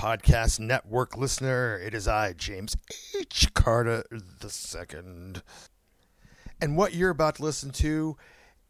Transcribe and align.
Podcast 0.00 0.58
Network 0.58 1.18
listener. 1.18 1.78
It 1.78 1.92
is 1.92 2.08
I, 2.08 2.32
James 2.32 2.74
H. 3.14 3.52
Carter 3.52 4.02
II. 4.10 5.42
And 6.58 6.78
what 6.78 6.94
you're 6.94 7.10
about 7.10 7.34
to 7.34 7.42
listen 7.42 7.70
to 7.72 8.16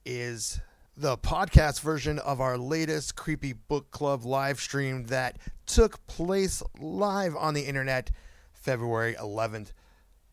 is 0.05 0.59
the 0.97 1.17
podcast 1.17 1.83
version 1.83 2.19
of 2.19 2.41
our 2.41 2.59
latest 2.59 3.15
Creepy 3.15 3.53
Book 3.53 3.93
Club 3.93 4.25
live 4.25 4.59
stream 4.59 5.05
that 5.05 5.39
took 5.67 6.05
place 6.09 6.65
live 6.81 7.37
on 7.37 7.55
the 7.55 7.63
internet 7.63 8.11
February 8.53 9.15
11th, 9.15 9.71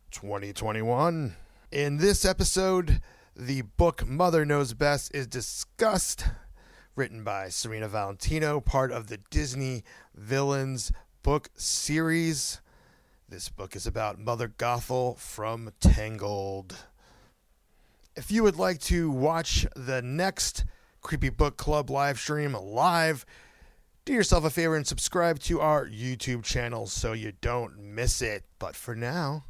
2021. 0.09 1.35
In 1.71 1.97
this 1.97 2.25
episode, 2.25 3.01
the 3.35 3.61
book 3.61 4.07
Mother 4.07 4.45
Knows 4.45 4.73
Best 4.73 5.13
is 5.13 5.27
discussed 5.27 6.25
written 6.97 7.23
by 7.23 7.47
Serena 7.47 7.87
Valentino, 7.87 8.59
part 8.59 8.91
of 8.91 9.05
the 9.05 9.19
Disney 9.29 9.83
Villains 10.15 10.91
book 11.21 11.49
series. 11.53 12.59
This 13.29 13.49
book 13.49 13.75
is 13.75 13.85
about 13.85 14.17
Mother 14.17 14.47
Gothel 14.47 15.15
from 15.19 15.71
Tangled. 15.79 16.75
If 18.15 18.31
you 18.31 18.41
would 18.41 18.57
like 18.57 18.79
to 18.81 19.11
watch 19.11 19.67
the 19.75 20.01
next 20.01 20.65
Creepy 21.01 21.29
Book 21.29 21.55
Club 21.55 21.91
live 21.91 22.19
stream 22.19 22.53
live, 22.53 23.27
do 24.03 24.11
yourself 24.11 24.43
a 24.43 24.49
favor 24.49 24.75
and 24.75 24.87
subscribe 24.87 25.37
to 25.41 25.61
our 25.61 25.85
YouTube 25.85 26.43
channel 26.43 26.87
so 26.87 27.13
you 27.13 27.33
don't 27.41 27.77
miss 27.77 28.23
it. 28.23 28.43
But 28.57 28.75
for 28.75 28.95
now, 28.95 29.45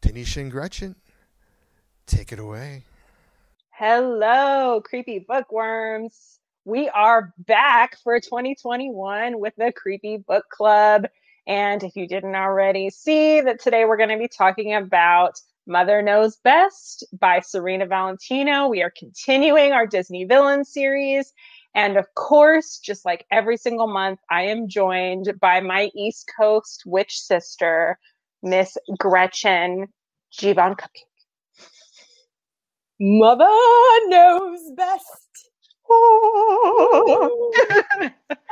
Tanisha 0.00 0.40
and 0.40 0.50
Gretchen, 0.50 0.96
take 2.06 2.32
it 2.32 2.40
away. 2.40 2.82
Hello, 3.70 4.82
creepy 4.84 5.20
bookworms 5.20 6.31
we 6.64 6.88
are 6.88 7.32
back 7.38 7.98
for 8.02 8.20
2021 8.20 9.40
with 9.40 9.54
the 9.56 9.72
Creepy 9.72 10.18
Book 10.18 10.44
Club. 10.48 11.06
And 11.46 11.82
if 11.82 11.96
you 11.96 12.06
didn't 12.06 12.36
already 12.36 12.90
see 12.90 13.40
that 13.40 13.60
today 13.60 13.84
we're 13.84 13.96
going 13.96 14.10
to 14.10 14.18
be 14.18 14.28
talking 14.28 14.74
about 14.74 15.40
Mother 15.66 16.02
Knows 16.02 16.36
Best 16.36 17.04
by 17.18 17.40
Serena 17.40 17.86
Valentino. 17.86 18.68
We 18.68 18.82
are 18.82 18.92
continuing 18.96 19.72
our 19.72 19.86
Disney 19.86 20.24
villain 20.24 20.64
series. 20.64 21.32
And 21.74 21.96
of 21.96 22.06
course, 22.14 22.78
just 22.78 23.04
like 23.04 23.26
every 23.30 23.56
single 23.56 23.88
month, 23.88 24.20
I 24.30 24.42
am 24.42 24.68
joined 24.68 25.32
by 25.40 25.60
my 25.60 25.90
East 25.96 26.30
Coast 26.38 26.82
witch 26.86 27.18
sister, 27.18 27.98
Miss 28.42 28.76
Gretchen 28.98 29.88
Givan 30.38 30.76
Cupcake. 30.76 31.08
Mother 33.00 33.46
knows 34.06 34.60
best. 34.76 35.31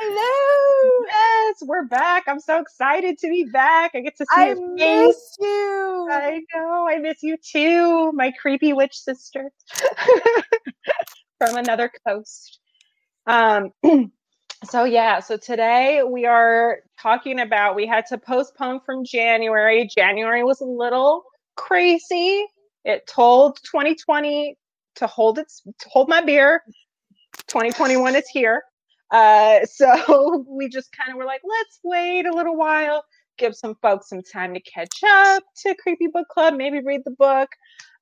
Hello. 0.03 1.05
Yes, 1.07 1.63
we're 1.63 1.85
back. 1.85 2.23
I'm 2.27 2.39
so 2.39 2.59
excited 2.59 3.17
to 3.19 3.27
be 3.29 3.45
back. 3.45 3.91
I 3.93 4.01
get 4.01 4.17
to 4.17 4.25
see 4.25 4.41
you. 4.41 4.43
I 4.43 4.47
your 4.47 5.07
miss 5.07 5.37
you. 5.39 6.07
I 6.11 6.41
know. 6.53 6.87
I 6.89 6.97
miss 6.97 7.23
you 7.23 7.37
too, 7.37 8.11
my 8.13 8.31
creepy 8.31 8.73
witch 8.73 8.95
sister 8.95 9.51
from 11.37 11.57
another 11.57 11.91
coast. 12.07 12.59
Um 13.27 13.71
so 14.65 14.83
yeah, 14.83 15.19
so 15.19 15.37
today 15.37 16.03
we 16.03 16.25
are 16.25 16.79
talking 17.01 17.39
about 17.39 17.75
we 17.75 17.87
had 17.87 18.05
to 18.07 18.17
postpone 18.17 18.81
from 18.85 19.03
January. 19.05 19.89
January 19.95 20.43
was 20.43 20.61
a 20.61 20.65
little 20.65 21.23
crazy. 21.55 22.45
It 22.85 23.07
told 23.07 23.57
2020 23.63 24.57
to 24.95 25.07
hold 25.07 25.39
its 25.39 25.61
to 25.63 25.89
hold 25.89 26.09
my 26.09 26.21
beer 26.21 26.61
2021 27.47 28.15
is 28.15 28.27
here. 28.27 28.61
Uh, 29.11 29.65
so 29.65 30.45
we 30.47 30.69
just 30.69 30.91
kind 30.91 31.11
of 31.11 31.17
were 31.17 31.25
like, 31.25 31.41
let's 31.47 31.79
wait 31.83 32.25
a 32.25 32.33
little 32.33 32.55
while, 32.55 33.03
give 33.37 33.55
some 33.55 33.75
folks 33.81 34.09
some 34.09 34.21
time 34.21 34.53
to 34.53 34.61
catch 34.61 35.03
up 35.07 35.43
to 35.63 35.75
Creepy 35.75 36.07
Book 36.07 36.27
Club, 36.29 36.55
maybe 36.55 36.81
read 36.81 37.01
the 37.05 37.11
book. 37.11 37.49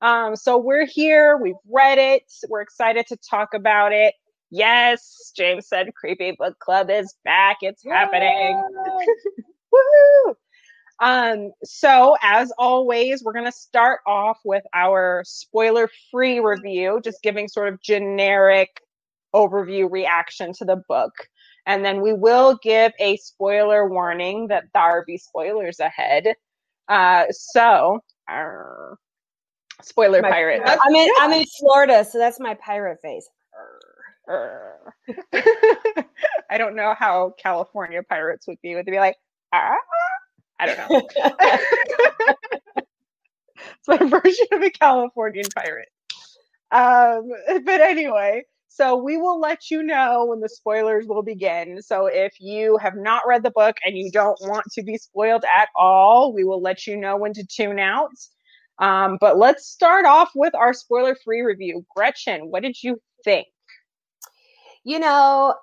Um, 0.02 0.36
so 0.36 0.56
we're 0.56 0.86
here, 0.86 1.38
we've 1.42 1.54
read 1.70 1.98
it, 1.98 2.22
we're 2.48 2.62
excited 2.62 3.06
to 3.08 3.16
talk 3.28 3.54
about 3.54 3.92
it. 3.92 4.14
Yes, 4.50 5.32
James 5.36 5.68
said 5.68 5.94
Creepy 5.94 6.34
Book 6.38 6.58
Club 6.58 6.90
is 6.90 7.14
back, 7.24 7.58
it's 7.60 7.84
happening. 7.84 8.60
Woohoo! 9.74 10.34
Um, 11.02 11.52
so 11.64 12.16
as 12.22 12.52
always, 12.58 13.22
we're 13.22 13.32
gonna 13.32 13.52
start 13.52 14.00
off 14.06 14.38
with 14.44 14.64
our 14.74 15.22
spoiler-free 15.24 16.40
review, 16.40 17.00
just 17.02 17.22
giving 17.22 17.48
sort 17.48 17.72
of 17.72 17.80
generic 17.80 18.68
overview 19.34 19.90
reaction 19.90 20.52
to 20.54 20.64
the 20.64 20.82
book. 20.88 21.12
And 21.66 21.84
then 21.84 22.00
we 22.00 22.12
will 22.12 22.58
give 22.62 22.92
a 22.98 23.16
spoiler 23.18 23.88
warning 23.88 24.48
that 24.48 24.64
there 24.74 24.96
will 24.96 25.04
be 25.06 25.18
spoilers 25.18 25.78
ahead. 25.78 26.34
Uh, 26.88 27.24
so, 27.30 28.00
spoiler 29.82 30.22
My- 30.22 30.30
pirate. 30.30 30.62
I'm 30.64 30.94
in 30.94 31.10
I'm 31.18 31.32
in 31.32 31.44
Florida, 31.58 32.04
so 32.04 32.18
that's 32.18 32.40
my 32.40 32.54
pirate 32.54 32.98
face. 33.02 33.28
Arr. 34.28 34.94
I 36.50 36.58
don't 36.58 36.76
know 36.76 36.94
how 36.98 37.34
California 37.40 38.02
pirates 38.02 38.46
would 38.46 38.60
be. 38.62 38.74
Would 38.74 38.86
they 38.86 38.92
be 38.92 38.98
like, 38.98 39.16
ah? 39.52 39.74
I 40.58 40.66
don't 40.66 40.78
know. 40.78 41.08
it's 42.76 43.88
my 43.88 43.96
version 43.96 44.46
of 44.52 44.62
a 44.62 44.70
Californian 44.70 45.46
pirate. 45.54 45.88
Um, 46.70 47.30
but 47.64 47.80
anyway, 47.80 48.44
so 48.72 48.96
we 48.96 49.18
will 49.18 49.38
let 49.38 49.70
you 49.70 49.82
know 49.82 50.24
when 50.26 50.40
the 50.40 50.48
spoilers 50.48 51.04
will 51.06 51.22
begin. 51.22 51.82
So 51.82 52.06
if 52.06 52.40
you 52.40 52.78
have 52.78 52.94
not 52.96 53.22
read 53.26 53.42
the 53.42 53.50
book 53.50 53.76
and 53.84 53.98
you 53.98 54.10
don't 54.10 54.38
want 54.42 54.64
to 54.72 54.82
be 54.82 54.96
spoiled 54.96 55.44
at 55.44 55.68
all, 55.76 56.32
we 56.32 56.44
will 56.44 56.62
let 56.62 56.86
you 56.86 56.96
know 56.96 57.16
when 57.16 57.34
to 57.34 57.44
tune 57.44 57.78
out. 57.78 58.14
Um, 58.78 59.18
but 59.20 59.36
let's 59.36 59.66
start 59.66 60.06
off 60.06 60.30
with 60.34 60.54
our 60.54 60.72
spoiler 60.72 61.14
free 61.22 61.42
review. 61.42 61.84
Gretchen, 61.94 62.50
what 62.50 62.62
did 62.62 62.82
you 62.82 63.02
think? 63.24 63.46
you 64.84 64.98
know, 64.98 65.54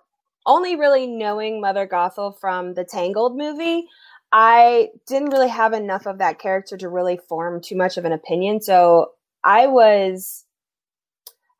only 0.45 0.75
really 0.75 1.07
knowing 1.07 1.59
Mother 1.61 1.87
Gothel 1.87 2.37
from 2.39 2.73
the 2.73 2.85
Tangled 2.85 3.37
movie, 3.37 3.85
I 4.31 4.89
didn't 5.07 5.29
really 5.29 5.49
have 5.49 5.73
enough 5.73 6.05
of 6.05 6.19
that 6.19 6.39
character 6.39 6.77
to 6.77 6.89
really 6.89 7.19
form 7.29 7.61
too 7.61 7.75
much 7.75 7.97
of 7.97 8.05
an 8.05 8.11
opinion. 8.11 8.61
So 8.61 9.11
I 9.43 9.67
was 9.67 10.45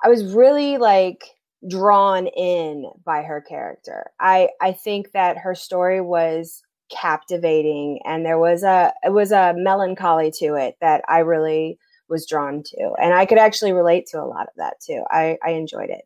I 0.04 0.10
was 0.10 0.34
really 0.34 0.78
like 0.78 1.24
drawn 1.68 2.28
in 2.28 2.90
by 3.06 3.24
her 3.24 3.42
character. 3.42 4.12
I 4.20 4.50
I 4.62 4.74
think 4.74 5.12
that 5.12 5.38
her 5.38 5.56
story 5.56 6.02
was 6.02 6.62
captivating 6.90 8.00
and 8.06 8.26
there 8.26 8.40
was 8.40 8.64
a 8.64 8.94
it 9.04 9.12
was 9.12 9.32
a 9.32 9.54
melancholy 9.58 10.32
to 10.32 10.56
it 10.56 10.76
that 10.82 11.04
I 11.08 11.20
really 11.20 11.78
was 12.10 12.28
drawn 12.28 12.64
to. 12.64 12.94
And 13.02 13.14
I 13.14 13.26
could 13.26 13.38
actually 13.38 13.74
relate 13.74 14.08
to 14.08 14.22
a 14.22 14.26
lot 14.26 14.48
of 14.48 14.54
that 14.58 14.80
too. 14.82 15.04
I 15.10 15.38
I 15.44 15.52
enjoyed 15.52 15.90
it. 15.90 16.06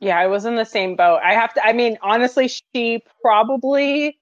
Yeah, 0.00 0.18
I 0.18 0.26
was 0.26 0.44
in 0.44 0.56
the 0.56 0.64
same 0.64 0.96
boat. 0.96 1.20
I 1.24 1.34
have 1.34 1.54
to 1.54 1.66
I 1.66 1.72
mean, 1.72 1.96
honestly, 2.02 2.48
she 2.48 3.02
probably 3.22 4.18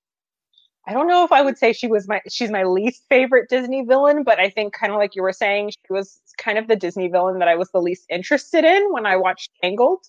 I 0.87 0.93
don't 0.93 1.07
know 1.07 1.25
if 1.25 1.31
I 1.33 1.43
would 1.43 1.59
say 1.59 1.73
she 1.73 1.87
was 1.87 2.09
my 2.09 2.21
she's 2.29 2.51
my 2.51 2.65
least 2.65 3.05
favorite 3.09 3.49
Disney 3.49 3.85
villain, 3.85 4.25
but 4.25 4.41
I 4.41 4.51
think 4.51 4.75
kind 4.75 4.93
of 4.93 4.99
like 4.99 5.15
you 5.15 5.23
were 5.23 5.33
saying, 5.33 5.71
she 5.71 5.93
was 5.93 6.21
kind 6.39 6.59
of 6.59 6.67
the 6.69 6.77
Disney 6.77 7.09
villain 7.09 7.39
that 7.39 7.49
I 7.49 7.55
was 7.57 7.71
the 7.71 7.81
least 7.81 8.07
interested 8.11 8.65
in 8.65 8.93
when 8.93 9.07
I 9.07 9.17
watched 9.17 9.51
Tangled. 9.63 10.05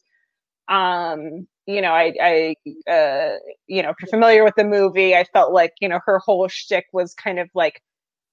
Um, 0.70 1.48
you 1.68 1.82
know, 1.82 1.92
I 1.94 2.14
I 2.22 2.56
uh 2.92 3.38
you 3.68 3.84
know, 3.84 3.90
if 3.92 3.98
you're 4.02 4.10
familiar 4.10 4.44
with 4.44 4.56
the 4.56 4.64
movie, 4.66 5.16
I 5.16 5.26
felt 5.26 5.54
like, 5.54 5.74
you 5.82 5.90
know, 5.90 6.00
her 6.06 6.20
whole 6.20 6.48
shtick 6.48 6.88
was 6.94 7.14
kind 7.14 7.40
of 7.40 7.50
like 7.56 7.82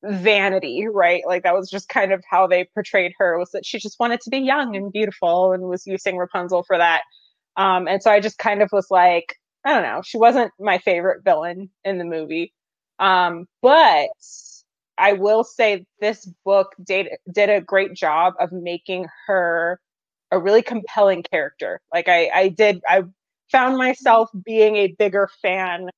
vanity, 0.05 0.87
right? 0.89 1.23
Like 1.27 1.43
that 1.45 1.55
was 1.55 1.71
just 1.71 1.89
kind 1.89 2.13
of 2.13 2.25
how 2.31 2.47
they 2.47 2.65
portrayed 2.75 3.13
her 3.19 3.39
was 3.39 3.51
that 3.53 3.67
she 3.67 3.79
just 3.79 4.01
wanted 4.01 4.21
to 4.23 4.31
be 4.31 4.39
young 4.39 4.77
and 4.77 4.93
beautiful 4.93 5.53
and 5.53 5.65
was 5.65 5.87
using 5.87 6.17
Rapunzel 6.17 6.63
for 6.65 6.79
that. 6.79 7.03
Um, 7.57 7.89
and 7.89 8.03
so 8.03 8.11
I 8.11 8.21
just 8.21 8.39
kind 8.39 8.63
of 8.63 8.71
was 8.73 8.91
like, 8.91 9.37
I 9.65 9.75
don't 9.75 9.83
know, 9.83 10.03
she 10.03 10.19
wasn't 10.19 10.53
my 10.59 10.79
favorite 10.79 11.23
villain 11.25 11.71
in 11.85 11.99
the 11.99 12.05
movie. 12.05 12.53
Um, 12.99 13.47
but 13.63 14.09
I 14.99 15.15
will 15.15 15.45
say 15.45 15.87
this 16.01 16.27
book 16.45 16.75
did, 16.83 17.09
did 17.33 17.51
a 17.51 17.61
great 17.61 17.95
job 17.95 18.35
of 18.41 18.53
making 18.53 19.07
her 19.27 19.81
a 20.31 20.39
really 20.39 20.63
compelling 20.63 21.23
character. 21.23 21.81
Like 21.93 22.09
I, 22.09 22.31
I 22.33 22.49
did, 22.49 22.81
I 22.89 23.03
found 23.51 23.77
myself 23.79 24.31
being 24.45 24.77
a 24.77 24.95
bigger 24.99 25.29
fan 25.43 25.89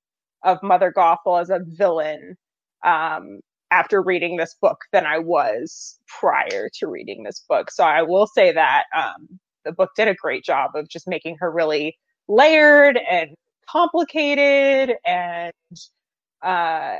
of 0.45 0.63
Mother 0.63 0.93
Gothel 0.97 1.41
as 1.41 1.51
a 1.51 1.61
villain 1.65 2.37
um, 2.85 3.41
after 3.71 4.03
reading 4.03 4.37
this 4.37 4.57
book 4.61 4.79
than 4.93 5.07
I 5.07 5.19
was 5.19 5.99
prior 6.07 6.69
to 6.79 6.87
reading 6.87 7.23
this 7.23 7.45
book. 7.49 7.71
So 7.71 7.85
I 7.85 8.03
will 8.03 8.27
say 8.27 8.53
that 8.53 8.85
um, 8.97 9.39
the 9.65 9.73
book 9.73 9.91
did 9.97 10.09
a 10.09 10.15
great 10.15 10.45
job 10.45 10.73
of 10.75 10.89
just 10.89 11.09
making 11.09 11.37
her 11.41 11.51
really 11.51 11.97
layered 12.29 12.99
and 13.11 13.31
complicated 13.69 14.97
and 15.05 15.53
uh, 16.43 16.97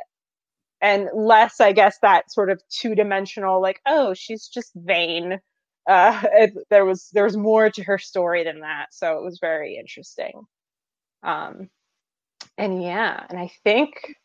and 0.81 1.09
less, 1.15 1.61
I 1.61 1.73
guess, 1.73 1.99
that 2.03 2.31
sort 2.33 2.51
of 2.51 2.61
two 2.69 2.95
dimensional, 2.95 3.63
like, 3.63 3.81
oh, 3.87 4.15
she's 4.15 4.49
just 4.49 4.73
vain. 4.75 5.39
Uh, 5.89 6.23
it, 6.33 6.55
there 6.71 6.85
was 6.85 7.09
there 7.13 7.25
was 7.25 7.37
more 7.37 7.71
to 7.71 7.85
her 7.85 7.99
story 7.99 8.45
than 8.45 8.61
that, 8.61 8.87
so 8.91 9.19
it 9.19 9.25
was 9.25 9.39
very 9.41 9.77
interesting. 9.77 10.43
Um, 11.23 11.71
and 12.59 12.83
yeah, 12.83 13.25
and 13.29 13.39
I 13.39 13.51
think 13.65 14.17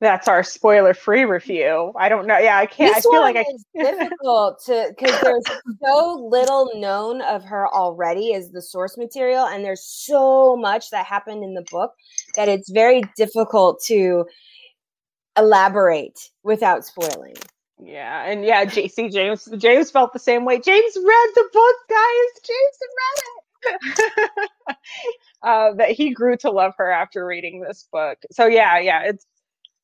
that's 0.00 0.28
our 0.28 0.44
spoiler 0.44 0.94
free 0.94 1.24
review. 1.24 1.92
I 1.98 2.08
don't 2.08 2.26
know. 2.26 2.38
Yeah, 2.38 2.56
I 2.58 2.66
can't. 2.66 2.94
This 2.94 3.06
I 3.06 3.10
feel 3.10 3.20
one 3.20 3.34
like 3.34 3.46
is 3.52 3.64
difficult 3.74 4.62
to 4.66 4.94
because 4.96 5.20
there's 5.20 5.44
so 5.84 6.28
little 6.30 6.70
known 6.76 7.20
of 7.22 7.44
her 7.44 7.66
already 7.68 8.32
as 8.34 8.50
the 8.50 8.62
source 8.62 8.96
material, 8.96 9.46
and 9.46 9.64
there's 9.64 9.84
so 9.84 10.56
much 10.56 10.90
that 10.90 11.04
happened 11.04 11.42
in 11.42 11.54
the 11.54 11.64
book 11.70 11.92
that 12.36 12.48
it's 12.48 12.70
very 12.70 13.02
difficult 13.16 13.82
to 13.86 14.24
elaborate 15.36 16.18
without 16.44 16.84
spoiling. 16.84 17.34
Yeah, 17.82 18.24
and 18.24 18.44
yeah, 18.44 18.64
JC 18.64 19.12
James 19.12 19.48
James 19.58 19.90
felt 19.90 20.12
the 20.12 20.18
same 20.20 20.44
way. 20.44 20.60
James 20.60 20.96
read 20.96 21.28
the 21.34 21.48
book, 21.52 21.76
guys. 21.88 22.42
James 22.46 22.78
read 22.96 23.22
it. 23.24 23.38
uh, 25.42 25.72
that 25.74 25.90
he 25.90 26.10
grew 26.10 26.36
to 26.36 26.50
love 26.50 26.74
her 26.78 26.90
after 26.90 27.26
reading 27.26 27.60
this 27.60 27.88
book. 27.92 28.18
So 28.30 28.46
yeah, 28.46 28.78
yeah, 28.78 29.02
it's 29.04 29.26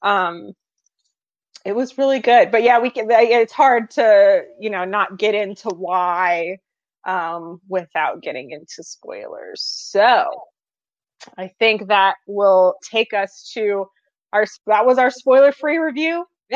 um 0.04 0.52
it 1.66 1.74
was 1.76 1.98
really 1.98 2.20
good. 2.20 2.52
But 2.52 2.62
yeah, 2.64 2.80
we 2.80 2.90
can 2.90 3.08
it's 3.10 3.52
hard 3.54 3.90
to, 3.92 4.44
you 4.60 4.70
know, 4.70 4.84
not 4.86 5.18
get 5.18 5.34
into 5.36 5.70
why 5.70 6.58
um 7.06 7.60
without 7.68 8.22
getting 8.22 8.52
into 8.52 8.82
spoilers. 8.84 9.62
So, 9.62 10.44
I 11.38 11.52
think 11.58 11.88
that 11.88 12.16
will 12.26 12.76
take 12.90 13.12
us 13.14 13.50
to 13.54 13.86
our 14.32 14.46
that 14.66 14.86
was 14.86 14.98
our 14.98 15.10
spoiler 15.10 15.52
free 15.52 15.78
review. 15.78 16.26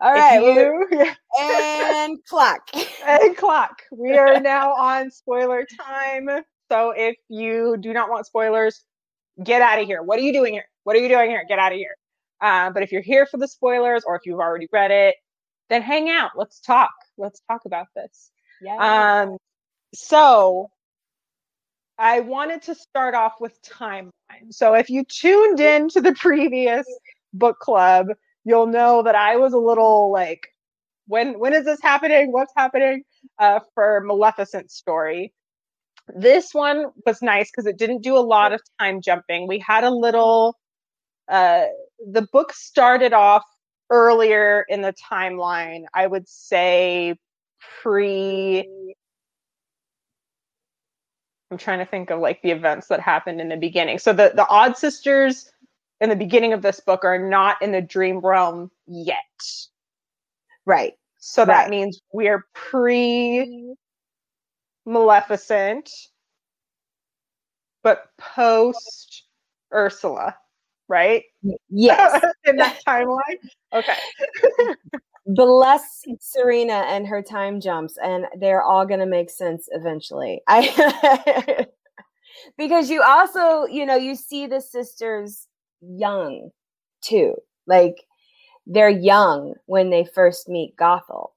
All 0.00 0.12
right, 0.14 0.44
you, 0.46 0.86
and 1.38 2.18
clock. 2.28 2.62
and 3.06 3.36
clock. 3.36 3.82
We 3.92 4.16
are 4.18 4.38
now 4.38 4.72
on 4.74 5.10
spoiler 5.10 5.66
time. 5.80 6.28
So 6.70 6.92
if 6.96 7.16
you 7.28 7.76
do 7.80 7.92
not 7.92 8.10
want 8.10 8.26
spoilers, 8.26 8.82
get 9.42 9.62
out 9.62 9.80
of 9.80 9.86
here. 9.86 10.02
What 10.02 10.18
are 10.18 10.22
you 10.22 10.32
doing 10.32 10.54
here? 10.54 10.66
What 10.84 10.96
are 10.96 11.00
you 11.00 11.08
doing 11.08 11.30
here? 11.30 11.44
Get 11.48 11.58
out 11.58 11.72
of 11.72 11.78
here. 11.78 11.96
Uh, 12.44 12.68
but 12.68 12.82
if 12.82 12.92
you're 12.92 13.00
here 13.00 13.24
for 13.24 13.38
the 13.38 13.48
spoilers 13.48 14.04
or 14.06 14.16
if 14.16 14.22
you've 14.26 14.38
already 14.38 14.68
read 14.70 14.90
it, 14.90 15.14
then 15.70 15.80
hang 15.80 16.10
out. 16.10 16.32
Let's 16.36 16.60
talk. 16.60 16.92
Let's 17.16 17.40
talk 17.48 17.62
about 17.64 17.86
this. 17.96 18.30
Yeah. 18.60 19.22
Um, 19.22 19.38
so 19.94 20.68
I 21.96 22.20
wanted 22.20 22.60
to 22.64 22.74
start 22.74 23.14
off 23.14 23.40
with 23.40 23.58
timeline. 23.62 24.50
So 24.50 24.74
if 24.74 24.90
you 24.90 25.04
tuned 25.04 25.58
in 25.58 25.88
to 25.88 26.02
the 26.02 26.12
previous 26.12 26.86
book 27.32 27.58
club, 27.60 28.08
you'll 28.44 28.66
know 28.66 29.02
that 29.04 29.14
I 29.14 29.36
was 29.36 29.54
a 29.54 29.58
little 29.58 30.12
like, 30.12 30.48
when 31.06 31.38
when 31.38 31.54
is 31.54 31.64
this 31.64 31.80
happening? 31.82 32.30
What's 32.30 32.52
happening? 32.54 33.04
Uh, 33.38 33.60
for 33.74 34.02
Maleficent's 34.04 34.74
story. 34.74 35.32
This 36.14 36.52
one 36.52 36.86
was 37.06 37.22
nice 37.22 37.50
because 37.50 37.66
it 37.66 37.78
didn't 37.78 38.02
do 38.02 38.18
a 38.18 38.20
lot 38.20 38.52
of 38.52 38.60
time 38.78 39.00
jumping. 39.00 39.48
We 39.48 39.60
had 39.60 39.82
a 39.84 39.90
little. 39.90 40.58
Uh, 41.26 41.64
the 42.06 42.28
book 42.32 42.52
started 42.52 43.12
off 43.12 43.44
earlier 43.90 44.64
in 44.68 44.82
the 44.82 44.92
timeline. 44.92 45.84
I 45.94 46.06
would 46.06 46.28
say 46.28 47.16
pre 47.82 48.94
I'm 51.50 51.58
trying 51.58 51.78
to 51.78 51.86
think 51.86 52.10
of 52.10 52.20
like 52.20 52.42
the 52.42 52.50
events 52.50 52.88
that 52.88 53.00
happened 53.00 53.40
in 53.40 53.48
the 53.48 53.56
beginning. 53.56 53.98
So 53.98 54.12
the 54.12 54.32
the 54.34 54.46
Odd 54.48 54.76
Sisters 54.76 55.50
in 56.00 56.08
the 56.08 56.16
beginning 56.16 56.52
of 56.52 56.62
this 56.62 56.80
book 56.80 57.04
are 57.04 57.18
not 57.18 57.60
in 57.62 57.72
the 57.72 57.80
dream 57.80 58.18
realm 58.18 58.70
yet. 58.86 59.18
Right. 60.66 60.94
So 61.18 61.44
that 61.44 61.70
means 61.70 62.00
we're 62.12 62.44
pre 62.52 63.74
Maleficent, 64.86 65.90
but 67.82 68.10
post 68.18 69.24
Ursula, 69.72 70.36
right? 70.94 71.24
Yes. 71.68 72.24
in 72.44 72.56
that 72.56 72.78
timeline. 72.88 73.18
Okay. 73.72 73.96
Bless 75.26 76.02
Serena 76.20 76.84
and 76.86 77.06
her 77.06 77.20
time 77.20 77.60
jumps, 77.60 77.98
and 78.02 78.26
they're 78.38 78.62
all 78.62 78.86
going 78.86 79.00
to 79.00 79.06
make 79.06 79.30
sense 79.30 79.66
eventually. 79.72 80.42
I 80.46 81.66
because 82.58 82.90
you 82.90 83.02
also, 83.02 83.64
you 83.64 83.86
know, 83.86 83.96
you 83.96 84.14
see 84.16 84.46
the 84.46 84.60
sisters 84.60 85.48
young 85.80 86.50
too. 87.02 87.36
Like 87.66 88.04
they're 88.66 88.90
young 88.90 89.54
when 89.64 89.88
they 89.88 90.06
first 90.14 90.46
meet 90.46 90.76
Gothel. 90.76 91.30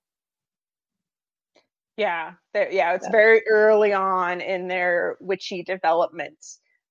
Yeah, 1.96 2.34
yeah, 2.54 2.94
it's 2.94 3.08
very 3.08 3.42
early 3.48 3.94
on 3.94 4.42
in 4.42 4.68
their 4.68 5.18
witchy 5.22 5.64
development. 5.64 6.38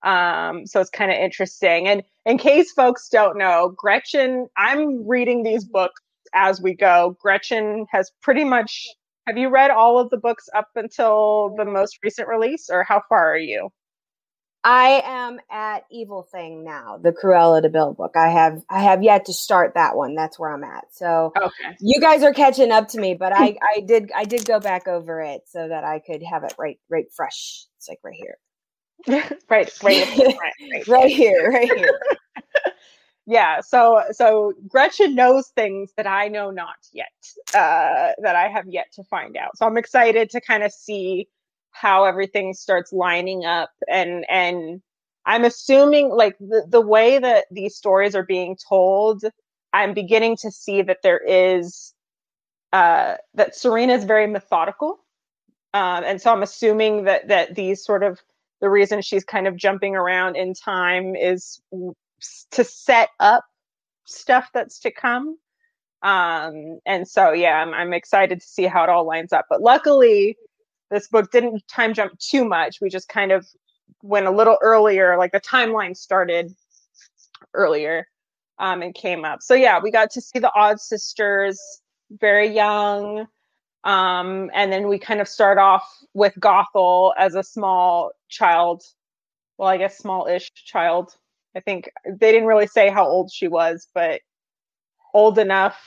Um, 0.02 0.66
so 0.66 0.80
it's 0.80 0.90
kind 0.90 1.10
of 1.10 1.18
interesting. 1.18 1.88
And 1.88 2.02
in 2.26 2.38
case 2.38 2.72
folks 2.72 3.08
don't 3.08 3.38
know, 3.38 3.74
Gretchen, 3.76 4.48
I'm 4.56 5.06
reading 5.08 5.42
these 5.42 5.64
books 5.64 6.00
as 6.34 6.60
we 6.60 6.74
go. 6.74 7.16
Gretchen 7.20 7.86
has 7.90 8.10
pretty 8.22 8.44
much. 8.44 8.86
Have 9.26 9.38
you 9.38 9.48
read 9.50 9.70
all 9.72 9.98
of 9.98 10.10
the 10.10 10.18
books 10.18 10.48
up 10.56 10.68
until 10.76 11.54
the 11.56 11.64
most 11.64 11.98
recent 12.04 12.28
release, 12.28 12.68
or 12.70 12.84
how 12.84 13.02
far 13.08 13.32
are 13.32 13.38
you? 13.38 13.70
I 14.64 15.02
am 15.04 15.40
at 15.50 15.84
Evil 15.90 16.22
Thing 16.22 16.64
now, 16.64 16.98
the 16.98 17.12
Cruella 17.12 17.62
de 17.62 17.68
Vil 17.70 17.94
book. 17.94 18.12
I 18.16 18.28
have 18.30 18.62
I 18.70 18.82
have 18.82 19.02
yet 19.02 19.26
to 19.26 19.32
start 19.32 19.74
that 19.74 19.96
one. 19.96 20.14
That's 20.14 20.38
where 20.38 20.52
I'm 20.52 20.64
at. 20.64 20.86
So 20.92 21.34
Okay. 21.36 21.76
you 21.80 22.00
guys 22.00 22.22
are 22.22 22.34
catching 22.34 22.72
up 22.72 22.88
to 22.90 23.00
me, 23.00 23.14
but 23.14 23.32
I 23.32 23.56
I 23.62 23.80
did 23.80 24.12
I 24.14 24.24
did 24.24 24.46
go 24.46 24.60
back 24.60 24.88
over 24.88 25.20
it 25.22 25.42
so 25.48 25.68
that 25.68 25.84
I 25.84 26.00
could 26.00 26.22
have 26.22 26.44
it 26.44 26.54
right 26.58 26.78
right 26.90 27.06
fresh. 27.16 27.66
It's 27.78 27.88
like 27.88 28.00
right 28.04 28.14
here. 28.14 28.38
right, 29.08 29.38
right, 29.48 29.72
right, 29.82 30.18
right. 30.18 30.88
Right 30.88 31.10
here, 31.10 31.50
right 31.50 31.70
here. 31.72 32.00
yeah 33.26 33.60
so 33.60 34.02
so 34.12 34.52
gretchen 34.68 35.14
knows 35.14 35.48
things 35.48 35.92
that 35.96 36.06
i 36.06 36.28
know 36.28 36.50
not 36.50 36.76
yet 36.92 37.08
uh 37.54 38.12
that 38.22 38.36
i 38.36 38.48
have 38.48 38.66
yet 38.68 38.86
to 38.92 39.02
find 39.04 39.36
out 39.36 39.56
so 39.56 39.66
i'm 39.66 39.76
excited 39.76 40.30
to 40.30 40.40
kind 40.40 40.62
of 40.62 40.72
see 40.72 41.28
how 41.72 42.04
everything 42.04 42.54
starts 42.54 42.92
lining 42.92 43.44
up 43.44 43.70
and 43.90 44.24
and 44.30 44.80
i'm 45.26 45.44
assuming 45.44 46.08
like 46.08 46.38
the, 46.38 46.64
the 46.68 46.80
way 46.80 47.18
that 47.18 47.46
these 47.50 47.76
stories 47.76 48.14
are 48.14 48.24
being 48.24 48.56
told 48.68 49.24
i'm 49.72 49.92
beginning 49.92 50.36
to 50.36 50.50
see 50.50 50.80
that 50.82 50.98
there 51.02 51.20
is 51.26 51.92
uh 52.72 53.16
that 53.34 53.56
serena 53.56 53.92
is 53.92 54.04
very 54.04 54.26
methodical 54.28 55.00
um 55.74 56.04
and 56.04 56.20
so 56.22 56.32
i'm 56.32 56.42
assuming 56.42 57.04
that 57.04 57.26
that 57.26 57.54
these 57.56 57.84
sort 57.84 58.04
of 58.04 58.20
the 58.60 58.70
reason 58.70 59.02
she's 59.02 59.24
kind 59.24 59.46
of 59.46 59.56
jumping 59.56 59.94
around 59.94 60.36
in 60.36 60.54
time 60.54 61.14
is 61.14 61.60
to 62.50 62.64
set 62.64 63.10
up 63.20 63.44
stuff 64.06 64.48
that's 64.54 64.80
to 64.80 64.90
come. 64.90 65.36
Um, 66.02 66.78
and 66.86 67.06
so, 67.06 67.32
yeah, 67.32 67.60
I'm, 67.60 67.74
I'm 67.74 67.92
excited 67.92 68.40
to 68.40 68.46
see 68.46 68.64
how 68.64 68.84
it 68.84 68.88
all 68.88 69.06
lines 69.06 69.32
up. 69.32 69.46
But 69.50 69.60
luckily, 69.60 70.36
this 70.90 71.08
book 71.08 71.30
didn't 71.30 71.66
time 71.68 71.94
jump 71.94 72.18
too 72.18 72.44
much. 72.44 72.80
We 72.80 72.88
just 72.88 73.08
kind 73.08 73.32
of 73.32 73.46
went 74.02 74.26
a 74.26 74.30
little 74.30 74.58
earlier, 74.62 75.16
like 75.18 75.32
the 75.32 75.40
timeline 75.40 75.96
started 75.96 76.52
earlier 77.54 78.06
um, 78.58 78.82
and 78.82 78.94
came 78.94 79.24
up. 79.24 79.42
So, 79.42 79.54
yeah, 79.54 79.80
we 79.82 79.90
got 79.90 80.10
to 80.12 80.20
see 80.20 80.38
the 80.38 80.52
Odd 80.54 80.80
Sisters 80.80 81.60
very 82.10 82.54
young. 82.54 83.26
Um, 83.86 84.50
and 84.54 84.72
then 84.72 84.88
we 84.88 84.98
kind 84.98 85.20
of 85.20 85.28
start 85.28 85.58
off 85.58 85.84
with 86.12 86.34
Gothel 86.40 87.12
as 87.18 87.34
a 87.34 87.42
small 87.42 88.10
child. 88.28 88.82
Well, 89.58 89.68
I 89.68 89.78
guess 89.78 89.96
small 89.96 90.26
ish 90.26 90.52
child 90.52 91.14
I 91.56 91.60
think 91.60 91.90
they 92.06 92.32
didn't 92.32 92.46
really 92.46 92.66
say 92.66 92.90
how 92.90 93.06
old 93.06 93.32
she 93.32 93.48
was, 93.48 93.88
but 93.94 94.20
old 95.14 95.38
enough. 95.38 95.80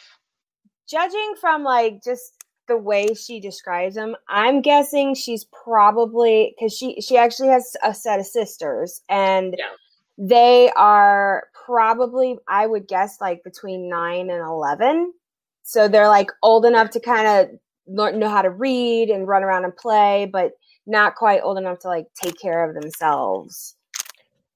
Judging 0.90 1.36
from 1.40 1.64
like 1.64 2.04
just 2.04 2.44
the 2.68 2.78
way 2.78 3.14
she 3.14 3.40
describes 3.40 3.96
him, 3.96 4.16
I'm 4.28 4.62
guessing 4.62 5.14
she's 5.14 5.46
probably 5.64 6.56
because 6.58 6.76
she 6.76 7.00
she 7.02 7.18
actually 7.18 7.50
has 7.50 7.76
a 7.84 7.94
set 7.94 8.20
of 8.20 8.26
sisters, 8.26 9.02
and 9.10 9.56
Yeah. 9.58 9.70
they 10.18 10.72
are 10.76 11.44
probably 11.54 12.40
I 12.48 12.66
would 12.66 12.88
guess 12.88 13.22
like 13.22 13.44
between 13.44 13.88
nine 13.90 14.32
and 14.32 14.42
eleven. 14.42 15.14
So 15.62 15.88
they're 15.88 16.08
like 16.08 16.32
old 16.42 16.66
enough 16.66 16.90
to 16.92 17.00
kind 17.00 17.28
of 17.28 17.60
learn 17.90 18.20
know 18.20 18.30
how 18.30 18.42
to 18.42 18.50
read 18.50 19.10
and 19.10 19.28
run 19.28 19.44
around 19.44 19.66
and 19.66 19.76
play, 19.76 20.30
but 20.32 20.54
not 20.86 21.16
quite 21.16 21.42
old 21.44 21.58
enough 21.58 21.80
to 21.80 21.88
like 21.88 22.08
take 22.22 22.40
care 22.40 22.68
of 22.68 22.80
themselves. 22.80 23.76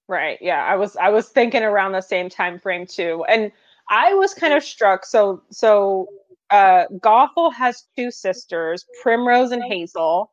Right. 0.08 0.38
Yeah. 0.42 0.64
I 0.64 0.76
was 0.76 0.96
I 0.98 1.10
was 1.10 1.30
thinking 1.30 1.64
around 1.64 1.94
the 1.94 2.02
same 2.02 2.30
time 2.30 2.60
frame 2.60 2.86
too. 2.86 3.26
And 3.30 3.52
I 3.90 4.14
was 4.14 4.34
kind 4.34 4.54
of 4.54 4.64
struck. 4.64 5.06
So 5.06 5.42
so 5.52 6.08
uh, 6.50 6.86
Gothel 7.00 7.54
has 7.54 7.86
two 7.98 8.12
sisters, 8.12 8.86
Primrose 9.02 9.52
and 9.52 9.64
Hazel, 9.64 10.32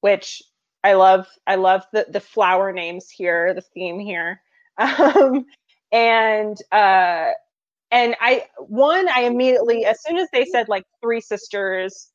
which 0.00 0.42
I 0.82 0.92
love. 0.92 1.26
I 1.46 1.54
love 1.54 1.84
the 1.92 2.06
the 2.10 2.20
flower 2.20 2.72
names 2.72 3.08
here, 3.08 3.54
the 3.54 3.62
theme 3.62 3.98
here. 3.98 4.40
Um, 4.76 5.46
and 5.92 6.58
uh, 6.72 7.30
and 7.92 8.16
I 8.20 8.46
one 8.58 9.08
I 9.08 9.20
immediately 9.20 9.84
as 9.84 10.02
soon 10.02 10.16
as 10.18 10.28
they 10.32 10.44
said 10.44 10.68
like 10.68 10.84
three 11.00 11.20
sisters, 11.20 12.10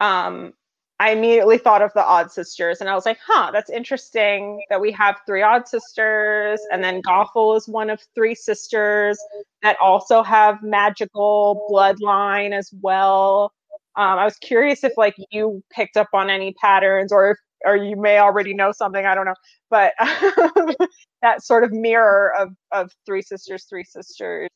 um, 0.00 0.52
I 0.98 1.10
immediately 1.10 1.58
thought 1.58 1.82
of 1.82 1.92
the 1.94 2.04
Odd 2.04 2.32
Sisters, 2.32 2.80
and 2.80 2.88
I 2.88 2.94
was 2.94 3.04
like, 3.04 3.18
"Huh, 3.24 3.50
that's 3.52 3.68
interesting 3.68 4.62
that 4.70 4.80
we 4.80 4.90
have 4.92 5.20
three 5.26 5.42
Odd 5.42 5.68
Sisters." 5.68 6.60
And 6.72 6.82
then 6.82 7.02
Gothel 7.02 7.56
is 7.56 7.68
one 7.68 7.90
of 7.90 8.00
three 8.14 8.34
sisters 8.34 9.18
that 9.62 9.76
also 9.80 10.22
have 10.22 10.62
magical 10.62 11.66
bloodline 11.70 12.52
as 12.52 12.70
well. 12.80 13.52
Um, 13.96 14.18
I 14.18 14.24
was 14.24 14.36
curious 14.36 14.84
if 14.84 14.92
like 14.96 15.16
you 15.30 15.62
picked 15.70 15.96
up 15.98 16.08
on 16.14 16.30
any 16.30 16.54
patterns, 16.54 17.12
or 17.12 17.32
if 17.32 17.38
or 17.66 17.76
you 17.76 17.96
may 17.96 18.18
already 18.18 18.54
know 18.54 18.72
something. 18.72 19.04
I 19.04 19.14
don't 19.14 19.26
know, 19.26 19.34
but 19.70 19.92
that 21.22 21.42
sort 21.44 21.64
of 21.64 21.72
mirror 21.72 22.34
of 22.38 22.54
of 22.72 22.90
three 23.04 23.22
sisters, 23.22 23.64
three 23.64 23.84
sisters. 23.84 24.50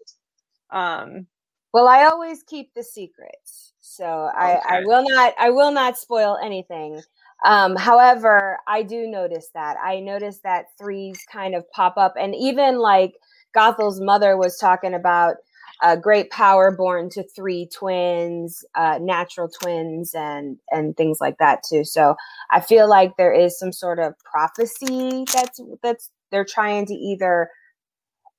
Um, 0.70 1.26
well, 1.72 1.86
I 1.88 2.04
always 2.04 2.42
keep 2.42 2.72
the 2.74 2.82
secrets, 2.82 3.74
so 3.90 4.04
I, 4.04 4.52
okay. 4.52 4.60
I 4.68 4.80
will 4.84 5.04
not 5.08 5.34
I 5.38 5.50
will 5.50 5.72
not 5.72 5.98
spoil 5.98 6.38
anything. 6.42 7.02
Um, 7.44 7.74
however, 7.74 8.58
I 8.68 8.82
do 8.82 9.06
notice 9.08 9.48
that 9.54 9.76
I 9.82 9.98
notice 9.98 10.40
that 10.44 10.66
threes 10.78 11.18
kind 11.32 11.56
of 11.56 11.68
pop 11.72 11.96
up, 11.96 12.14
and 12.18 12.34
even 12.36 12.78
like 12.78 13.14
Gothel's 13.52 14.00
mother 14.00 14.36
was 14.36 14.58
talking 14.58 14.94
about 14.94 15.36
a 15.82 15.96
great 15.96 16.30
power 16.30 16.70
born 16.70 17.08
to 17.10 17.24
three 17.34 17.68
twins, 17.74 18.64
uh, 18.76 18.98
natural 19.00 19.48
twins, 19.48 20.14
and 20.14 20.58
and 20.70 20.96
things 20.96 21.18
like 21.20 21.38
that 21.38 21.64
too. 21.68 21.84
So 21.84 22.14
I 22.52 22.60
feel 22.60 22.88
like 22.88 23.16
there 23.16 23.32
is 23.32 23.58
some 23.58 23.72
sort 23.72 23.98
of 23.98 24.14
prophecy 24.20 25.24
that's 25.34 25.60
that's 25.82 26.10
they're 26.30 26.44
trying 26.44 26.86
to 26.86 26.94
either 26.94 27.50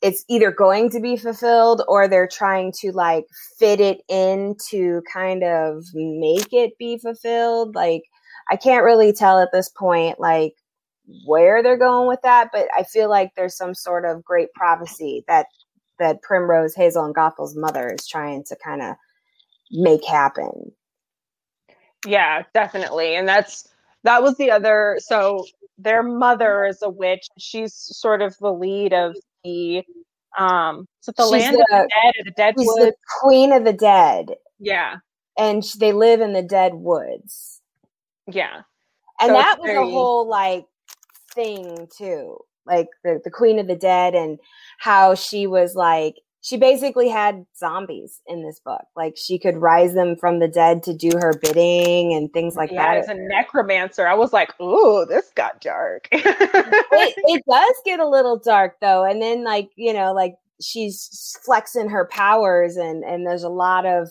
it's 0.01 0.25
either 0.27 0.51
going 0.51 0.89
to 0.89 0.99
be 0.99 1.15
fulfilled 1.15 1.83
or 1.87 2.07
they're 2.07 2.27
trying 2.27 2.71
to 2.71 2.91
like 2.91 3.25
fit 3.59 3.79
it 3.79 4.01
in 4.09 4.55
to 4.69 5.01
kind 5.11 5.43
of 5.43 5.83
make 5.93 6.51
it 6.53 6.77
be 6.77 6.97
fulfilled. 6.97 7.75
Like 7.75 8.03
i 8.49 8.55
can't 8.55 8.83
really 8.83 9.13
tell 9.13 9.39
at 9.39 9.51
this 9.51 9.69
point 9.69 10.19
like 10.19 10.53
where 11.25 11.61
they're 11.61 11.77
going 11.77 12.07
with 12.07 12.19
that 12.23 12.49
but 12.51 12.67
i 12.75 12.83
feel 12.83 13.09
like 13.09 13.31
there's 13.35 13.55
some 13.55 13.73
sort 13.73 14.05
of 14.05 14.23
great 14.23 14.51
prophecy 14.53 15.23
that 15.27 15.45
that 15.99 16.21
primrose 16.21 16.73
hazel 16.75 17.05
and 17.05 17.15
gothel's 17.15 17.55
mother 17.55 17.93
is 17.97 18.07
trying 18.07 18.43
to 18.43 18.55
kind 18.63 18.81
of 18.81 18.95
make 19.71 20.03
happen. 20.05 20.71
Yeah 22.05 22.43
definitely 22.53 23.15
and 23.15 23.27
that's 23.27 23.67
that 24.03 24.23
was 24.23 24.35
the 24.37 24.51
other 24.51 24.97
so 24.99 25.45
their 25.77 26.03
mother 26.03 26.65
is 26.65 26.81
a 26.81 26.89
witch. 26.89 27.27
She's 27.37 27.73
sort 27.73 28.21
of 28.21 28.37
the 28.39 28.51
lead 28.51 28.93
of 28.93 29.15
the 29.43 29.83
um 30.37 30.87
so 31.01 31.11
the 31.15 31.23
she's 31.23 31.31
land 31.31 31.55
the, 31.55 31.61
of 31.61 31.67
the 31.69 31.89
dead 31.89 32.13
or 32.19 32.23
the 32.23 32.31
dead 32.31 32.55
she's 32.57 32.67
woods. 32.67 32.85
the 32.85 32.93
queen 33.19 33.51
of 33.51 33.63
the 33.63 33.73
dead. 33.73 34.35
Yeah. 34.59 34.97
And 35.37 35.63
they 35.79 35.93
live 35.93 36.21
in 36.21 36.33
the 36.33 36.43
dead 36.43 36.73
woods. 36.73 37.61
Yeah. 38.27 38.61
And 39.19 39.29
so 39.29 39.33
that 39.33 39.59
was 39.59 39.67
very... 39.67 39.87
a 39.87 39.91
whole 39.91 40.27
like 40.27 40.65
thing 41.33 41.87
too 41.97 42.37
like 42.65 42.87
the, 43.03 43.21
the 43.23 43.31
queen 43.31 43.59
of 43.59 43.67
the 43.67 43.75
dead 43.75 44.15
and 44.15 44.39
how 44.79 45.15
she 45.15 45.47
was 45.47 45.75
like 45.75 46.15
she 46.41 46.57
basically 46.57 47.07
had 47.07 47.45
zombies 47.55 48.19
in 48.25 48.43
this 48.43 48.59
book. 48.59 48.83
Like 48.95 49.15
she 49.15 49.37
could 49.37 49.57
rise 49.57 49.93
them 49.93 50.15
from 50.15 50.39
the 50.39 50.47
dead 50.47 50.81
to 50.83 50.93
do 50.93 51.11
her 51.13 51.33
bidding 51.39 52.13
and 52.13 52.33
things 52.33 52.55
like 52.55 52.71
that. 52.71 52.75
yeah, 52.75 52.95
that. 52.95 53.03
As 53.03 53.09
a 53.09 53.13
necromancer, 53.13 54.07
I 54.07 54.15
was 54.15 54.33
like, 54.33 54.59
"Ooh, 54.59 55.05
this 55.07 55.31
got 55.35 55.61
dark." 55.61 56.07
it, 56.11 57.13
it 57.17 57.43
does 57.49 57.75
get 57.85 57.99
a 57.99 58.07
little 58.07 58.39
dark 58.39 58.77
though, 58.81 59.03
and 59.03 59.21
then 59.21 59.43
like 59.43 59.69
you 59.75 59.93
know, 59.93 60.13
like 60.13 60.35
she's 60.59 61.37
flexing 61.45 61.89
her 61.89 62.05
powers, 62.05 62.75
and 62.75 63.03
and 63.03 63.25
there's 63.25 63.43
a 63.43 63.49
lot 63.49 63.85
of 63.85 64.09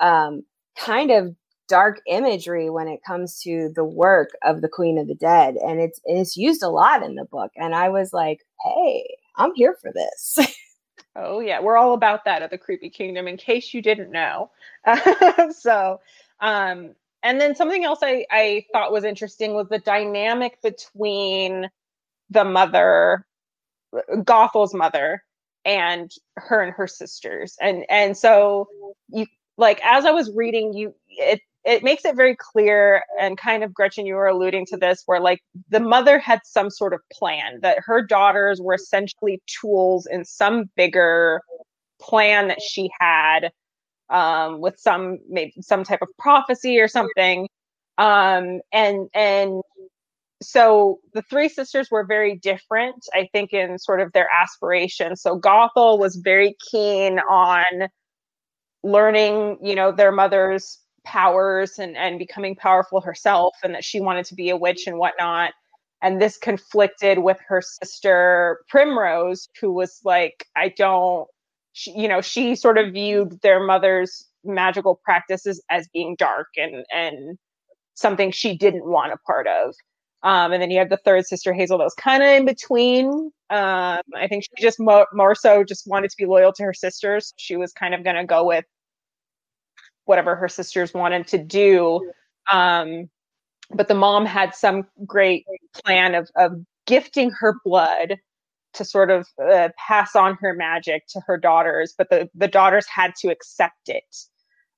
um, 0.00 0.42
kind 0.78 1.10
of 1.10 1.36
dark 1.68 2.00
imagery 2.06 2.70
when 2.70 2.88
it 2.88 3.00
comes 3.06 3.42
to 3.42 3.70
the 3.74 3.84
work 3.84 4.30
of 4.42 4.62
the 4.62 4.70
Queen 4.70 4.96
of 4.96 5.06
the 5.06 5.14
Dead, 5.14 5.56
and 5.56 5.80
it's 5.80 6.00
it's 6.06 6.34
used 6.34 6.62
a 6.62 6.70
lot 6.70 7.02
in 7.02 7.14
the 7.14 7.26
book. 7.26 7.52
And 7.56 7.74
I 7.74 7.90
was 7.90 8.14
like, 8.14 8.40
"Hey, 8.64 9.06
I'm 9.36 9.54
here 9.54 9.76
for 9.82 9.92
this." 9.92 10.38
Oh 11.20 11.40
yeah, 11.40 11.60
we're 11.60 11.76
all 11.76 11.94
about 11.94 12.24
that 12.24 12.42
at 12.42 12.50
the 12.50 12.58
Creepy 12.58 12.90
Kingdom. 12.90 13.26
In 13.28 13.36
case 13.36 13.74
you 13.74 13.82
didn't 13.82 14.10
know, 14.12 14.50
so 15.50 16.00
um, 16.40 16.94
and 17.22 17.40
then 17.40 17.54
something 17.56 17.84
else 17.84 18.00
I 18.02 18.26
I 18.30 18.66
thought 18.72 18.92
was 18.92 19.04
interesting 19.04 19.54
was 19.54 19.68
the 19.68 19.80
dynamic 19.80 20.62
between 20.62 21.70
the 22.30 22.44
mother, 22.44 23.26
Gothel's 24.24 24.74
mother, 24.74 25.24
and 25.64 26.10
her 26.36 26.62
and 26.62 26.72
her 26.74 26.86
sisters, 26.86 27.56
and 27.60 27.84
and 27.90 28.16
so 28.16 28.68
you 29.08 29.26
like 29.56 29.80
as 29.84 30.04
I 30.04 30.12
was 30.12 30.30
reading, 30.34 30.72
you 30.72 30.94
it 31.08 31.40
it 31.64 31.82
makes 31.82 32.04
it 32.04 32.16
very 32.16 32.36
clear 32.36 33.02
and 33.20 33.36
kind 33.36 33.62
of 33.62 33.74
gretchen 33.74 34.06
you 34.06 34.14
were 34.14 34.26
alluding 34.26 34.64
to 34.66 34.76
this 34.76 35.02
where 35.06 35.20
like 35.20 35.40
the 35.68 35.80
mother 35.80 36.18
had 36.18 36.40
some 36.44 36.70
sort 36.70 36.94
of 36.94 37.00
plan 37.12 37.58
that 37.62 37.78
her 37.84 38.02
daughters 38.02 38.60
were 38.60 38.74
essentially 38.74 39.40
tools 39.46 40.06
in 40.06 40.24
some 40.24 40.70
bigger 40.76 41.40
plan 42.00 42.48
that 42.48 42.62
she 42.62 42.90
had 43.00 43.50
um, 44.10 44.60
with 44.60 44.78
some 44.78 45.18
maybe 45.28 45.52
some 45.60 45.84
type 45.84 46.00
of 46.00 46.08
prophecy 46.18 46.78
or 46.80 46.88
something. 46.88 47.48
Um, 47.98 48.60
and 48.72 49.08
and 49.12 49.62
so 50.40 51.00
the 51.14 51.22
three 51.22 51.48
sisters 51.48 51.90
were 51.90 52.04
very 52.04 52.36
different 52.36 53.04
i 53.12 53.28
think 53.32 53.52
in 53.52 53.76
sort 53.76 54.00
of 54.00 54.12
their 54.12 54.28
aspirations 54.32 55.20
so 55.20 55.38
gothel 55.38 55.98
was 55.98 56.16
very 56.16 56.56
keen 56.70 57.18
on 57.18 57.88
learning 58.84 59.58
you 59.62 59.74
know 59.74 59.90
their 59.90 60.12
mother's 60.12 60.78
powers 61.08 61.78
and, 61.78 61.96
and 61.96 62.18
becoming 62.18 62.54
powerful 62.54 63.00
herself 63.00 63.56
and 63.64 63.74
that 63.74 63.82
she 63.84 63.98
wanted 63.98 64.26
to 64.26 64.34
be 64.34 64.50
a 64.50 64.56
witch 64.56 64.86
and 64.86 64.98
whatnot. 64.98 65.52
And 66.02 66.20
this 66.20 66.36
conflicted 66.36 67.18
with 67.18 67.38
her 67.48 67.62
sister 67.62 68.60
Primrose, 68.68 69.48
who 69.60 69.72
was 69.72 70.00
like, 70.04 70.44
I 70.54 70.68
don't, 70.76 71.26
she, 71.72 71.92
you 71.92 72.08
know, 72.08 72.20
she 72.20 72.54
sort 72.54 72.76
of 72.76 72.92
viewed 72.92 73.40
their 73.40 73.58
mother's 73.58 74.26
magical 74.44 75.00
practices 75.02 75.62
as 75.70 75.88
being 75.94 76.14
dark 76.18 76.48
and, 76.56 76.84
and 76.94 77.38
something 77.94 78.30
she 78.30 78.56
didn't 78.56 78.84
want 78.84 79.12
a 79.12 79.16
part 79.26 79.46
of. 79.48 79.74
Um, 80.22 80.52
and 80.52 80.60
then 80.60 80.70
you 80.70 80.78
have 80.78 80.90
the 80.90 81.00
third 81.04 81.26
sister 81.26 81.54
Hazel 81.54 81.78
that 81.78 81.84
was 81.84 81.94
kind 81.94 82.22
of 82.22 82.28
in 82.28 82.44
between. 82.44 83.08
Um, 83.50 84.02
I 84.14 84.26
think 84.28 84.44
she 84.44 84.62
just 84.62 84.78
mo- 84.78 85.06
more 85.14 85.34
so 85.34 85.64
just 85.64 85.86
wanted 85.86 86.10
to 86.10 86.16
be 86.18 86.26
loyal 86.26 86.52
to 86.52 86.64
her 86.64 86.74
sisters. 86.74 87.32
She 87.38 87.56
was 87.56 87.72
kind 87.72 87.94
of 87.94 88.04
going 88.04 88.16
to 88.16 88.26
go 88.26 88.44
with 88.44 88.66
whatever 90.08 90.34
her 90.36 90.48
sisters 90.48 90.92
wanted 90.94 91.26
to 91.28 91.38
do. 91.38 92.10
Um, 92.50 93.08
but 93.70 93.88
the 93.88 93.94
mom 93.94 94.26
had 94.26 94.54
some 94.54 94.86
great 95.06 95.44
plan 95.84 96.14
of, 96.14 96.30
of 96.36 96.52
gifting 96.86 97.30
her 97.30 97.54
blood 97.64 98.16
to 98.74 98.84
sort 98.84 99.10
of 99.10 99.26
uh, 99.42 99.68
pass 99.76 100.16
on 100.16 100.36
her 100.40 100.54
magic 100.54 101.06
to 101.08 101.20
her 101.26 101.36
daughters, 101.36 101.94
but 101.96 102.08
the, 102.10 102.28
the 102.34 102.48
daughters 102.48 102.86
had 102.86 103.14
to 103.20 103.28
accept 103.28 103.88
it. 103.88 104.16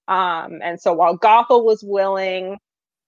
Um, 0.08 0.60
and 0.62 0.80
so 0.80 0.92
while 0.92 1.16
Gothel 1.16 1.64
was 1.64 1.84
willing, 1.84 2.58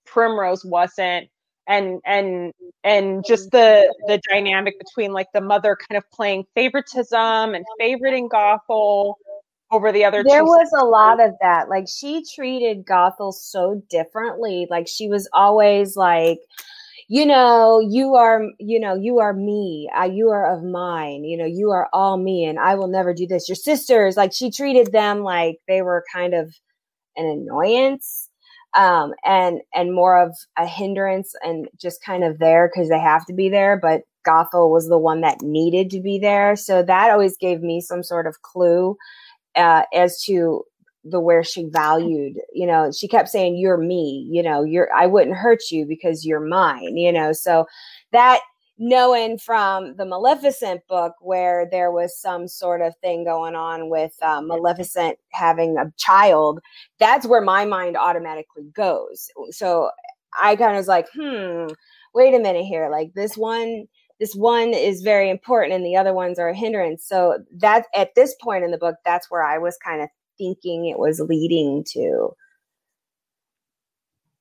Primrose 0.06 0.64
wasn't. 0.64 1.28
And 1.68 2.00
and 2.04 2.52
and 2.82 3.24
just 3.24 3.52
the 3.52 3.92
the 4.08 4.20
dynamic 4.28 4.74
between 4.80 5.12
like 5.12 5.28
the 5.32 5.40
mother 5.40 5.76
kind 5.88 5.96
of 5.96 6.04
playing 6.10 6.44
favoritism 6.56 7.54
and 7.54 7.64
favoriting 7.80 8.28
Gothel, 8.28 9.14
over 9.72 9.90
the 9.90 10.04
other 10.04 10.22
there 10.22 10.44
was 10.44 10.68
sisters. 10.68 10.82
a 10.82 10.84
lot 10.84 11.20
of 11.20 11.32
that. 11.40 11.68
Like 11.68 11.86
she 11.88 12.24
treated 12.34 12.84
gothel 12.84 13.32
so 13.32 13.82
differently. 13.88 14.66
Like 14.70 14.86
she 14.86 15.08
was 15.08 15.28
always 15.32 15.96
like 15.96 16.38
you 17.08 17.26
know 17.26 17.80
you 17.80 18.14
are 18.14 18.42
you 18.60 18.78
know 18.78 18.94
you 18.94 19.18
are 19.18 19.32
me. 19.32 19.90
Uh, 19.98 20.04
you 20.04 20.28
are 20.30 20.54
of 20.54 20.62
mine. 20.62 21.24
You 21.24 21.36
know 21.36 21.46
you 21.46 21.70
are 21.70 21.88
all 21.92 22.18
me 22.18 22.44
and 22.44 22.58
i 22.58 22.74
will 22.74 22.88
never 22.88 23.12
do 23.12 23.26
this. 23.26 23.48
Your 23.48 23.56
sisters 23.56 24.16
like 24.16 24.32
she 24.32 24.50
treated 24.50 24.92
them 24.92 25.20
like 25.20 25.56
they 25.66 25.82
were 25.82 26.04
kind 26.14 26.34
of 26.34 26.54
an 27.16 27.26
annoyance 27.26 28.28
um 28.74 29.12
and 29.22 29.60
and 29.74 29.92
more 29.94 30.18
of 30.18 30.34
a 30.56 30.66
hindrance 30.66 31.34
and 31.42 31.68
just 31.78 32.02
kind 32.02 32.24
of 32.24 32.38
there 32.38 32.70
because 32.72 32.88
they 32.88 32.98
have 32.98 33.26
to 33.26 33.34
be 33.34 33.50
there 33.50 33.78
but 33.78 34.00
gothel 34.26 34.70
was 34.70 34.88
the 34.88 34.98
one 34.98 35.20
that 35.20 35.42
needed 35.42 35.90
to 35.90 36.00
be 36.00 36.18
there. 36.18 36.56
So 36.56 36.82
that 36.82 37.10
always 37.10 37.36
gave 37.36 37.60
me 37.60 37.80
some 37.80 38.02
sort 38.02 38.26
of 38.26 38.42
clue 38.42 38.96
uh, 39.56 39.82
as 39.94 40.22
to 40.22 40.64
the 41.04 41.18
where 41.18 41.42
she 41.42 41.64
valued 41.64 42.36
you 42.52 42.64
know 42.64 42.92
she 42.92 43.08
kept 43.08 43.28
saying 43.28 43.56
you're 43.56 43.76
me 43.76 44.24
you 44.30 44.40
know 44.40 44.62
you're 44.62 44.88
i 44.94 45.04
wouldn't 45.04 45.36
hurt 45.36 45.58
you 45.68 45.84
because 45.84 46.24
you're 46.24 46.38
mine 46.38 46.96
you 46.96 47.10
know 47.10 47.32
so 47.32 47.66
that 48.12 48.40
knowing 48.78 49.38
from 49.38 49.94
the 49.96 50.04
Maleficent 50.04 50.80
book 50.88 51.14
where 51.20 51.68
there 51.70 51.92
was 51.92 52.18
some 52.18 52.48
sort 52.48 52.80
of 52.80 52.96
thing 52.96 53.24
going 53.24 53.54
on 53.54 53.88
with 53.88 54.12
uh, 54.22 54.40
Maleficent 54.40 55.18
having 55.30 55.76
a 55.78 55.92
child, 55.98 56.60
that's 56.98 57.24
where 57.24 57.40
my 57.40 57.64
mind 57.64 57.96
automatically 57.96 58.64
goes. 58.74 59.30
So 59.50 59.90
I 60.40 60.56
kind 60.56 60.72
of 60.72 60.78
was 60.78 60.88
like, 60.88 61.06
hmm, 61.14 61.66
wait 62.12 62.34
a 62.34 62.40
minute 62.40 62.64
here. 62.64 62.88
Like 62.90 63.12
this 63.14 63.36
one, 63.36 63.86
this 64.22 64.36
one 64.36 64.72
is 64.72 65.02
very 65.02 65.28
important 65.28 65.74
and 65.74 65.84
the 65.84 65.96
other 65.96 66.14
ones 66.14 66.38
are 66.38 66.50
a 66.50 66.54
hindrance. 66.54 67.04
So 67.04 67.38
that 67.56 67.86
at 67.92 68.14
this 68.14 68.36
point 68.40 68.62
in 68.62 68.70
the 68.70 68.78
book, 68.78 68.94
that's 69.04 69.28
where 69.28 69.42
I 69.42 69.58
was 69.58 69.76
kind 69.84 70.00
of 70.00 70.08
thinking 70.38 70.86
it 70.86 71.00
was 71.00 71.18
leading 71.18 71.82
to. 71.88 72.30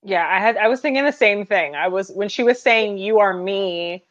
Yeah, 0.03 0.27
I 0.29 0.39
had 0.39 0.57
I 0.57 0.67
was 0.67 0.81
thinking 0.81 1.03
the 1.03 1.11
same 1.11 1.47
thing. 1.47 1.75
I 1.75 1.87
was 1.87 2.09
when 2.09 2.29
she 2.29 2.43
was 2.43 2.61
saying 2.61 2.99
you 2.99 3.17
are 3.21 3.33
me, 3.33 4.05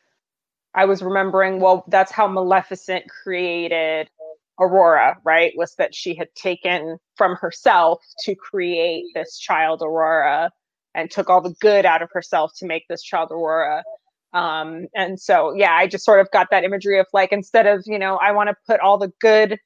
I 0.75 0.87
was 0.87 1.03
remembering, 1.03 1.61
well, 1.61 1.85
that's 1.87 2.11
how 2.11 2.27
Maleficent 2.27 3.05
created 3.09 4.11
Aurora, 4.59 5.19
right? 5.23 5.53
Was 5.55 5.77
that 5.77 5.95
she 5.95 6.17
had 6.17 6.35
taken 6.35 6.99
from 7.15 7.37
herself 7.37 8.03
to 8.25 8.35
create 8.35 9.05
this 9.15 9.39
child 9.39 9.83
Aurora 9.85 10.51
and 10.97 11.13
took 11.13 11.31
all 11.31 11.41
the 11.41 11.55
good 11.61 11.87
out 11.87 12.03
of 12.03 12.11
herself 12.13 12.51
to 12.57 12.67
make 12.67 12.89
this 12.89 13.05
child 13.05 13.31
Aurora. 13.31 13.85
Um, 14.33 14.87
and 14.95 15.19
so, 15.21 15.55
yeah, 15.55 15.73
I 15.73 15.87
just 15.87 16.05
sort 16.05 16.21
of 16.21 16.31
got 16.31 16.49
that 16.51 16.65
imagery 16.65 16.99
of 16.99 17.07
like, 17.13 17.33
instead 17.33 17.67
of, 17.67 17.83
you 17.87 17.99
know, 17.99 18.17
I 18.17 18.33
want 18.33 18.49
to 18.49 18.57
put 18.67 18.81
all 18.81 18.99
the 18.99 19.13
good, 19.21 19.59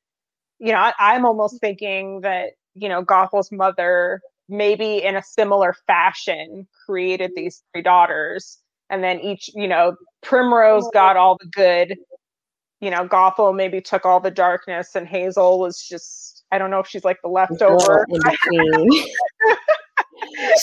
you 0.59 0.73
know, 0.73 0.79
I, 0.79 0.93
I'm 0.99 1.27
almost 1.27 1.61
thinking 1.61 2.23
that, 2.23 2.53
you 2.75 2.89
know, 2.89 3.05
Gothel's 3.05 3.53
mother 3.53 4.21
maybe 4.49 5.03
in 5.03 5.17
a 5.17 5.23
similar 5.23 5.75
fashion 5.87 6.67
created 6.87 7.33
these 7.35 7.63
three 7.73 7.83
daughters 7.83 8.59
and 8.91 9.03
then 9.03 9.21
each 9.21 9.51
you 9.55 9.67
know 9.67 9.97
primrose 10.23 10.89
got 10.93 11.17
all 11.17 11.37
the 11.41 11.47
good. 11.49 11.97
You 12.81 12.91
know 12.91 13.09
gothel 13.09 13.55
maybe 13.55 13.81
took 13.81 14.05
all 14.05 14.21
the 14.21 14.31
darkness 14.31 14.95
and 14.95 15.09
hazel 15.09 15.59
was 15.59 15.81
just 15.81 16.45
i 16.53 16.59
don't 16.59 16.71
know 16.71 16.81
if 16.81 16.87
she's 16.87 17.03
like 17.03 17.17
the 17.23 17.31
leftover 17.31 18.07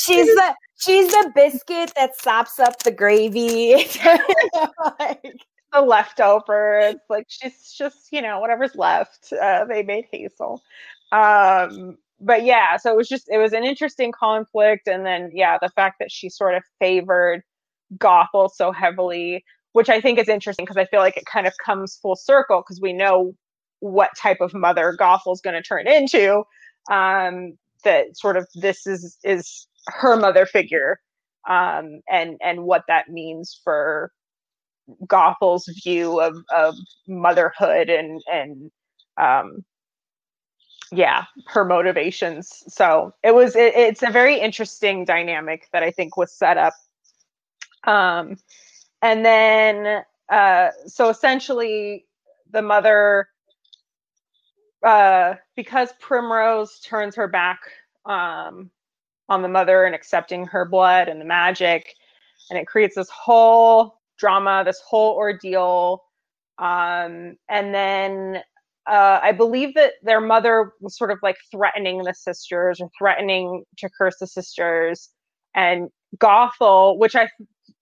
she's 0.03 0.27
the 0.27 0.55
she's 0.77 1.11
the 1.11 1.31
biscuit 1.35 1.91
that 1.95 2.19
sops 2.19 2.59
up 2.59 2.81
the 2.83 2.91
gravy 2.91 3.73
like, 4.99 5.23
the 5.73 5.81
leftovers. 5.81 6.95
like 7.09 7.25
she's 7.27 7.71
just 7.71 8.07
you 8.11 8.21
know 8.21 8.39
whatever's 8.39 8.75
left 8.75 9.33
uh, 9.41 9.65
they 9.65 9.83
made 9.83 10.05
hazel 10.11 10.61
um 11.11 11.97
but 12.19 12.43
yeah 12.43 12.77
so 12.77 12.91
it 12.91 12.97
was 12.97 13.07
just 13.07 13.29
it 13.29 13.37
was 13.37 13.53
an 13.53 13.63
interesting 13.63 14.11
conflict 14.11 14.87
and 14.87 15.05
then 15.05 15.29
yeah 15.33 15.57
the 15.61 15.69
fact 15.69 15.97
that 15.99 16.11
she 16.11 16.29
sort 16.29 16.55
of 16.55 16.63
favored 16.79 17.41
Gothel 17.97 18.49
so 18.49 18.71
heavily, 18.71 19.43
which 19.73 19.89
I 19.89 20.01
think 20.01 20.19
is 20.19 20.29
interesting 20.29 20.65
because 20.65 20.77
I 20.77 20.85
feel 20.85 20.99
like 20.99 21.17
it 21.17 21.25
kind 21.25 21.47
of 21.47 21.53
comes 21.63 21.97
full 22.01 22.15
circle 22.15 22.61
because 22.61 22.79
we 22.81 22.93
know 22.93 23.35
what 23.79 24.11
type 24.17 24.41
of 24.41 24.53
mother 24.53 24.95
Gothel's 24.99 25.41
going 25.41 25.55
to 25.55 25.61
turn 25.61 25.87
into. 25.87 26.43
Um, 26.91 27.57
that 27.83 28.17
sort 28.17 28.37
of 28.37 28.47
this 28.55 28.87
is 28.87 29.17
is 29.23 29.67
her 29.87 30.15
mother 30.17 30.45
figure, 30.45 30.99
um, 31.49 32.01
and 32.09 32.37
and 32.43 32.63
what 32.63 32.83
that 32.87 33.09
means 33.09 33.59
for 33.63 34.11
Gothel's 35.07 35.67
view 35.83 36.19
of 36.19 36.37
of 36.55 36.75
motherhood 37.07 37.89
and 37.89 38.21
and 38.31 38.71
um, 39.17 39.63
yeah 40.91 41.25
her 41.47 41.65
motivations. 41.65 42.63
So 42.67 43.13
it 43.23 43.33
was 43.33 43.55
it, 43.55 43.73
it's 43.75 44.03
a 44.03 44.11
very 44.11 44.39
interesting 44.39 45.05
dynamic 45.05 45.67
that 45.73 45.83
i 45.83 45.91
think 45.91 46.17
was 46.17 46.33
set 46.33 46.57
up. 46.57 46.73
Um, 47.85 48.37
and 49.01 49.25
then, 49.25 50.03
uh, 50.29 50.69
so 50.85 51.09
essentially, 51.09 52.05
the 52.51 52.61
mother, 52.61 53.27
uh, 54.83 55.35
because 55.55 55.89
Primrose 55.99 56.79
turns 56.79 57.15
her 57.15 57.27
back 57.27 57.59
um, 58.05 58.69
on 59.29 59.41
the 59.41 59.47
mother 59.47 59.85
and 59.85 59.95
accepting 59.95 60.45
her 60.47 60.65
blood 60.65 61.07
and 61.07 61.19
the 61.21 61.25
magic, 61.25 61.93
and 62.49 62.59
it 62.59 62.67
creates 62.67 62.95
this 62.95 63.09
whole 63.09 63.99
drama, 64.17 64.63
this 64.65 64.81
whole 64.85 65.15
ordeal. 65.15 66.03
Um, 66.57 67.35
and 67.49 67.73
then 67.73 68.41
uh, 68.87 69.19
I 69.21 69.31
believe 69.31 69.73
that 69.75 69.93
their 70.03 70.21
mother 70.21 70.73
was 70.81 70.97
sort 70.97 71.11
of 71.11 71.19
like 71.21 71.37
threatening 71.51 72.03
the 72.03 72.13
sisters 72.13 72.81
or 72.81 72.89
threatening 72.97 73.63
to 73.77 73.89
curse 73.89 74.17
the 74.19 74.27
sisters. 74.27 75.09
And 75.55 75.89
Gothel, 76.17 76.97
which 76.97 77.15
I 77.15 77.29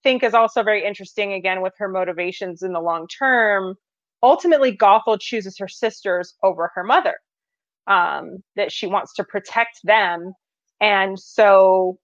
think 0.04 0.24
is 0.24 0.34
also 0.34 0.64
very 0.64 0.86
interesting 0.86 1.34
again 1.34 1.62
with 1.62 1.74
her 1.78 1.88
motivations 1.88 2.62
in 2.62 2.74
the 2.74 2.80
long 2.80 3.08
term 3.08 3.76
ultimately 4.24 4.76
gothel 4.76 5.20
chooses 5.20 5.58
her 5.58 5.68
sisters 5.68 6.36
over 6.44 6.72
her 6.76 6.84
mother 6.84 7.16
um, 7.88 8.44
that 8.56 8.72
she 8.72 8.88
wants 8.88 9.14
to 9.16 9.24
protect 9.24 9.80
them 9.84 10.34
and 10.82 11.20
so 11.20 11.98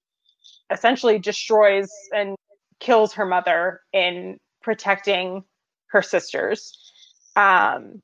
essentially 0.72 1.20
destroys 1.20 1.90
and 2.14 2.36
kills 2.80 3.14
her 3.14 3.26
mother 3.26 3.82
in 3.94 4.38
protecting 4.62 5.44
her 5.88 6.02
sisters 6.02 6.92
um, 7.36 8.02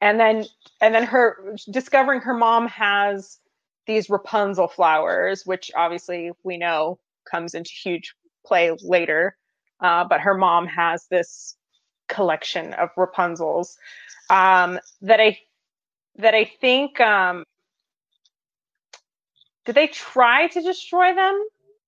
and 0.00 0.18
then 0.18 0.44
and 0.80 0.94
then 0.94 1.04
her 1.04 1.54
discovering 1.72 2.20
her 2.20 2.34
mom 2.34 2.66
has 2.68 3.38
these 3.86 4.10
rapunzel 4.10 4.68
flowers 4.68 5.42
which 5.44 5.70
obviously 5.76 6.30
we 6.44 6.56
know 6.56 6.98
comes 7.30 7.54
into 7.54 7.70
huge 7.70 8.14
play 8.44 8.72
later. 8.82 9.36
Uh, 9.80 10.04
but 10.08 10.20
her 10.20 10.36
mom 10.36 10.66
has 10.66 11.06
this 11.10 11.56
collection 12.10 12.74
of 12.74 12.90
Rapunzels 12.96 13.76
um, 14.28 14.78
that 15.02 15.20
I 15.20 15.38
that 16.16 16.34
I 16.34 16.44
think 16.44 17.00
um, 17.00 17.44
did 19.64 19.74
they 19.74 19.86
try 19.86 20.48
to 20.48 20.60
destroy 20.60 21.14
them 21.14 21.42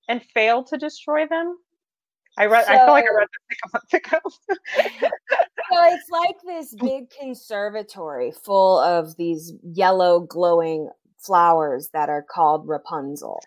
and 0.09 0.23
fail 0.23 0.65
to 0.65 0.79
destroy 0.79 1.27
them? 1.27 1.59
I 2.39 2.47
read. 2.47 2.65
So, 2.65 2.73
I 2.73 2.79
feel 2.79 2.95
like 2.95 3.05
I 3.05 3.15
read 3.15 3.29
this 3.49 3.59
a 3.65 3.69
month 3.75 3.95
ago. 3.95 4.19
so 5.73 5.85
it's 5.85 6.11
like 6.11 6.37
this 6.47 6.75
big 6.75 7.11
conservatory 7.11 8.33
full 8.33 8.79
of 8.79 9.17
these 9.17 9.53
yellow 9.63 10.21
glowing 10.21 10.89
flowers 11.19 11.91
that 11.93 12.09
are 12.09 12.23
called 12.23 12.67
Rapunzel. 12.67 13.41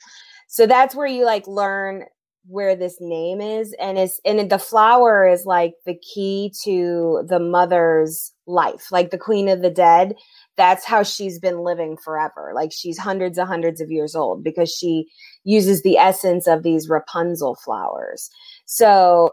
So 0.47 0.67
that's 0.67 0.95
where 0.95 1.07
you 1.07 1.25
like 1.25 1.47
learn 1.47 2.05
where 2.47 2.75
this 2.75 2.97
name 2.99 3.41
is 3.41 3.73
and 3.79 3.97
it's 3.97 4.19
and 4.23 4.51
the 4.51 4.59
flower 4.59 5.27
is 5.27 5.45
like 5.45 5.73
the 5.85 5.95
key 5.95 6.53
to 6.63 7.23
the 7.27 7.39
mother's 7.39 8.33
life 8.45 8.91
like 8.91 9.09
the 9.09 9.17
queen 9.17 9.49
of 9.49 9.61
the 9.61 9.69
dead. 9.69 10.15
That's 10.57 10.85
how 10.85 11.03
she's 11.03 11.39
been 11.39 11.59
living 11.59 11.97
forever. 11.97 12.51
Like 12.53 12.71
she's 12.71 12.97
hundreds 12.97 13.37
and 13.37 13.47
hundreds 13.47 13.81
of 13.81 13.91
years 13.91 14.15
old 14.15 14.43
because 14.43 14.71
she 14.71 15.07
uses 15.43 15.81
the 15.81 15.97
essence 15.97 16.47
of 16.47 16.61
these 16.61 16.87
rapunzel 16.87 17.55
flowers. 17.55 18.29
So 18.65 19.31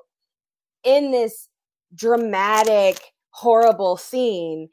in 0.82 1.10
this 1.10 1.48
dramatic 1.94 2.98
horrible 3.30 3.96
scene 3.98 4.68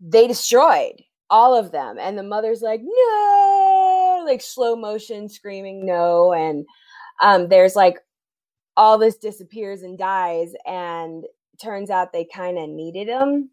they 0.00 0.26
destroyed 0.26 1.00
all 1.30 1.56
of 1.56 1.70
them 1.70 1.98
and 1.98 2.18
the 2.18 2.22
mother's 2.22 2.62
like 2.62 2.80
no! 2.82 4.24
Like 4.26 4.40
slow 4.40 4.74
motion 4.74 5.28
screaming 5.28 5.86
no! 5.86 6.32
And 6.32 6.66
um, 7.24 7.48
there's 7.48 7.74
like 7.74 7.98
all 8.76 8.98
this 8.98 9.16
disappears 9.16 9.82
and 9.82 9.98
dies, 9.98 10.52
and 10.66 11.24
turns 11.60 11.90
out 11.90 12.12
they 12.12 12.26
kind 12.32 12.58
of 12.58 12.68
needed 12.68 13.08
them. 13.08 13.50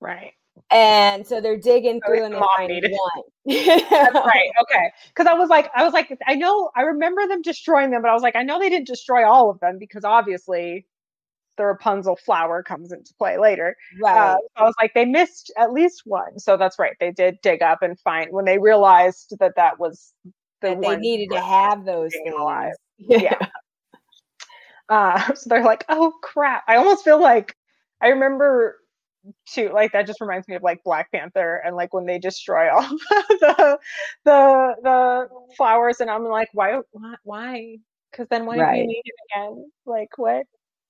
Right. 0.00 0.32
And 0.70 1.26
so 1.26 1.40
they're 1.40 1.58
digging 1.58 2.00
through 2.06 2.24
and 2.24 2.34
they 2.34 2.40
find 2.56 2.82
one. 2.82 3.24
That's 3.44 4.14
right. 4.14 4.50
Okay. 4.62 4.90
Because 5.08 5.26
I 5.26 5.34
was 5.34 5.50
like, 5.50 5.70
I 5.74 5.84
was 5.84 5.92
like, 5.92 6.16
I 6.26 6.34
know, 6.34 6.70
I 6.74 6.82
remember 6.82 7.26
them 7.28 7.42
destroying 7.42 7.90
them, 7.90 8.00
but 8.02 8.10
I 8.10 8.14
was 8.14 8.22
like, 8.22 8.36
I 8.36 8.42
know 8.42 8.58
they 8.58 8.70
didn't 8.70 8.86
destroy 8.86 9.28
all 9.28 9.50
of 9.50 9.60
them 9.60 9.78
because 9.78 10.04
obviously 10.04 10.86
the 11.58 11.64
Rapunzel 11.64 12.16
flower 12.16 12.62
comes 12.62 12.90
into 12.90 13.12
play 13.14 13.38
later. 13.38 13.76
Right. 14.02 14.16
Uh, 14.16 14.36
so 14.36 14.48
I 14.56 14.64
was 14.64 14.74
like, 14.80 14.92
they 14.94 15.04
missed 15.04 15.52
at 15.58 15.72
least 15.72 16.02
one. 16.04 16.38
So 16.38 16.56
that's 16.56 16.78
right. 16.78 16.96
They 17.00 17.12
did 17.12 17.38
dig 17.42 17.62
up 17.62 17.82
and 17.82 17.98
find 18.00 18.32
when 18.32 18.44
they 18.46 18.58
realized 18.58 19.34
that 19.38 19.56
that 19.56 19.78
was 19.78 20.14
the 20.62 20.76
they 20.80 20.96
needed 20.96 21.30
to 21.30 21.40
have 21.40 21.84
those 21.84 22.12
things. 22.12 22.34
alive. 22.38 22.72
Yeah. 22.98 23.18
yeah. 23.18 23.46
Uh, 24.88 25.20
so 25.34 25.48
they're 25.48 25.64
like, 25.64 25.84
oh 25.88 26.12
crap. 26.22 26.62
I 26.68 26.76
almost 26.76 27.04
feel 27.04 27.20
like 27.20 27.56
I 28.00 28.08
remember 28.08 28.78
too, 29.46 29.70
like 29.74 29.92
that 29.92 30.06
just 30.06 30.20
reminds 30.20 30.46
me 30.46 30.54
of 30.54 30.62
like 30.62 30.84
Black 30.84 31.10
Panther 31.10 31.60
and 31.64 31.74
like 31.74 31.92
when 31.92 32.06
they 32.06 32.18
destroy 32.18 32.70
all 32.72 32.88
the 33.08 33.78
the 34.24 34.74
the 34.82 35.28
flowers, 35.56 36.00
and 36.00 36.08
I'm 36.10 36.24
like, 36.24 36.48
why 36.52 36.78
why? 37.24 37.78
Because 38.10 38.28
then 38.28 38.46
why 38.46 38.58
right. 38.58 38.74
do 38.74 38.80
you 38.82 38.86
need 38.86 39.02
it 39.04 39.14
again? 39.34 39.70
Like 39.86 40.10
what? 40.16 40.44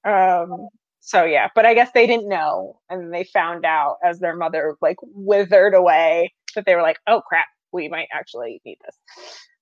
Um. 0.05 0.68
So 1.00 1.24
yeah, 1.24 1.48
but 1.55 1.64
I 1.64 1.72
guess 1.74 1.92
they 1.92 2.07
didn't 2.07 2.29
know, 2.29 2.81
and 2.90 3.14
they 3.14 3.24
found 3.24 3.64
out 3.64 3.96
as 4.05 4.18
their 4.18 4.37
mother 4.37 4.76
like 4.83 4.96
withered 5.02 5.74
away 5.74 6.35
that 6.55 6.66
they 6.66 6.74
were 6.74 6.83
like, 6.83 6.98
oh 7.07 7.22
crap, 7.26 7.46
we 7.72 7.88
might 7.88 8.09
actually 8.12 8.61
need 8.64 8.79
this 8.85 8.96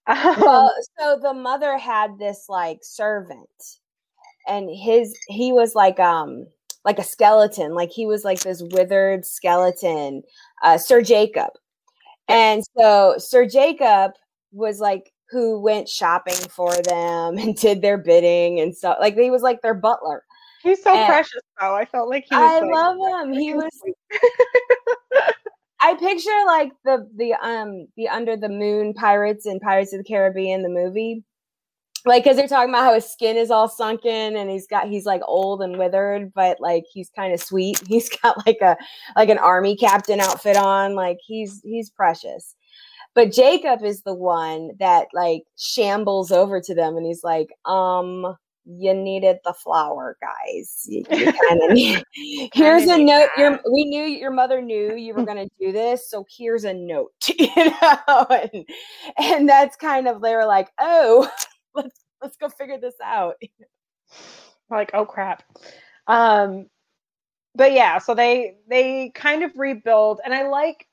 well, 0.40 0.74
so 0.98 1.18
the 1.20 1.32
mother 1.32 1.78
had 1.78 2.18
this 2.18 2.46
like 2.48 2.78
servant 2.82 3.48
and 4.46 4.68
his 4.70 5.16
he 5.28 5.52
was 5.52 5.74
like 5.74 5.98
um 5.98 6.46
like 6.84 6.98
a 6.98 7.04
skeleton, 7.04 7.74
like 7.74 7.90
he 7.90 8.04
was 8.04 8.24
like 8.24 8.40
this 8.40 8.62
withered 8.72 9.24
skeleton, 9.24 10.22
uh, 10.62 10.76
Sir 10.76 11.00
Jacob. 11.00 11.48
And 12.28 12.62
so 12.76 13.14
Sir 13.16 13.46
Jacob 13.46 14.12
was 14.52 14.80
like 14.80 15.12
who 15.30 15.58
went 15.60 15.88
shopping 15.88 16.34
for 16.50 16.70
them 16.82 17.38
and 17.38 17.56
did 17.56 17.80
their 17.80 17.98
bidding 17.98 18.60
and 18.60 18.76
stuff. 18.76 18.98
Like 19.00 19.16
he 19.16 19.30
was 19.30 19.42
like 19.42 19.62
their 19.62 19.74
butler. 19.74 20.24
He's 20.62 20.82
so 20.82 20.94
and 20.94 21.06
precious 21.06 21.40
though. 21.60 21.74
I 21.74 21.84
felt 21.84 22.08
like 22.08 22.24
he 22.28 22.36
was 22.36 22.50
I 22.50 22.60
like, 22.60 22.72
love 22.72 23.26
him. 23.26 23.32
He 23.32 23.54
was 23.54 23.70
I 25.84 25.94
picture 25.96 26.30
like 26.46 26.72
the 26.86 27.06
the 27.14 27.34
um 27.34 27.88
the 27.94 28.08
under 28.08 28.38
the 28.38 28.48
moon 28.48 28.94
pirates 28.94 29.44
in 29.44 29.60
Pirates 29.60 29.92
of 29.92 29.98
the 29.98 30.04
Caribbean 30.04 30.62
the 30.62 30.70
movie. 30.70 31.22
Like 32.06 32.24
cuz 32.24 32.36
they're 32.36 32.48
talking 32.48 32.70
about 32.70 32.84
how 32.84 32.94
his 32.94 33.04
skin 33.04 33.36
is 33.36 33.50
all 33.50 33.68
sunken 33.68 34.34
and 34.34 34.48
he's 34.48 34.66
got 34.66 34.88
he's 34.88 35.04
like 35.04 35.20
old 35.26 35.60
and 35.60 35.78
withered 35.78 36.32
but 36.32 36.58
like 36.58 36.84
he's 36.90 37.10
kind 37.10 37.34
of 37.34 37.40
sweet. 37.40 37.78
He's 37.86 38.08
got 38.08 38.46
like 38.46 38.58
a 38.62 38.78
like 39.14 39.28
an 39.28 39.36
army 39.38 39.76
captain 39.76 40.20
outfit 40.20 40.56
on 40.56 40.94
like 40.94 41.18
he's 41.26 41.60
he's 41.64 41.90
precious. 41.90 42.54
But 43.14 43.30
Jacob 43.32 43.84
is 43.84 44.02
the 44.02 44.14
one 44.14 44.70
that 44.80 45.08
like 45.12 45.42
shambles 45.58 46.32
over 46.32 46.60
to 46.62 46.74
them 46.74 46.96
and 46.96 47.06
he's 47.06 47.22
like, 47.22 47.50
um, 47.66 48.36
you 48.66 48.94
needed 48.94 49.38
the 49.44 49.52
flower, 49.52 50.16
guys. 50.20 50.86
You, 50.86 51.04
you 51.10 51.72
need. 51.72 52.02
Here's 52.54 52.84
a 52.84 52.98
note. 52.98 53.28
Your, 53.36 53.60
we 53.70 53.84
knew 53.84 54.04
your 54.04 54.30
mother 54.30 54.62
knew 54.62 54.94
you 54.94 55.14
were 55.14 55.24
going 55.26 55.48
to 55.48 55.50
do 55.60 55.72
this, 55.72 56.08
so 56.08 56.24
here's 56.28 56.64
a 56.64 56.72
note. 56.72 57.12
You 57.38 57.48
know, 57.56 58.26
and, 58.30 58.64
and 59.18 59.48
that's 59.48 59.76
kind 59.76 60.08
of 60.08 60.22
they 60.22 60.34
were 60.34 60.46
like, 60.46 60.70
oh, 60.78 61.30
let's 61.74 62.04
let's 62.22 62.36
go 62.36 62.48
figure 62.48 62.78
this 62.78 62.94
out. 63.04 63.36
Like, 64.70 64.90
oh 64.94 65.04
crap. 65.04 65.42
Um, 66.06 66.66
but 67.54 67.72
yeah, 67.72 67.98
so 67.98 68.14
they 68.14 68.56
they 68.68 69.10
kind 69.14 69.42
of 69.42 69.52
rebuild, 69.56 70.20
and 70.24 70.34
I 70.34 70.48
like. 70.48 70.86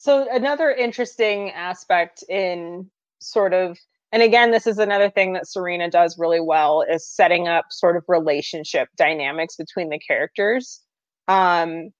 So 0.00 0.28
another 0.30 0.70
interesting 0.70 1.50
aspect 1.50 2.22
in 2.28 2.88
sort 3.18 3.52
of 3.52 3.76
and 4.12 4.22
again 4.22 4.50
this 4.50 4.66
is 4.66 4.78
another 4.78 5.10
thing 5.10 5.32
that 5.32 5.46
serena 5.48 5.90
does 5.90 6.18
really 6.18 6.40
well 6.40 6.82
is 6.82 7.06
setting 7.06 7.48
up 7.48 7.66
sort 7.70 7.96
of 7.96 8.04
relationship 8.08 8.88
dynamics 8.96 9.56
between 9.56 9.88
the 9.88 9.98
characters. 9.98 10.80
Um 11.28 11.90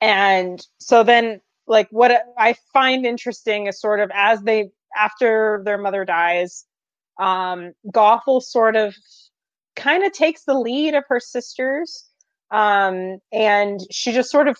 and 0.00 0.64
so 0.78 1.02
then 1.02 1.40
like 1.66 1.88
what 1.90 2.12
i 2.38 2.54
find 2.72 3.06
interesting 3.06 3.66
is 3.66 3.80
sort 3.80 4.00
of 4.00 4.10
as 4.14 4.42
they 4.42 4.70
after 4.96 5.62
their 5.64 5.78
mother 5.78 6.04
dies 6.04 6.64
um 7.20 7.72
gothel 7.92 8.42
sort 8.42 8.76
of 8.76 8.94
kind 9.76 10.04
of 10.04 10.12
takes 10.12 10.44
the 10.44 10.58
lead 10.58 10.94
of 10.94 11.04
her 11.08 11.20
sisters 11.20 12.08
um 12.50 13.18
and 13.32 13.80
she 13.90 14.12
just 14.12 14.30
sort 14.30 14.48
of 14.48 14.56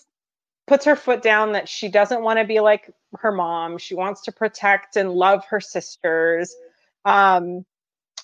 puts 0.67 0.85
her 0.85 0.97
foot 0.97 1.23
down 1.23 1.53
that 1.53 1.69
she 1.69 1.89
doesn't 1.89 2.23
want 2.23 2.39
to 2.39 2.45
be 2.45 2.61
like 2.61 2.91
her 3.19 3.33
mom. 3.33 3.79
She 3.79 3.95
wants 3.95 4.23
to 4.23 4.33
protect 4.33 4.97
and 4.97 5.13
love 5.13 5.45
her 5.47 5.61
sisters 5.61 6.55
um, 7.05 7.65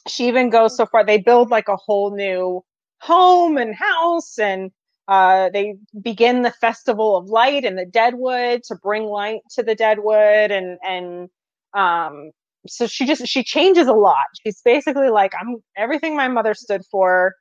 she 0.08 0.28
even 0.28 0.50
goes 0.50 0.76
so 0.76 0.86
far, 0.86 1.04
they 1.04 1.18
build 1.18 1.50
like 1.50 1.68
a 1.68 1.76
whole 1.76 2.14
new 2.14 2.62
home 3.00 3.56
and 3.58 3.74
house 3.74 4.38
and 4.38 4.70
uh, 5.08 5.50
they 5.52 5.76
begin 6.02 6.42
the 6.42 6.50
festival 6.52 7.16
of 7.16 7.26
light 7.28 7.64
in 7.64 7.76
the 7.76 7.86
deadwood 7.86 8.62
to 8.64 8.76
bring 8.82 9.04
light 9.04 9.40
to 9.50 9.62
the 9.62 9.74
deadwood 9.74 10.50
and 10.50 10.78
and 10.84 11.28
um, 11.74 12.30
so 12.68 12.86
she 12.86 13.06
just 13.06 13.26
she 13.26 13.44
changes 13.44 13.86
a 13.88 13.92
lot. 13.92 14.16
She's 14.44 14.60
basically 14.64 15.10
like 15.10 15.32
i'm 15.40 15.56
everything 15.76 16.16
my 16.16 16.28
mother 16.28 16.54
stood 16.54 16.82
for. 16.90 17.34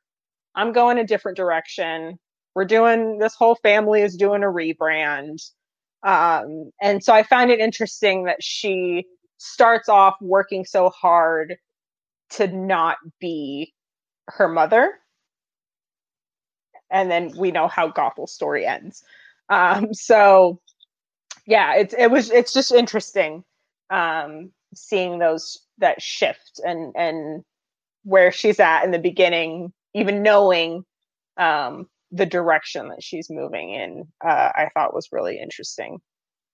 I'm 0.56 0.74
going 0.74 0.98
a 1.00 1.06
different 1.06 1.38
direction. 1.38 2.18
We're 2.56 2.66
doing 2.66 3.20
this 3.20 3.36
whole 3.36 3.56
family 3.56 4.02
is 4.02 4.16
doing 4.18 4.44
a 4.44 4.48
rebrand. 4.48 5.38
Um, 6.04 6.72
and 6.82 7.04
so 7.04 7.14
i 7.14 7.24
found 7.24 7.52
it 7.52 7.60
interesting 7.60 8.26
that 8.26 8.44
she 8.44 9.06
starts 9.38 9.90
off 9.90 10.16
working 10.22 10.66
so 10.66 10.90
hard 10.90 11.58
to 12.32 12.48
not 12.48 12.98
be 13.20 13.74
her 14.28 14.48
mother. 14.48 14.94
And 16.90 17.12
then 17.12 17.34
we 17.38 17.52
know 17.52 17.68
how 17.68 17.90
Gothel's 17.90 18.34
story 18.34 18.66
ends. 18.66 19.04
Um, 19.50 19.94
so 19.94 20.60
yeah, 21.46 21.76
it's 21.76 21.94
it 21.98 22.12
was 22.12 22.30
it's 22.32 22.54
just 22.54 22.72
interesting 22.72 23.44
um, 23.90 24.52
seeing 24.76 25.20
those 25.20 25.60
that 25.80 26.02
shift 26.02 26.60
and 26.66 26.94
and 26.96 27.44
where 28.04 28.32
she's 28.32 28.60
at 28.60 28.84
in 28.84 28.92
the 28.92 29.00
beginning, 29.00 29.74
even 29.94 30.24
knowing 30.24 30.84
um, 31.38 31.88
the 32.12 32.26
direction 32.26 32.90
that 32.90 33.04
she's 33.04 33.30
moving 33.30 33.72
in. 33.72 34.08
Uh, 34.24 34.52
I 34.56 34.70
thought 34.74 34.94
was 34.94 35.10
really 35.12 35.40
interesting 35.40 36.00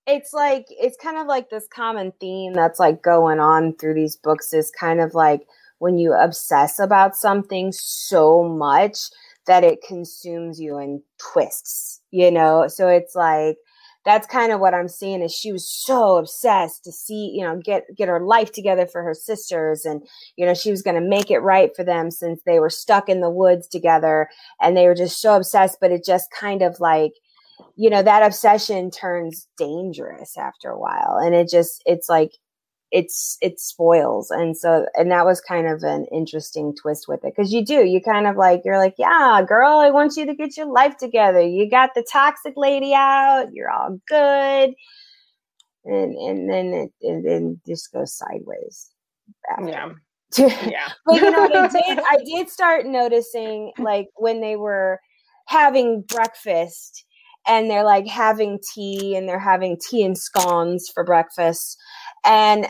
it's 0.05 0.33
like 0.33 0.65
it's 0.69 0.97
kind 0.97 1.17
of 1.17 1.27
like 1.27 1.49
this 1.49 1.67
common 1.73 2.11
theme 2.19 2.53
that's 2.53 2.79
like 2.79 3.01
going 3.01 3.39
on 3.39 3.75
through 3.75 3.93
these 3.93 4.15
books 4.15 4.53
is 4.53 4.71
kind 4.71 4.99
of 4.99 5.13
like 5.13 5.41
when 5.79 5.97
you 5.97 6.13
obsess 6.13 6.79
about 6.79 7.15
something 7.15 7.71
so 7.71 8.43
much 8.43 9.09
that 9.47 9.63
it 9.63 9.83
consumes 9.85 10.59
you 10.59 10.77
and 10.77 11.01
twists 11.17 12.01
you 12.11 12.29
know? 12.29 12.67
So 12.67 12.87
it's 12.89 13.15
like 13.15 13.57
that's 14.05 14.27
kind 14.27 14.51
of 14.51 14.59
what 14.59 14.73
i'm 14.73 14.89
seeing 14.89 15.21
is 15.21 15.33
she 15.33 15.53
was 15.53 15.67
so 15.67 16.17
obsessed 16.17 16.83
to 16.83 16.91
see 16.91 17.31
you 17.33 17.41
know 17.41 17.59
get 17.63 17.85
get 17.95 18.09
her 18.09 18.19
life 18.19 18.51
together 18.51 18.85
for 18.85 19.01
her 19.01 19.13
sisters 19.13 19.85
and 19.85 20.05
you 20.35 20.45
know 20.45 20.53
she 20.53 20.71
was 20.71 20.81
going 20.81 21.01
to 21.01 21.09
make 21.09 21.31
it 21.31 21.39
right 21.39 21.73
for 21.75 21.83
them 21.85 22.11
since 22.11 22.41
they 22.45 22.59
were 22.59 22.69
stuck 22.69 23.07
in 23.07 23.21
the 23.21 23.29
woods 23.29 23.67
together 23.67 24.27
and 24.61 24.75
they 24.75 24.87
were 24.87 24.95
just 24.95 25.21
so 25.21 25.35
obsessed 25.35 25.77
but 25.79 25.91
it 25.91 26.03
just 26.05 26.29
kind 26.31 26.61
of 26.61 26.79
like 26.81 27.13
you 27.75 27.89
know 27.89 28.03
that 28.03 28.23
obsession 28.23 28.91
turns 28.91 29.47
dangerous 29.57 30.37
after 30.37 30.69
a 30.69 30.79
while 30.79 31.17
and 31.21 31.33
it 31.35 31.49
just 31.49 31.81
it's 31.85 32.09
like 32.09 32.31
it's 32.93 33.37
it 33.41 33.59
spoils 33.59 34.29
and 34.29 34.55
so 34.55 34.85
and 34.95 35.11
that 35.11 35.25
was 35.25 35.41
kind 35.41 35.67
of 35.67 35.81
an 35.81 36.05
interesting 36.13 36.75
twist 36.79 37.07
with 37.07 37.25
it 37.25 37.33
because 37.35 37.51
you 37.51 37.65
do 37.65 37.85
you 37.85 37.99
kind 37.99 38.27
of 38.27 38.37
like 38.37 38.61
you're 38.63 38.77
like 38.77 38.93
yeah 38.99 39.41
girl 39.45 39.79
i 39.79 39.89
want 39.89 40.15
you 40.15 40.27
to 40.27 40.35
get 40.35 40.55
your 40.55 40.67
life 40.67 40.95
together. 40.97 41.41
You 41.41 41.67
got 41.69 41.95
the 41.95 42.05
toxic 42.09 42.53
lady 42.55 42.93
out 42.93 43.47
you're 43.51 43.71
all 43.71 43.99
good. 44.07 44.75
And 45.85 46.15
and 46.15 46.49
then 46.49 46.67
it 46.73 46.91
and 47.01 47.25
then 47.25 47.59
just 47.67 47.91
goes 47.91 48.15
sideways 48.15 48.91
after. 49.51 49.67
yeah. 49.67 49.89
Yeah. 50.37 50.89
But 51.05 51.15
you 51.15 51.31
know 51.31 51.45
i 51.45 51.67
did 51.67 51.99
i 52.11 52.17
did 52.23 52.49
start 52.49 52.85
noticing 52.85 53.71
like 53.79 54.09
when 54.17 54.39
they 54.39 54.55
were 54.55 54.99
having 55.47 56.03
breakfast 56.03 57.05
and 57.47 57.69
they're 57.69 57.83
like 57.83 58.07
having 58.07 58.59
tea 58.73 59.15
and 59.15 59.27
they're 59.27 59.39
having 59.39 59.77
tea 59.77 60.03
and 60.03 60.17
scones 60.17 60.89
for 60.93 61.03
breakfast. 61.03 61.77
And 62.25 62.67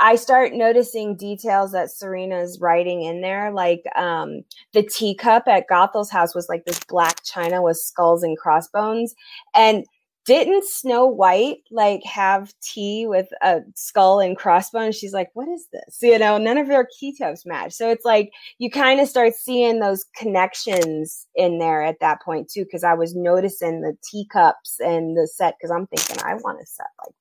I 0.00 0.16
start 0.16 0.52
noticing 0.52 1.16
details 1.16 1.72
that 1.72 1.90
Serena's 1.90 2.58
writing 2.60 3.02
in 3.02 3.20
there, 3.20 3.52
like 3.52 3.84
um, 3.96 4.42
the 4.72 4.82
teacup 4.82 5.46
at 5.46 5.68
Gothel's 5.68 6.10
house 6.10 6.34
was 6.34 6.48
like 6.48 6.64
this 6.64 6.80
black 6.88 7.22
china 7.24 7.62
with 7.62 7.76
skulls 7.76 8.22
and 8.22 8.36
crossbones, 8.36 9.14
and 9.54 9.84
didn't 10.24 10.64
Snow 10.64 11.06
White 11.06 11.58
like 11.70 12.02
have 12.04 12.52
tea 12.62 13.06
with 13.06 13.28
a 13.42 13.60
skull 13.74 14.20
and 14.20 14.36
crossbones? 14.36 14.96
She's 14.96 15.12
like, 15.12 15.30
what 15.34 15.48
is 15.48 15.66
this? 15.72 15.98
You 16.00 16.18
know, 16.18 16.38
none 16.38 16.58
of 16.58 16.68
their 16.68 16.88
keytops 17.00 17.44
match. 17.44 17.72
So 17.72 17.90
it's 17.90 18.04
like 18.04 18.32
you 18.58 18.70
kind 18.70 19.00
of 19.00 19.08
start 19.08 19.34
seeing 19.34 19.80
those 19.80 20.04
connections 20.16 21.26
in 21.34 21.58
there 21.58 21.82
at 21.82 22.00
that 22.00 22.22
point 22.22 22.48
too, 22.50 22.64
because 22.64 22.84
I 22.84 22.94
was 22.94 23.14
noticing 23.14 23.80
the 23.82 23.96
teacups 24.10 24.80
and 24.80 25.16
the 25.16 25.28
set 25.28 25.56
because 25.58 25.70
I'm 25.70 25.86
thinking 25.88 26.16
I 26.24 26.34
want 26.34 26.60
a 26.60 26.66
set 26.66 26.86
like 27.04 27.14
that. 27.14 27.20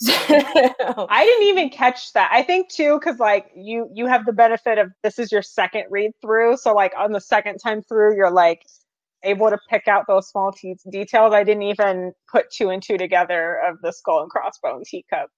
I 1.10 1.24
didn't 1.24 1.48
even 1.48 1.70
catch 1.70 2.12
that. 2.12 2.30
I 2.32 2.42
think 2.42 2.68
too, 2.68 2.98
because 2.98 3.18
like 3.18 3.50
you 3.56 3.88
you 3.92 4.06
have 4.06 4.26
the 4.26 4.32
benefit 4.32 4.78
of 4.78 4.90
this 5.02 5.18
is 5.18 5.32
your 5.32 5.42
second 5.42 5.84
read 5.90 6.12
through. 6.20 6.56
So 6.56 6.74
like 6.74 6.92
on 6.98 7.12
the 7.12 7.20
second 7.20 7.58
time 7.58 7.82
through, 7.82 8.16
you're 8.16 8.30
like, 8.30 8.66
able 9.24 9.50
to 9.50 9.58
pick 9.68 9.88
out 9.88 10.06
those 10.06 10.28
small 10.28 10.52
te- 10.52 10.76
details. 10.90 11.34
I 11.34 11.44
didn't 11.44 11.64
even 11.64 12.12
put 12.30 12.50
two 12.50 12.70
and 12.70 12.82
two 12.82 12.98
together 12.98 13.60
of 13.68 13.80
the 13.82 13.92
skull 13.92 14.22
and 14.22 14.30
crossbone 14.30 14.84
teacup. 14.84 15.30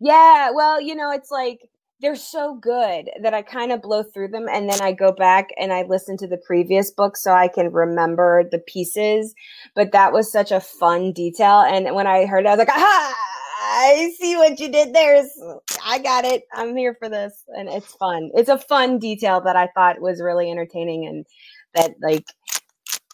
Yeah, 0.00 0.50
well, 0.54 0.80
you 0.80 0.94
know, 0.94 1.10
it's 1.10 1.30
like 1.30 1.60
they're 2.00 2.16
so 2.16 2.56
good 2.56 3.10
that 3.22 3.32
I 3.32 3.42
kind 3.42 3.72
of 3.72 3.80
blow 3.80 4.02
through 4.02 4.28
them 4.28 4.46
and 4.52 4.68
then 4.68 4.80
I 4.80 4.92
go 4.92 5.12
back 5.12 5.50
and 5.58 5.72
I 5.72 5.82
listen 5.82 6.16
to 6.18 6.26
the 6.26 6.36
previous 6.36 6.90
book 6.90 7.16
so 7.16 7.32
I 7.32 7.48
can 7.48 7.72
remember 7.72 8.44
the 8.50 8.58
pieces. 8.58 9.34
But 9.74 9.92
that 9.92 10.12
was 10.12 10.30
such 10.30 10.50
a 10.50 10.60
fun 10.60 11.12
detail. 11.12 11.60
And 11.60 11.94
when 11.94 12.06
I 12.06 12.26
heard 12.26 12.44
it, 12.44 12.48
I 12.48 12.50
was 12.50 12.58
like, 12.58 12.68
aha! 12.68 13.14
I 13.64 14.12
see 14.18 14.36
what 14.36 14.58
you 14.58 14.70
did 14.70 14.92
there. 14.92 15.24
I 15.84 15.98
got 15.98 16.24
it. 16.24 16.42
I'm 16.52 16.76
here 16.76 16.96
for 16.98 17.08
this. 17.08 17.44
And 17.56 17.68
it's 17.68 17.94
fun. 17.94 18.30
It's 18.34 18.48
a 18.48 18.58
fun 18.58 18.98
detail 18.98 19.40
that 19.42 19.54
I 19.54 19.68
thought 19.68 20.00
was 20.00 20.20
really 20.20 20.50
entertaining 20.50 21.06
and 21.06 21.24
that 21.74 21.94
like 22.00 22.26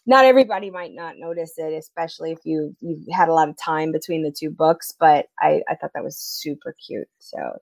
not 0.06 0.24
everybody 0.24 0.70
might 0.70 0.94
not 0.94 1.18
notice 1.18 1.52
it, 1.58 1.72
especially 1.74 2.32
if 2.32 2.38
you 2.44 2.74
you've 2.80 3.06
had 3.12 3.28
a 3.28 3.34
lot 3.34 3.48
of 3.48 3.56
time 3.56 3.92
between 3.92 4.22
the 4.22 4.32
two 4.32 4.50
books. 4.50 4.92
But 4.98 5.26
I 5.38 5.62
I 5.68 5.74
thought 5.74 5.92
that 5.94 6.04
was 6.04 6.16
super 6.16 6.74
cute. 6.86 7.08
So 7.18 7.58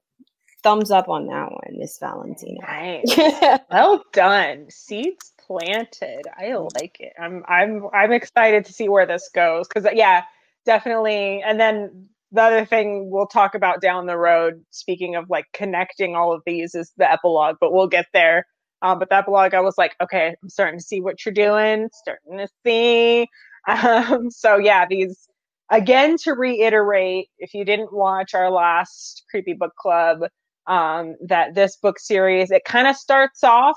thumbs 0.63 0.91
up 0.91 1.09
on 1.09 1.27
that 1.27 1.53
one, 1.53 1.79
Miss 1.79 1.99
Valentina. 1.99 2.61
Nice. 2.61 3.61
well 3.71 4.05
done. 4.13 4.67
Seeds 4.71 5.33
planted. 5.47 6.23
I 6.37 6.45
mm-hmm. 6.45 6.69
like 6.81 6.97
it. 7.01 7.13
I'm 7.21 7.45
I'm 7.49 7.89
I'm 7.93 8.13
excited 8.13 8.65
to 8.65 8.73
see 8.73 8.89
where 8.89 9.07
this 9.07 9.29
goes 9.35 9.69
because 9.69 9.89
yeah, 9.95 10.23
definitely. 10.65 11.43
And 11.43 11.59
then 11.59 12.09
the 12.33 12.43
other 12.43 12.67
thing 12.67 13.11
we'll 13.11 13.27
talk 13.27 13.55
about 13.55 13.81
down 13.81 14.07
the 14.07 14.17
road, 14.17 14.65
speaking 14.71 15.15
of 15.15 15.31
like 15.31 15.47
connecting 15.53 16.17
all 16.17 16.33
of 16.33 16.43
these, 16.47 16.75
is 16.75 16.93
the 16.97 17.11
epilogue. 17.11 17.57
But 17.61 17.73
we'll 17.73 17.89
get 17.89 18.07
there. 18.13 18.47
Um, 18.83 18.99
but 18.99 19.11
that 19.11 19.27
blog, 19.27 19.55
I 19.55 19.61
was 19.61 19.77
like, 19.79 19.97
okay, 20.03 20.35
I'm 20.43 20.49
starting 20.49 20.79
to 20.79 20.85
see 20.85 21.01
what 21.01 21.25
you're 21.25 21.33
doing. 21.33 21.89
Starting 21.93 22.39
to 22.39 22.49
see. 22.65 23.29
Um, 23.69 24.31
so 24.31 24.59
yeah, 24.59 24.87
these 24.89 25.29
again 25.73 26.19
to 26.19 26.35
reiterate, 26.35 27.27
if 27.41 27.53
you 27.53 27.65
didn't 27.65 27.93
watch 27.93 28.33
our 28.33 28.49
last 28.49 29.25
creepy 29.29 29.55
book 29.55 29.73
club, 29.77 30.21
um, 30.69 31.17
that 31.27 31.57
this 31.57 31.77
book 31.77 31.99
series 31.99 32.53
it 32.53 32.63
kind 32.65 32.87
of 32.87 32.95
starts 32.95 33.43
off 33.43 33.77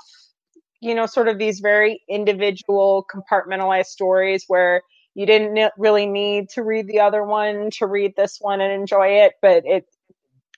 you 0.80 0.94
know, 0.94 1.06
sort 1.06 1.28
of 1.28 1.38
these 1.38 1.60
very 1.60 2.02
individual 2.08 3.06
compartmentalized 3.14 3.86
stories 3.86 4.44
where 4.48 4.82
you 5.14 5.26
didn't 5.26 5.72
really 5.76 6.06
need 6.06 6.48
to 6.50 6.62
read 6.62 6.86
the 6.86 7.00
other 7.00 7.22
one 7.22 7.70
to 7.78 7.86
read 7.86 8.14
this 8.16 8.38
one 8.40 8.60
and 8.60 8.72
enjoy 8.72 9.08
it, 9.08 9.34
but 9.42 9.62
it 9.66 9.84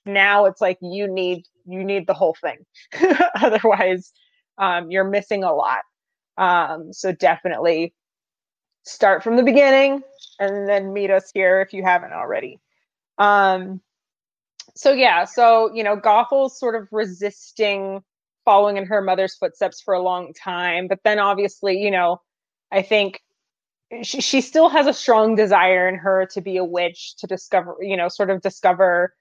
now 0.05 0.45
it's 0.45 0.61
like 0.61 0.77
you 0.81 1.07
need 1.07 1.45
you 1.65 1.83
need 1.83 2.07
the 2.07 2.13
whole 2.13 2.35
thing. 2.41 2.57
Otherwise, 3.35 4.13
um, 4.57 4.91
you're 4.91 5.09
missing 5.09 5.43
a 5.43 5.53
lot. 5.53 5.81
Um, 6.37 6.93
so 6.93 7.11
definitely 7.11 7.93
start 8.83 9.23
from 9.23 9.37
the 9.37 9.43
beginning 9.43 10.01
and 10.39 10.67
then 10.67 10.93
meet 10.93 11.11
us 11.11 11.31
here 11.33 11.61
if 11.61 11.73
you 11.73 11.83
haven't 11.83 12.13
already. 12.13 12.59
Um, 13.17 13.81
so 14.75 14.91
yeah, 14.91 15.25
so 15.25 15.71
you 15.73 15.83
know, 15.83 15.95
Gothel's 15.95 16.59
sort 16.59 16.75
of 16.75 16.87
resisting 16.91 18.01
following 18.45 18.77
in 18.77 18.85
her 18.85 19.01
mother's 19.01 19.35
footsteps 19.35 19.81
for 19.81 19.93
a 19.93 20.01
long 20.01 20.33
time. 20.33 20.87
But 20.87 20.99
then 21.03 21.19
obviously, 21.19 21.77
you 21.79 21.91
know, 21.91 22.21
I 22.71 22.81
think 22.81 23.21
she, 24.01 24.21
she 24.21 24.41
still 24.41 24.69
has 24.69 24.87
a 24.87 24.93
strong 24.93 25.35
desire 25.35 25.87
in 25.87 25.95
her 25.95 26.25
to 26.33 26.41
be 26.41 26.57
a 26.57 26.63
witch, 26.63 27.15
to 27.17 27.27
discover, 27.27 27.77
you 27.79 27.95
know, 27.95 28.07
sort 28.07 28.29
of 28.29 28.41
discover 28.41 29.13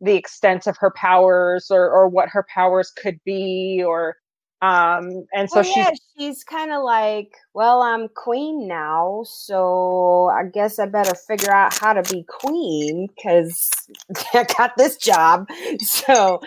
the 0.00 0.14
extent 0.14 0.66
of 0.66 0.76
her 0.78 0.90
powers 0.90 1.70
or, 1.70 1.90
or 1.90 2.08
what 2.08 2.28
her 2.28 2.44
powers 2.52 2.90
could 2.90 3.18
be 3.24 3.82
or 3.86 4.16
um, 4.62 5.26
and 5.34 5.50
so 5.50 5.60
well, 5.60 5.72
yeah, 5.76 5.90
she's 5.90 6.00
she's 6.16 6.44
kind 6.44 6.72
of 6.72 6.82
like, 6.82 7.32
well, 7.52 7.82
I'm 7.82 8.08
queen 8.08 8.66
now, 8.66 9.24
so 9.26 10.30
I 10.32 10.44
guess 10.44 10.78
I 10.78 10.86
better 10.86 11.14
figure 11.14 11.52
out 11.52 11.76
how 11.78 11.92
to 11.92 12.02
be 12.10 12.24
queen 12.24 13.08
because 13.08 13.70
I 14.34 14.44
got 14.56 14.76
this 14.76 14.96
job. 14.96 15.48
So 15.80 16.40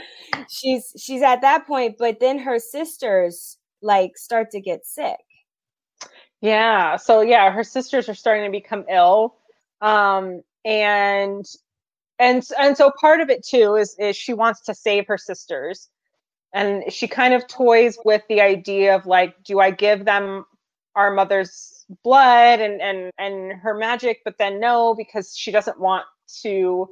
she's 0.50 0.94
she's 0.98 1.22
at 1.22 1.42
that 1.42 1.68
point, 1.68 1.98
but 2.00 2.20
then 2.20 2.40
her 2.40 2.60
sisters 2.60 3.58
like 3.82 4.18
start 4.18 4.52
to 4.52 4.62
get 4.62 4.86
sick. 4.86 5.18
Yeah. 6.42 6.96
So 6.98 7.22
yeah, 7.22 7.52
her 7.52 7.64
sisters 7.64 8.10
are 8.10 8.14
starting 8.16 8.46
to 8.46 8.52
become 8.52 8.86
ill. 8.90 9.36
Um, 9.82 10.42
and 10.66 11.46
and 12.20 12.44
and 12.60 12.78
so 12.78 12.92
part 13.00 13.22
of 13.22 13.30
it 13.30 13.46
too 13.46 13.76
is 13.76 13.96
is 14.00 14.16
she 14.16 14.34
wants 14.34 14.62
to 14.62 14.74
save 14.74 15.08
her 15.08 15.18
sisters 15.18 15.90
and 16.58 16.92
she 16.92 17.08
kind 17.08 17.34
of 17.34 17.48
toys 17.48 17.98
with 18.04 18.24
the 18.30 18.42
idea 18.42 18.96
of 18.96 19.06
like 19.06 19.36
do 19.44 19.60
i 19.60 19.70
give 19.72 20.06
them 20.06 20.44
our 20.98 21.12
mother's 21.12 21.86
blood 22.04 22.60
and 22.60 22.82
and 22.82 23.12
and 23.18 23.54
her 23.62 23.74
magic? 23.74 24.20
But 24.26 24.38
then 24.38 24.60
no 24.60 24.96
because 24.96 25.36
she 25.38 25.52
doesn't 25.52 25.80
want 25.80 26.06
to 26.42 26.90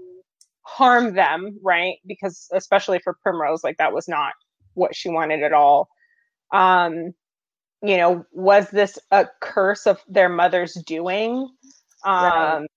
harm 0.61 1.15
them 1.15 1.59
right? 1.63 1.97
Because 2.05 2.47
especially 2.53 2.99
for 2.99 3.17
primrose 3.21 3.63
like 3.63 3.77
that 3.77 3.93
was 3.93 4.07
not 4.07 4.33
what 4.75 4.95
she 4.95 5.09
wanted 5.09 5.43
at 5.43 5.53
all. 5.53 5.89
Um 6.53 7.13
you 7.81 7.97
know 7.97 8.25
was 8.31 8.69
this 8.69 8.97
a 9.11 9.27
curse 9.41 9.87
of 9.87 9.99
their 10.07 10.29
mother's 10.29 10.75
doing? 10.85 11.49
Um 12.05 12.23
right. 12.23 12.67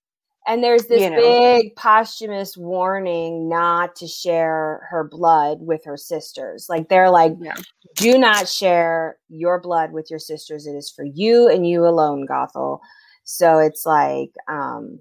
And 0.48 0.64
there's 0.64 0.86
this 0.86 1.02
you 1.02 1.10
know. 1.10 1.18
big 1.18 1.76
posthumous 1.76 2.56
warning 2.56 3.50
not 3.50 3.94
to 3.96 4.08
share 4.08 4.80
her 4.88 5.04
blood 5.04 5.58
with 5.60 5.84
her 5.84 5.98
sisters. 5.98 6.68
Like 6.70 6.88
they're 6.88 7.10
like, 7.10 7.34
yeah. 7.38 7.54
do 7.96 8.16
not 8.16 8.48
share 8.48 9.18
your 9.28 9.60
blood 9.60 9.92
with 9.92 10.08
your 10.08 10.18
sisters. 10.18 10.66
It 10.66 10.72
is 10.72 10.90
for 10.90 11.04
you 11.04 11.48
and 11.48 11.68
you 11.68 11.86
alone, 11.86 12.26
Gothel. 12.26 12.80
So 13.24 13.58
it's 13.58 13.84
like, 13.84 14.30
um, 14.48 15.00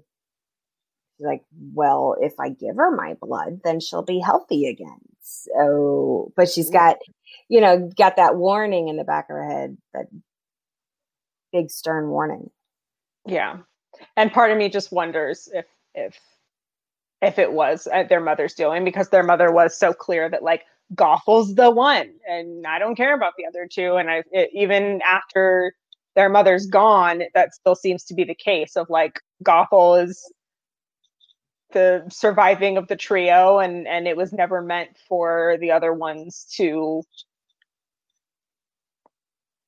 like, 1.18 1.40
well, 1.72 2.14
if 2.20 2.34
I 2.38 2.50
give 2.50 2.76
her 2.76 2.94
my 2.94 3.14
blood, 3.18 3.60
then 3.64 3.80
she'll 3.80 4.04
be 4.04 4.20
healthy 4.20 4.66
again. 4.66 5.00
So, 5.22 6.30
but 6.36 6.50
she's 6.50 6.68
got, 6.68 6.98
you 7.48 7.62
know, 7.62 7.90
got 7.96 8.16
that 8.16 8.36
warning 8.36 8.88
in 8.88 8.98
the 8.98 9.04
back 9.04 9.30
of 9.30 9.36
her 9.36 9.48
head, 9.48 9.78
that 9.94 10.08
big 11.52 11.70
stern 11.70 12.10
warning. 12.10 12.50
Yeah 13.26 13.60
and 14.16 14.32
part 14.32 14.50
of 14.50 14.58
me 14.58 14.68
just 14.68 14.92
wonders 14.92 15.48
if 15.52 15.66
if 15.94 16.18
if 17.20 17.38
it 17.38 17.52
was 17.52 17.88
uh, 17.92 18.04
their 18.04 18.20
mother's 18.20 18.54
doing 18.54 18.84
because 18.84 19.08
their 19.08 19.22
mother 19.22 19.50
was 19.52 19.76
so 19.76 19.92
clear 19.92 20.28
that 20.28 20.42
like 20.42 20.64
Gothel's 20.94 21.54
the 21.54 21.70
one 21.70 22.12
and 22.28 22.66
I 22.66 22.78
don't 22.78 22.94
care 22.94 23.14
about 23.14 23.34
the 23.36 23.46
other 23.46 23.68
two. 23.70 23.96
And 23.96 24.10
I 24.10 24.22
it, 24.32 24.50
even 24.52 25.02
after 25.06 25.74
their 26.14 26.28
mother's 26.28 26.66
gone 26.66 27.22
that 27.34 27.54
still 27.54 27.74
seems 27.74 28.04
to 28.04 28.14
be 28.14 28.24
the 28.24 28.34
case 28.34 28.76
of 28.76 28.88
like 28.88 29.20
Gothel 29.44 30.02
is 30.02 30.32
the 31.72 32.04
surviving 32.08 32.78
of 32.78 32.88
the 32.88 32.96
trio 32.96 33.58
and 33.58 33.86
and 33.86 34.08
it 34.08 34.16
was 34.16 34.32
never 34.32 34.62
meant 34.62 34.96
for 35.08 35.56
the 35.60 35.70
other 35.70 35.92
ones 35.92 36.46
to 36.56 37.02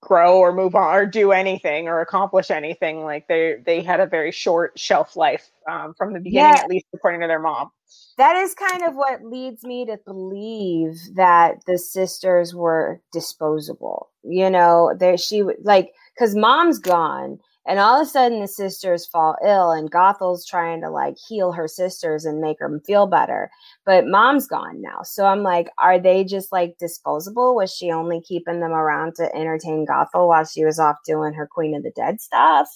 grow 0.01 0.39
or 0.39 0.53
move 0.53 0.75
on 0.75 0.95
or 0.95 1.07
do 1.07 1.33
anything 1.33 1.89
or 1.89 2.01
accomplish 2.01 2.51
anything. 2.51 3.05
Like 3.05 3.29
they 3.29 3.57
they 3.65 3.83
had 3.83 4.01
a 4.01 4.07
very 4.07 4.33
short 4.33 4.79
shelf 4.79 5.17
life 5.17 5.51
um, 5.69 5.95
from 5.95 6.13
the 6.13 6.21
beginning, 6.21 6.55
yeah. 6.55 6.61
at 6.61 6.69
least 6.69 6.87
according 6.95 7.21
to 7.21 7.27
their 7.27 7.41
mom. 7.41 7.71
That 8.19 8.37
is 8.37 8.55
kind 8.55 8.83
of 8.83 8.95
what 8.95 9.25
leads 9.25 9.65
me 9.65 9.87
to 9.87 9.99
believe 10.05 10.99
that 11.17 11.65
the 11.67 11.79
sisters 11.79 12.55
were 12.55 13.01
disposable. 13.13 14.11
You 14.23 14.51
know, 14.51 14.95
that 14.99 15.21
she 15.21 15.43
like 15.63 15.93
because 16.15 16.35
mom's 16.35 16.79
gone 16.79 17.39
and 17.67 17.79
all 17.79 18.01
of 18.01 18.07
a 18.07 18.11
sudden 18.11 18.41
the 18.41 18.49
sisters 18.49 19.07
fall 19.07 19.37
ill 19.45 19.71
and 19.71 19.91
gothel's 19.91 20.47
trying 20.47 20.81
to 20.81 20.91
like 20.91 21.17
heal 21.29 21.53
her 21.53 21.69
sisters 21.69 22.25
and 22.25 22.41
make 22.41 22.59
them 22.59 22.81
feel 22.87 23.07
better. 23.07 23.51
But 23.85 24.07
mom's 24.07 24.47
gone 24.47 24.81
now. 24.81 25.03
So 25.03 25.27
i'm 25.27 25.43
like 25.43 25.69
are 25.79 25.99
they 25.99 26.25
just 26.25 26.53
like 26.53 26.79
disposable? 26.79 27.55
Was 27.55 27.73
she 27.75 27.91
only 27.91 28.21
keeping 28.23 28.61
them 28.61 28.73
around 28.73 29.15
to 29.17 29.35
entertain 29.35 29.87
gothel 29.87 30.29
while 30.29 30.45
she 30.45 30.65
was 30.65 30.79
off 30.79 30.97
doing 31.07 31.35
her 31.35 31.47
queen 31.47 31.75
of 31.75 31.83
the 31.83 31.93
dead 31.95 32.21
stuff? 32.21 32.69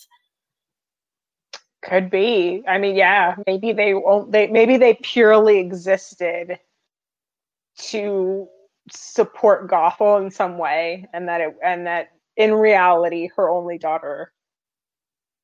Could 1.82 2.10
be. 2.10 2.62
I 2.68 2.78
mean 2.78 2.94
yeah 2.96 3.36
maybe 3.46 3.72
they 3.72 3.94
won't 3.94 4.32
they 4.32 4.48
maybe 4.48 4.76
they 4.76 4.94
purely 5.02 5.58
existed 5.58 6.58
to 7.76 8.46
support 8.92 9.70
gothel 9.70 10.22
in 10.22 10.30
some 10.30 10.58
way 10.58 11.06
and 11.14 11.26
that 11.28 11.40
it 11.40 11.56
and 11.64 11.86
that 11.86 12.10
in 12.36 12.52
reality 12.52 13.30
her 13.34 13.48
only 13.48 13.78
daughter 13.78 14.33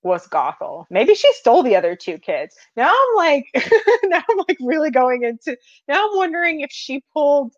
was 0.02 0.26
Gothel. 0.28 0.86
Maybe 0.90 1.14
she 1.14 1.32
stole 1.34 1.62
the 1.62 1.76
other 1.76 1.94
two 1.94 2.18
kids. 2.18 2.56
Now 2.76 2.88
I'm 2.90 3.16
like, 3.16 3.46
now 4.04 4.22
I'm 4.30 4.38
like 4.48 4.58
really 4.60 4.90
going 4.90 5.24
into. 5.24 5.56
Now 5.88 6.08
I'm 6.08 6.16
wondering 6.16 6.60
if 6.60 6.70
she 6.70 7.02
pulled 7.12 7.52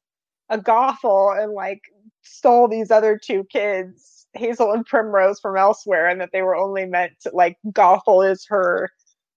a 0.48 0.58
Gothel 0.58 1.42
and 1.42 1.52
like 1.52 1.82
stole 2.22 2.68
these 2.68 2.90
other 2.90 3.18
two 3.22 3.44
kids, 3.44 4.26
Hazel 4.34 4.72
and 4.72 4.84
Primrose, 4.84 5.40
from 5.40 5.56
elsewhere, 5.56 6.08
and 6.08 6.20
that 6.20 6.30
they 6.32 6.42
were 6.42 6.56
only 6.56 6.84
meant 6.84 7.12
to 7.22 7.30
like 7.32 7.58
Gothel 7.68 8.28
is 8.28 8.46
her. 8.48 8.90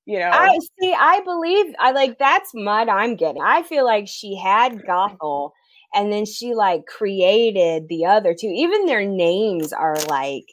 You 0.06 0.20
know, 0.20 0.30
I 0.32 0.60
see. 0.80 0.94
I 0.98 1.22
believe 1.22 1.74
I 1.80 1.92
like 1.92 2.20
that's 2.20 2.52
mud 2.54 2.90
I'm 2.90 3.16
getting. 3.16 3.42
I 3.42 3.64
feel 3.64 3.86
like 3.86 4.08
she 4.08 4.36
had 4.36 4.84
Gothel, 4.84 5.52
and 5.94 6.12
then 6.12 6.26
she 6.26 6.54
like 6.54 6.86
created 6.86 7.88
the 7.88 8.06
other 8.06 8.36
two. 8.40 8.52
Even 8.54 8.86
their 8.86 9.06
names 9.06 9.74
are 9.74 9.96
like 10.08 10.46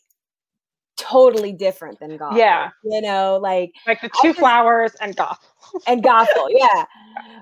totally 1.03 1.53
different 1.53 1.99
than 1.99 2.17
goth. 2.17 2.37
Yeah. 2.37 2.71
You 2.85 3.03
know, 3.03 3.39
like 3.43 3.73
like 3.87 4.01
the 4.01 4.09
two 4.09 4.29
just, 4.29 4.39
flowers 4.39 4.93
and 5.01 5.17
goth. 5.17 5.45
and 5.87 6.03
gothel, 6.03 6.49
yeah. 6.49 6.85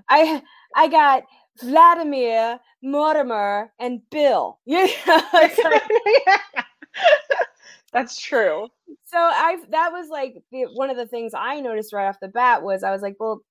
I 0.09 0.42
I 0.75 0.88
got 0.88 1.25
Vladimir, 1.61 2.59
Mortimer, 2.83 3.73
and 3.79 4.01
Bill. 4.11 4.59
Yeah. 4.66 4.87
yeah. 5.07 6.37
That's 7.92 8.20
true. 8.20 8.68
So 9.05 9.18
I 9.18 9.59
that 9.70 9.92
was 9.92 10.09
like 10.09 10.42
the, 10.53 10.66
one 10.75 10.90
of 10.90 10.96
the 10.96 11.07
things 11.07 11.33
I 11.35 11.61
noticed 11.61 11.92
right 11.92 12.09
off 12.09 12.20
the 12.20 12.29
bat 12.29 12.62
was 12.62 12.83
I 12.83 12.92
was 12.92 13.03
like, 13.03 13.16
well, 13.18 13.42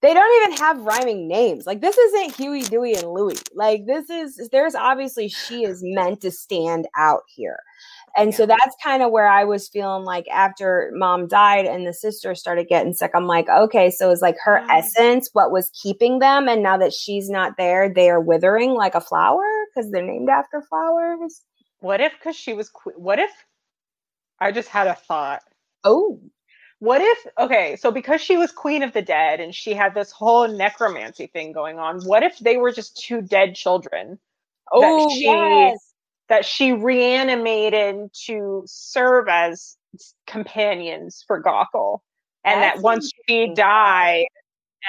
they 0.00 0.14
don't 0.14 0.44
even 0.44 0.58
have 0.58 0.84
rhyming 0.84 1.26
names. 1.26 1.66
Like 1.66 1.80
this 1.80 1.98
isn't 1.98 2.36
Huey, 2.36 2.62
Dewey, 2.62 2.94
and 2.94 3.10
Louie. 3.10 3.36
Like 3.54 3.86
this 3.86 4.10
is 4.10 4.48
there's 4.52 4.74
obviously 4.74 5.28
she 5.28 5.64
is 5.64 5.80
meant 5.82 6.20
to 6.20 6.30
stand 6.30 6.86
out 6.96 7.22
here 7.26 7.58
And 8.16 8.30
Yeah. 8.30 8.36
so 8.36 8.46
that's 8.46 8.76
kind 8.82 9.02
of 9.02 9.10
where 9.10 9.26
I 9.28 9.44
was 9.44 9.68
feeling 9.68 10.04
like 10.04 10.26
after 10.28 10.90
mom 10.94 11.26
died 11.26 11.66
and 11.66 11.86
the 11.86 11.92
sister 11.92 12.34
started 12.34 12.68
getting 12.68 12.92
sick, 12.94 13.10
I'm 13.14 13.26
like, 13.26 13.48
okay, 13.48 13.90
so 13.90 14.10
it's 14.10 14.22
like 14.22 14.36
her 14.44 14.60
Mm. 14.60 14.70
essence, 14.78 15.30
what 15.32 15.50
was 15.50 15.70
keeping 15.70 16.20
them. 16.20 16.48
And 16.48 16.62
now 16.62 16.76
that 16.78 16.92
she's 16.92 17.28
not 17.28 17.56
there, 17.56 17.88
they 17.92 18.10
are 18.10 18.20
withering 18.20 18.70
like 18.74 18.94
a 18.94 19.00
flower 19.00 19.44
because 19.74 19.90
they're 19.90 20.02
named 20.02 20.28
after 20.28 20.62
flowers. 20.62 21.42
What 21.80 22.00
if 22.00 22.12
because 22.14 22.36
she 22.36 22.52
was 22.54 22.70
que- 22.70 22.92
what 22.96 23.18
if 23.18 23.30
I 24.40 24.52
just 24.52 24.68
had 24.68 24.86
a 24.86 24.94
thought. 24.94 25.42
Oh, 25.84 26.20
What 26.80 27.00
if 27.00 27.26
okay, 27.38 27.76
so 27.76 27.90
because 27.90 28.20
she 28.20 28.36
was 28.36 28.52
queen 28.52 28.82
of 28.82 28.92
the 28.92 29.00
dead 29.00 29.40
and 29.40 29.54
she 29.54 29.72
had 29.74 29.94
this 29.94 30.10
whole 30.10 30.46
necromancy 30.48 31.28
thing 31.28 31.52
going 31.52 31.78
on, 31.78 32.00
what 32.04 32.22
if 32.22 32.38
they 32.40 32.58
were 32.58 32.72
just 32.72 32.96
two 32.96 33.22
dead 33.22 33.54
children 33.54 34.18
oh, 34.72 35.08
she- 35.14 35.22
yes. 35.24 35.93
That 36.34 36.44
she 36.44 36.72
reanimated 36.72 38.10
to 38.26 38.64
serve 38.66 39.28
as 39.28 39.76
companions 40.26 41.22
for 41.28 41.40
Gothel? 41.40 42.00
And 42.44 42.60
That's 42.60 42.76
that 42.78 42.82
once 42.82 43.12
she 43.28 43.54
died 43.54 44.26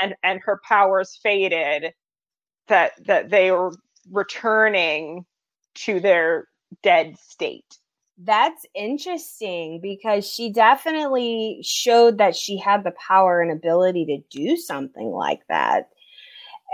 and 0.01 0.15
and 0.23 0.41
her 0.43 0.59
powers 0.67 1.19
faded, 1.21 1.93
that 2.67 2.93
that 3.05 3.29
they 3.29 3.51
were 3.51 3.73
returning 4.11 5.25
to 5.75 5.99
their 5.99 6.47
dead 6.81 7.15
state. 7.19 7.77
That's 8.17 8.65
interesting 8.73 9.81
because 9.81 10.27
she 10.27 10.51
definitely 10.51 11.59
showed 11.61 12.17
that 12.17 12.35
she 12.35 12.57
had 12.57 12.83
the 12.83 12.93
power 13.07 13.39
and 13.39 13.51
ability 13.51 14.05
to 14.05 14.17
do 14.35 14.57
something 14.57 15.11
like 15.11 15.41
that. 15.49 15.89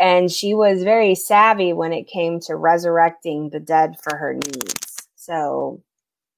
And 0.02 0.32
she 0.32 0.54
was 0.56 0.84
very 0.84 1.16
savvy 1.16 1.74
when 1.74 1.94
it 1.94 2.08
came 2.08 2.40
to 2.42 2.56
resurrecting 2.56 3.52
the 3.52 3.60
dead 3.60 3.96
for 4.02 4.18
her 4.18 4.34
needs. 4.34 5.08
So 5.16 5.82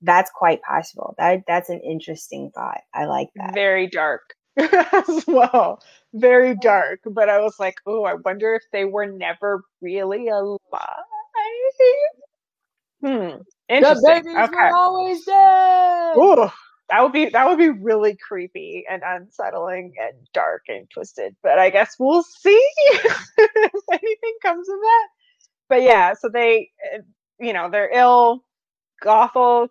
that's 0.01 0.29
quite 0.31 0.61
possible. 0.61 1.15
That 1.17 1.43
that's 1.47 1.69
an 1.69 1.79
interesting 1.79 2.51
thought. 2.51 2.81
I 2.93 3.05
like 3.05 3.29
that. 3.37 3.53
very 3.53 3.87
dark 3.87 4.35
as 4.57 5.23
well 5.27 5.81
very 6.13 6.55
dark 6.55 6.99
but 7.05 7.27
i 7.27 7.39
was 7.39 7.59
like 7.59 7.75
oh 7.87 8.03
i 8.03 8.13
wonder 8.13 8.53
if 8.53 8.61
they 8.71 8.85
were 8.85 9.07
never 9.07 9.63
really 9.81 10.27
alive 10.29 10.59
hmm 13.01 13.37
interesting 13.69 13.95
The 13.95 14.23
babies 14.23 14.35
okay 14.35 14.51
were 14.51 14.75
always 14.75 15.25
dead. 15.25 16.17
Ooh, 16.17 16.49
that 16.93 17.01
would 17.01 17.11
be 17.11 17.29
that 17.29 17.47
would 17.47 17.57
be 17.57 17.69
really 17.69 18.15
creepy 18.15 18.85
and 18.89 19.01
unsettling 19.05 19.93
and 19.99 20.13
dark 20.33 20.61
and 20.67 20.87
twisted 20.91 21.35
but 21.41 21.57
i 21.57 21.69
guess 21.69 21.95
we'll 21.99 22.21
see 22.23 22.51
if 22.87 23.83
anything 23.91 24.35
comes 24.43 24.69
of 24.69 24.75
that 24.79 25.07
but 25.69 25.81
yeah 25.81 26.13
so 26.13 26.29
they 26.29 26.69
you 27.39 27.51
know 27.51 27.69
they're 27.71 27.91
ill 27.91 28.43
gothel 29.03 29.69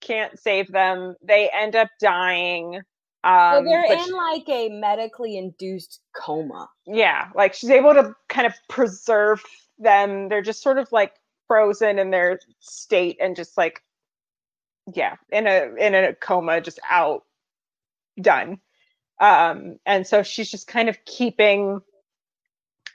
can't 0.00 0.38
save 0.38 0.70
them 0.72 1.14
they 1.22 1.48
end 1.54 1.76
up 1.76 1.88
dying 2.00 2.80
So 3.22 3.30
um, 3.30 3.64
they're 3.64 3.84
but 3.88 3.98
in 3.98 4.12
like 4.12 4.48
a 4.48 4.68
medically 4.68 5.38
induced 5.38 6.00
coma. 6.16 6.68
yeah 6.86 7.28
like 7.36 7.54
she's 7.54 7.70
able 7.70 7.94
to 7.94 8.12
kind 8.28 8.46
of 8.46 8.54
preserve 8.68 9.42
them 9.78 10.28
they're 10.28 10.42
just 10.42 10.62
sort 10.62 10.78
of 10.78 10.90
like 10.90 11.12
frozen 11.46 11.98
in 12.00 12.10
their 12.10 12.40
state 12.60 13.16
and 13.20 13.36
just 13.36 13.56
like 13.56 13.82
yeah 14.94 15.16
in 15.30 15.46
a 15.46 15.74
in 15.78 15.94
a 15.94 16.14
coma 16.14 16.60
just 16.60 16.78
out 16.88 17.24
done. 18.20 18.58
Um 19.20 19.78
and 19.86 20.06
so 20.06 20.22
she's 20.22 20.50
just 20.50 20.66
kind 20.66 20.88
of 20.88 21.04
keeping 21.04 21.80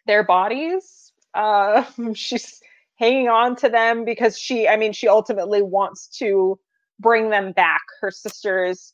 their 0.05 0.23
bodies 0.23 1.11
uh 1.33 1.83
she's 2.13 2.61
hanging 2.95 3.29
on 3.29 3.55
to 3.55 3.69
them 3.69 4.05
because 4.05 4.37
she 4.37 4.67
i 4.67 4.77
mean 4.77 4.93
she 4.93 5.07
ultimately 5.07 5.61
wants 5.61 6.07
to 6.07 6.59
bring 6.99 7.29
them 7.29 7.51
back. 7.51 7.81
Her 7.99 8.11
sisters 8.11 8.93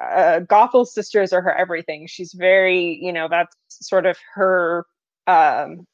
uh 0.00 0.40
gothel's 0.40 0.92
sisters 0.94 1.32
are 1.32 1.42
her 1.42 1.56
everything. 1.56 2.06
She's 2.06 2.32
very 2.32 2.98
you 3.02 3.12
know 3.12 3.28
that's 3.28 3.56
sort 3.68 4.06
of 4.06 4.18
her 4.34 4.84
um 5.26 5.86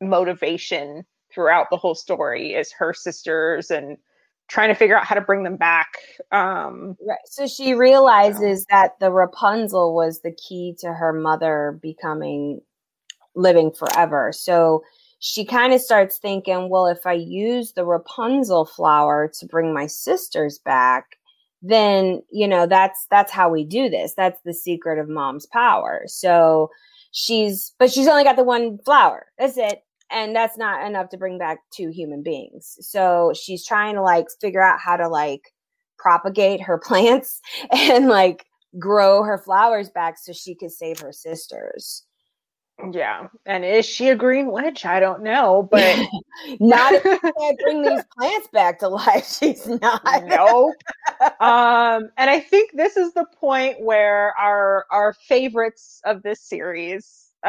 motivation 0.00 1.04
throughout 1.32 1.68
the 1.70 1.76
whole 1.76 1.94
story 1.94 2.54
is 2.54 2.72
her 2.72 2.92
sisters 2.92 3.70
and 3.70 3.96
trying 4.48 4.68
to 4.68 4.74
figure 4.74 4.96
out 4.96 5.04
how 5.04 5.14
to 5.14 5.20
bring 5.20 5.42
them 5.42 5.56
back 5.56 5.88
um 6.32 6.96
Right. 7.06 7.18
So 7.24 7.46
she 7.46 7.74
realizes 7.74 8.64
that 8.70 8.98
the 9.00 9.10
Rapunzel 9.10 9.94
was 9.94 10.20
the 10.20 10.32
key 10.32 10.74
to 10.80 10.92
her 10.92 11.12
mother 11.12 11.78
becoming 11.82 12.60
living 13.34 13.70
forever. 13.72 14.32
So 14.32 14.82
she 15.18 15.44
kind 15.44 15.72
of 15.72 15.80
starts 15.80 16.18
thinking, 16.18 16.68
well, 16.68 16.86
if 16.86 17.06
I 17.06 17.12
use 17.14 17.72
the 17.72 17.84
Rapunzel 17.84 18.66
flower 18.66 19.30
to 19.38 19.46
bring 19.46 19.72
my 19.72 19.86
sisters 19.86 20.58
back, 20.58 21.18
then, 21.62 22.22
you 22.30 22.46
know, 22.46 22.66
that's 22.66 23.06
that's 23.10 23.32
how 23.32 23.48
we 23.48 23.64
do 23.64 23.88
this. 23.88 24.14
That's 24.14 24.40
the 24.44 24.54
secret 24.54 24.98
of 24.98 25.08
mom's 25.08 25.46
power. 25.46 26.02
So 26.06 26.70
she's 27.12 27.72
but 27.78 27.90
she's 27.90 28.08
only 28.08 28.24
got 28.24 28.36
the 28.36 28.44
one 28.44 28.78
flower. 28.84 29.26
That's 29.38 29.56
it. 29.56 29.82
And 30.10 30.34
that's 30.36 30.56
not 30.56 30.86
enough 30.86 31.08
to 31.10 31.16
bring 31.18 31.38
back 31.38 31.58
two 31.72 31.88
human 31.90 32.22
beings. 32.22 32.76
So 32.80 33.32
she's 33.34 33.66
trying 33.66 33.94
to 33.96 34.02
like 34.02 34.26
figure 34.40 34.62
out 34.62 34.78
how 34.78 34.96
to 34.96 35.08
like 35.08 35.52
propagate 35.98 36.60
her 36.62 36.78
plants 36.84 37.40
and 37.70 38.08
like 38.08 38.46
grow 38.78 39.22
her 39.22 39.38
flowers 39.38 39.88
back 39.90 40.16
so 40.18 40.32
she 40.32 40.54
could 40.54 40.70
save 40.70 41.00
her 41.00 41.12
sisters. 41.12 42.04
yeah 42.92 43.28
and 43.46 43.64
is 43.64 43.86
she 43.86 44.10
a 44.10 44.14
green 44.14 44.52
witch 44.52 44.84
i 44.84 45.00
don't 45.00 45.22
know 45.22 45.66
but 45.70 45.96
Not 46.60 46.92
if 46.92 47.02
she 47.02 47.32
can't 47.38 47.58
bring 47.62 47.82
these 47.82 48.04
plants 48.18 48.48
back 48.52 48.78
to 48.80 48.88
life. 48.88 49.26
She's 49.40 49.66
not. 49.66 50.02
no 50.26 50.74
um 51.40 52.10
and 52.18 52.28
i 52.28 52.38
think 52.38 52.72
this 52.74 52.98
is 52.98 53.14
the 53.14 53.24
point 53.40 53.80
where 53.80 54.34
our 54.38 54.84
our 54.90 55.14
favorites 55.26 56.02
of 56.04 56.22
this 56.22 56.42
series 56.42 57.32
uh 57.46 57.48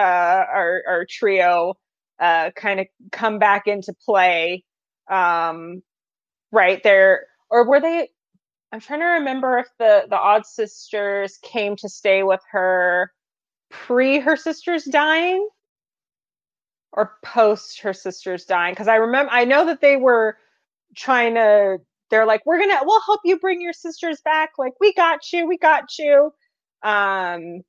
our 0.49 0.81
our 0.87 1.05
trio 1.09 1.73
uh 2.19 2.51
kind 2.55 2.79
of 2.79 2.87
come 3.11 3.39
back 3.39 3.67
into 3.67 3.93
play 4.05 4.63
um 5.09 5.81
right 6.51 6.81
there. 6.83 7.27
Or 7.49 7.67
were 7.67 7.79
they 7.79 8.09
i'm 8.71 8.81
trying 8.81 8.99
to 8.99 9.05
remember 9.05 9.59
if 9.59 9.67
the 9.79 10.05
the 10.09 10.17
odd 10.17 10.45
sisters 10.45 11.37
came 11.43 11.75
to 11.77 11.89
stay 11.89 12.23
with 12.23 12.41
her 12.51 13.11
pre 13.69 14.19
her 14.19 14.35
sisters 14.35 14.83
dying 14.85 15.47
or 16.93 17.13
post 17.23 17.81
her 17.81 17.93
sisters 17.93 18.45
dying. 18.45 18.73
Because 18.73 18.87
i 18.87 18.95
remember 18.95 19.31
i 19.31 19.45
know 19.45 19.65
that 19.67 19.81
they 19.81 19.97
were 19.97 20.37
trying 20.95 21.35
to 21.35 21.77
they're 22.09 22.25
like 22.25 22.45
we're 22.45 22.59
gonna 22.59 22.79
we'll 22.83 23.01
help 23.01 23.21
you 23.25 23.39
bring 23.39 23.61
your 23.61 23.73
sisters 23.73 24.21
back. 24.21 24.51
Like 24.57 24.73
we 24.79 24.93
got 24.93 25.31
you 25.33 25.47
we 25.47 25.57
got 25.57 25.97
you. 25.99 26.31
Um 26.83 27.61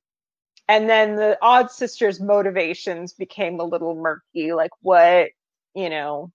and 0.69 0.89
then 0.89 1.17
the 1.17 1.37
odd 1.43 1.71
sisters 1.71 2.21
motivations 2.21 3.13
became 3.13 3.59
a 3.59 3.65
little 3.65 3.95
murky 3.95 4.53
like 4.53 4.71
what 4.83 5.29
you 5.75 5.89
know 5.89 6.31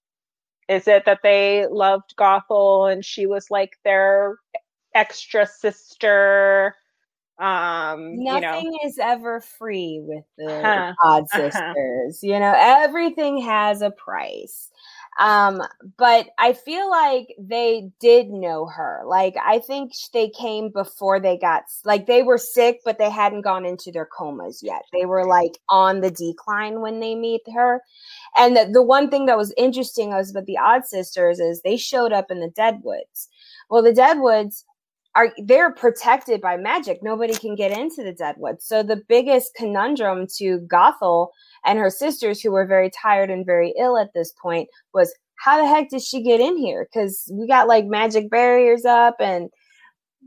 is 0.69 0.89
it 0.89 1.05
that 1.07 1.21
they 1.23 1.67
loved 1.71 2.15
gothel 2.19 2.93
and 2.93 3.05
she 3.05 3.27
was 3.27 3.51
like 3.51 3.73
their 3.85 4.37
extra 4.95 5.47
sister 5.47 6.75
um 7.41 8.23
you 8.29 8.41
know 8.41 8.65
Nothing 8.65 8.79
is 8.85 8.99
ever 8.99 9.41
free 9.41 10.01
with 10.03 10.25
the 10.39 10.47
Uh-huh, 10.65 10.95
odd 11.03 11.29
uh-huh. 11.33 11.75
sisters. 11.75 12.23
You 12.23 12.39
know, 12.41 12.55
everything 12.57 13.39
has 13.43 13.83
a 13.83 13.91
price. 13.91 14.71
Um, 15.19 15.63
but 15.97 16.31
I 16.39 16.53
feel 16.55 16.91
like 16.91 17.35
they 17.39 17.91
did 18.01 18.31
know 18.31 18.67
her. 18.67 19.03
Like 19.07 19.37
I 19.45 19.61
think 19.61 19.93
they 20.13 20.29
came 20.29 20.71
before 20.71 21.21
they 21.21 21.39
got 21.39 21.65
like 21.85 22.07
they 22.07 22.23
were 22.23 22.39
sick, 22.39 22.81
but 22.85 22.99
they 22.99 23.11
hadn't 23.11 23.43
gone 23.43 23.65
into 23.65 23.93
their 23.93 24.07
comas 24.07 24.61
yet. 24.63 24.83
They 24.93 25.07
were 25.07 25.25
like 25.25 25.59
on 25.69 26.01
the 26.01 26.11
decline 26.11 26.81
when 26.81 27.01
they 27.01 27.15
meet 27.15 27.43
her. 27.55 27.81
And 28.37 28.57
the, 28.57 28.69
the 28.73 28.83
one 28.83 29.09
thing 29.09 29.27
that 29.27 29.37
was 29.37 29.55
interesting 29.57 30.11
was 30.11 30.33
with 30.35 30.47
the 30.47 30.59
odd 30.59 30.85
sisters 30.85 31.39
is 31.39 31.63
they 31.63 31.77
showed 31.77 32.13
up 32.13 32.31
in 32.31 32.41
the 32.41 32.51
deadwoods. 32.51 33.29
Well, 33.71 33.83
the 33.83 33.93
deadwoods 33.93 34.65
are 35.17 35.33
they're 35.45 35.73
protected 35.73 36.41
by 36.41 36.57
magic. 36.57 37.03
Nobody 37.03 37.35
can 37.35 37.55
get 37.55 37.77
into 37.77 38.03
the 38.03 38.13
Deadwood. 38.13 38.61
So 38.63 38.83
the 38.83 39.03
biggest 39.09 39.55
conundrum 39.55 40.27
to 40.39 40.61
Gothel 40.61 41.29
and 41.65 41.79
her 41.79 41.91
sisters, 41.91 42.41
who 42.41 42.51
were 42.51 42.67
very 42.67 42.91
tired 42.91 43.31
and 43.31 43.47
very 43.47 43.75
ill 43.79 43.97
at 43.97 44.13
this 44.15 44.33
point, 44.41 44.69
was 44.93 45.15
how 45.37 45.61
the 45.61 45.69
heck 45.69 45.91
did 45.91 46.03
she 46.03 46.23
get 46.23 46.41
in 46.41 46.57
here? 46.57 46.89
Because 46.93 47.31
we 47.33 47.47
got 47.47 47.69
like 47.69 47.87
magic 47.87 48.31
barriers 48.31 48.85
up 48.85 49.17
and 49.21 49.51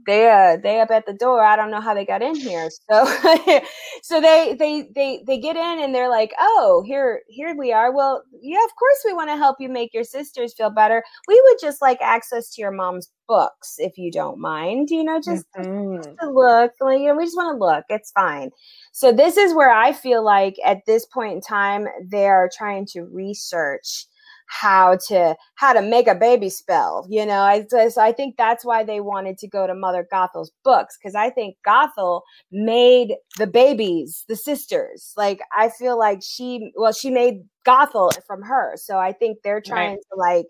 they 0.05 0.29
uh 0.29 0.57
they 0.61 0.79
up 0.79 0.91
at 0.91 1.05
the 1.05 1.13
door. 1.13 1.43
I 1.43 1.55
don't 1.55 1.71
know 1.71 1.81
how 1.81 1.93
they 1.93 2.05
got 2.05 2.21
in 2.21 2.39
here. 2.39 2.69
So 2.89 3.05
so 4.03 4.21
they 4.21 4.55
they 4.57 4.89
they 4.95 5.23
they 5.25 5.39
get 5.39 5.55
in 5.55 5.81
and 5.83 5.93
they're 5.93 6.09
like, 6.09 6.33
oh, 6.39 6.83
here 6.85 7.21
here 7.27 7.55
we 7.57 7.71
are. 7.73 7.91
Well, 7.93 8.23
yeah, 8.41 8.63
of 8.63 8.75
course 8.77 8.99
we 9.05 9.13
want 9.13 9.29
to 9.29 9.37
help 9.37 9.57
you 9.59 9.69
make 9.69 9.93
your 9.93 10.03
sisters 10.03 10.53
feel 10.53 10.69
better. 10.69 11.03
We 11.27 11.41
would 11.45 11.57
just 11.61 11.81
like 11.81 11.99
access 12.01 12.49
to 12.55 12.61
your 12.61 12.71
mom's 12.71 13.09
books 13.27 13.75
if 13.79 13.97
you 13.97 14.11
don't 14.11 14.39
mind. 14.39 14.89
You 14.91 15.03
know, 15.03 15.19
just 15.23 15.45
Mhm. 15.55 16.19
to 16.21 16.29
look. 16.31 16.73
Like, 16.81 16.99
you 16.99 17.07
know, 17.07 17.15
we 17.15 17.25
just 17.25 17.37
want 17.37 17.55
to 17.59 17.65
look. 17.65 17.85
It's 17.89 18.11
fine. 18.11 18.51
So 18.91 19.11
this 19.11 19.37
is 19.37 19.53
where 19.53 19.71
I 19.71 19.93
feel 19.93 20.23
like 20.23 20.55
at 20.65 20.85
this 20.85 21.05
point 21.05 21.33
in 21.35 21.41
time 21.41 21.87
they 22.03 22.27
are 22.27 22.49
trying 22.55 22.85
to 22.93 23.03
research 23.03 24.05
how 24.47 24.97
to 25.07 25.35
how 25.55 25.73
to 25.73 25.81
make 25.81 26.07
a 26.07 26.15
baby 26.15 26.49
spell 26.49 27.05
you 27.09 27.25
know? 27.25 27.41
I, 27.41 27.65
so 27.67 28.01
i 28.01 28.11
think 28.11 28.35
that's 28.37 28.65
why 28.65 28.83
they 28.83 28.99
wanted 28.99 29.37
to 29.39 29.47
go 29.47 29.67
to 29.67 29.75
mother 29.75 30.07
gothel's 30.11 30.51
books 30.63 30.97
because 30.97 31.15
i 31.15 31.29
think 31.29 31.55
gothel 31.65 32.21
made 32.51 33.15
the 33.37 33.47
babies 33.47 34.23
the 34.27 34.35
sisters. 34.35 35.13
Like 35.17 35.41
i 35.55 35.69
feel 35.69 35.97
like 35.97 36.19
she 36.23 36.71
well 36.75 36.93
she 36.93 37.09
made 37.09 37.43
gothel 37.65 38.11
from 38.25 38.41
her. 38.43 38.73
So 38.77 38.97
i 38.97 39.11
think 39.11 39.39
they're 39.43 39.61
trying 39.61 39.91
right. 39.91 39.99
to 40.11 40.17
like 40.17 40.47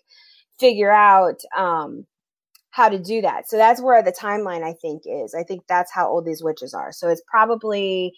figure 0.60 0.92
out 0.92 1.40
um 1.58 2.06
how 2.72 2.90
to 2.90 3.00
do 3.00 3.22
that. 3.22 3.50
So 3.50 3.58
that's 3.58 3.82
where 3.82 4.04
the 4.04 4.12
timeline 4.12 4.64
I 4.64 4.74
think 4.74 5.04
is. 5.06 5.34
I 5.34 5.44
think 5.44 5.64
that's 5.68 5.92
how 5.92 6.08
old 6.08 6.26
these 6.26 6.44
witches 6.44 6.74
are. 6.74 6.92
So 6.92 7.10
it's 7.10 7.24
probably 7.28 8.14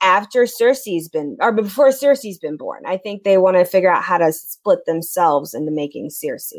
after 0.00 0.46
Circe's 0.46 1.08
been 1.08 1.36
or 1.40 1.52
before 1.52 1.90
Circe's 1.90 2.38
been 2.38 2.56
born. 2.56 2.82
I 2.86 2.96
think 2.96 3.24
they 3.24 3.38
want 3.38 3.56
to 3.56 3.64
figure 3.64 3.92
out 3.92 4.02
how 4.02 4.18
to 4.18 4.32
split 4.32 4.86
themselves 4.86 5.54
into 5.54 5.72
making 5.72 6.10
Circe. 6.10 6.52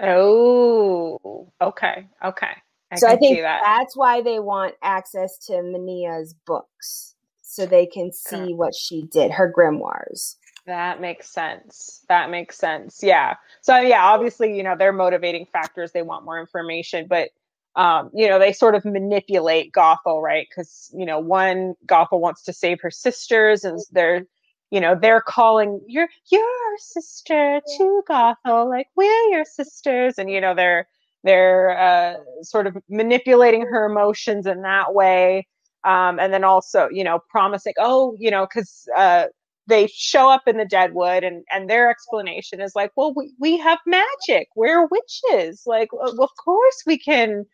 Oh, 0.00 1.52
okay. 1.60 2.08
Okay. 2.24 2.50
I 2.92 2.96
so 2.96 3.08
I 3.08 3.16
think 3.16 3.40
that. 3.40 3.62
that's 3.64 3.96
why 3.96 4.22
they 4.22 4.38
want 4.38 4.74
access 4.82 5.38
to 5.46 5.62
Manea's 5.62 6.34
books 6.46 7.14
so 7.42 7.66
they 7.66 7.86
can 7.86 8.12
see 8.12 8.54
what 8.54 8.74
she 8.74 9.04
did, 9.10 9.30
her 9.30 9.52
grimoires. 9.56 10.36
That 10.66 11.00
makes 11.00 11.28
sense. 11.30 12.04
That 12.08 12.30
makes 12.30 12.58
sense. 12.58 13.00
Yeah. 13.02 13.34
So 13.60 13.78
yeah, 13.78 14.04
obviously, 14.04 14.56
you 14.56 14.64
know, 14.64 14.74
they're 14.76 14.92
motivating 14.92 15.46
factors. 15.46 15.92
They 15.92 16.02
want 16.02 16.24
more 16.24 16.40
information, 16.40 17.06
but 17.08 17.30
um, 17.76 18.10
you 18.14 18.28
know, 18.28 18.38
they 18.38 18.52
sort 18.52 18.74
of 18.74 18.84
manipulate 18.84 19.72
Gothel, 19.72 20.20
right? 20.22 20.46
Because 20.48 20.90
you 20.96 21.06
know, 21.06 21.20
one 21.20 21.74
Gothel 21.86 22.20
wants 22.20 22.42
to 22.44 22.52
save 22.52 22.80
her 22.80 22.90
sisters, 22.90 23.64
and 23.64 23.78
they're, 23.92 24.26
you 24.70 24.80
know, 24.80 24.96
they're 25.00 25.20
calling 25.20 25.80
you're 25.86 26.08
you're 26.32 26.76
sister 26.78 27.60
to 27.76 28.02
Gothel, 28.08 28.68
like 28.68 28.88
we're 28.96 29.28
your 29.30 29.44
sisters, 29.44 30.18
and 30.18 30.28
you 30.30 30.40
know, 30.40 30.54
they're 30.54 30.88
they're 31.22 31.78
uh, 31.78 32.14
sort 32.42 32.66
of 32.66 32.76
manipulating 32.88 33.62
her 33.62 33.84
emotions 33.86 34.46
in 34.46 34.62
that 34.62 34.94
way. 34.94 35.46
Um, 35.84 36.18
and 36.18 36.32
then 36.32 36.42
also, 36.42 36.88
you 36.90 37.04
know, 37.04 37.20
promising, 37.30 37.74
oh, 37.78 38.16
you 38.18 38.30
know, 38.30 38.44
because 38.46 38.88
uh, 38.96 39.26
they 39.66 39.88
show 39.88 40.30
up 40.30 40.42
in 40.46 40.56
the 40.56 40.64
deadwood 40.64 41.24
and 41.24 41.44
and 41.50 41.68
their 41.68 41.90
explanation 41.90 42.60
is 42.60 42.74
like 42.74 42.92
well 42.96 43.12
we, 43.14 43.32
we 43.38 43.58
have 43.58 43.78
magic. 43.86 44.48
We're 44.56 44.86
witches. 44.86 45.62
Like 45.66 45.88
of 45.92 46.30
course 46.42 46.82
we 46.86 46.98
can 46.98 47.44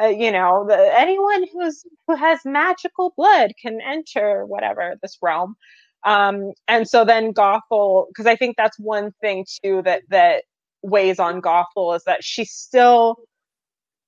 uh, 0.00 0.06
you 0.06 0.32
know 0.32 0.66
the, 0.68 0.98
anyone 0.98 1.44
who's 1.52 1.84
who 2.06 2.16
has 2.16 2.40
magical 2.44 3.14
blood 3.16 3.52
can 3.60 3.80
enter 3.80 4.44
whatever 4.46 4.94
this 5.02 5.18
realm. 5.22 5.56
Um 6.04 6.52
and 6.68 6.88
so 6.88 7.04
then 7.04 7.32
gothel 7.32 8.06
because 8.08 8.26
i 8.26 8.34
think 8.36 8.56
that's 8.56 8.78
one 8.78 9.12
thing 9.20 9.46
too 9.62 9.82
that 9.84 10.02
that 10.08 10.44
weighs 10.82 11.20
on 11.20 11.40
gothel 11.40 11.94
is 11.96 12.02
that 12.04 12.24
she 12.24 12.44
still 12.44 13.18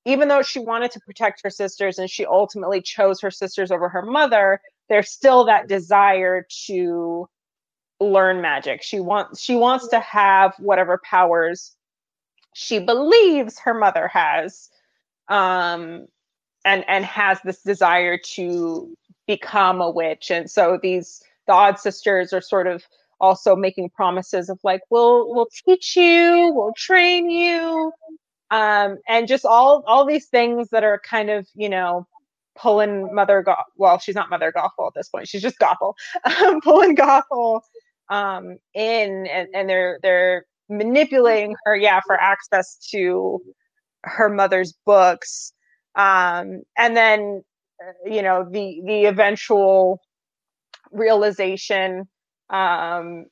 even 0.05 0.28
though 0.28 0.42
she 0.42 0.59
wanted 0.59 0.90
to 0.90 1.00
protect 1.00 1.40
her 1.44 1.50
sisters 1.50 1.98
and 1.98 2.11
she 2.11 2.26
ultimately 2.26 2.82
chose 2.82 3.20
her 3.20 3.30
sisters 3.30 3.70
over 3.70 3.88
her 3.88 4.02
mother 4.02 4.61
there's 4.88 5.11
still 5.11 5.44
that 5.46 5.68
desire 5.68 6.44
to 6.66 7.28
learn 8.12 8.40
magic. 8.40 8.82
She 8.82 9.00
wants 9.00 9.40
she 9.40 9.57
wants 9.57 9.88
to 9.88 10.00
have 10.00 10.55
whatever 10.59 11.00
powers 11.05 11.76
she 12.55 12.78
believes 12.78 13.59
her 13.59 13.74
mother 13.74 14.09
has 14.09 14.70
um 15.28 16.07
and 16.64 16.84
and 16.88 17.05
has 17.05 17.38
this 17.44 17.62
desire 17.62 18.18
to 18.18 18.96
become 19.26 19.80
a 19.80 19.90
witch. 19.90 20.30
And 20.30 20.50
so 20.50 20.78
these 20.82 21.22
the 21.46 21.52
odd 21.52 21.78
sisters 21.78 22.32
are 22.32 22.40
sort 22.40 22.66
of 22.66 22.84
also 23.20 23.57
making 23.57 23.90
promises 23.90 24.48
of 24.48 24.59
like 24.64 24.82
we'll 24.90 25.32
we'll 25.34 25.48
teach 25.66 25.96
you 25.96 26.52
we'll 26.55 26.72
train 26.76 27.30
you 27.30 27.92
um 28.50 28.98
and 29.09 29.28
just 29.28 29.44
all 29.44 29.84
all 29.86 30.05
these 30.05 30.26
things 30.26 30.68
that 30.70 30.84
are 30.84 31.00
kind 31.09 31.30
of 31.30 31.46
you 31.55 31.68
know 31.68 32.07
pulling 32.57 33.14
mother 33.14 33.42
Go- 33.42 33.55
well 33.76 33.98
she's 33.98 34.14
not 34.14 34.30
mother 34.30 34.52
gothel 34.52 34.88
at 34.88 34.94
this 34.94 35.09
point. 35.09 35.28
She's 35.28 35.42
just 35.42 35.59
gothel. 35.59 35.94
Um, 36.24 36.61
pulling 36.61 36.96
gothel 36.96 37.61
um, 38.11 38.59
in 38.74 39.26
and, 39.26 39.48
and 39.55 39.68
they're 39.68 39.98
they're 40.02 40.44
manipulating 40.68 41.55
her 41.64 41.76
yeah 41.76 42.00
for 42.07 42.20
access 42.20 42.76
to 42.90 43.40
her 44.05 44.28
mother's 44.28 44.74
books. 44.86 45.52
Um, 45.96 46.62
and 46.76 46.96
then 46.96 47.42
uh, 47.82 48.11
you 48.11 48.22
know 48.22 48.46
the 48.50 48.82
the 48.86 49.07
eventual 49.07 50.00
realization 50.92 52.05
um, 52.50 53.26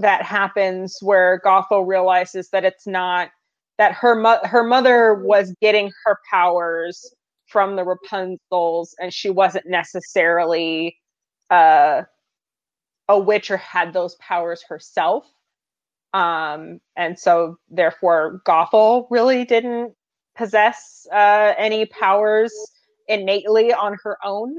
that 0.00 0.22
happens 0.22 0.98
where 1.02 1.40
Gothel 1.44 1.86
realizes 1.86 2.48
that 2.50 2.64
it's 2.64 2.86
not 2.86 3.30
that 3.78 3.92
her 3.92 4.14
mo- 4.14 4.40
her 4.44 4.62
mother 4.64 5.14
was 5.14 5.54
getting 5.60 5.90
her 6.04 6.18
powers 6.30 7.14
from 7.46 7.76
the 7.76 7.84
Rapunzels 7.84 8.88
and 8.98 9.12
she 9.12 9.30
wasn't 9.30 9.66
necessarily 9.66 10.96
uh 11.50 12.02
a 13.08 13.18
witch 13.18 13.50
or 13.50 13.56
had 13.56 13.92
those 13.92 14.14
powers 14.16 14.62
herself. 14.68 15.24
Um, 16.12 16.80
and 16.96 17.18
so 17.18 17.56
therefore 17.68 18.40
Gothel 18.46 19.06
really 19.10 19.44
didn't 19.44 19.94
possess 20.36 21.06
uh, 21.12 21.54
any 21.58 21.86
powers 21.86 22.52
innately 23.08 23.72
on 23.72 23.96
her 24.02 24.16
own. 24.24 24.56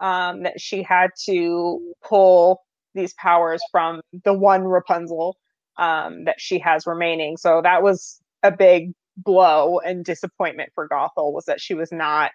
Um, 0.00 0.42
that 0.42 0.60
she 0.60 0.82
had 0.82 1.10
to 1.26 1.80
pull 2.02 2.62
these 2.94 3.14
powers 3.14 3.62
from 3.70 4.00
the 4.24 4.34
one 4.34 4.64
Rapunzel 4.64 5.36
um, 5.76 6.24
that 6.24 6.40
she 6.40 6.58
has 6.58 6.86
remaining. 6.86 7.36
So 7.36 7.60
that 7.62 7.82
was 7.82 8.20
a 8.42 8.50
big 8.50 8.92
blow 9.16 9.78
and 9.78 10.04
disappointment 10.04 10.70
for 10.74 10.88
Gothel 10.88 11.32
was 11.32 11.44
that 11.44 11.60
she 11.60 11.74
was 11.74 11.92
not 11.92 12.32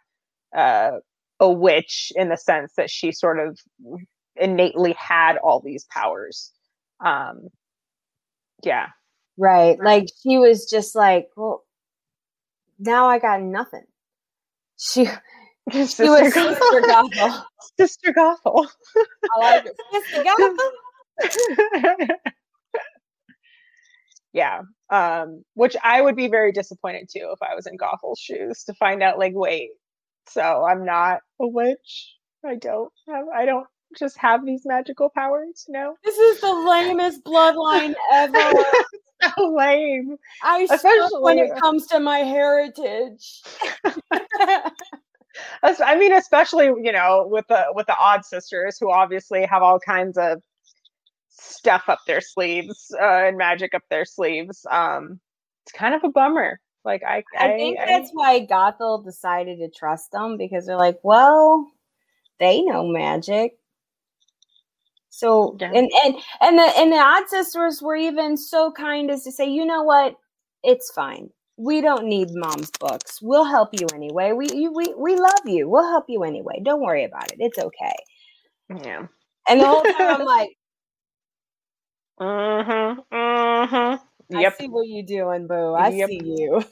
uh, 0.56 0.92
a 1.40 1.52
witch 1.52 2.12
in 2.16 2.30
the 2.30 2.38
sense 2.38 2.74
that 2.78 2.90
she 2.90 3.12
sort 3.12 3.40
of 3.40 3.60
innately 4.40 4.96
had 4.98 5.38
all 5.38 5.60
these 5.60 5.86
powers. 5.92 6.52
Um, 7.04 7.50
yeah. 8.64 8.88
Right. 9.38 9.78
Like 9.82 10.08
she 10.22 10.38
was 10.38 10.70
just 10.70 10.96
like, 10.96 11.28
well, 11.36 11.64
now 12.78 13.08
I 13.08 13.20
got 13.20 13.42
nothing. 13.42 13.86
She, 14.78 15.06
she 15.72 15.86
Sister 15.86 16.06
was 16.06 16.34
Gothel. 16.34 16.58
Sister 16.58 16.82
Gothel. 16.82 17.44
Sister 17.80 18.14
Gothel. 18.14 18.68
I 19.36 19.40
like 19.40 19.66
it. 19.66 19.76
Sister 19.92 20.24
Gothel. 20.24 22.10
yeah. 24.34 24.62
Um, 24.90 25.44
which 25.54 25.76
I 25.84 26.02
would 26.02 26.16
be 26.16 26.30
very 26.30 26.52
disappointed 26.52 27.10
too 27.12 27.30
if 27.32 27.40
I 27.42 27.56
was 27.56 27.68
in 27.68 27.78
Gothel's 27.78 28.20
shoes 28.20 28.64
to 28.66 28.74
find 28.74 29.04
out, 29.04 29.20
like, 29.20 29.34
wait, 29.36 29.70
so 30.28 30.66
I'm 30.66 30.86
not 30.86 31.20
a 31.40 31.48
witch. 31.48 32.16
I 32.46 32.56
don't 32.56 32.92
have, 33.08 33.26
I 33.36 33.46
don't 33.46 33.68
just 33.98 34.18
have 34.18 34.46
these 34.46 34.62
magical 34.66 35.10
powers, 35.10 35.66
you 35.68 35.74
know? 35.74 35.96
This 36.04 36.18
is 36.18 36.42
the 36.42 36.54
lamest 36.54 37.24
bloodline 37.24 37.96
ever. 38.14 38.38
so 39.38 39.54
lame. 39.54 40.18
I 40.44 40.68
especially 40.72 41.22
when 41.22 41.40
it 41.40 41.56
comes 41.60 41.88
to 41.88 42.00
my 42.00 42.20
heritage. 42.20 43.42
I 45.64 45.96
mean, 45.98 46.14
especially 46.14 46.66
you 46.66 46.92
know 46.92 47.28
with 47.30 47.48
the 47.48 47.66
with 47.74 47.88
the 47.88 47.98
odd 47.98 48.26
sisters 48.26 48.78
who 48.80 48.92
obviously 48.92 49.46
have 49.46 49.62
all 49.62 49.80
kinds 49.80 50.18
of 50.18 50.42
stuff 51.30 51.84
up 51.88 52.00
their 52.08 52.22
sleeves 52.22 52.94
uh, 53.00 53.26
and 53.26 53.38
magic 53.38 53.74
up 53.74 53.84
their 53.90 54.06
sleeves. 54.06 54.66
Um, 54.70 55.20
it's 55.66 55.72
kind 55.72 55.94
of 55.94 56.04
a 56.04 56.10
bummer. 56.10 56.60
Like 56.86 57.04
I, 57.04 57.24
I, 57.38 57.54
I 57.54 57.58
think 57.58 57.80
I, 57.80 57.86
that's 57.86 58.10
why 58.14 58.46
Gothel 58.46 59.04
decided 59.04 59.60
to 59.60 59.70
trust 59.70 60.12
them 60.12 60.38
because 60.38 60.66
they're 60.66 60.78
like, 60.78 61.00
well, 61.04 61.68
they 62.40 62.62
know 62.62 62.88
magic. 62.88 63.59
So 65.10 65.58
yeah. 65.60 65.72
and 65.74 65.90
and 66.06 66.16
and 66.42 66.58
the 66.58 66.72
and 66.78 66.92
the 66.92 66.98
odd 66.98 67.28
sisters 67.28 67.82
were 67.82 67.96
even 67.96 68.38
so 68.38 68.72
kind 68.72 69.10
as 69.10 69.24
to 69.24 69.32
say, 69.32 69.50
you 69.50 69.66
know 69.66 69.84
what, 69.84 70.16
it's 70.64 70.92
fine. 70.92 71.30
We 71.58 71.82
don't 71.82 72.06
need 72.06 72.30
mom's 72.32 72.72
books. 72.80 73.20
We'll 73.22 73.44
help 73.44 73.70
you 73.74 73.88
anyway. 73.94 74.32
We 74.32 74.48
you, 74.54 74.72
we 74.72 74.94
we 74.98 75.16
love 75.16 75.42
you. 75.46 75.68
We'll 75.68 75.90
help 75.90 76.06
you 76.08 76.24
anyway. 76.24 76.62
Don't 76.64 76.82
worry 76.82 77.04
about 77.04 77.32
it. 77.32 77.38
It's 77.40 77.60
okay. 77.60 77.96
Yeah. 78.84 79.08
And 79.50 79.60
the 79.60 79.66
whole 79.66 79.82
time 79.84 80.22
I'm 80.22 80.26
like, 80.26 80.50
mm-hmm, 82.22 83.16
mm-hmm. 83.16 84.40
Yep. 84.40 84.54
I 84.54 84.58
see 84.58 84.68
what 84.68 84.88
you're 84.88 85.04
doing, 85.04 85.48
boo. 85.48 85.74
I 85.74 85.90
yep. 85.90 86.10
see 86.10 86.22
you. 86.24 86.64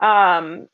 Um, 0.00 0.66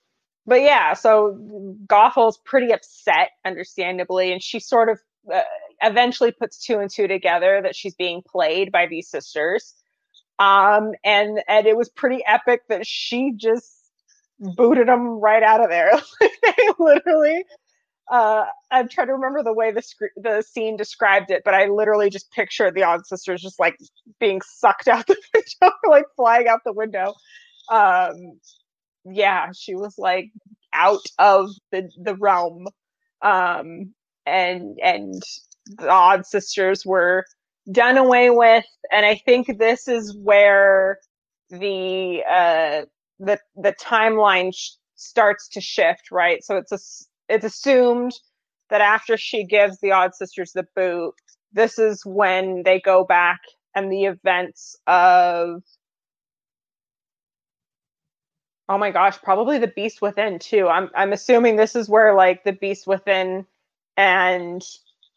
but 0.47 0.62
yeah, 0.62 0.95
so 0.95 1.39
Gothel's 1.87 2.39
pretty 2.45 2.73
upset, 2.73 3.31
understandably, 3.45 4.33
and 4.33 4.43
she 4.43 4.59
sort 4.59 4.89
of 4.89 4.99
uh, 5.33 5.43
eventually 5.83 6.33
puts 6.33 6.64
two 6.64 6.78
and 6.78 6.91
two 6.91 7.09
together 7.09 7.61
that 7.62 7.76
she's 7.76 7.95
being 7.95 8.22
played 8.26 8.72
by 8.72 8.87
these 8.87 9.09
sisters. 9.09 9.74
Um, 10.39 10.93
and 11.05 11.43
and 11.49 11.66
it 11.66 11.76
was 11.76 11.89
pretty 11.91 12.22
epic 12.26 12.62
that 12.68 12.87
she 12.87 13.33
just 13.37 13.72
booted 14.41 14.89
them 14.89 15.20
right 15.20 15.43
out 15.43 15.62
of 15.62 15.70
there. 15.70 15.93
they 16.20 16.68
literally 16.78 17.45
uh, 18.11 18.45
I'm 18.70 18.89
trying 18.89 19.09
to 19.09 19.14
remember 19.14 19.43
the 19.43 19.55
way 19.55 19.72
the 19.72 19.83
sc- 19.83 20.14
the 20.16 20.43
scene 20.43 20.76
described 20.76 21.30
it, 21.30 21.43
but 21.45 21.55
I 21.55 21.66
literally 21.66 22.11
just 22.11 22.30
pictured 22.33 22.74
the 22.74 22.83
odd 22.85 23.07
sisters 23.07 23.43
just 23.43 23.59
like 23.59 23.76
being 24.20 24.43
sucked 24.43 24.89
out 24.89 25.07
the 25.07 25.16
window, 25.35 25.74
like 25.89 26.05
flying 26.16 26.49
out 26.49 26.61
the 26.64 26.74
window. 26.74 27.14
Um, 27.70 28.14
yeah, 29.05 29.51
she 29.55 29.74
was 29.74 29.97
like 29.99 30.30
out 30.74 31.05
of 31.18 31.51
the 31.72 31.91
the 32.03 32.16
realm, 32.16 32.68
um, 33.22 33.95
and 34.26 34.78
and 34.83 35.22
the 35.66 35.88
odd 35.90 36.26
sisters 36.26 36.86
were 36.86 37.24
done 37.72 37.98
away 37.98 38.30
with, 38.30 38.64
and 38.92 39.06
I 39.06 39.16
think 39.16 39.58
this 39.58 39.88
is 39.88 40.16
where 40.16 40.98
the 41.50 42.22
uh 42.28 42.82
the 43.20 43.38
the 43.56 43.74
timeline 43.80 44.52
sh- 44.54 44.72
starts 44.96 45.48
to 45.50 45.60
shift, 45.60 46.10
right? 46.12 46.44
So 46.44 46.56
it's 46.58 46.72
a 46.72 46.76
it's 47.28 47.44
assumed 47.44 48.12
that 48.70 48.82
after 48.82 49.16
she 49.18 49.44
gives 49.44 49.78
the 49.80 49.92
Odd 49.92 50.14
Sisters 50.14 50.52
the 50.52 50.66
boot, 50.76 51.14
this 51.52 51.78
is 51.78 52.04
when 52.06 52.64
they 52.64 52.80
go 52.80 53.04
back 53.04 53.40
and 53.76 53.92
the 53.92 54.06
events 54.06 54.76
of 54.88 55.62
oh 58.68 58.78
my 58.78 58.90
gosh, 58.92 59.18
probably 59.22 59.58
the 59.58 59.68
Beast 59.68 60.02
Within 60.02 60.38
too. 60.40 60.68
I'm 60.68 60.90
I'm 60.96 61.12
assuming 61.14 61.56
this 61.56 61.76
is 61.76 61.88
where 61.88 62.14
like 62.14 62.44
the 62.44 62.52
Beast 62.54 62.86
Within 62.88 63.46
and 63.96 64.62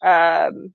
um, 0.02 0.72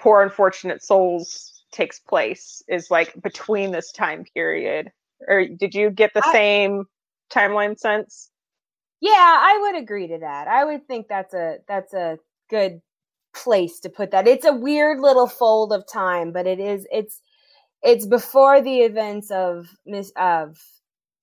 Poor 0.00 0.22
Unfortunate 0.22 0.82
Souls 0.82 1.62
takes 1.72 1.98
place 1.98 2.62
is 2.68 2.90
like 2.90 3.20
between 3.22 3.72
this 3.72 3.92
time 3.92 4.24
period. 4.34 4.90
Or 5.26 5.46
did 5.46 5.74
you 5.74 5.90
get 5.90 6.12
the 6.14 6.24
I, 6.24 6.32
same 6.32 6.84
timeline 7.30 7.78
sense? 7.78 8.30
Yeah, 9.00 9.10
I 9.12 9.58
would 9.62 9.82
agree 9.82 10.08
to 10.08 10.18
that. 10.18 10.48
I 10.48 10.64
would 10.64 10.86
think 10.86 11.08
that's 11.08 11.34
a 11.34 11.58
that's 11.66 11.94
a 11.94 12.18
good 12.50 12.80
place 13.34 13.80
to 13.80 13.88
put 13.88 14.10
that. 14.10 14.26
It's 14.26 14.46
a 14.46 14.52
weird 14.52 15.00
little 15.00 15.26
fold 15.26 15.72
of 15.72 15.86
time, 15.86 16.32
but 16.32 16.46
it 16.46 16.58
is 16.58 16.86
it's 16.90 17.20
it's 17.82 18.06
before 18.06 18.60
the 18.60 18.80
events 18.80 19.30
of 19.30 19.68
Miss 19.86 20.12
of 20.16 20.58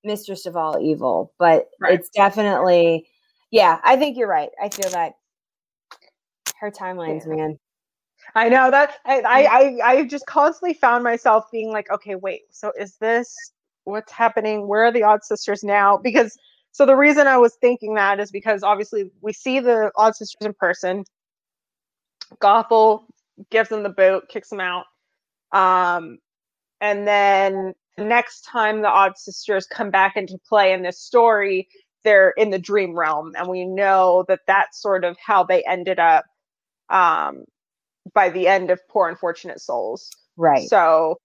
Mistress 0.04 0.46
of 0.46 0.56
All 0.56 0.80
Evil, 0.80 1.34
but 1.40 1.70
right. 1.82 1.94
it's 1.94 2.10
definitely 2.10 3.08
yeah, 3.52 3.80
I 3.84 3.96
think 3.96 4.18
you're 4.18 4.28
right. 4.28 4.50
I 4.62 4.70
feel 4.70 4.90
that 4.92 5.14
her 6.60 6.72
timelines, 6.72 7.26
yeah. 7.28 7.36
man. 7.36 7.60
I 8.34 8.50
know 8.50 8.72
that 8.72 8.96
I, 9.06 9.22
I 9.22 9.92
I 9.92 10.06
just 10.06 10.26
constantly 10.26 10.74
found 10.74 11.04
myself 11.04 11.46
being 11.52 11.72
like, 11.72 11.92
okay, 11.92 12.16
wait, 12.16 12.42
so 12.52 12.72
is 12.80 12.96
this 12.98 13.36
what's 13.84 14.12
happening? 14.12 14.68
Where 14.68 14.86
are 14.86 14.92
the 14.92 15.04
odd 15.04 15.24
sisters 15.24 15.64
now? 15.64 15.98
Because 15.98 16.38
so 16.76 16.86
the 16.86 16.96
reason 16.98 17.26
I 17.26 17.38
was 17.38 17.56
thinking 17.62 17.96
that 17.96 18.20
is 18.20 18.32
because 18.32 18.62
obviously 18.62 19.10
we 19.22 19.32
see 19.32 19.62
the 19.62 19.92
Odd 19.96 20.14
Sisters 20.14 20.46
in 20.46 20.54
person. 20.54 21.06
Gothel 22.42 23.06
gives 23.50 23.70
them 23.70 23.84
the 23.84 23.90
boot, 23.90 24.28
kicks 24.28 24.50
them 24.50 24.60
out. 24.60 24.84
Um, 25.54 26.18
and 26.82 27.08
then 27.08 27.76
next 27.98 28.42
time 28.42 28.82
the 28.82 28.90
Odd 28.90 29.18
Sisters 29.18 29.68
come 29.68 29.90
back 29.90 30.18
into 30.18 30.38
play 30.50 30.74
in 30.74 30.84
this 30.84 31.00
story, 31.00 31.70
they're 32.04 32.32
in 32.32 32.50
the 32.50 32.60
dream 32.60 32.94
realm, 32.94 33.32
and 33.38 33.48
we 33.48 33.64
know 33.64 34.26
that 34.28 34.42
that's 34.46 34.82
sort 34.82 35.06
of 35.06 35.16
how 35.18 35.46
they 35.46 35.64
ended 35.64 35.98
up 35.98 36.26
um, 36.90 37.46
by 38.14 38.30
the 38.30 38.48
end 38.48 38.72
of 38.72 38.80
Poor 38.88 39.10
Unfortunate 39.10 39.62
Souls. 39.62 40.10
Right. 40.38 40.68
So 40.68 41.18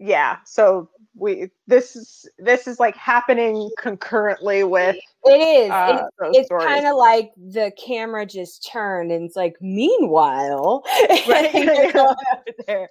yeah 0.00 0.38
so 0.44 0.88
we 1.16 1.48
this 1.68 1.94
is 1.94 2.28
this 2.38 2.66
is 2.66 2.80
like 2.80 2.96
happening 2.96 3.70
concurrently 3.78 4.64
with 4.64 4.96
it 5.24 5.30
is 5.30 5.70
uh, 5.70 6.06
it's, 6.22 6.38
it's 6.38 6.64
kind 6.64 6.86
of 6.86 6.96
like 6.96 7.30
the 7.36 7.70
camera 7.78 8.26
just 8.26 8.68
turned 8.70 9.12
and 9.12 9.24
it's 9.24 9.36
like 9.36 9.54
meanwhile 9.60 10.82
right. 11.28 11.94
there 12.66 12.90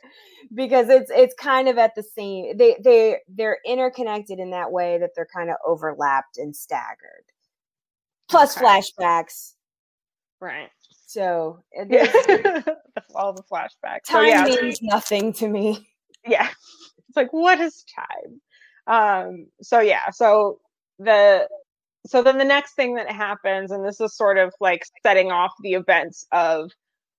because 0.54 0.88
it's 0.88 1.12
it's 1.14 1.36
kind 1.36 1.68
of 1.68 1.78
at 1.78 1.94
the 1.96 2.04
same 2.04 2.56
they 2.56 2.78
they 2.82 3.18
they're 3.28 3.60
interconnected 3.66 4.40
in 4.40 4.52
that 4.52 4.72
way 4.72 4.98
that 4.98 5.10
they're 5.14 5.28
kind 5.34 5.50
of 5.50 5.58
overlapped 5.66 6.38
and 6.38 6.56
staggered 6.56 7.26
plus 8.30 8.56
okay. 8.56 8.66
flashbacks 8.66 9.54
right 10.40 10.70
so 11.14 11.60
yeah. 11.88 12.12
all 13.16 13.34
the 13.34 13.44
flashbacks. 13.44 14.06
Time 14.08 14.46
so, 14.46 14.56
yeah. 14.56 14.62
means 14.62 14.82
nothing 14.82 15.32
to 15.34 15.48
me. 15.48 15.88
Yeah. 16.26 16.48
It's 17.08 17.16
like 17.16 17.32
what 17.32 17.60
is 17.60 17.86
time? 17.96 18.42
Um 18.88 19.48
so 19.62 19.80
yeah. 19.80 20.10
So 20.10 20.60
the 20.98 21.48
so 22.08 22.24
then 22.24 22.38
the 22.38 22.46
next 22.46 22.74
thing 22.74 22.96
that 22.96 23.12
happens 23.12 23.72
and 23.72 23.86
this 23.86 24.02
is 24.02 24.16
sort 24.16 24.38
of 24.38 24.54
like 24.60 24.84
setting 25.06 25.32
off 25.32 25.54
the 25.62 25.74
events 25.74 26.26
of 26.32 26.72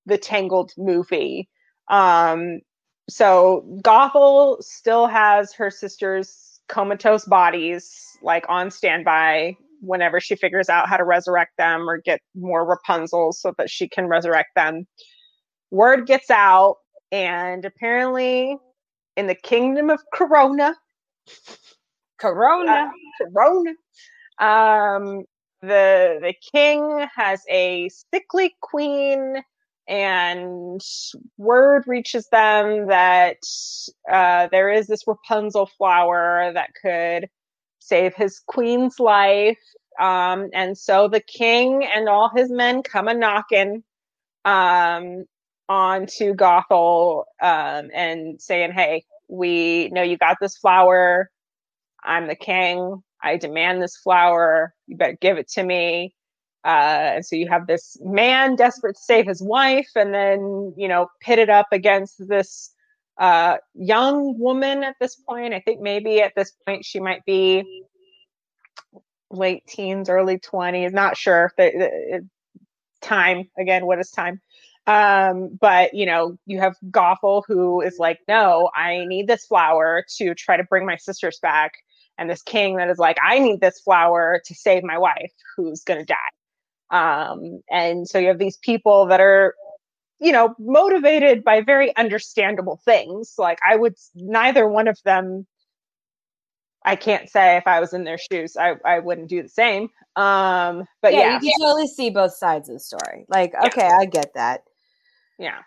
the 0.06 0.18
tangled 0.18 0.72
movie 0.76 1.48
um 1.88 2.60
so 3.08 3.64
gothel 3.82 4.62
still 4.62 5.06
has 5.06 5.52
her 5.54 5.70
sister's 5.70 6.60
comatose 6.68 7.24
bodies 7.24 8.18
like 8.22 8.44
on 8.48 8.70
standby 8.70 9.56
whenever 9.86 10.20
she 10.20 10.36
figures 10.36 10.68
out 10.68 10.88
how 10.88 10.96
to 10.96 11.04
resurrect 11.04 11.52
them 11.58 11.88
or 11.88 11.98
get 11.98 12.20
more 12.34 12.66
rapunzels 12.66 13.34
so 13.34 13.52
that 13.58 13.70
she 13.70 13.88
can 13.88 14.06
resurrect 14.08 14.50
them 14.56 14.86
word 15.72 16.06
gets 16.06 16.30
out 16.30 16.76
and 17.12 17.64
apparently 17.66 18.56
in 19.16 19.26
the 19.26 19.36
kingdom 19.36 19.90
of 19.90 20.00
Corona. 20.14 20.74
Corona. 22.18 22.72
Uh, 22.72 23.26
corona. 23.26 23.70
Um, 24.38 25.24
the 25.62 26.18
the 26.22 26.34
king 26.54 27.06
has 27.16 27.42
a 27.50 27.90
sickly 28.12 28.54
queen, 28.62 29.42
and 29.88 30.80
word 31.38 31.84
reaches 31.86 32.28
them 32.30 32.88
that 32.88 33.38
uh, 34.10 34.48
there 34.52 34.70
is 34.70 34.86
this 34.86 35.04
Rapunzel 35.06 35.66
flower 35.78 36.52
that 36.54 36.70
could 36.82 37.28
save 37.84 38.14
his 38.14 38.40
queen's 38.46 38.98
life. 38.98 39.58
Um, 40.00 40.48
and 40.52 40.76
so 40.76 41.08
the 41.08 41.20
king 41.20 41.84
and 41.84 42.08
all 42.08 42.30
his 42.34 42.50
men 42.50 42.82
come 42.82 43.08
a 43.08 43.14
knocking. 43.14 43.84
Um, 44.44 45.24
on 45.68 46.06
to 46.06 46.34
Gothel 46.34 47.24
um, 47.40 47.90
and 47.94 48.40
saying, 48.40 48.72
"Hey, 48.72 49.04
we 49.28 49.88
know 49.90 50.02
you 50.02 50.16
got 50.18 50.36
this 50.40 50.56
flower. 50.56 51.30
I'm 52.04 52.26
the 52.28 52.36
king. 52.36 53.02
I 53.22 53.36
demand 53.38 53.82
this 53.82 53.96
flower. 53.96 54.74
You 54.86 54.96
better 54.96 55.18
give 55.20 55.38
it 55.38 55.48
to 55.52 55.62
me." 55.62 56.14
Uh, 56.64 57.16
and 57.16 57.26
so 57.26 57.36
you 57.36 57.48
have 57.48 57.66
this 57.66 57.96
man 58.02 58.56
desperate 58.56 58.96
to 58.96 59.02
save 59.02 59.26
his 59.26 59.42
wife, 59.42 59.90
and 59.96 60.14
then 60.14 60.74
you 60.76 60.88
know 60.88 61.08
pitted 61.20 61.50
up 61.50 61.68
against 61.72 62.26
this 62.28 62.73
uh, 63.18 63.56
young 63.74 64.38
woman 64.38 64.82
at 64.82 64.96
this 65.00 65.16
point. 65.16 65.54
I 65.54 65.60
think 65.60 65.80
maybe 65.80 66.20
at 66.20 66.34
this 66.34 66.52
point 66.66 66.84
she 66.84 67.00
might 67.00 67.24
be 67.24 67.84
late 69.30 69.66
teens, 69.66 70.08
early 70.08 70.38
twenties. 70.38 70.92
Not 70.92 71.16
sure. 71.16 71.52
The, 71.56 72.26
time 73.00 73.50
again. 73.58 73.84
What 73.86 73.98
is 73.98 74.10
time? 74.10 74.40
Um, 74.86 75.58
but 75.60 75.94
you 75.94 76.06
know, 76.06 76.38
you 76.46 76.58
have 76.60 76.76
Gothel 76.90 77.42
who 77.46 77.80
is 77.80 77.98
like, 77.98 78.20
no, 78.28 78.70
I 78.74 79.04
need 79.06 79.26
this 79.28 79.46
flower 79.46 80.04
to 80.16 80.34
try 80.34 80.56
to 80.56 80.64
bring 80.64 80.86
my 80.86 80.96
sisters 80.96 81.38
back. 81.40 81.72
And 82.16 82.30
this 82.30 82.42
king 82.42 82.76
that 82.76 82.88
is 82.88 82.98
like, 82.98 83.18
I 83.22 83.38
need 83.38 83.60
this 83.60 83.80
flower 83.80 84.40
to 84.44 84.54
save 84.54 84.84
my 84.84 84.98
wife 84.98 85.32
who's 85.56 85.82
gonna 85.82 86.04
die. 86.04 86.16
Um, 86.90 87.62
and 87.70 88.08
so 88.08 88.18
you 88.18 88.28
have 88.28 88.38
these 88.38 88.58
people 88.58 89.06
that 89.06 89.20
are, 89.20 89.54
you 90.20 90.32
know, 90.32 90.54
motivated 90.58 91.44
by 91.44 91.60
very 91.60 91.94
understandable 91.96 92.80
things. 92.84 93.34
Like 93.38 93.58
I 93.68 93.76
would 93.76 93.94
neither 94.14 94.68
one 94.68 94.88
of 94.88 94.98
them 95.04 95.46
I 96.84 96.96
can't 96.96 97.30
say 97.30 97.56
if 97.56 97.66
I 97.66 97.80
was 97.80 97.94
in 97.94 98.04
their 98.04 98.18
shoes, 98.18 98.56
I, 98.56 98.74
I 98.84 98.98
wouldn't 98.98 99.28
do 99.28 99.42
the 99.42 99.48
same. 99.48 99.88
Um, 100.16 100.84
but 101.00 101.12
yeah, 101.12 101.20
yeah. 101.20 101.40
you 101.40 101.50
can 101.50 101.60
totally 101.60 101.86
see 101.86 102.10
both 102.10 102.34
sides 102.34 102.68
of 102.68 102.74
the 102.74 102.80
story. 102.80 103.24
Like, 103.28 103.54
okay. 103.66 103.88
I 103.88 104.04
get 104.04 104.34
that. 104.34 104.64
Yeah. 105.38 105.60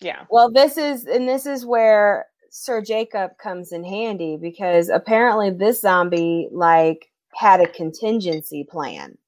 Yeah. 0.00 0.24
Well, 0.30 0.50
this 0.50 0.78
is, 0.78 1.04
and 1.04 1.28
this 1.28 1.44
is 1.44 1.66
where 1.66 2.26
Sir 2.50 2.80
Jacob 2.80 3.36
comes 3.36 3.72
in 3.72 3.84
handy 3.84 4.38
because 4.40 4.88
apparently 4.88 5.50
this 5.50 5.82
zombie, 5.82 6.48
like, 6.50 7.10
had 7.34 7.60
a 7.60 7.68
contingency 7.68 8.64
plan. 8.68 9.18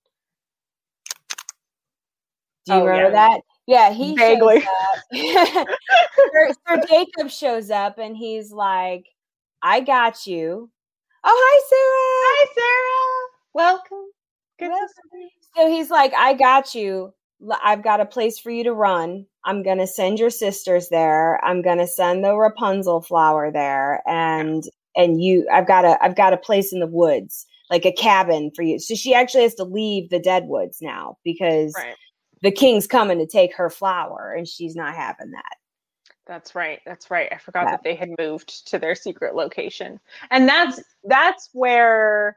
Do 2.64 2.74
you 2.74 2.80
oh, 2.80 2.86
remember 2.86 3.10
yeah. 3.10 3.28
that? 3.28 3.40
Yeah, 3.66 3.92
he 3.92 4.14
vaguely. 4.14 4.62
Sir, 5.14 5.66
Sir 6.68 6.82
Jacob 6.88 7.30
shows 7.30 7.70
up 7.70 7.98
and 7.98 8.16
he's 8.16 8.52
like, 8.52 9.06
"I 9.62 9.80
got 9.80 10.26
you." 10.26 10.70
Oh, 11.24 11.42
hi, 11.42 11.62
Sarah. 11.68 12.26
Hi, 12.26 12.46
Sarah. 12.54 13.30
Welcome. 13.54 14.10
Good 14.58 14.68
Welcome. 14.68 15.30
So 15.56 15.68
he's 15.70 15.90
like, 15.90 16.12
"I 16.14 16.34
got 16.34 16.74
you. 16.74 17.14
I've 17.62 17.82
got 17.82 18.00
a 18.00 18.06
place 18.06 18.38
for 18.38 18.50
you 18.50 18.64
to 18.64 18.72
run. 18.72 19.26
I'm 19.44 19.62
going 19.62 19.78
to 19.78 19.86
send 19.86 20.18
your 20.18 20.30
sisters 20.30 20.88
there. 20.88 21.42
I'm 21.44 21.62
going 21.62 21.78
to 21.78 21.86
send 21.86 22.24
the 22.24 22.34
Rapunzel 22.34 23.02
flower 23.02 23.50
there 23.50 24.02
and 24.06 24.64
and 24.96 25.22
you 25.22 25.46
I've 25.52 25.66
got 25.66 25.84
a 25.84 26.02
I've 26.02 26.16
got 26.16 26.32
a 26.32 26.38
place 26.38 26.72
in 26.72 26.80
the 26.80 26.86
woods, 26.86 27.46
like 27.70 27.84
a 27.84 27.92
cabin 27.92 28.50
for 28.54 28.62
you. 28.62 28.78
So 28.78 28.94
she 28.94 29.14
actually 29.14 29.42
has 29.42 29.54
to 29.56 29.64
leave 29.64 30.10
the 30.10 30.20
dead 30.20 30.44
woods 30.46 30.78
now 30.80 31.18
because 31.24 31.74
right. 31.76 31.96
The 32.44 32.52
king's 32.52 32.86
coming 32.86 33.18
to 33.18 33.26
take 33.26 33.56
her 33.56 33.70
flower 33.70 34.34
and 34.36 34.46
she's 34.46 34.76
not 34.76 34.94
having 34.94 35.30
that. 35.30 35.56
That's 36.26 36.54
right. 36.54 36.78
That's 36.84 37.10
right. 37.10 37.28
I 37.32 37.38
forgot 37.38 37.64
yeah. 37.64 37.70
that 37.70 37.82
they 37.82 37.94
had 37.94 38.10
moved 38.18 38.68
to 38.68 38.78
their 38.78 38.94
secret 38.94 39.34
location. 39.34 39.98
And 40.30 40.46
that's 40.46 40.80
that's 41.04 41.48
where 41.54 42.36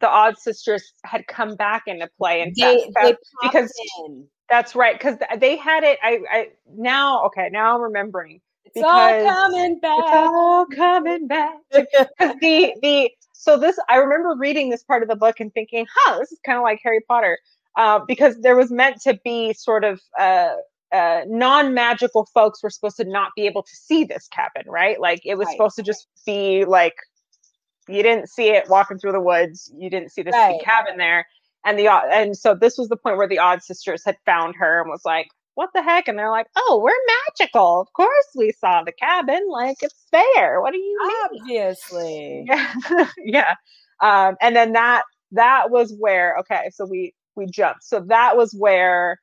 the 0.00 0.08
Odd 0.08 0.38
Sisters 0.38 0.92
had 1.04 1.26
come 1.26 1.56
back 1.56 1.82
into 1.88 2.08
play 2.18 2.40
and 2.40 2.54
they, 2.54 2.88
they 3.02 3.16
because 3.42 3.72
in. 4.04 4.26
that's 4.48 4.76
right 4.76 4.96
because 4.96 5.16
they 5.38 5.56
had 5.56 5.82
it. 5.82 5.98
I, 6.02 6.20
I 6.30 6.48
now 6.76 7.24
okay 7.26 7.48
now 7.50 7.74
I'm 7.74 7.82
remembering. 7.82 8.40
It's 8.64 8.84
all 8.84 9.24
coming 9.24 9.80
back. 9.80 9.98
It's 9.98 10.10
all 10.12 10.66
coming 10.66 11.26
back. 11.26 11.54
the 11.72 12.74
the 12.80 13.10
so 13.32 13.58
this 13.58 13.76
I 13.88 13.96
remember 13.96 14.36
reading 14.38 14.70
this 14.70 14.84
part 14.84 15.02
of 15.02 15.08
the 15.08 15.16
book 15.16 15.40
and 15.40 15.52
thinking, 15.52 15.86
huh, 15.92 16.18
this 16.20 16.30
is 16.30 16.38
kind 16.44 16.58
of 16.58 16.62
like 16.62 16.80
Harry 16.82 17.00
Potter. 17.08 17.38
Uh, 17.76 18.00
because 18.06 18.38
there 18.40 18.56
was 18.56 18.70
meant 18.70 19.00
to 19.02 19.18
be 19.22 19.52
sort 19.52 19.84
of 19.84 20.00
uh, 20.18 20.54
uh, 20.92 21.20
non-magical 21.26 22.26
folks 22.32 22.62
were 22.62 22.70
supposed 22.70 22.96
to 22.96 23.04
not 23.04 23.32
be 23.36 23.46
able 23.46 23.62
to 23.62 23.76
see 23.76 24.04
this 24.04 24.28
cabin, 24.28 24.62
right? 24.66 25.00
Like 25.00 25.20
it 25.24 25.36
was 25.36 25.46
right. 25.46 25.52
supposed 25.52 25.76
to 25.76 25.82
just 25.82 26.06
be 26.24 26.64
like 26.64 26.94
you 27.88 28.02
didn't 28.02 28.28
see 28.28 28.48
it 28.48 28.68
walking 28.68 28.98
through 28.98 29.12
the 29.12 29.20
woods. 29.20 29.72
You 29.76 29.90
didn't 29.90 30.10
see 30.10 30.22
this 30.22 30.32
right. 30.32 30.60
cabin 30.64 30.96
there. 30.96 31.26
And 31.64 31.78
the 31.78 31.88
and 31.88 32.36
so 32.36 32.54
this 32.54 32.78
was 32.78 32.88
the 32.88 32.96
point 32.96 33.16
where 33.16 33.28
the 33.28 33.38
Odd 33.38 33.62
Sisters 33.62 34.02
had 34.04 34.16
found 34.24 34.54
her 34.56 34.80
and 34.80 34.88
was 34.88 35.04
like, 35.04 35.28
"What 35.54 35.70
the 35.74 35.82
heck?" 35.82 36.06
And 36.06 36.16
they're 36.16 36.30
like, 36.30 36.46
"Oh, 36.56 36.80
we're 36.82 36.92
magical. 37.38 37.80
Of 37.80 37.92
course 37.92 38.26
we 38.36 38.52
saw 38.52 38.84
the 38.84 38.92
cabin. 38.92 39.48
Like 39.50 39.78
it's 39.82 40.06
fair. 40.10 40.60
What 40.60 40.72
do 40.72 40.78
you 40.78 40.98
mean?" 41.06 41.40
Obviously. 41.40 42.46
Yeah, 42.48 43.08
yeah. 43.18 43.54
Um, 44.00 44.36
and 44.40 44.54
then 44.54 44.72
that 44.72 45.02
that 45.32 45.70
was 45.70 45.92
where 45.98 46.36
okay, 46.38 46.70
so 46.72 46.86
we 46.86 47.12
we 47.36 47.46
jumped. 47.46 47.84
So 47.84 48.04
that 48.08 48.36
was 48.36 48.52
where 48.52 49.18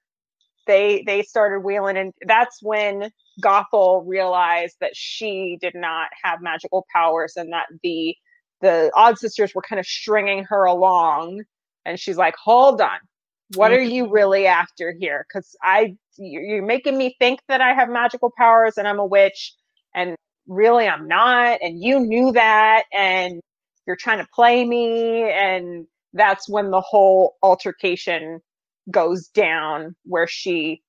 they 0.67 1.03
they 1.05 1.23
started 1.23 1.59
wheeling, 1.59 1.97
and 1.97 2.13
that's 2.25 2.59
when 2.61 3.11
Gothel 3.43 4.03
realized 4.05 4.75
that 4.81 4.95
she 4.95 5.57
did 5.61 5.75
not 5.75 6.09
have 6.23 6.41
magical 6.41 6.85
powers, 6.93 7.33
and 7.35 7.51
that 7.53 7.65
the 7.83 8.15
the 8.61 8.91
odd 8.95 9.17
sisters 9.17 9.53
were 9.53 9.61
kind 9.61 9.79
of 9.79 9.85
stringing 9.85 10.45
her 10.45 10.63
along. 10.63 11.43
And 11.85 11.99
she's 11.99 12.17
like 12.17 12.35
hold 12.41 12.81
on. 12.81 12.99
What 13.55 13.71
are 13.71 13.77
mm-hmm. 13.77 13.91
you 13.91 14.09
really 14.09 14.47
after 14.47 14.93
here? 14.97 15.25
Because 15.27 15.55
i 15.61 15.95
you're 16.17 16.63
making 16.63 16.97
me 16.97 17.15
think 17.19 17.39
that 17.49 17.59
i 17.59 17.73
have 17.73 17.89
magical 17.89 18.31
powers 18.37 18.77
and 18.77 18.87
i'm 18.87 18.99
a 18.99 19.05
witch. 19.05 19.53
And 19.95 20.15
really 20.47 20.87
i'm 20.87 21.07
not. 21.07 21.59
And 21.61 21.81
you 21.81 21.99
knew 21.99 22.31
that. 22.33 22.83
And 22.93 23.41
you're 23.85 23.97
trying 23.97 24.19
to 24.19 24.27
play 24.33 24.65
me. 24.65 25.29
And 25.29 25.85
that's 26.13 26.47
when 26.47 26.71
the 26.71 26.81
whole 26.81 27.35
altercation 27.41 28.41
goes 28.91 29.27
down 29.29 29.95
where 30.05 30.27
she 30.27 30.81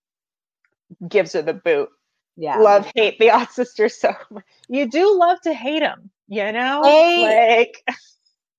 gives 1.08 1.32
her 1.32 1.42
the 1.42 1.54
boot. 1.54 1.88
Yeah. 2.36 2.58
Love 2.58 2.90
hate 2.94 3.18
the 3.18 3.30
odd 3.30 3.50
sisters 3.50 3.98
so 3.98 4.12
much. 4.30 4.44
you 4.68 4.88
do 4.88 5.18
love 5.18 5.40
to 5.42 5.54
hate 5.54 5.80
them 5.80 6.10
you 6.28 6.52
know? 6.52 6.80
They, 6.84 7.22
like 7.22 7.96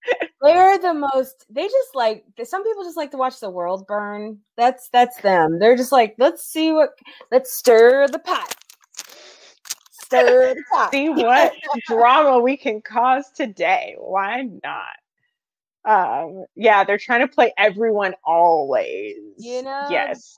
they're 0.41 0.77
the 0.77 0.93
most 0.93 1.45
they 1.49 1.63
just 1.63 1.95
like 1.95 2.23
some 2.43 2.63
people 2.63 2.83
just 2.83 2.97
like 2.97 3.11
to 3.11 3.17
watch 3.17 3.39
the 3.39 3.49
world 3.49 3.87
burn. 3.87 4.39
That's 4.57 4.89
that's 4.89 5.19
them. 5.21 5.59
They're 5.59 5.77
just 5.77 5.91
like 5.91 6.15
let's 6.17 6.43
see 6.43 6.71
what 6.71 6.91
let's 7.31 7.53
stir 7.53 8.07
the 8.07 8.19
pot. 8.19 8.55
Stir 9.91 10.53
the 10.53 10.63
pot. 10.71 10.91
See 10.91 11.09
what 11.09 11.53
drama 11.87 12.39
we 12.39 12.57
can 12.57 12.81
cause 12.81 13.31
today. 13.31 13.95
Why 13.97 14.43
not 14.63 14.95
um 15.85 16.45
yeah 16.55 16.83
they're 16.83 16.97
trying 16.97 17.21
to 17.21 17.27
play 17.27 17.53
everyone 17.57 18.13
always 18.25 19.15
you 19.37 19.61
know 19.61 19.87
yes 19.89 20.37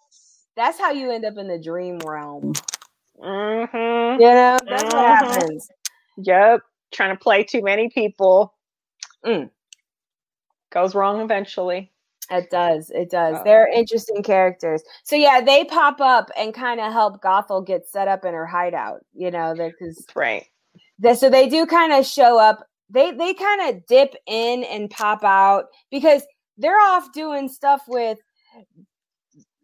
that's 0.56 0.80
how 0.80 0.92
you 0.92 1.12
end 1.12 1.26
up 1.26 1.38
in 1.38 1.48
the 1.48 1.60
dream 1.60 1.98
realm 2.00 2.54
mm-hmm. 3.22 4.22
you 4.22 4.28
know 4.28 4.58
that's 4.68 4.84
mm-hmm. 4.84 4.98
what 4.98 5.06
happens 5.06 5.70
yep 6.18 6.62
trying 6.92 7.16
to 7.16 7.22
play 7.22 7.44
too 7.44 7.62
many 7.62 7.90
people. 7.90 8.54
Mm. 9.26 9.50
Goes 10.72 10.96
wrong 10.96 11.22
eventually. 11.22 11.92
It 12.30 12.50
does. 12.50 12.90
It 12.90 13.10
does. 13.10 13.38
Oh. 13.40 13.44
They're 13.44 13.72
interesting 13.72 14.22
characters. 14.22 14.84
So 15.04 15.16
yeah, 15.16 15.42
they 15.42 15.64
pop 15.64 16.02
up 16.02 16.30
and 16.38 16.54
kind 16.54 16.80
of 16.80 16.92
help 16.92 17.22
Gothel 17.22 17.66
get 17.66 17.88
set 17.88 18.08
up 18.08 18.26
in 18.26 18.34
her 18.34 18.46
hideout. 18.46 19.06
You 19.14 19.32
know, 19.32 19.54
because 19.56 20.06
right. 20.16 20.46
The, 21.00 21.16
so 21.16 21.30
they 21.30 21.48
do 21.48 21.66
kind 21.66 21.94
of 21.94 22.06
show 22.06 22.38
up. 22.40 22.67
They 22.90 23.12
they 23.12 23.34
kind 23.34 23.70
of 23.70 23.86
dip 23.88 24.16
in 24.26 24.64
and 24.64 24.90
pop 24.90 25.24
out 25.24 25.66
because 25.92 26.24
they're 26.58 26.80
off 26.80 27.12
doing 27.14 27.50
stuff 27.50 27.82
with 27.88 28.18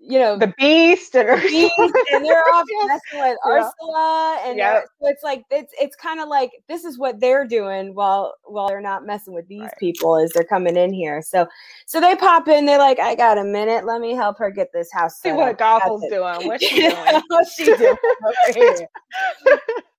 you 0.05 0.19
know 0.19 0.37
the 0.37 0.53
beast 0.57 1.15
and, 1.15 1.29
the 1.29 1.47
beast, 1.47 1.73
and 2.11 2.25
they're 2.25 2.43
off 2.53 2.65
messing 2.87 3.19
with 3.21 3.37
yeah. 3.45 3.51
Ursula 3.51 4.41
and 4.45 4.57
yep. 4.57 4.83
so 5.01 5.07
it's 5.07 5.23
like 5.23 5.43
it's 5.49 5.73
it's 5.79 5.95
kind 5.95 6.19
of 6.19 6.27
like 6.27 6.51
this 6.67 6.83
is 6.83 6.97
what 6.97 7.21
they're 7.21 7.47
doing 7.47 7.95
while 7.95 8.33
while 8.43 8.67
they're 8.67 8.81
not 8.81 9.05
messing 9.05 9.33
with 9.33 9.47
these 9.47 9.61
right. 9.61 9.77
people 9.79 10.17
as 10.17 10.31
they're 10.31 10.43
coming 10.43 10.75
in 10.75 10.93
here. 10.93 11.21
So 11.21 11.47
so 11.85 12.01
they 12.01 12.15
pop 12.17 12.49
in 12.49 12.65
they're 12.65 12.77
like 12.77 12.99
I 12.99 13.15
got 13.15 13.37
a 13.37 13.45
minute 13.45 13.85
let 13.85 14.01
me 14.01 14.13
help 14.13 14.37
her 14.39 14.51
get 14.51 14.73
this 14.73 14.91
house 14.91 15.21
see 15.21 15.31
what 15.31 15.57
Gothel's 15.57 16.03
doing. 16.09 16.47
What's 16.47 16.65
she 16.65 16.81
doing? 16.89 17.21
what's 17.29 17.55
she 17.55 17.65
doing 17.77 17.97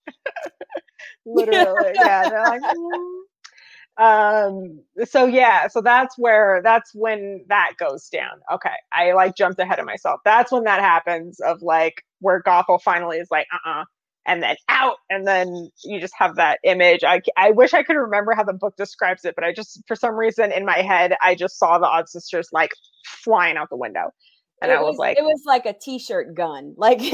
literally 1.26 1.92
yeah 1.94 2.28
they're 2.28 2.42
like 2.42 2.62
mm. 2.62 3.20
Um 3.96 4.80
so 5.05 5.24
yeah 5.24 5.68
so 5.68 5.80
that's 5.80 6.18
where 6.18 6.61
that's 6.64 6.92
when 6.94 7.44
that 7.48 7.72
goes 7.78 8.09
down. 8.09 8.40
Okay 8.52 8.74
i 8.92 9.12
like 9.12 9.36
jumped 9.36 9.61
ahead 9.61 9.78
of 9.78 9.86
myself. 9.86 10.20
That's 10.24 10.50
when 10.50 10.64
that 10.64 10.80
happens 10.80 11.40
of 11.40 11.62
like 11.62 12.05
where 12.20 12.42
gothel 12.42 12.80
finally 12.82 13.18
is 13.18 13.28
like 13.30 13.46
uh-uh 13.52 13.84
and 14.26 14.42
then 14.42 14.57
out 14.68 14.96
and 15.11 15.26
then 15.26 15.70
you 15.84 16.00
just 16.00 16.14
have 16.18 16.36
that 16.36 16.59
image. 16.64 17.05
I 17.05 17.20
i 17.36 17.52
wish 17.52 17.72
i 17.72 17.82
could 17.82 17.96
remember 17.96 18.34
how 18.34 18.42
the 18.42 18.52
book 18.52 18.74
describes 18.76 19.24
it 19.24 19.34
but 19.36 19.44
i 19.44 19.52
just 19.52 19.82
for 19.86 19.94
some 19.94 20.16
reason 20.16 20.50
in 20.50 20.64
my 20.64 20.78
head 20.78 21.14
i 21.22 21.34
just 21.34 21.59
saw 21.59 21.78
the 21.78 21.86
odd 21.86 22.09
sisters 22.09 22.48
like 22.52 22.72
flying 23.07 23.57
out 23.57 23.70
the 23.70 23.76
window. 23.76 24.11
And 24.62 24.70
it 24.72 24.76
i 24.76 24.80
was, 24.80 24.92
was, 24.92 24.98
like 24.98 25.18
it 25.18 25.24
was 25.24 25.42
like 25.46 25.66
a 25.66 25.74
t-shirt 25.74 26.34
gun. 26.34 26.74
Like 26.76 27.00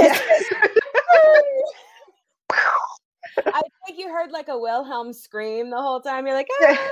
I 3.46 3.62
think 3.86 3.98
you 3.98 4.08
heard 4.08 4.30
like 4.30 4.48
a 4.48 4.58
Wilhelm 4.58 5.12
scream 5.12 5.70
the 5.70 5.80
whole 5.80 6.00
time. 6.00 6.26
You're 6.26 6.36
like, 6.36 6.48
ah. 6.62 6.88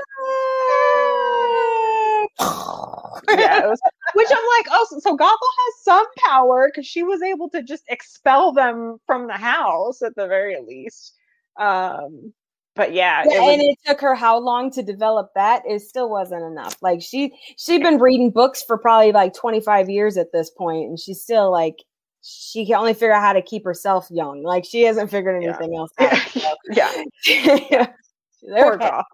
yeah, 3.31 3.67
was, 3.67 3.81
which 4.15 4.29
I'm 4.31 4.37
like, 4.59 4.67
oh, 4.71 4.87
so, 4.91 5.01
so 5.01 5.17
Gothel 5.17 5.29
has 5.29 5.85
some 5.85 6.07
power 6.19 6.69
because 6.69 6.87
she 6.87 7.03
was 7.03 7.23
able 7.23 7.49
to 7.51 7.63
just 7.63 7.85
expel 7.89 8.53
them 8.53 8.99
from 9.07 9.27
the 9.27 9.35
house 9.35 10.03
at 10.03 10.15
the 10.15 10.27
very 10.27 10.57
least. 10.67 11.15
Um, 11.59 12.33
but 12.77 12.93
yeah, 12.93 13.25
yeah 13.27 13.39
it 13.39 13.41
was, 13.41 13.53
and 13.55 13.63
it 13.63 13.79
took 13.85 14.01
her 14.01 14.15
how 14.15 14.39
long 14.39 14.71
to 14.73 14.83
develop 14.83 15.31
that? 15.35 15.63
It 15.67 15.81
still 15.81 16.09
wasn't 16.09 16.45
enough. 16.45 16.77
Like 16.81 17.03
she 17.03 17.33
she'd 17.57 17.83
been 17.83 17.99
reading 17.99 18.31
books 18.31 18.63
for 18.63 18.79
probably 18.79 19.11
like 19.11 19.35
25 19.35 19.91
years 19.91 20.17
at 20.17 20.33
this 20.33 20.49
point, 20.51 20.89
and 20.89 20.99
she's 20.99 21.21
still 21.21 21.51
like 21.51 21.83
she 22.23 22.67
can 22.67 22.77
only 22.77 22.95
figure 22.95 23.13
out 23.13 23.23
how 23.23 23.33
to 23.33 23.43
keep 23.43 23.65
herself 23.65 24.09
young. 24.11 24.43
Like 24.43 24.65
she 24.65 24.83
hasn't 24.83 25.11
figured 25.11 25.43
anything 25.43 25.73
yeah. 25.73 25.79
else 25.79 25.93
out. 25.99 26.17
So. 26.31 26.51
yeah. 26.71 27.03
yeah. 27.71 27.87
Poor 28.61 28.77
girl. 28.77 29.05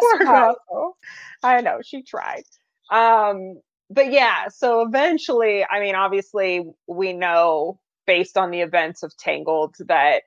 Poor 0.00 0.18
girl. 0.18 0.96
I 1.42 1.60
know 1.60 1.80
she 1.82 2.02
tried. 2.02 2.44
Um, 2.90 3.60
but 3.90 4.12
yeah, 4.12 4.48
so 4.48 4.82
eventually, 4.82 5.64
I 5.64 5.80
mean, 5.80 5.94
obviously, 5.94 6.70
we 6.86 7.12
know 7.12 7.78
based 8.06 8.36
on 8.36 8.50
the 8.50 8.60
events 8.60 9.02
of 9.02 9.16
Tangled 9.16 9.76
that 9.80 10.22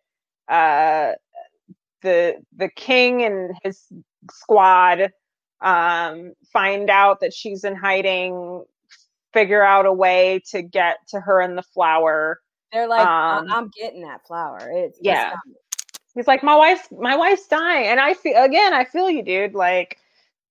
uh, 0.47 1.13
the 2.01 2.35
the 2.55 2.69
king 2.69 3.23
and 3.23 3.55
his 3.63 3.85
squad 4.31 5.11
um, 5.61 6.33
find 6.51 6.89
out 6.89 7.19
that 7.21 7.33
she's 7.33 7.63
in 7.63 7.75
hiding 7.75 8.63
figure 9.33 9.63
out 9.63 9.85
a 9.85 9.93
way 9.93 10.41
to 10.51 10.61
get 10.61 10.97
to 11.09 11.19
her 11.19 11.41
in 11.41 11.55
the 11.55 11.63
flower. 11.63 12.39
They're 12.71 12.87
like, 12.87 13.05
um, 13.05 13.51
I'm 13.51 13.69
getting 13.77 14.01
that 14.03 14.25
flower. 14.25 14.69
It's 14.71 14.97
yeah. 15.01 15.33
He's 16.15 16.27
like, 16.27 16.43
my 16.43 16.55
wife's 16.55 16.87
my 16.91 17.15
wife's 17.15 17.47
dying, 17.47 17.87
and 17.87 17.99
I 17.99 18.13
feel 18.13 18.43
again, 18.43 18.73
I 18.73 18.85
feel 18.85 19.09
you, 19.09 19.23
dude. 19.23 19.53
Like 19.53 19.97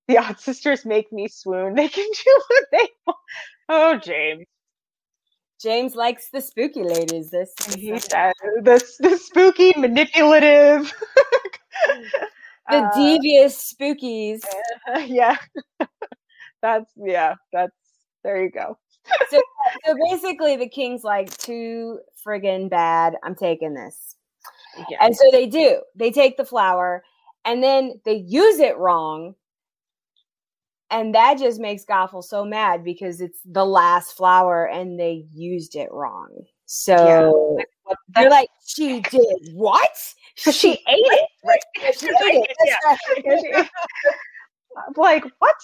the 0.09 0.19
odd 0.19 0.39
sisters 0.39 0.85
make 0.85 1.13
me 1.13 1.29
swoon. 1.29 1.75
They 1.75 1.89
can 1.89 2.09
do 2.25 2.41
what 2.49 2.65
they 2.73 2.89
want. 3.07 3.19
Oh, 3.69 3.97
James. 3.97 4.47
James 5.61 5.95
likes 5.95 6.31
the 6.31 6.41
spooky 6.41 6.83
ladies. 6.83 7.31
This 7.31 7.53
he 7.77 7.99
said 7.99 8.33
the 8.63 8.83
the 9.01 9.19
spooky, 9.19 9.75
manipulative, 9.77 10.91
the 12.69 12.77
uh, 12.77 12.91
devious 12.95 13.75
spookies. 13.75 14.43
yeah, 15.07 15.37
that's 16.63 16.91
yeah, 16.97 17.35
that's 17.53 17.77
there 18.25 18.43
you 18.43 18.51
go. 18.51 18.79
so, 19.31 19.41
so 19.87 19.97
basically, 20.11 20.57
the 20.57 20.69
king's 20.69 21.05
like, 21.05 21.37
too 21.39 22.01
friggin' 22.27 22.71
bad. 22.71 23.17
I'm 23.23 23.35
taking 23.35 23.75
this. 23.75 24.17
Yeah. 24.91 24.99
And 25.01 25.17
so 25.17 25.31
they 25.31 25.47
do. 25.47 25.83
They 25.97 26.11
take 26.11 26.37
the 26.37 26.45
flower 26.45 27.03
and 27.45 27.63
then 27.63 28.01
they 28.05 28.15
use 28.15 28.59
it 28.61 28.77
wrong. 28.79 29.35
and 30.91 31.15
that 31.15 31.39
just 31.39 31.61
makes 31.61 31.85
Gothel 31.85 32.23
so 32.23 32.45
mad 32.45 32.83
because 32.85 33.21
it's 33.21 33.41
the 33.45 33.65
last 33.65 34.17
flower 34.17 34.67
and 34.67 34.99
they 34.99 35.25
used 35.33 35.77
it 35.77 35.91
wrong. 35.93 36.45
So 36.67 37.59
yeah. 37.59 37.95
they're 38.15 38.31
like, 38.31 38.49
she 38.65 39.01
did 39.01 39.51
what? 39.55 39.91
She, 40.37 40.53
she 40.53 40.73
ate 40.89 41.07
it. 41.07 41.29
Right. 41.45 41.95
She 41.99 42.07
ate 42.07 42.47
it. 42.49 42.57
Yeah. 42.65 43.51
Right. 43.57 43.69
like, 44.97 45.25
what? 45.39 45.55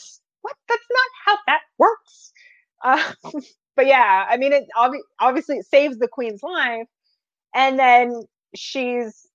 What? 0.41 0.55
That's 0.69 0.87
not 0.91 1.09
how 1.25 1.39
that 1.47 1.61
works. 1.79 2.33
Uh, 2.87 3.03
but 3.76 3.87
yeah, 3.87 4.26
I 4.28 4.37
mean, 4.37 4.53
it 4.53 4.64
ob- 4.78 4.93
obviously 5.20 5.59
it 5.59 5.66
saves 5.66 5.99
the 5.99 6.09
queen's 6.09 6.43
life, 6.43 6.87
and 7.55 7.78
then 7.78 8.22
she's 8.55 9.26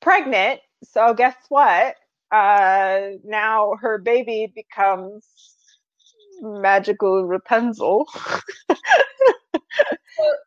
pregnant. 0.00 0.60
So 0.84 1.12
guess 1.14 1.36
what? 1.48 1.96
Uh, 2.30 3.10
now 3.24 3.74
her 3.80 3.98
baby 3.98 4.52
becomes 4.54 5.26
magical 6.40 7.26
Rapunzel. 7.26 8.06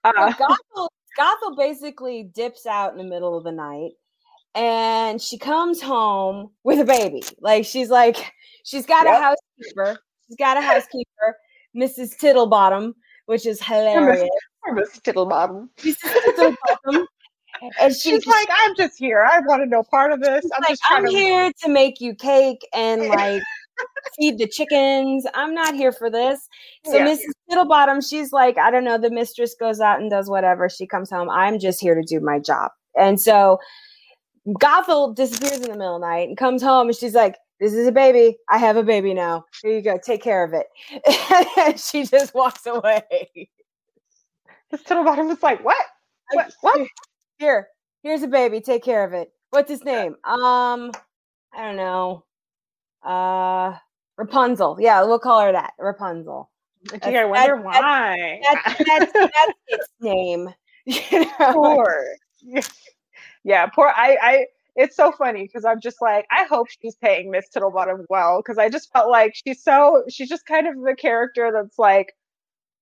uh, 0.04 0.34
Gothel, 0.34 0.90
Gothel 1.20 1.58
basically 1.58 2.24
dips 2.34 2.66
out 2.66 2.92
in 2.92 2.98
the 2.98 3.04
middle 3.04 3.38
of 3.38 3.44
the 3.44 3.52
night 3.52 3.92
and 4.56 5.22
she 5.22 5.38
comes 5.38 5.82
home 5.82 6.50
with 6.64 6.80
a 6.80 6.86
baby. 6.86 7.24
Like 7.40 7.66
she's 7.66 7.90
like, 7.90 8.32
she's 8.64 8.86
got 8.86 9.06
yep. 9.06 9.20
a 9.20 9.22
housekeeper. 9.22 10.00
She's 10.28 10.38
got 10.38 10.58
a 10.58 10.62
housekeeper, 10.62 11.38
Mrs. 11.76 12.18
Tittlebottom, 12.18 12.94
which 13.26 13.46
is 13.46 13.62
hilarious. 13.62 14.30
Mrs. 14.70 15.02
Tittlebottom. 15.02 15.70
Mrs. 15.78 15.96
Tittlebottom. 16.04 17.06
and 17.80 17.94
she's, 17.94 18.02
she's 18.02 18.28
like, 18.28 18.48
I'm 18.52 18.76
just 18.76 18.98
here. 18.98 19.24
I 19.30 19.40
want 19.42 19.62
to 19.64 19.66
know 19.66 19.84
part 19.84 20.12
of 20.12 20.22
this. 20.22 20.46
I'm 20.54 20.62
like, 20.62 20.70
just 20.70 20.84
I'm 20.90 21.06
here 21.06 21.52
to 21.64 21.70
make 21.70 22.02
you 22.02 22.16
cake 22.16 22.66
and 22.74 23.08
like 23.10 23.44
feed 24.20 24.38
the 24.38 24.48
chickens. 24.48 25.26
I'm 25.34 25.54
not 25.54 25.76
here 25.76 25.92
for 25.92 26.10
this. 26.10 26.48
So 26.86 26.96
yeah. 26.96 27.08
Mrs. 27.08 27.32
Tittlebottom, 27.50 28.08
she's 28.08 28.32
like, 28.32 28.58
I 28.58 28.72
don't 28.72 28.84
know. 28.84 28.98
The 28.98 29.10
mistress 29.10 29.56
goes 29.60 29.80
out 29.80 30.00
and 30.00 30.10
does 30.10 30.30
whatever. 30.30 30.70
She 30.70 30.88
comes 30.88 31.10
home. 31.10 31.30
I'm 31.30 31.60
just 31.60 31.82
here 31.82 31.96
to 31.96 32.04
do 32.04 32.20
my 32.20 32.40
job. 32.40 32.72
And 32.98 33.20
so 33.20 33.60
Gothel 34.48 35.16
disappears 35.16 35.58
in 35.58 35.64
the 35.64 35.70
middle 35.70 35.96
of 35.96 36.02
the 36.02 36.08
night 36.08 36.30
and 36.30 36.38
comes 36.38 36.62
home 36.62 36.88
and 36.88 36.96
she's 36.96 37.16
like, 37.16 37.36
This 37.60 37.74
is 37.74 37.88
a 37.88 37.92
baby. 37.92 38.38
I 38.50 38.58
have 38.58 38.76
a 38.76 38.84
baby 38.84 39.14
now. 39.14 39.46
Here 39.62 39.72
you 39.72 39.82
go. 39.82 39.98
Take 39.98 40.22
care 40.22 40.44
of 40.44 40.54
it. 40.54 40.68
and 41.58 41.80
she 41.80 42.06
just 42.06 42.34
walks 42.34 42.66
away. 42.66 43.50
This 44.72 44.84
turtle 44.84 45.06
bottom 45.06 45.28
was 45.28 45.42
like, 45.42 45.64
What? 45.64 45.86
What? 46.32 46.54
What? 46.62 46.88
Here, 47.38 47.68
here's 48.02 48.24
a 48.24 48.28
baby. 48.28 48.62
Take 48.62 48.84
care 48.84 49.04
of 49.04 49.12
it. 49.14 49.30
What's 49.50 49.70
his 49.70 49.84
name? 49.84 50.16
Um, 50.24 50.92
I 51.54 51.66
don't 51.66 51.76
know. 51.76 52.24
Uh, 53.04 53.78
Rapunzel. 54.18 54.78
Yeah, 54.80 55.04
we'll 55.04 55.20
call 55.20 55.42
her 55.42 55.52
that. 55.52 55.74
Rapunzel. 55.78 56.50
Gee, 57.04 57.18
I 57.18 57.26
wonder 57.26 57.56
that's, 57.56 57.66
why. 57.66 58.42
That's, 58.44 58.84
that's, 58.88 59.14
that's 59.14 59.54
its 59.68 59.88
name. 60.00 60.50
You 60.86 61.26
know? 61.40 61.54
Poor. 61.54 62.06
Yeah, 63.44 63.66
poor. 63.68 63.92
I. 63.96 64.18
I. 64.22 64.46
It's 64.76 64.96
so 64.96 65.12
funny 65.12 65.44
because 65.44 65.64
I'm 65.64 65.80
just 65.80 66.02
like, 66.02 66.26
I 66.32 66.44
hope 66.46 66.68
she's 66.82 66.96
paying 66.96 67.32
Miss 67.32 67.46
Tittlebottom 67.56 68.06
well 68.10 68.42
because 68.42 68.58
I 68.58 68.70
just 68.70 68.92
felt 68.92 69.10
like 69.10 69.34
she's 69.36 69.64
so. 69.64 70.04
She's 70.10 70.30
just 70.30 70.46
kind 70.46 70.68
of 70.68 70.76
the 70.84 70.96
character 70.96 71.52
that's 71.54 71.80
like, 71.80 72.14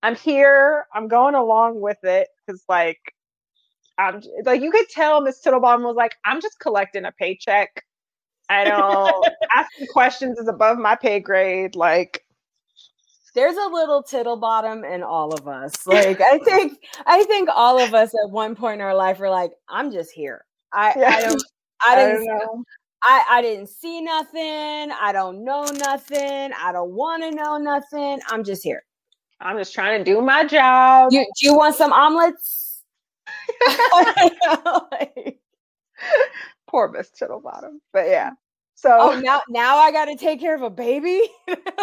I'm 0.02 0.16
here. 0.16 0.86
I'm 0.94 1.08
going 1.08 1.36
along 1.36 1.82
with 1.82 2.04
it 2.04 2.28
because 2.46 2.64
like 2.68 3.00
I'm 3.98 4.22
like 4.44 4.62
you 4.62 4.72
could 4.72 4.90
tell 4.90 5.22
Miss 5.22 5.42
Tittlebottom 5.42 5.84
was 5.84 5.96
like, 5.96 6.16
I'm 6.26 6.42
just 6.42 6.60
collecting 6.60 7.06
a 7.06 7.12
paycheck. 7.12 7.84
I 8.50 8.66
don't 8.66 9.28
asking 9.56 9.88
questions 9.88 10.40
is 10.40 10.48
above 10.48 10.78
my 10.78 10.96
pay 10.96 11.20
grade. 11.20 11.76
Like 11.76 12.24
there's 13.36 13.56
a 13.56 13.68
little 13.68 14.04
tittlebottom 14.04 14.92
in 14.94 15.04
all 15.04 15.34
of 15.34 15.48
us. 15.48 15.86
Like 15.88 16.22
I 16.22 16.38
think 16.40 16.78
I 17.06 17.24
think 17.24 17.50
all 17.54 17.80
of 17.80 17.94
us 17.94 18.14
at 18.24 18.32
one 18.32 18.56
point 18.56 18.76
in 18.76 18.82
our 18.82 18.96
life 18.96 19.22
are 19.22 19.30
like, 19.30 19.52
I'm 19.70 19.92
just 19.92 20.12
here. 20.12 20.46
I, 20.72 20.94
yeah. 20.98 21.10
I 21.10 21.22
don't 21.22 21.44
I 21.86 21.96
didn't 21.96 22.30
I 22.30 22.34
know. 22.34 22.64
I, 23.04 23.26
I 23.30 23.42
didn't 23.42 23.68
see 23.68 24.02
nothing. 24.02 24.92
I 24.92 25.12
don't 25.12 25.44
know 25.44 25.66
nothing. 25.66 26.52
I 26.58 26.72
don't 26.72 26.92
want 26.92 27.24
to 27.24 27.32
know 27.32 27.58
nothing. 27.58 28.22
I'm 28.30 28.44
just 28.44 28.64
here. 28.64 28.84
I'm 29.42 29.58
just 29.58 29.74
trying 29.74 30.04
to 30.04 30.06
do 30.10 30.22
my 30.22 30.46
job. 30.46 31.12
You, 31.12 31.26
do 31.38 31.46
you 31.46 31.54
want 31.56 31.76
some 31.76 31.92
omelets? 31.92 32.84
Poor 36.68 36.88
Miss 36.90 37.12
Tittlebottom. 37.12 37.80
But 37.92 38.08
yeah. 38.08 38.32
So 38.76 38.90
oh, 39.00 39.20
now 39.20 39.42
now 39.48 39.78
I 39.78 39.92
got 39.92 40.06
to 40.06 40.16
take 40.16 40.42
care 40.42 40.56
of 40.56 40.62
a 40.62 40.70
baby, 40.70 41.22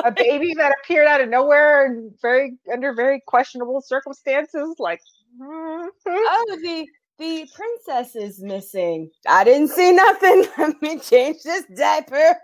a 0.04 0.10
baby 0.10 0.52
that 0.54 0.74
appeared 0.82 1.06
out 1.06 1.20
of 1.22 1.28
nowhere 1.30 1.86
and 1.86 2.12
very 2.20 2.58
under 2.70 2.92
very 2.92 3.22
questionable 3.26 3.80
circumstances. 3.80 4.74
Like, 4.78 5.00
mm-hmm. 5.40 5.88
oh, 6.06 6.58
the 6.62 6.86
the 7.20 7.46
princess 7.54 8.16
is 8.16 8.42
missing. 8.42 9.10
I 9.28 9.44
didn't 9.44 9.68
see 9.68 9.92
nothing. 9.92 10.46
Let 10.58 10.82
me 10.82 10.98
change 10.98 11.42
this 11.44 11.64
diaper. 11.76 12.36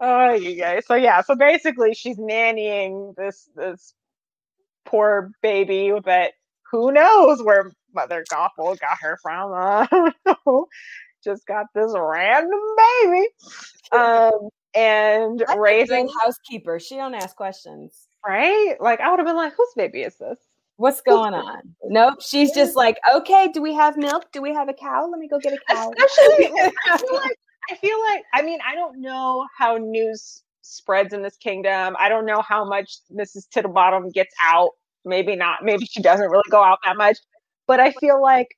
oh, 0.00 0.32
you 0.34 0.56
guys. 0.56 0.86
So 0.86 0.94
yeah. 0.94 1.20
So 1.20 1.34
basically, 1.34 1.92
she's 1.92 2.18
nannying 2.18 3.16
this 3.16 3.50
this 3.56 3.94
poor 4.84 5.32
baby 5.42 5.92
that 6.04 6.34
who 6.70 6.92
knows 6.92 7.42
where 7.42 7.72
Mother 7.92 8.24
Gothel 8.32 8.78
got 8.78 8.98
her 9.00 9.18
from. 9.20 9.52
Uh, 9.52 9.86
just 11.24 11.46
got 11.46 11.66
this 11.74 11.92
random 11.94 12.60
baby. 13.02 13.28
Um, 13.92 14.48
and 14.74 15.44
raising 15.58 16.08
housekeeper. 16.22 16.80
She 16.80 16.96
don't 16.96 17.12
ask 17.12 17.36
questions. 17.36 18.08
Right? 18.26 18.76
Like 18.80 19.00
I 19.00 19.10
would 19.10 19.18
have 19.18 19.26
been 19.26 19.36
like, 19.36 19.52
whose 19.54 19.68
baby 19.76 20.00
is 20.00 20.16
this? 20.16 20.38
What's 20.76 21.00
going 21.00 21.34
on? 21.34 21.74
Nope. 21.84 22.20
She's 22.20 22.52
just 22.52 22.76
like, 22.76 22.98
okay, 23.14 23.50
do 23.52 23.62
we 23.62 23.74
have 23.74 23.96
milk? 23.96 24.32
Do 24.32 24.42
we 24.42 24.52
have 24.54 24.68
a 24.68 24.74
cow? 24.74 25.06
Let 25.10 25.20
me 25.20 25.28
go 25.28 25.38
get 25.38 25.52
a 25.52 25.58
cow. 25.68 25.92
Especially, 25.96 26.46
I 26.90 26.98
feel 26.98 27.14
like 27.14 27.38
I 27.70 27.76
feel 27.76 28.00
like 28.10 28.24
I 28.34 28.42
mean, 28.42 28.58
I 28.66 28.74
don't 28.74 29.00
know 29.00 29.46
how 29.56 29.76
news 29.76 30.42
spreads 30.62 31.12
in 31.12 31.22
this 31.22 31.36
kingdom. 31.36 31.96
I 31.98 32.08
don't 32.08 32.26
know 32.26 32.42
how 32.42 32.64
much 32.64 32.98
Mrs. 33.14 33.48
Tittlebottom 33.54 34.12
gets 34.12 34.34
out 34.42 34.70
maybe 35.04 35.36
not 35.36 35.64
maybe 35.64 35.84
she 35.86 36.00
doesn't 36.00 36.30
really 36.30 36.42
go 36.50 36.62
out 36.62 36.78
that 36.84 36.96
much 36.96 37.18
but 37.66 37.80
i 37.80 37.92
feel 37.92 38.20
like 38.20 38.48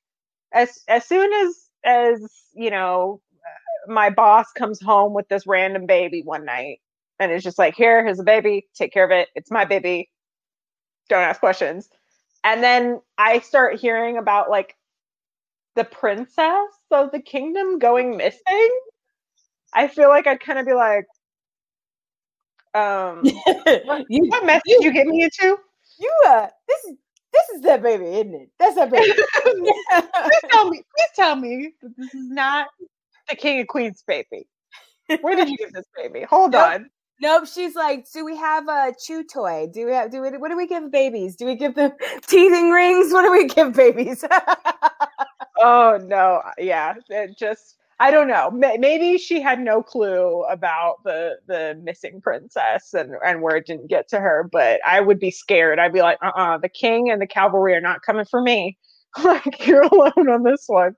as 0.53 0.83
as 0.87 1.05
soon 1.05 1.31
as 1.33 1.69
as 1.83 2.21
you 2.53 2.69
know 2.69 3.21
my 3.87 4.09
boss 4.09 4.51
comes 4.51 4.81
home 4.81 5.13
with 5.13 5.27
this 5.27 5.45
random 5.47 5.85
baby 5.85 6.21
one 6.23 6.45
night 6.45 6.79
and 7.19 7.31
it's 7.31 7.43
just 7.43 7.59
like 7.59 7.75
here 7.75 8.03
here's 8.03 8.19
a 8.19 8.23
baby 8.23 8.65
take 8.75 8.93
care 8.93 9.05
of 9.05 9.11
it 9.11 9.29
it's 9.35 9.51
my 9.51 9.65
baby 9.65 10.09
don't 11.09 11.23
ask 11.23 11.39
questions 11.39 11.89
and 12.45 12.63
then 12.63 13.01
i 13.17 13.39
start 13.39 13.77
hearing 13.77 14.17
about 14.17 14.49
like 14.49 14.75
the 15.75 15.83
princess 15.83 16.71
of 16.91 17.11
the 17.11 17.19
kingdom 17.19 17.79
going 17.79 18.15
missing 18.15 18.79
i 19.73 19.89
feel 19.89 20.07
like 20.07 20.27
i'd 20.27 20.39
kind 20.39 20.59
of 20.59 20.65
be 20.65 20.73
like 20.73 21.05
um 22.73 23.21
what, 23.83 24.05
you, 24.09 24.25
what 24.27 24.45
message 24.45 24.61
you, 24.67 24.79
you 24.83 24.93
get 24.93 25.07
me 25.07 25.23
into 25.23 25.57
you 25.99 26.13
uh 26.27 26.47
this 26.67 26.85
is 26.85 26.95
this 27.35 27.57
is 27.57 27.61
that 27.63 27.83
baby, 27.83 28.05
isn't 28.05 28.33
it? 28.33 28.49
That's 28.59 28.75
that 28.75 28.89
baby. 28.89 29.11
please 29.43 30.41
tell 30.51 30.69
me, 30.69 30.77
please 30.95 31.09
tell 31.15 31.35
me 31.35 31.73
that 31.81 31.97
this 31.97 32.13
is 32.13 32.29
not 32.29 32.67
the 33.29 33.35
king 33.35 33.59
and 33.59 33.67
queen's 33.67 34.03
baby. 34.07 34.47
Where 35.21 35.35
did 35.35 35.49
you 35.49 35.57
get 35.57 35.73
this 35.73 35.85
baby? 35.95 36.21
Hold 36.23 36.53
nope. 36.53 36.65
on. 36.65 36.89
Nope. 37.21 37.47
She's 37.47 37.75
like, 37.75 38.09
do 38.11 38.25
we 38.25 38.35
have 38.35 38.67
a 38.67 38.93
chew 38.99 39.23
toy? 39.23 39.67
Do 39.73 39.85
we 39.85 39.93
have 39.93 40.11
do 40.11 40.21
we 40.21 40.29
what 40.31 40.49
do 40.49 40.57
we 40.57 40.67
give 40.67 40.91
babies? 40.91 41.35
Do 41.35 41.45
we 41.45 41.55
give 41.55 41.75
them 41.75 41.91
teething 42.27 42.69
rings? 42.69 43.13
What 43.13 43.23
do 43.23 43.31
we 43.31 43.47
give 43.47 43.73
babies? 43.73 44.23
oh 45.59 45.99
no. 46.03 46.41
Yeah. 46.57 46.95
It 47.09 47.37
just 47.37 47.77
I 47.97 48.11
don't 48.11 48.27
know. 48.27 48.51
Maybe 48.51 49.17
she 49.17 49.39
had 49.39 49.61
no 49.61 49.81
clue 49.81 50.43
about 50.49 51.03
the 51.05 51.37
the 51.47 51.79
missing 51.81 52.19
princess 52.21 52.93
and 52.93 53.13
and 53.25 53.41
where 53.41 53.55
it 53.55 53.65
didn't 53.65 53.87
get 53.87 54.09
to 54.09 54.19
her. 54.19 54.49
But 54.51 54.81
I 54.85 54.99
would 54.99 55.19
be 55.19 55.31
scared. 55.31 55.79
I'd 55.79 55.93
be 55.93 56.01
like, 56.01 56.17
uh, 56.21 56.31
uh-uh, 56.35 56.55
uh 56.55 56.57
the 56.57 56.69
king 56.69 57.09
and 57.09 57.21
the 57.21 57.27
cavalry 57.27 57.73
are 57.73 57.81
not 57.81 58.01
coming 58.01 58.25
for 58.25 58.41
me. 58.41 58.77
like 59.23 59.65
you're 59.65 59.83
alone 59.83 60.29
on 60.29 60.43
this 60.43 60.65
one. 60.67 60.95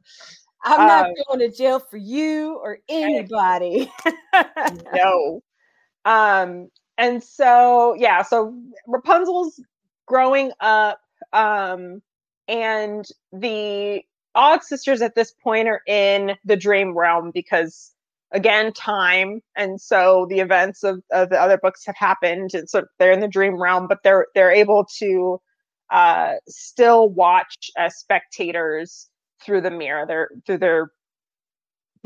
I'm 0.64 0.82
um, 0.82 0.88
not 0.88 1.10
going 1.28 1.40
to 1.40 1.56
jail 1.56 1.80
for 1.80 1.98
you 1.98 2.56
or 2.56 2.80
anybody. 2.90 3.92
no. 4.94 5.44
Um. 6.08 6.70
And 7.00 7.24
so 7.24 7.96
yeah. 8.00 8.24
So 8.24 8.56
Rapunzel's 8.88 9.62
growing 10.08 10.54
up. 10.62 11.02
Um. 11.34 12.04
And 12.50 13.06
the 13.34 14.04
Odd 14.36 14.64
sisters 14.64 15.04
at 15.04 15.16
this 15.16 15.34
point 15.44 15.70
are 15.70 15.82
in 15.88 16.38
the 16.46 16.58
dream 16.58 16.98
realm 16.98 17.32
because 17.34 17.94
again 18.34 18.74
time 18.74 19.42
and 19.58 19.82
so 19.82 20.28
the 20.30 20.40
events 20.42 20.84
of, 20.84 21.02
of 21.14 21.30
the 21.30 21.40
other 21.42 21.60
books 21.60 21.86
have 21.86 21.98
happened 21.98 22.52
and 22.56 22.70
so 22.70 22.86
they're 23.00 23.14
in 23.14 23.22
the 23.22 23.30
dream 23.30 23.62
realm 23.62 23.88
but 23.88 24.00
they're 24.04 24.28
they're 24.36 24.52
able 24.52 24.86
to 25.00 25.40
uh 25.92 26.34
still 26.50 27.10
watch 27.10 27.72
as 27.78 27.98
spectators 27.98 29.10
through 29.46 29.62
the 29.62 29.72
mirror 29.72 30.06
they're 30.08 30.30
through 30.48 30.60
their 30.60 30.92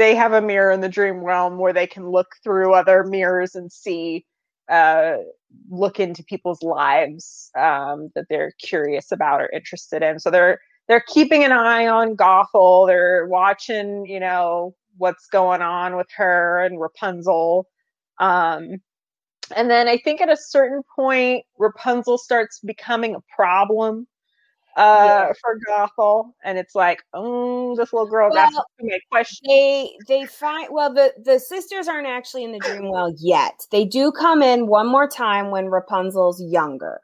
they 0.02 0.16
have 0.16 0.34
a 0.34 0.41
mirror 0.41 0.72
in 0.72 0.82
the 0.82 0.89
dream 0.89 1.18
realm 1.18 1.60
where 1.60 1.74
they 1.74 1.86
can 1.86 2.10
look 2.10 2.28
through 2.43 2.74
other 2.74 3.04
mirrors 3.04 3.54
and 3.54 3.72
see 3.72 4.26
uh, 4.68 5.18
look 5.70 5.99
into 5.99 6.24
people's 6.24 6.64
lives 6.64 7.52
um, 7.56 8.10
that 8.16 8.26
they're 8.28 8.54
curious 8.60 9.12
about 9.12 9.41
or 9.41 9.49
interested 9.52 10.02
in. 10.02 10.20
So 10.20 10.32
they're 10.32 10.60
they're 10.88 11.04
keeping 11.08 11.43
an 11.43 11.52
eye 11.52 11.86
on 11.86 12.18
Gothel. 12.18 12.88
They're 12.88 13.28
watching, 13.28 14.08
you 14.08 14.20
know, 14.20 14.76
what's 14.97 15.28
going 15.28 15.62
on 15.62 15.95
with 15.95 16.08
her 16.16 16.64
and 16.64 16.82
Rapunzel. 16.82 17.68
Um, 18.20 18.78
and 19.56 19.70
then 19.70 19.88
I 19.88 19.97
think 19.97 20.20
at 20.20 20.30
a 20.30 20.38
certain 20.38 20.82
point, 20.95 21.45
Rapunzel 21.60 22.18
starts 22.18 22.60
becoming 22.60 23.14
a 23.14 23.22
problem 23.36 24.08
uh 24.78 25.28
yeah. 25.28 25.34
for 25.41 25.59
Gothel, 25.67 26.34
and 26.43 26.57
it's 26.57 26.76
like, 26.76 27.03
oh, 27.13 27.76
this 27.76 27.93
little 27.93 28.07
girl 28.07 28.30
well, 28.32 28.49
got 28.51 28.65
to 28.80 28.86
make 28.86 29.01
questions. 29.09 29.41
They 29.47 29.91
they 30.07 30.26
find 30.26 30.69
well 30.72 30.93
the 30.93 31.13
the 31.24 31.39
sisters 31.39 31.88
aren't 31.88 32.07
actually 32.07 32.43
in 32.43 32.51
the 32.51 32.59
dream 32.59 32.89
well 32.89 33.13
yet. 33.17 33.65
They 33.72 33.86
do 33.86 34.11
come 34.11 34.41
in 34.41 34.67
one 34.67 34.88
more 34.88 35.07
time 35.07 35.51
when 35.51 35.67
Rapunzel's 35.67 36.41
younger. 36.41 37.01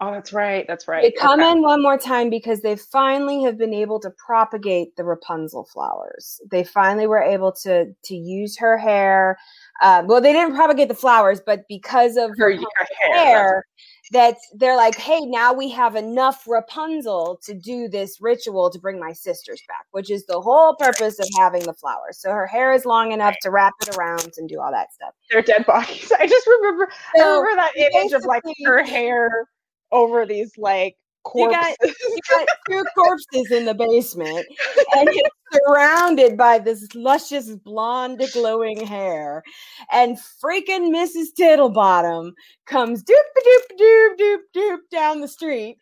Oh, 0.00 0.12
that's 0.12 0.32
right. 0.32 0.66
That's 0.68 0.86
right. 0.86 1.02
They 1.02 1.10
come 1.10 1.40
okay. 1.40 1.50
in 1.50 1.62
one 1.62 1.82
more 1.82 1.96
time 1.96 2.28
because 2.28 2.60
they 2.60 2.76
finally 2.76 3.42
have 3.42 3.56
been 3.56 3.72
able 3.72 3.98
to 4.00 4.10
propagate 4.10 4.94
the 4.96 5.04
Rapunzel 5.04 5.64
flowers. 5.64 6.40
They 6.50 6.64
finally 6.64 7.06
were 7.06 7.22
able 7.22 7.52
to 7.62 7.94
to 8.04 8.14
use 8.14 8.58
her 8.58 8.76
hair. 8.76 9.38
Uh, 9.80 10.02
well, 10.06 10.20
they 10.20 10.32
didn't 10.32 10.54
propagate 10.54 10.88
the 10.88 10.94
flowers, 10.94 11.40
but 11.44 11.64
because 11.68 12.16
of 12.16 12.30
her, 12.36 12.54
her 12.54 12.86
hair, 13.00 13.24
hair 13.24 13.66
that 14.12 14.36
they're 14.54 14.76
like, 14.76 14.94
hey, 14.96 15.20
now 15.20 15.52
we 15.52 15.68
have 15.70 15.96
enough 15.96 16.46
Rapunzel 16.46 17.40
to 17.42 17.54
do 17.54 17.88
this 17.88 18.20
ritual 18.20 18.70
to 18.70 18.78
bring 18.78 19.00
my 19.00 19.12
sisters 19.12 19.60
back, 19.66 19.86
which 19.90 20.10
is 20.10 20.26
the 20.26 20.40
whole 20.40 20.76
purpose 20.76 21.18
of 21.18 21.28
having 21.36 21.62
the 21.64 21.74
flowers. 21.74 22.18
So 22.18 22.30
her 22.30 22.46
hair 22.46 22.72
is 22.72 22.84
long 22.84 23.12
enough 23.12 23.34
to 23.42 23.50
wrap 23.50 23.74
it 23.82 23.96
around 23.96 24.34
and 24.36 24.48
do 24.48 24.60
all 24.60 24.70
that 24.70 24.92
stuff. 24.92 25.14
They're 25.30 25.42
dead 25.42 25.66
bodies. 25.66 26.12
I 26.18 26.26
just 26.26 26.46
remember, 26.46 26.88
so 27.16 27.22
I 27.22 27.40
remember 27.40 27.62
that 27.62 27.92
image 27.92 28.12
of 28.12 28.24
like 28.24 28.42
her 28.64 28.84
hair 28.84 29.48
over 29.92 30.26
these 30.26 30.52
like 30.56 30.96
corpses. 31.26 31.76
You 31.82 31.88
got, 31.88 31.96
you 32.00 32.18
got 32.30 32.48
two 32.68 32.84
corpses 32.94 33.50
in 33.50 33.64
the 33.64 33.74
basement, 33.74 34.46
and 34.96 35.08
it's 35.08 35.36
surrounded 35.52 36.36
by 36.36 36.58
this 36.58 36.86
luscious 36.94 37.50
blonde 37.56 38.22
glowing 38.32 38.86
hair. 38.86 39.42
And 39.92 40.16
freaking 40.42 40.94
Mrs. 40.94 41.28
Tittlebottom 41.38 42.32
comes 42.66 43.02
doop 43.02 43.14
doop 43.38 43.78
doop 43.78 44.18
doop 44.18 44.38
doop 44.54 44.78
down 44.90 45.20
the 45.20 45.28
street. 45.28 45.78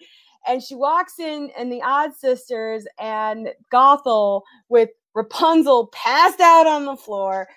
And 0.46 0.62
she 0.62 0.74
walks 0.74 1.18
in, 1.18 1.50
and 1.56 1.72
the 1.72 1.82
Odd 1.82 2.14
Sisters 2.14 2.86
and 2.98 3.48
Gothel 3.72 4.42
with 4.68 4.90
Rapunzel 5.14 5.86
passed 5.88 6.40
out 6.40 6.66
on 6.66 6.84
the 6.84 6.96
floor, 6.96 7.48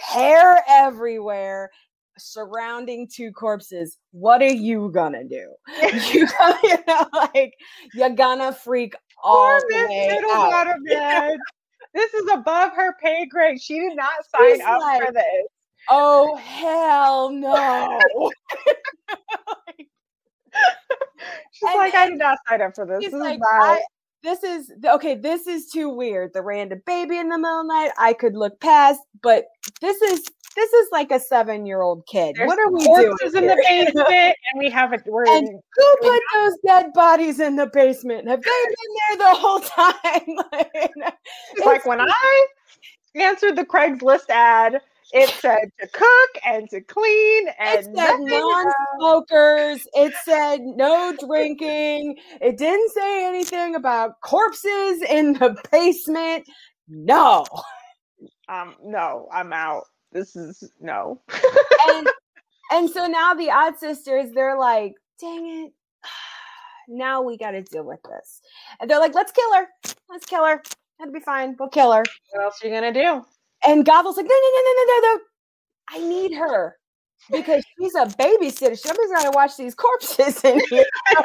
hair 0.00 0.64
everywhere, 0.68 1.70
surrounding 2.18 3.08
two 3.08 3.32
corpses, 3.32 3.98
what 4.12 4.42
are 4.42 4.52
you 4.52 4.90
gonna 4.92 5.24
do? 5.24 5.52
you, 6.12 6.28
you 6.62 6.78
know, 6.86 7.06
like 7.12 7.54
you're 7.92 8.10
gonna 8.10 8.52
freak 8.52 8.94
all 9.22 9.48
Poor 9.48 9.60
the 9.68 9.86
way 9.88 10.20
out. 10.32 10.66
Bed. 10.86 11.38
this 11.94 12.14
is 12.14 12.28
above 12.32 12.72
her 12.72 12.96
pay 13.02 13.26
grade. 13.26 13.60
She 13.60 13.78
did 13.78 13.96
not 13.96 14.12
sign 14.34 14.56
She's 14.56 14.60
up 14.64 14.80
like, 14.80 15.04
for 15.04 15.12
this. 15.12 15.46
Oh 15.90 16.36
hell 16.36 17.30
no! 17.30 18.00
She's 21.52 21.68
and, 21.68 21.78
like, 21.78 21.94
I 21.94 22.08
did 22.08 22.18
not 22.18 22.38
sign 22.48 22.62
up 22.62 22.74
for 22.74 22.86
this. 22.86 23.04
This 23.04 23.12
like, 23.12 23.36
is 23.36 23.42
I, 23.50 23.80
this 24.24 24.42
is 24.42 24.72
okay. 24.84 25.14
This 25.14 25.46
is 25.46 25.66
too 25.66 25.88
weird. 25.88 26.32
The 26.32 26.42
random 26.42 26.82
baby 26.86 27.18
in 27.18 27.28
the 27.28 27.38
middle 27.38 27.60
of 27.60 27.66
the 27.66 27.72
night, 27.72 27.92
I 27.98 28.14
could 28.14 28.34
look 28.34 28.58
past, 28.58 29.00
but 29.22 29.44
this 29.80 30.00
is 30.02 30.24
this 30.56 30.72
is 30.72 30.88
like 30.90 31.10
a 31.10 31.20
seven 31.20 31.66
year 31.66 31.82
old 31.82 32.06
kid. 32.06 32.36
There's 32.36 32.48
what 32.48 32.58
are 32.58 32.72
we 32.72 32.84
doing? 32.84 33.16
in 33.34 33.46
the 33.46 33.56
basement, 33.56 34.36
and 34.52 34.58
we 34.58 34.70
have 34.70 34.92
it. 34.92 35.02
We're 35.06 35.26
and 35.26 35.46
in, 35.46 35.60
who 35.76 35.96
put 36.00 36.20
those 36.34 36.54
dead 36.66 36.92
bodies 36.94 37.38
in 37.38 37.56
the 37.56 37.66
basement? 37.66 38.28
Have 38.28 38.42
they 38.42 38.50
been 38.50 39.18
there 39.18 39.28
the 39.28 39.38
whole 39.38 39.60
time? 39.60 41.12
It's 41.56 41.64
like 41.64 41.86
when 41.86 42.00
I 42.00 42.46
answered 43.14 43.56
the 43.56 43.64
Craigslist 43.64 44.28
ad, 44.28 44.80
it 45.12 45.28
said 45.30 45.70
to 45.80 45.86
cook 45.88 46.42
and 46.46 46.68
to 46.70 46.80
clean 46.80 47.48
and 47.58 47.80
it 47.80 47.84
said 47.96 48.16
non-smokers. 48.20 49.86
It 49.94 50.14
said 50.24 50.60
no 50.62 51.14
drinking. 51.26 52.16
It 52.40 52.58
didn't 52.58 52.90
say 52.92 53.26
anything 53.26 53.74
about 53.74 54.20
corpses 54.20 55.02
in 55.02 55.34
the 55.34 55.56
basement. 55.70 56.48
No. 56.88 57.44
Um, 58.48 58.74
no, 58.82 59.28
I'm 59.32 59.52
out 59.52 59.84
this 60.14 60.36
is 60.36 60.70
no. 60.80 61.20
and 61.88 62.08
and 62.72 62.88
so 62.88 63.06
now 63.06 63.34
the 63.34 63.50
odd 63.50 63.78
sisters, 63.78 64.30
they're 64.32 64.58
like, 64.58 64.94
dang 65.20 65.64
it. 65.66 65.72
Now 66.86 67.22
we 67.22 67.38
got 67.38 67.52
to 67.52 67.62
deal 67.62 67.84
with 67.84 68.00
this. 68.02 68.42
And 68.78 68.90
they're 68.90 69.00
like, 69.00 69.14
let's 69.14 69.32
kill 69.32 69.54
her. 69.54 69.66
Let's 70.10 70.26
kill 70.26 70.44
her. 70.44 70.62
That'd 70.98 71.14
be 71.14 71.20
fine. 71.20 71.56
We'll 71.58 71.70
kill 71.70 71.90
her. 71.92 72.02
What 72.32 72.44
else 72.44 72.62
are 72.62 72.68
you 72.68 72.78
going 72.78 72.92
to 72.92 73.02
do? 73.02 73.24
And 73.66 73.84
Gothel's 73.84 74.16
like, 74.16 74.26
no, 74.26 74.34
no, 74.34 74.50
no, 74.54 74.72
no, 74.72 74.84
no, 74.86 75.00
no. 75.00 75.20
I 75.90 75.98
need 75.98 76.34
her 76.34 76.76
because 77.30 77.64
she's 77.78 77.94
a 77.94 78.06
babysitter. 78.06 78.78
Somebody's 78.78 79.10
got 79.10 79.24
to 79.24 79.30
watch 79.34 79.56
these 79.56 79.74
corpses 79.74 80.42
in 80.44 80.60
here. 80.70 80.84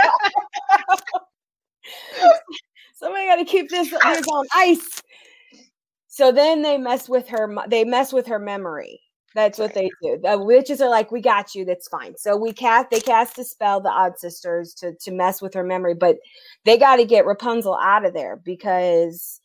Somebody 2.96 3.28
got 3.28 3.38
to 3.38 3.46
keep 3.46 3.70
this, 3.70 3.90
this 3.90 4.28
on 4.28 4.46
ice. 4.54 5.02
So 6.08 6.32
then 6.32 6.62
they 6.62 6.78
mess 6.78 7.08
with 7.08 7.28
her. 7.30 7.56
They 7.68 7.86
mess 7.86 8.12
with 8.12 8.28
her 8.28 8.40
memory. 8.40 9.00
That's 9.36 9.60
what 9.60 9.74
they 9.74 9.90
do. 10.02 10.20
The 10.22 10.38
witches 10.38 10.82
are 10.82 10.90
like, 10.90 11.12
"We 11.12 11.22
got 11.22 11.56
you. 11.56 11.64
That's 11.64 11.88
fine." 11.88 12.18
So 12.18 12.36
we 12.36 12.52
cast. 12.52 12.90
They 12.90 13.00
cast 13.00 13.38
a 13.38 13.46
spell, 13.46 13.80
the 13.80 13.90
Odd 13.90 14.18
Sisters, 14.20 14.74
to 14.76 14.96
to 14.96 15.12
mess 15.12 15.42
with 15.42 15.54
her 15.54 15.64
memory, 15.64 15.94
but 15.94 16.18
they 16.66 16.78
got 16.78 16.98
to 16.98 17.06
get 17.06 17.26
Rapunzel 17.26 17.78
out 17.78 18.06
of 18.06 18.14
there 18.14 18.36
because 18.36 19.39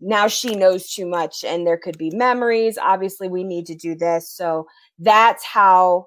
now 0.00 0.28
she 0.28 0.56
knows 0.56 0.90
too 0.92 1.06
much, 1.06 1.44
and 1.44 1.66
there 1.66 1.76
could 1.76 1.98
be 1.98 2.10
memories. 2.10 2.78
Obviously, 2.78 3.28
we 3.28 3.44
need 3.44 3.66
to 3.66 3.74
do 3.74 3.94
this. 3.94 4.30
So 4.30 4.66
that's 4.98 5.44
how 5.44 6.06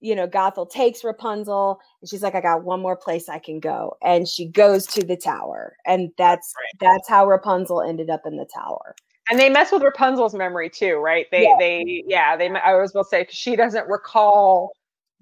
you 0.00 0.14
know, 0.14 0.28
Gothel 0.28 0.70
takes 0.70 1.02
Rapunzel 1.02 1.80
and 2.00 2.08
she's 2.08 2.22
like, 2.22 2.34
I 2.34 2.40
got 2.40 2.64
one 2.64 2.80
more 2.80 2.96
place 2.96 3.28
I 3.28 3.38
can 3.38 3.60
go. 3.60 3.96
And 4.02 4.28
she 4.28 4.46
goes 4.46 4.86
to 4.88 5.04
the 5.04 5.16
tower. 5.16 5.76
And 5.86 6.10
that's 6.16 6.54
right. 6.56 6.78
that's 6.80 7.08
how 7.08 7.26
Rapunzel 7.26 7.82
ended 7.82 8.10
up 8.10 8.22
in 8.24 8.36
the 8.36 8.46
tower. 8.54 8.94
And 9.30 9.38
they 9.38 9.50
mess 9.50 9.72
with 9.72 9.82
Rapunzel's 9.82 10.34
memory 10.34 10.70
too, 10.70 10.96
right? 10.96 11.26
They 11.30 11.42
yeah. 11.42 11.56
they 11.58 12.04
yeah, 12.06 12.36
they 12.36 12.48
I 12.48 12.76
was 12.76 12.92
about 12.92 13.04
to 13.04 13.08
say 13.08 13.26
she 13.30 13.56
doesn't 13.56 13.88
recall 13.88 14.70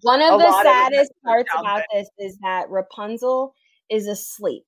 one 0.02 0.20
of 0.20 0.38
the 0.38 0.62
saddest 0.62 1.10
of 1.10 1.22
parts 1.24 1.50
about 1.58 1.82
this 1.92 2.08
is 2.18 2.38
that 2.42 2.68
Rapunzel 2.68 3.54
is 3.88 4.06
asleep 4.06 4.64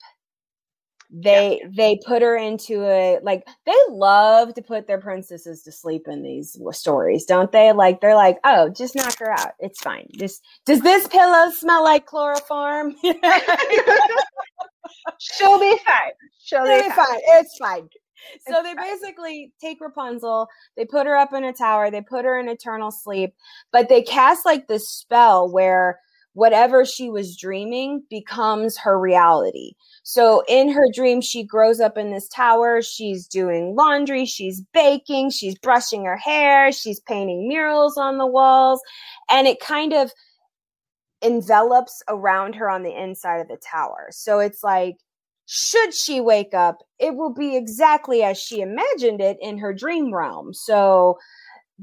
they 1.11 1.61
yeah. 1.63 1.69
they 1.75 1.99
put 2.07 2.21
her 2.23 2.37
into 2.37 2.85
a 2.85 3.19
like 3.23 3.47
they 3.65 3.77
love 3.89 4.53
to 4.55 4.63
put 4.63 4.87
their 4.87 5.01
princesses 5.01 5.63
to 5.63 5.73
sleep 5.73 6.07
in 6.07 6.23
these 6.23 6.57
stories 6.73 7.25
don't 7.25 7.51
they? 7.51 7.73
Like 7.73 8.01
they're 8.01 8.15
like 8.15 8.39
oh 8.45 8.69
just 8.69 8.95
knock 8.95 9.19
her 9.19 9.31
out. 9.31 9.53
It's 9.59 9.81
fine. 9.81 10.09
Just 10.17 10.43
does 10.67 10.83
this 10.83 11.09
pillow 11.09 11.51
smell 11.51 11.83
like 11.83 12.07
chloroform? 12.07 12.95
She'll 15.19 15.59
be 15.61 15.77
fine. 15.85 16.13
She'll, 16.41 16.65
be, 16.65 16.81
fine. 16.81 16.93
fine. 16.93 17.21
It's 17.23 17.57
fine. 17.59 17.89
So 18.49 18.63
they 18.63 18.75
basically 18.75 19.53
take 19.61 19.81
Rapunzel, 19.81 20.49
they 20.77 20.85
put 20.85 21.07
her 21.07 21.17
up 21.17 21.33
in 21.33 21.45
a 21.45 21.53
tower, 21.53 21.91
they 21.91 22.03
put 22.03 22.25
her 22.25 22.39
in 22.39 22.49
eternal 22.49 22.91
sleep, 22.91 23.35
but 23.73 23.89
they 23.89 24.03
cast 24.03 24.45
like 24.45 24.67
this 24.67 24.89
spell 24.89 25.51
where 25.51 26.01
whatever 26.39 26.85
she 26.85 27.11
was 27.11 27.37
dreaming 27.37 28.01
becomes 28.09 28.79
her 28.79 28.97
reality. 28.97 29.73
So 30.05 30.45
in 30.47 30.71
her 30.71 30.87
dream, 30.95 31.21
she 31.21 31.43
grows 31.43 31.81
up 31.81 31.99
in 31.99 32.13
this 32.13 32.29
tower. 32.29 32.81
She's 32.81 33.27
doing 33.27 33.75
laundry, 33.75 34.25
she's 34.25 34.63
baking, 34.73 35.31
she's 35.31 35.59
brushing 35.59 36.05
her 36.05 36.17
hair, 36.17 36.71
she's 36.71 37.01
painting 37.01 37.49
murals 37.49 37.99
on 37.99 38.19
the 38.19 38.27
walls, 38.27 38.81
and 39.29 39.49
it 39.49 39.59
kind 39.59 39.93
of 39.93 40.13
envelops 41.23 42.05
around 42.09 42.55
her 42.55 42.71
on 42.71 42.85
the 42.85 42.95
inside 42.95 43.41
of 43.41 43.49
the 43.49 43.59
tower. 43.69 44.07
So 44.13 44.39
it's 44.39 44.63
like, 44.63 44.95
should 45.47 45.93
she 45.93 46.21
wake 46.21 46.55
up, 46.55 46.79
it 47.01 47.17
will 47.17 47.35
be 47.35 47.57
exactly 47.57 48.23
as 48.23 48.39
she 48.39 48.61
imagined 48.61 49.21
it 49.21 49.39
in 49.41 49.59
her 49.59 49.75
dream 49.75 50.15
realm. 50.15 50.55
So 50.55 51.19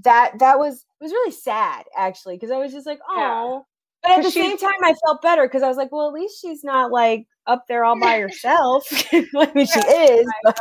that 0.02 0.40
that 0.40 0.60
was 0.60 0.86
it 1.02 1.04
was 1.04 1.12
really 1.12 1.32
sad 1.32 1.84
actually 1.98 2.36
because 2.36 2.52
I 2.52 2.58
was 2.58 2.72
just 2.72 2.88
like, 2.88 3.00
oh, 3.10 3.66
but 4.06 4.20
at 4.20 4.24
the 4.24 4.32
same 4.32 4.58
time, 4.58 4.72
I 4.84 4.94
felt 5.06 5.22
better 5.22 5.44
because 5.44 5.64
I 5.64 5.68
was 5.68 5.78
like, 5.78 5.92
well, 5.92 6.08
at 6.08 6.14
least 6.14 6.42
she's 6.42 6.64
not 6.64 6.92
like 6.92 7.28
up 7.48 7.66
there 7.68 7.84
all 7.84 8.00
by 8.00 8.20
herself. 8.22 8.86
I 9.12 9.52
mean, 9.56 9.66
she 9.66 9.80
is. 9.80 10.28
But, 10.44 10.60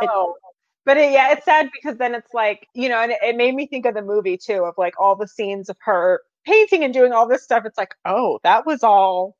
but 0.84 0.97
it, 0.97 1.12
yeah, 1.12 1.32
it's 1.32 1.45
sad 1.45 1.70
because 1.72 1.99
then 1.99 2.14
it's 2.14 2.32
like, 2.32 2.68
you 2.74 2.88
know, 2.88 3.01
and 3.01 3.12
it, 3.12 3.18
it 3.22 3.36
made 3.36 3.55
me 3.55 3.66
think 3.66 3.86
of 3.86 3.95
the 3.95 4.03
movie 4.03 4.36
too, 4.38 4.64
of 4.64 4.74
like 4.78 4.99
all 4.99 5.16
the 5.16 5.28
scenes 5.28 5.68
of 5.68 5.76
her 5.80 6.20
painting 6.47 6.84
and 6.84 6.95
doing 6.95 7.12
all 7.12 7.28
this 7.28 7.42
stuff. 7.42 7.64
It's 7.66 7.78
like, 7.78 7.95
oh, 8.05 8.38
that 8.42 8.66
was 8.66 8.82
all 8.82 9.36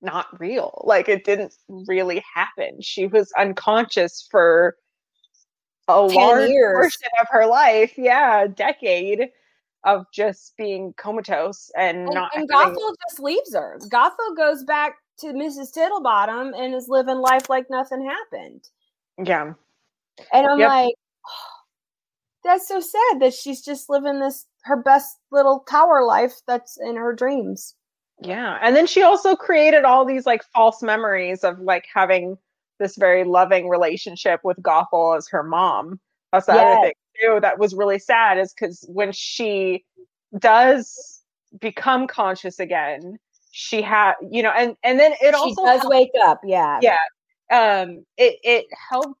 not 0.00 0.38
real. 0.38 0.82
Like 0.86 1.08
it 1.08 1.24
didn't 1.24 1.54
really 1.68 2.22
happen. 2.34 2.80
She 2.80 3.06
was 3.06 3.32
unconscious 3.38 4.26
for 4.30 4.76
a 5.88 6.00
large 6.00 6.48
years. 6.50 6.74
portion 6.74 7.10
of 7.20 7.26
her 7.30 7.46
life. 7.46 7.94
Yeah, 7.96 8.44
a 8.44 8.48
decade 8.48 9.30
of 9.84 10.06
just 10.12 10.56
being 10.56 10.94
comatose 10.96 11.70
and, 11.76 11.98
and 11.98 12.14
not. 12.14 12.30
And 12.34 12.48
having... 12.52 12.74
Gothel 12.74 12.94
just 13.08 13.20
leaves 13.20 13.54
her. 13.54 13.78
Gothel 13.88 14.36
goes 14.36 14.64
back 14.64 14.96
to 15.20 15.28
Mrs. 15.28 15.72
Tittlebottom 15.76 16.52
and 16.56 16.74
is 16.74 16.88
living 16.88 17.18
life 17.18 17.48
like 17.48 17.66
nothing 17.70 18.04
happened. 18.06 18.68
Yeah. 19.22 19.52
And 20.32 20.46
I'm 20.46 20.58
yep. 20.58 20.68
like, 20.68 20.94
oh, 21.26 21.54
that's 22.44 22.68
so 22.68 22.80
sad 22.80 23.20
that 23.20 23.34
she's 23.34 23.62
just 23.62 23.88
living 23.88 24.20
this 24.20 24.46
her 24.62 24.76
best 24.76 25.18
little 25.30 25.60
tower 25.60 26.04
life 26.04 26.34
that's 26.46 26.78
in 26.80 26.96
her 26.96 27.14
dreams. 27.14 27.74
Yeah. 28.20 28.58
And 28.62 28.74
then 28.74 28.86
she 28.86 29.02
also 29.02 29.36
created 29.36 29.84
all 29.84 30.04
these 30.04 30.24
like 30.24 30.42
false 30.54 30.82
memories 30.82 31.44
of 31.44 31.60
like 31.60 31.84
having 31.92 32.38
this 32.80 32.96
very 32.96 33.24
loving 33.24 33.68
relationship 33.68 34.40
with 34.42 34.56
Gothel 34.62 35.16
as 35.16 35.28
her 35.28 35.42
mom. 35.42 36.00
That's 36.32 36.46
the 36.46 36.54
yes. 36.54 36.76
other 36.76 36.86
thing 36.86 36.94
too 37.20 37.38
that 37.40 37.58
was 37.58 37.74
really 37.74 37.98
sad 37.98 38.38
is 38.38 38.52
because 38.52 38.84
when 38.88 39.12
she 39.12 39.84
does 40.38 41.22
become 41.60 42.06
conscious 42.06 42.58
again, 42.58 43.18
she 43.50 43.82
had 43.82 44.14
you 44.30 44.42
know, 44.42 44.50
and 44.50 44.76
and 44.82 44.98
then 44.98 45.12
it 45.12 45.18
she 45.20 45.34
also 45.34 45.64
does 45.64 45.80
helped, 45.80 45.94
wake 45.94 46.10
up. 46.22 46.40
Yeah, 46.44 46.80
yeah. 46.82 46.96
Um, 47.50 48.04
it 48.16 48.38
it 48.42 48.66
helped. 48.90 49.18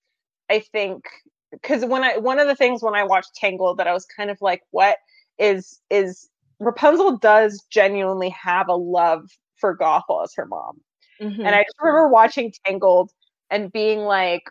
I 0.50 0.60
think 0.60 1.04
because 1.50 1.84
when 1.84 2.02
I 2.04 2.18
one 2.18 2.38
of 2.38 2.48
the 2.48 2.56
things 2.56 2.82
when 2.82 2.94
I 2.94 3.04
watched 3.04 3.34
Tangled 3.34 3.78
that 3.78 3.86
I 3.86 3.92
was 3.92 4.04
kind 4.04 4.30
of 4.30 4.38
like, 4.40 4.62
what 4.70 4.96
is 5.38 5.80
is 5.90 6.28
Rapunzel 6.60 7.18
does 7.18 7.64
genuinely 7.70 8.30
have 8.30 8.68
a 8.68 8.74
love 8.74 9.28
for 9.56 9.76
Gothel 9.76 10.22
as 10.24 10.34
her 10.34 10.46
mom. 10.46 10.80
Mm-hmm. 11.20 11.40
And 11.40 11.54
I 11.54 11.62
just 11.62 11.76
remember 11.80 12.08
watching 12.08 12.52
Tangled 12.64 13.10
and 13.50 13.72
being 13.72 14.00
like, 14.00 14.42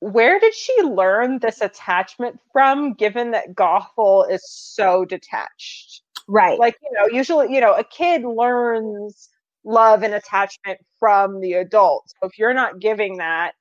where 0.00 0.38
did 0.38 0.54
she 0.54 0.74
learn 0.82 1.38
this 1.40 1.60
attachment 1.60 2.38
from, 2.52 2.94
given 2.94 3.32
that 3.32 3.54
Gothel 3.54 4.30
is 4.30 4.42
so 4.48 5.04
detached? 5.04 6.02
Right. 6.28 6.58
Like, 6.58 6.76
you 6.82 6.90
know, 6.92 7.06
usually, 7.14 7.52
you 7.52 7.60
know, 7.60 7.74
a 7.74 7.84
kid 7.84 8.22
learns 8.22 9.28
love 9.64 10.02
and 10.02 10.14
attachment 10.14 10.78
from 10.98 11.40
the 11.40 11.54
adult. 11.54 12.04
So 12.08 12.28
if 12.28 12.38
you're 12.38 12.54
not 12.54 12.80
giving 12.80 13.16
that, 13.18 13.52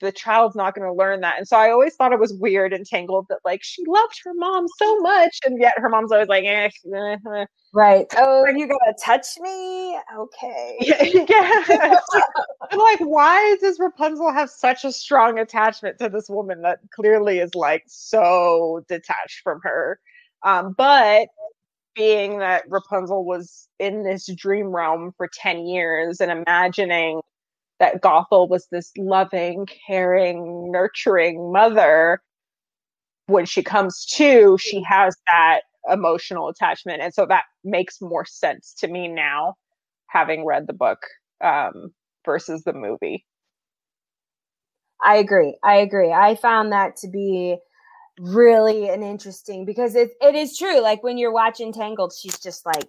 the 0.00 0.12
child's 0.12 0.56
not 0.56 0.74
going 0.74 0.86
to 0.86 0.92
learn 0.92 1.20
that. 1.20 1.38
And 1.38 1.46
so 1.46 1.56
I 1.56 1.70
always 1.70 1.94
thought 1.94 2.12
it 2.12 2.18
was 2.18 2.34
weird 2.34 2.72
and 2.72 2.84
tangled 2.84 3.26
that 3.28 3.38
like 3.44 3.60
she 3.62 3.82
loved 3.86 4.14
her 4.24 4.32
mom 4.34 4.66
so 4.78 4.98
much, 4.98 5.38
and 5.44 5.60
yet 5.60 5.74
her 5.78 5.88
mom's 5.88 6.12
always 6.12 6.28
like, 6.28 6.44
eh, 6.44 6.68
eh, 6.94 7.16
eh. 7.36 7.46
Right? 7.76 8.06
Oh, 8.16 8.40
are 8.40 8.56
you 8.56 8.66
gonna 8.66 8.94
touch 9.04 9.38
me? 9.38 9.98
Okay. 10.16 10.78
Yeah. 10.80 11.02
yeah. 11.28 12.00
like, 12.76 13.00
why 13.00 13.56
does 13.60 13.78
Rapunzel 13.78 14.32
have 14.32 14.48
such 14.48 14.84
a 14.84 14.90
strong 14.90 15.38
attachment 15.38 15.98
to 15.98 16.08
this 16.08 16.30
woman 16.30 16.62
that 16.62 16.78
clearly 16.90 17.38
is 17.38 17.54
like 17.54 17.84
so 17.86 18.82
detached 18.88 19.42
from 19.44 19.60
her? 19.62 20.00
Um, 20.42 20.74
but 20.76 21.28
being 21.94 22.38
that 22.38 22.64
Rapunzel 22.66 23.26
was 23.26 23.68
in 23.78 24.04
this 24.04 24.26
dream 24.34 24.68
realm 24.68 25.12
for 25.18 25.28
10 25.32 25.66
years 25.66 26.20
and 26.20 26.32
imagining 26.32 27.20
that 27.78 28.00
Gothel 28.00 28.48
was 28.48 28.68
this 28.70 28.90
loving, 28.96 29.66
caring, 29.86 30.72
nurturing 30.72 31.52
mother. 31.52 32.22
When 33.26 33.44
she 33.44 33.62
comes 33.62 34.06
to, 34.14 34.56
she 34.56 34.82
has 34.82 35.14
that 35.26 35.60
emotional 35.90 36.48
attachment. 36.48 37.02
And 37.02 37.14
so 37.14 37.26
that 37.28 37.44
makes 37.64 38.00
more 38.00 38.24
sense 38.24 38.74
to 38.78 38.88
me 38.88 39.08
now, 39.08 39.54
having 40.08 40.44
read 40.44 40.66
the 40.66 40.72
book 40.72 40.98
um, 41.44 41.90
versus 42.24 42.62
the 42.64 42.72
movie. 42.72 43.24
I 45.04 45.16
agree. 45.16 45.56
I 45.62 45.76
agree. 45.76 46.12
I 46.12 46.34
found 46.36 46.72
that 46.72 46.96
to 46.98 47.08
be 47.08 47.58
really 48.18 48.88
an 48.88 49.02
interesting 49.02 49.66
because 49.66 49.94
it, 49.94 50.10
it 50.20 50.34
is 50.34 50.56
true. 50.56 50.80
Like 50.80 51.02
when 51.02 51.18
you're 51.18 51.32
watching 51.32 51.72
Tangled, 51.72 52.14
she's 52.18 52.38
just 52.38 52.64
like 52.64 52.88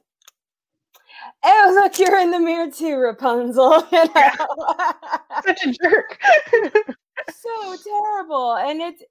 oh 1.44 1.80
look 1.82 1.98
you're 2.00 2.20
in 2.20 2.32
the 2.32 2.40
mirror 2.40 2.70
too 2.72 2.96
rapunzel 2.96 3.82
such 5.46 5.66
a 5.66 5.72
jerk 5.72 6.20
so 7.32 7.76
terrible 7.84 8.56
and 8.56 8.82
it's 8.82 9.04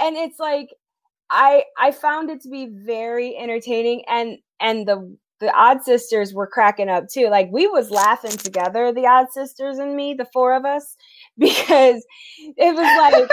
and 0.00 0.16
it's 0.16 0.38
like 0.38 0.68
i 1.32 1.64
i 1.78 1.90
found 1.90 2.30
it 2.30 2.40
to 2.40 2.48
be 2.48 2.68
very 2.70 3.36
entertaining 3.36 4.04
and 4.08 4.38
and 4.60 4.86
the 4.86 5.16
the 5.42 5.52
odd 5.56 5.82
sisters 5.82 6.32
were 6.32 6.46
cracking 6.46 6.88
up 6.88 7.08
too. 7.08 7.28
Like 7.28 7.48
we 7.50 7.66
was 7.66 7.90
laughing 7.90 8.30
together 8.30 8.92
the 8.92 9.08
odd 9.08 9.26
sisters 9.32 9.78
and 9.78 9.96
me 9.96 10.14
the 10.14 10.28
four 10.32 10.54
of 10.54 10.64
us 10.64 10.96
because 11.38 12.06
it 12.38 12.74
was 12.74 13.28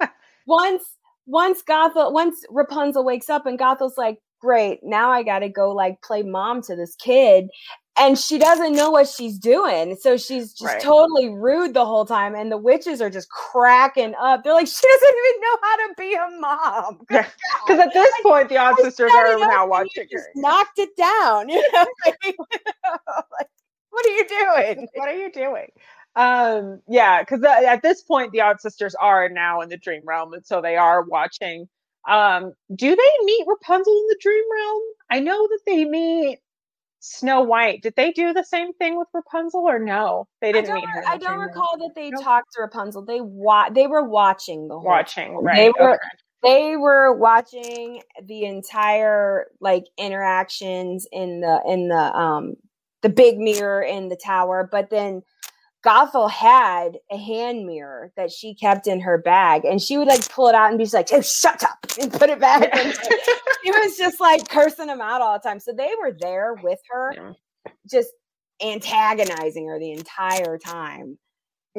like 0.00 0.10
once 0.46 0.82
once 1.26 1.62
Gothel 1.62 2.12
once 2.12 2.44
Rapunzel 2.50 3.04
wakes 3.04 3.30
up 3.30 3.46
and 3.46 3.58
Gothel's 3.58 3.96
like 3.96 4.18
great 4.42 4.80
now 4.82 5.10
i 5.10 5.22
gotta 5.22 5.48
go 5.48 5.70
like 5.70 6.02
play 6.02 6.22
mom 6.22 6.60
to 6.60 6.74
this 6.74 6.96
kid 6.96 7.48
and 7.96 8.18
she 8.18 8.38
doesn't 8.38 8.74
know 8.74 8.90
what 8.90 9.06
she's 9.06 9.38
doing 9.38 9.96
so 10.00 10.16
she's 10.16 10.52
just 10.52 10.64
right. 10.64 10.80
totally 10.80 11.28
rude 11.28 11.74
the 11.74 11.84
whole 11.84 12.04
time 12.04 12.34
and 12.34 12.50
the 12.50 12.56
witches 12.56 13.00
are 13.00 13.10
just 13.10 13.28
cracking 13.30 14.14
up 14.20 14.42
they're 14.42 14.54
like 14.54 14.66
she 14.66 14.86
doesn't 14.86 15.14
even 15.26 15.40
know 15.40 15.58
how 15.62 15.76
to 15.76 15.94
be 15.98 16.14
a 16.14 16.40
mom. 16.40 16.98
Because 17.66 17.86
at 17.86 17.92
this 17.92 18.12
point 18.22 18.48
the 18.48 18.56
odd 18.56 18.76
sisters 18.80 19.12
are 19.14 19.38
now 19.38 19.66
watching 19.66 20.08
her. 20.10 20.26
knocked 20.34 20.78
it 20.78 20.96
down 20.96 21.48
you 21.48 21.62
know 21.72 21.86
like, 22.18 23.48
what 23.90 24.06
are 24.06 24.10
you 24.10 24.26
doing? 24.26 24.88
What 24.94 25.08
are 25.08 25.16
you 25.16 25.30
doing? 25.30 25.68
Um 26.16 26.80
yeah 26.88 27.22
because 27.22 27.42
at 27.44 27.82
this 27.82 28.02
point 28.02 28.32
the 28.32 28.40
odd 28.40 28.60
sisters 28.60 28.94
are 28.96 29.28
now 29.28 29.60
in 29.60 29.68
the 29.68 29.76
dream 29.76 30.02
realm 30.04 30.32
and 30.32 30.44
so 30.44 30.60
they 30.60 30.76
are 30.76 31.02
watching 31.02 31.68
um, 32.08 32.52
do 32.74 32.96
they 32.96 33.24
meet 33.24 33.46
Rapunzel 33.46 33.92
in 33.92 34.06
the 34.08 34.18
dream 34.20 34.44
realm? 34.52 34.82
I 35.10 35.20
know 35.20 35.46
that 35.48 35.60
they 35.66 35.84
meet 35.84 36.38
Snow 37.00 37.42
White. 37.42 37.82
Did 37.82 37.94
they 37.96 38.12
do 38.12 38.32
the 38.32 38.44
same 38.44 38.72
thing 38.74 38.96
with 38.96 39.08
Rapunzel 39.12 39.60
or 39.60 39.78
no? 39.78 40.28
They 40.40 40.52
didn't 40.52 40.72
meet 40.74 40.88
her. 40.88 41.04
I 41.06 41.18
don't 41.18 41.38
recall 41.38 41.76
that 41.78 41.92
they 41.94 42.10
nope. 42.10 42.22
talked 42.22 42.52
to 42.54 42.62
Rapunzel. 42.62 43.04
They 43.04 43.20
wa- 43.20 43.70
they 43.70 43.86
were 43.86 44.04
watching 44.04 44.68
the 44.68 44.74
whole 44.74 44.84
watching, 44.84 45.36
right. 45.36 45.56
They 45.56 45.72
were 45.80 45.94
okay. 45.94 46.08
they 46.42 46.76
were 46.76 47.14
watching 47.16 48.02
the 48.24 48.44
entire 48.44 49.46
like 49.60 49.84
interactions 49.98 51.06
in 51.12 51.40
the 51.40 51.60
in 51.66 51.88
the 51.88 52.16
um 52.16 52.54
the 53.02 53.08
big 53.08 53.38
mirror 53.38 53.82
in 53.82 54.08
the 54.08 54.16
tower, 54.16 54.68
but 54.70 54.90
then 54.90 55.22
Gothel 55.84 56.30
had 56.30 56.98
a 57.10 57.16
hand 57.16 57.66
mirror 57.66 58.12
that 58.16 58.30
she 58.30 58.54
kept 58.54 58.86
in 58.86 59.00
her 59.00 59.18
bag, 59.18 59.64
and 59.64 59.80
she 59.80 59.98
would 59.98 60.06
like 60.06 60.28
pull 60.28 60.48
it 60.48 60.54
out 60.54 60.70
and 60.70 60.78
be 60.78 60.86
like, 60.92 61.08
"Oh, 61.12 61.20
shut 61.20 61.62
up!" 61.64 61.78
and 62.00 62.12
put 62.12 62.30
it 62.30 62.38
back. 62.38 62.68
And 62.72 62.94
she 63.64 63.70
was 63.70 63.96
just 63.96 64.20
like 64.20 64.48
cursing 64.48 64.86
them 64.86 65.00
out 65.00 65.20
all 65.20 65.38
the 65.38 65.48
time. 65.48 65.60
So 65.60 65.72
they 65.72 65.92
were 66.00 66.12
there 66.18 66.54
with 66.54 66.78
her, 66.90 67.12
yeah. 67.14 67.32
just 67.90 68.10
antagonizing 68.62 69.68
her 69.68 69.78
the 69.78 69.92
entire 69.92 70.58
time. 70.58 71.18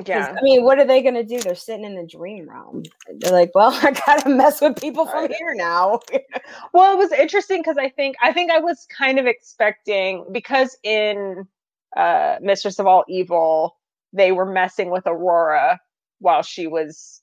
Yeah. 0.06 0.34
I 0.38 0.42
mean, 0.42 0.64
what 0.64 0.80
are 0.80 0.86
they 0.86 1.04
going 1.04 1.14
to 1.14 1.24
do? 1.24 1.40
They're 1.40 1.54
sitting 1.54 1.86
in 1.86 1.96
the 1.96 2.06
dream 2.06 2.50
realm. 2.50 2.84
They're 3.20 3.32
like, 3.32 3.52
well, 3.54 3.72
I 3.84 3.92
got 3.92 4.24
to 4.24 4.30
mess 4.30 4.60
with 4.60 4.80
people 4.82 5.06
from 5.06 5.30
here 5.30 5.54
now. 5.54 6.00
well, 6.74 6.94
it 6.94 6.98
was 6.98 7.12
interesting 7.12 7.60
because 7.60 7.78
I 7.78 7.90
think 7.90 8.16
I 8.22 8.34
think 8.34 8.52
I 8.52 8.60
was 8.60 8.88
kind 8.96 9.20
of 9.20 9.28
expecting 9.28 10.26
because 10.32 10.76
in 10.84 11.48
uh 11.96 12.38
Mistress 12.42 12.80
of 12.80 12.88
All 12.88 13.04
Evil, 13.08 13.78
they 14.14 14.32
were 14.32 14.46
messing 14.46 14.90
with 14.92 15.04
Aurora 15.08 15.80
while 16.20 16.44
she 16.44 16.68
was 16.68 17.22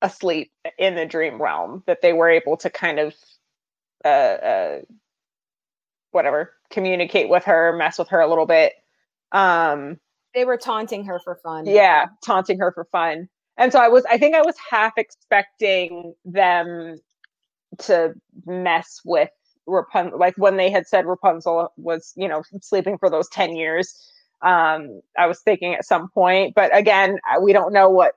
asleep 0.00 0.50
in 0.78 0.94
the 0.94 1.04
dream 1.04 1.42
realm 1.42 1.82
that 1.86 2.00
they 2.00 2.12
were 2.12 2.30
able 2.30 2.56
to 2.56 2.70
kind 2.70 2.98
of 3.00 3.14
uh, 4.04 4.08
uh 4.08 4.78
whatever 6.12 6.52
communicate 6.70 7.28
with 7.28 7.44
her 7.44 7.76
mess 7.76 7.98
with 7.98 8.08
her 8.08 8.20
a 8.20 8.28
little 8.28 8.46
bit. 8.46 8.72
Um 9.32 9.98
they 10.34 10.44
were 10.44 10.56
taunting 10.56 11.04
her 11.04 11.20
for 11.22 11.36
fun. 11.42 11.66
Yeah 11.66 12.06
taunting 12.24 12.58
her 12.60 12.70
for 12.72 12.84
fun. 12.84 13.28
And 13.56 13.72
so 13.72 13.80
i 13.80 13.88
was 13.88 14.04
i 14.04 14.16
think 14.16 14.36
i 14.36 14.42
was 14.42 14.54
half 14.70 14.92
expecting 14.96 16.14
them 16.24 16.96
to 17.78 18.14
mess 18.46 19.00
with 19.04 19.30
rapunzel 19.66 20.18
like 20.18 20.34
when 20.36 20.56
they 20.56 20.70
had 20.70 20.86
said 20.86 21.06
rapunzel 21.06 21.72
was 21.76 22.12
you 22.16 22.28
know 22.28 22.42
sleeping 22.62 22.96
for 22.96 23.10
those 23.10 23.28
10 23.28 23.54
years 23.56 24.10
um, 24.42 25.00
I 25.18 25.26
was 25.26 25.40
thinking 25.40 25.74
at 25.74 25.84
some 25.84 26.08
point, 26.10 26.54
but 26.54 26.76
again, 26.76 27.18
we 27.40 27.52
don't 27.52 27.72
know 27.72 27.90
what 27.90 28.14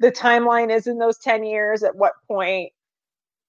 the 0.00 0.10
timeline 0.10 0.74
is 0.74 0.86
in 0.86 0.98
those 0.98 1.18
10 1.18 1.44
years. 1.44 1.82
At 1.82 1.96
what 1.96 2.12
point 2.26 2.72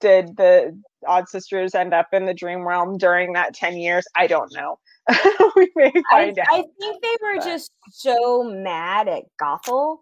did 0.02 0.36
the 0.38 0.78
Odd 1.08 1.30
Sisters 1.30 1.76
end 1.76 1.94
up 1.94 2.08
in 2.14 2.26
the 2.26 2.34
dream 2.34 2.68
realm 2.68 2.98
during 2.98 3.34
that 3.34 3.54
10 3.54 3.78
years? 3.78 4.06
I 4.16 4.28
don't 4.28 4.54
know. 4.54 4.80
we 5.56 5.72
may 5.76 5.92
find 6.12 6.40
I, 6.40 6.42
out. 6.42 6.48
I 6.50 6.64
think 6.80 7.02
they 7.02 7.16
were 7.22 7.38
but. 7.38 7.46
just 7.46 7.72
so 7.92 8.44
mad 8.44 9.08
at 9.08 9.24
Gothel 9.42 9.98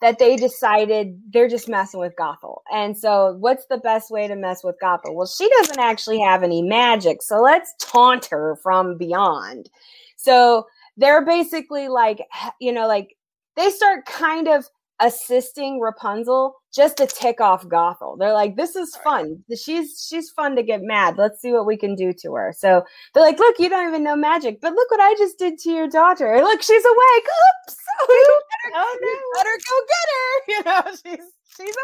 that 0.00 0.18
they 0.18 0.34
decided 0.36 1.20
they're 1.30 1.48
just 1.48 1.68
messing 1.68 2.00
with 2.00 2.14
Gothel. 2.16 2.58
And 2.72 2.96
so, 2.96 3.36
what's 3.38 3.66
the 3.66 3.78
best 3.78 4.10
way 4.10 4.26
to 4.26 4.36
mess 4.36 4.64
with 4.64 4.76
Gothel? 4.82 5.14
Well, 5.14 5.26
she 5.26 5.48
doesn't 5.58 5.78
actually 5.78 6.20
have 6.20 6.42
any 6.42 6.62
magic, 6.62 7.22
so 7.22 7.40
let's 7.40 7.74
taunt 7.78 8.26
her 8.26 8.56
from 8.62 8.96
beyond. 8.96 9.68
So, 10.16 10.66
they're 10.96 11.24
basically 11.24 11.88
like, 11.88 12.20
you 12.60 12.72
know, 12.72 12.86
like 12.86 13.16
they 13.56 13.70
start 13.70 14.06
kind 14.06 14.48
of 14.48 14.66
assisting 15.00 15.80
Rapunzel 15.80 16.54
just 16.72 16.98
to 16.98 17.06
tick 17.06 17.40
off 17.40 17.66
Gothel. 17.66 18.18
They're 18.18 18.34
like, 18.34 18.56
this 18.56 18.76
is 18.76 18.94
fun. 19.02 19.42
She's 19.56 20.06
she's 20.08 20.30
fun 20.30 20.54
to 20.56 20.62
get 20.62 20.82
mad. 20.82 21.16
Let's 21.18 21.40
see 21.40 21.52
what 21.52 21.66
we 21.66 21.76
can 21.76 21.94
do 21.94 22.12
to 22.12 22.34
her. 22.34 22.54
So 22.56 22.84
they're 23.12 23.22
like, 23.22 23.38
look, 23.38 23.58
you 23.58 23.68
don't 23.68 23.88
even 23.88 24.04
know 24.04 24.14
magic, 24.14 24.60
but 24.60 24.74
look 24.74 24.90
what 24.90 25.00
I 25.00 25.14
just 25.14 25.38
did 25.38 25.58
to 25.60 25.70
your 25.70 25.88
daughter. 25.88 26.36
Look, 26.36 26.62
she's 26.62 26.84
awake. 26.84 27.26
Oops. 27.26 27.76
Oh, 28.02 28.40
better, 28.64 28.76
oh 28.76 28.98
no. 29.02 29.42
better 29.42 29.58
go 29.68 29.76
get 29.88 30.06
her. 30.16 30.30
You 30.48 30.64
know, 30.64 30.96
she's 30.96 31.26
she's 31.56 31.76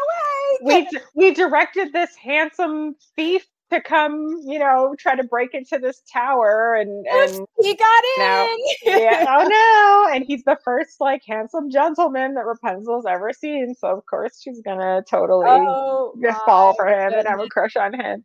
awake. 0.63 0.89
We 0.95 0.99
we 1.15 1.33
directed 1.33 1.93
this 1.93 2.15
handsome 2.15 2.95
thief 3.15 3.45
to 3.69 3.81
come, 3.81 4.39
you 4.45 4.59
know, 4.59 4.95
try 4.97 5.15
to 5.15 5.23
break 5.23 5.53
into 5.53 5.77
this 5.77 6.01
tower 6.11 6.75
and 6.75 7.05
and 7.05 7.47
he 7.61 7.75
got 7.75 8.03
in. 8.17 8.23
Now, 8.23 8.47
yeah, 8.85 9.25
oh 9.29 9.47
no! 9.47 10.15
And 10.15 10.23
he's 10.25 10.43
the 10.43 10.57
first 10.63 11.01
like 11.01 11.21
handsome 11.27 11.69
gentleman 11.69 12.35
that 12.35 12.45
Rapunzel's 12.45 13.05
ever 13.05 13.33
seen. 13.33 13.75
So 13.75 13.89
of 13.89 14.05
course 14.05 14.41
she's 14.41 14.61
gonna 14.61 15.03
totally 15.09 15.47
oh, 15.47 16.13
fall 16.45 16.75
for 16.75 16.87
him 16.87 17.09
goodness. 17.09 17.19
and 17.19 17.27
have 17.27 17.39
a 17.39 17.49
crush 17.49 17.75
on 17.75 17.93
him. 17.93 18.23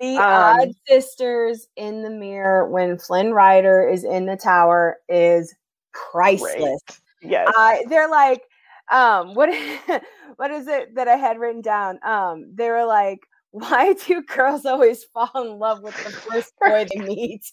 The 0.00 0.16
um, 0.16 0.20
odd 0.20 0.68
sisters 0.86 1.66
in 1.76 2.02
the 2.02 2.10
mirror 2.10 2.68
when 2.68 2.98
Flynn 2.98 3.32
Rider 3.32 3.88
is 3.88 4.04
in 4.04 4.26
the 4.26 4.36
tower 4.36 4.98
is 5.08 5.54
priceless. 5.92 6.82
Great. 6.86 6.98
Yes, 7.22 7.48
uh, 7.56 7.76
they're 7.88 8.10
like, 8.10 8.42
um, 8.90 9.34
what 9.34 9.48
what 10.36 10.50
is 10.50 10.66
it 10.66 10.94
that 10.96 11.08
I 11.08 11.16
had 11.16 11.38
written 11.38 11.62
down? 11.62 11.98
Um, 12.04 12.52
they 12.54 12.68
were 12.68 12.84
like 12.84 13.20
why 13.52 13.92
do 13.92 14.22
girls 14.22 14.64
always 14.66 15.04
fall 15.04 15.30
in 15.36 15.58
love 15.58 15.82
with 15.82 15.94
the 16.04 16.10
first 16.10 16.52
boy 16.60 16.86
they 16.92 17.00
meet? 17.00 17.44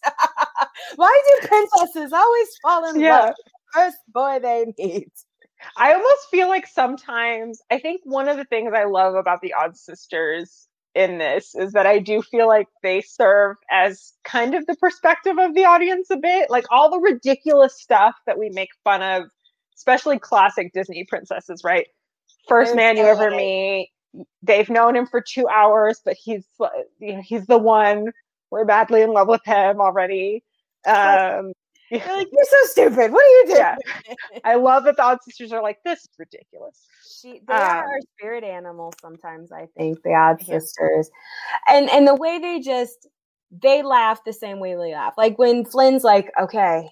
why 0.95 1.21
do 1.41 1.47
princesses 1.47 2.11
always 2.13 2.47
fall 2.61 2.89
in 2.89 2.99
yeah. 2.99 3.19
love 3.19 3.29
with 3.29 3.45
the 3.45 3.79
first 3.79 3.97
boy 4.07 4.39
they 4.41 4.73
meet? 4.77 5.11
I 5.75 5.93
almost 5.93 6.29
feel 6.31 6.47
like 6.47 6.67
sometimes 6.67 7.61
I 7.69 7.79
think 7.79 8.01
one 8.05 8.29
of 8.29 8.37
the 8.37 8.45
things 8.45 8.71
I 8.73 8.85
love 8.85 9.15
about 9.15 9.41
the 9.41 9.53
Odd 9.53 9.75
Sisters 9.75 10.69
in 10.95 11.17
this 11.17 11.53
is 11.53 11.73
that 11.73 11.85
I 11.85 11.99
do 11.99 12.21
feel 12.21 12.47
like 12.47 12.67
they 12.81 13.01
serve 13.01 13.57
as 13.69 14.13
kind 14.23 14.55
of 14.55 14.65
the 14.67 14.75
perspective 14.77 15.37
of 15.37 15.53
the 15.53 15.65
audience 15.65 16.09
a 16.11 16.17
bit. 16.17 16.49
Like 16.49 16.65
all 16.71 16.89
the 16.89 16.99
ridiculous 16.99 17.79
stuff 17.79 18.15
that 18.25 18.39
we 18.39 18.49
make 18.49 18.69
fun 18.85 19.01
of, 19.01 19.29
especially 19.75 20.17
classic 20.17 20.71
Disney 20.73 21.05
princesses, 21.09 21.61
right? 21.63 21.87
First 22.47 22.73
man 22.73 22.95
you 22.95 23.03
ever 23.03 23.29
meet, 23.29 23.91
they've 24.41 24.69
known 24.69 24.95
him 24.95 25.05
for 25.05 25.21
two 25.21 25.47
hours, 25.47 26.01
but 26.03 26.15
he's 26.15 26.45
you 26.99 27.15
know, 27.15 27.21
he's 27.21 27.45
the 27.47 27.57
one. 27.57 28.05
We're 28.51 28.65
madly 28.65 29.01
in 29.01 29.13
love 29.13 29.27
with 29.27 29.43
him 29.45 29.79
already. 29.79 30.43
Um, 30.85 31.53
you're 31.91 31.99
like, 31.99 32.27
you're 32.31 32.45
so 32.45 32.65
stupid. 32.65 33.11
What 33.11 33.23
are 33.23 33.29
you 33.29 33.43
doing? 33.47 33.57
Yeah. 33.57 34.15
I 34.43 34.55
love 34.55 34.83
that 34.85 34.95
the 34.95 35.03
Odd 35.03 35.19
Sisters 35.23 35.51
are 35.51 35.61
like, 35.61 35.77
this 35.83 35.99
is 35.99 36.09
ridiculous. 36.17 36.85
She, 37.19 37.41
they 37.47 37.53
um, 37.53 37.61
are 37.61 37.85
our 37.85 37.99
spirit 38.17 38.43
animals 38.43 38.93
sometimes, 39.01 39.51
I 39.51 39.67
think, 39.77 40.01
the 40.03 40.13
Odd 40.13 40.41
Sisters. 40.41 41.09
And 41.67 41.89
and 41.89 42.07
the 42.07 42.15
way 42.15 42.39
they 42.39 42.59
just 42.59 43.07
they 43.51 43.81
laugh 43.81 44.23
the 44.23 44.33
same 44.33 44.59
way 44.59 44.75
we 44.75 44.93
laugh. 44.93 45.13
Like 45.17 45.37
when 45.37 45.65
Flynn's 45.65 46.03
like, 46.03 46.31
okay, 46.39 46.89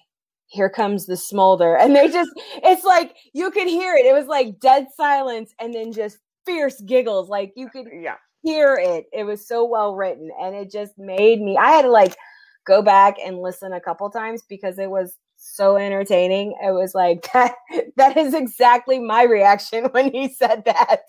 here 0.48 0.68
comes 0.68 1.06
the 1.06 1.16
smolder. 1.16 1.76
And 1.76 1.94
they 1.94 2.08
just 2.08 2.30
it's 2.64 2.84
like 2.84 3.14
you 3.32 3.50
could 3.50 3.68
hear 3.68 3.94
it. 3.94 4.06
It 4.06 4.14
was 4.14 4.26
like 4.26 4.58
dead 4.60 4.86
silence 4.96 5.54
and 5.60 5.72
then 5.72 5.92
just 5.92 6.18
fierce 6.48 6.80
giggles. 6.80 7.28
Like 7.28 7.52
you 7.56 7.68
could 7.68 7.86
yeah. 7.92 8.16
hear 8.42 8.74
it. 8.80 9.06
It 9.12 9.24
was 9.24 9.46
so 9.46 9.64
well 9.64 9.94
written. 9.94 10.30
And 10.40 10.54
it 10.54 10.70
just 10.70 10.98
made 10.98 11.40
me, 11.40 11.56
I 11.56 11.70
had 11.70 11.82
to 11.82 11.90
like 11.90 12.16
go 12.66 12.82
back 12.82 13.16
and 13.24 13.40
listen 13.40 13.72
a 13.72 13.80
couple 13.80 14.08
times 14.10 14.42
because 14.48 14.78
it 14.78 14.90
was 14.90 15.16
so 15.36 15.76
entertaining. 15.76 16.56
It 16.62 16.72
was 16.72 16.94
like 16.94 17.30
that 17.32 17.54
that 17.96 18.16
is 18.16 18.34
exactly 18.34 18.98
my 18.98 19.22
reaction 19.22 19.84
when 19.92 20.12
he 20.12 20.28
said 20.28 20.64
that. 20.64 21.02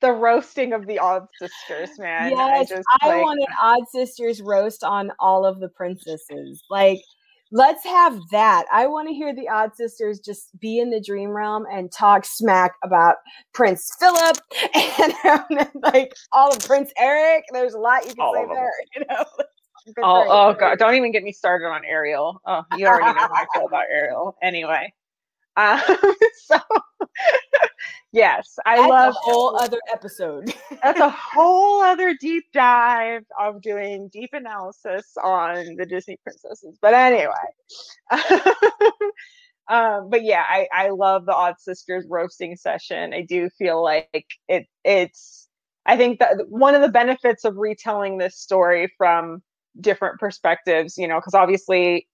the 0.00 0.12
roasting 0.12 0.72
of 0.72 0.86
the 0.86 0.98
odd 0.98 1.26
sisters, 1.38 1.96
man. 1.98 2.32
Yes, 2.32 2.70
I, 2.70 2.74
just, 2.74 2.88
I 3.02 3.08
like... 3.08 3.22
want 3.22 3.40
an 3.40 3.54
odd 3.60 3.84
sisters 3.92 4.40
roast 4.40 4.82
on 4.82 5.12
all 5.18 5.44
of 5.44 5.60
the 5.60 5.68
princesses. 5.68 6.62
Like 6.70 7.00
let's 7.52 7.84
have 7.84 8.18
that. 8.30 8.64
I 8.72 8.86
want 8.86 9.08
to 9.08 9.14
hear 9.14 9.34
the 9.34 9.48
Odd 9.48 9.76
Sisters 9.76 10.18
just 10.18 10.58
be 10.58 10.80
in 10.80 10.90
the 10.90 11.00
dream 11.00 11.30
realm 11.30 11.64
and 11.70 11.92
talk 11.92 12.24
smack 12.24 12.72
about 12.82 13.16
Prince 13.52 13.94
Philip 14.00 14.38
and 14.74 15.70
like 15.82 16.14
all 16.32 16.52
of 16.52 16.58
Prince 16.60 16.90
Eric. 16.98 17.44
There's 17.52 17.74
a 17.74 17.78
lot 17.78 18.06
you 18.06 18.14
can 18.14 18.24
all 18.24 18.34
say 18.34 18.54
there, 18.54 18.72
you 18.96 19.04
know. 19.08 19.24
Oh, 20.02 20.26
oh 20.28 20.54
god! 20.54 20.78
Don't 20.78 20.94
even 20.94 21.12
get 21.12 21.22
me 21.22 21.32
started 21.32 21.66
on 21.66 21.84
Ariel. 21.84 22.40
Oh, 22.46 22.62
you 22.70 22.86
already 22.86 23.12
know 23.12 23.20
how 23.20 23.34
I 23.34 23.46
feel 23.52 23.66
about 23.66 23.84
Ariel. 23.90 24.36
Anyway, 24.42 24.92
um, 25.56 25.80
so 26.44 26.58
yes, 28.12 28.58
I 28.64 28.76
that's 28.76 28.88
love 28.88 29.14
a 29.14 29.18
whole 29.18 29.56
other 29.56 29.78
episode. 29.92 30.52
that's 30.82 31.00
a 31.00 31.10
whole 31.10 31.82
other 31.82 32.14
deep 32.20 32.44
dive 32.52 33.24
of 33.38 33.60
doing 33.60 34.08
deep 34.12 34.30
analysis 34.32 35.12
on 35.22 35.76
the 35.76 35.86
Disney 35.86 36.18
princesses. 36.22 36.78
But 36.80 36.94
anyway, 36.94 37.32
um, 39.68 40.10
but 40.10 40.22
yeah, 40.22 40.44
I 40.48 40.68
I 40.72 40.90
love 40.90 41.26
the 41.26 41.34
Odd 41.34 41.60
Sisters 41.60 42.06
roasting 42.08 42.56
session. 42.56 43.12
I 43.12 43.22
do 43.22 43.50
feel 43.50 43.82
like 43.82 44.26
it 44.48 44.66
it's. 44.84 45.48
I 45.84 45.96
think 45.96 46.20
that 46.20 46.48
one 46.48 46.76
of 46.76 46.80
the 46.82 46.88
benefits 46.88 47.44
of 47.44 47.56
retelling 47.56 48.18
this 48.18 48.38
story 48.38 48.92
from 48.96 49.42
different 49.80 50.20
perspectives, 50.20 50.96
you 50.96 51.08
know, 51.08 51.18
because 51.18 51.34
obviously 51.34 52.06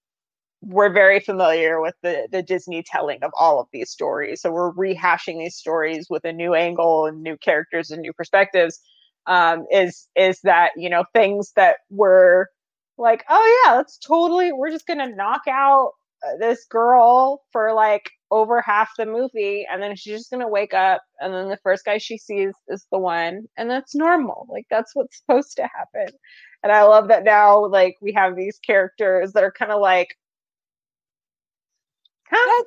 we're 0.60 0.92
very 0.92 1.20
familiar 1.20 1.80
with 1.80 1.94
the 2.02 2.28
the 2.32 2.42
Disney 2.42 2.82
telling 2.82 3.22
of 3.22 3.30
all 3.38 3.60
of 3.60 3.68
these 3.72 3.90
stories. 3.90 4.42
So 4.42 4.50
we're 4.50 4.72
rehashing 4.72 5.38
these 5.38 5.56
stories 5.56 6.08
with 6.10 6.24
a 6.24 6.32
new 6.32 6.54
angle 6.54 7.06
and 7.06 7.22
new 7.22 7.36
characters 7.38 7.90
and 7.90 8.02
new 8.02 8.12
perspectives. 8.12 8.80
Um, 9.26 9.66
is 9.70 10.08
is 10.16 10.40
that 10.44 10.72
you 10.76 10.90
know 10.90 11.04
things 11.14 11.52
that 11.56 11.76
were 11.90 12.48
like, 12.96 13.24
oh 13.28 13.62
yeah, 13.64 13.74
let's 13.76 13.98
totally 13.98 14.52
we're 14.52 14.70
just 14.70 14.86
gonna 14.86 15.14
knock 15.14 15.42
out 15.48 15.92
uh, 16.26 16.36
this 16.40 16.64
girl 16.68 17.42
for 17.52 17.72
like 17.72 18.10
over 18.30 18.60
half 18.60 18.90
the 18.98 19.06
movie 19.06 19.66
and 19.70 19.82
then 19.82 19.94
she's 19.96 20.18
just 20.18 20.30
to 20.30 20.48
wake 20.48 20.74
up 20.74 21.00
and 21.20 21.32
then 21.32 21.48
the 21.48 21.58
first 21.62 21.84
guy 21.84 21.96
she 21.96 22.18
sees 22.18 22.52
is 22.68 22.86
the 22.92 22.98
one 22.98 23.44
and 23.56 23.70
that's 23.70 23.94
normal 23.94 24.46
like 24.50 24.66
that's 24.70 24.94
what's 24.94 25.18
supposed 25.18 25.56
to 25.56 25.62
happen 25.62 26.14
and 26.62 26.72
i 26.72 26.82
love 26.82 27.08
that 27.08 27.24
now 27.24 27.64
like 27.66 27.94
we 28.02 28.12
have 28.12 28.36
these 28.36 28.58
characters 28.66 29.32
that 29.32 29.44
are 29.44 29.52
kind 29.52 29.72
of 29.72 29.80
like 29.80 30.08
Huh? 32.30 32.64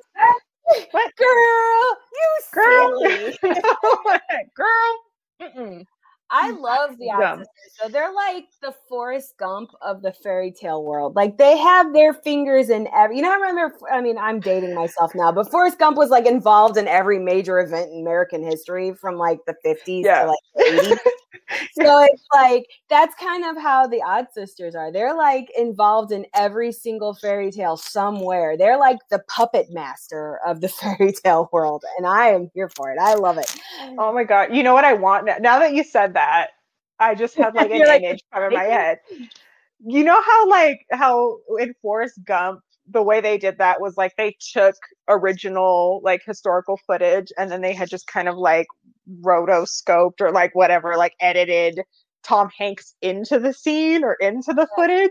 what 0.90 1.12
girl? 1.16 1.96
You 2.12 2.28
girl, 2.52 3.02
girl. 4.56 5.00
Mm-mm. 5.40 5.84
I 6.32 6.50
mm, 6.50 6.60
love 6.60 6.96
the 6.98 7.10
Odd 7.10 7.44
So 7.78 7.88
they're 7.88 8.12
like 8.12 8.46
the 8.62 8.74
Forrest 8.88 9.34
Gump 9.38 9.70
of 9.82 10.00
the 10.00 10.12
fairy 10.12 10.50
tale 10.50 10.82
world. 10.82 11.14
Like 11.14 11.36
they 11.36 11.58
have 11.58 11.92
their 11.92 12.14
fingers 12.14 12.70
in 12.70 12.88
every. 12.94 13.16
You 13.16 13.22
know, 13.22 13.30
I 13.30 13.36
remember. 13.36 13.76
I 13.92 14.00
mean, 14.00 14.16
I'm 14.16 14.40
dating 14.40 14.74
myself 14.74 15.12
now, 15.14 15.30
but 15.30 15.50
Forrest 15.50 15.78
Gump 15.78 15.98
was 15.98 16.08
like 16.08 16.26
involved 16.26 16.78
in 16.78 16.88
every 16.88 17.18
major 17.18 17.60
event 17.60 17.90
in 17.92 18.00
American 18.00 18.42
history 18.42 18.94
from 18.94 19.16
like 19.16 19.40
the 19.46 19.54
50s 19.64 20.04
yeah. 20.04 20.22
to 20.22 20.28
like 20.28 20.38
the 20.54 20.62
80s. 20.62 21.10
so 21.74 22.02
it's 22.04 22.24
like 22.34 22.66
that's 22.88 23.14
kind 23.16 23.44
of 23.44 23.62
how 23.62 23.86
the 23.86 24.02
Odd 24.02 24.26
Sisters 24.32 24.74
are. 24.74 24.90
They're 24.90 25.14
like 25.14 25.50
involved 25.56 26.12
in 26.12 26.26
every 26.34 26.72
single 26.72 27.14
fairy 27.14 27.50
tale 27.50 27.76
somewhere. 27.76 28.56
They're 28.56 28.78
like 28.78 28.98
the 29.10 29.20
puppet 29.28 29.66
master 29.70 30.40
of 30.46 30.60
the 30.60 30.68
fairy 30.70 31.12
tale 31.12 31.48
world, 31.52 31.84
and 31.98 32.06
I 32.06 32.28
am 32.28 32.50
here 32.54 32.70
for 32.74 32.90
it. 32.90 32.98
I 33.00 33.14
love 33.14 33.38
it. 33.38 33.54
Oh 33.98 34.12
my 34.12 34.24
god! 34.24 34.54
You 34.54 34.62
know 34.62 34.74
what 34.74 34.84
I 34.84 34.94
want 34.94 35.26
now 35.26 35.58
that 35.58 35.74
you 35.74 35.84
said 35.84 36.14
that 36.14 36.22
that. 36.22 36.50
I 36.98 37.14
just 37.14 37.34
had 37.36 37.54
like 37.54 37.70
an 37.70 37.80
like, 37.80 38.02
image 38.02 38.22
come 38.32 38.44
in 38.44 38.52
my 38.52 38.64
head. 38.78 38.98
You 39.84 40.04
know 40.04 40.20
how 40.20 40.48
like 40.48 40.86
how 40.90 41.38
in 41.58 41.74
Forrest 41.82 42.20
Gump 42.24 42.60
the 42.92 43.02
way 43.02 43.20
they 43.20 43.38
did 43.38 43.58
that 43.58 43.80
was 43.80 43.96
like 43.96 44.14
they 44.16 44.36
took 44.52 44.74
original 45.08 46.00
like 46.04 46.22
historical 46.24 46.78
footage 46.86 47.32
and 47.38 47.50
then 47.50 47.60
they 47.60 47.72
had 47.72 47.88
just 47.88 48.06
kind 48.06 48.28
of 48.28 48.36
like 48.36 48.66
rotoscoped 49.20 50.20
or 50.20 50.30
like 50.30 50.54
whatever 50.54 50.96
like 50.96 51.14
edited 51.20 51.80
Tom 52.22 52.50
Hanks 52.56 52.94
into 53.02 53.38
the 53.38 53.52
scene 53.52 54.04
or 54.04 54.14
into 54.14 54.52
the 54.52 54.68
footage. 54.76 55.10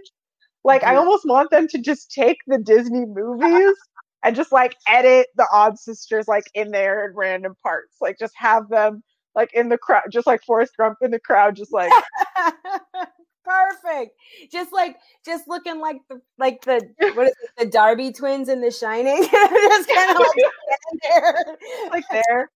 Like 0.63 0.83
I 0.83 0.89
mm-hmm. 0.89 0.99
almost 0.99 1.25
want 1.25 1.49
them 1.49 1.67
to 1.69 1.79
just 1.79 2.11
take 2.11 2.37
the 2.47 2.59
Disney 2.59 3.05
movies 3.05 3.75
and 4.23 4.35
just 4.35 4.51
like 4.51 4.75
edit 4.87 5.27
the 5.35 5.47
odd 5.51 5.79
sisters 5.79 6.27
like 6.27 6.45
in 6.53 6.71
there 6.71 7.07
in 7.07 7.15
random 7.15 7.55
parts. 7.63 7.97
Like 7.99 8.19
just 8.19 8.33
have 8.37 8.69
them 8.69 9.03
like 9.35 9.53
in 9.53 9.69
the 9.69 9.77
crowd, 9.77 10.03
just 10.11 10.27
like 10.27 10.43
Forrest 10.43 10.73
Gump 10.77 10.97
in 11.01 11.11
the 11.11 11.19
crowd, 11.19 11.55
just 11.55 11.73
like 11.73 11.91
perfect. 13.51 14.15
Just 14.51 14.71
like 14.73 14.97
just 15.25 15.47
looking 15.47 15.79
like 15.79 15.97
the 16.09 16.21
like 16.37 16.63
the 16.63 16.81
what 17.15 17.27
is 17.27 17.33
it, 17.43 17.51
the 17.57 17.65
Darby 17.65 18.11
twins 18.11 18.49
in 18.49 18.61
The 18.61 18.71
Shining. 18.71 19.23
just 19.31 19.89
kind 19.89 20.11
of 20.11 20.17
like 20.17 20.95
there, 21.03 21.57
like 21.91 22.03
there. 22.11 22.49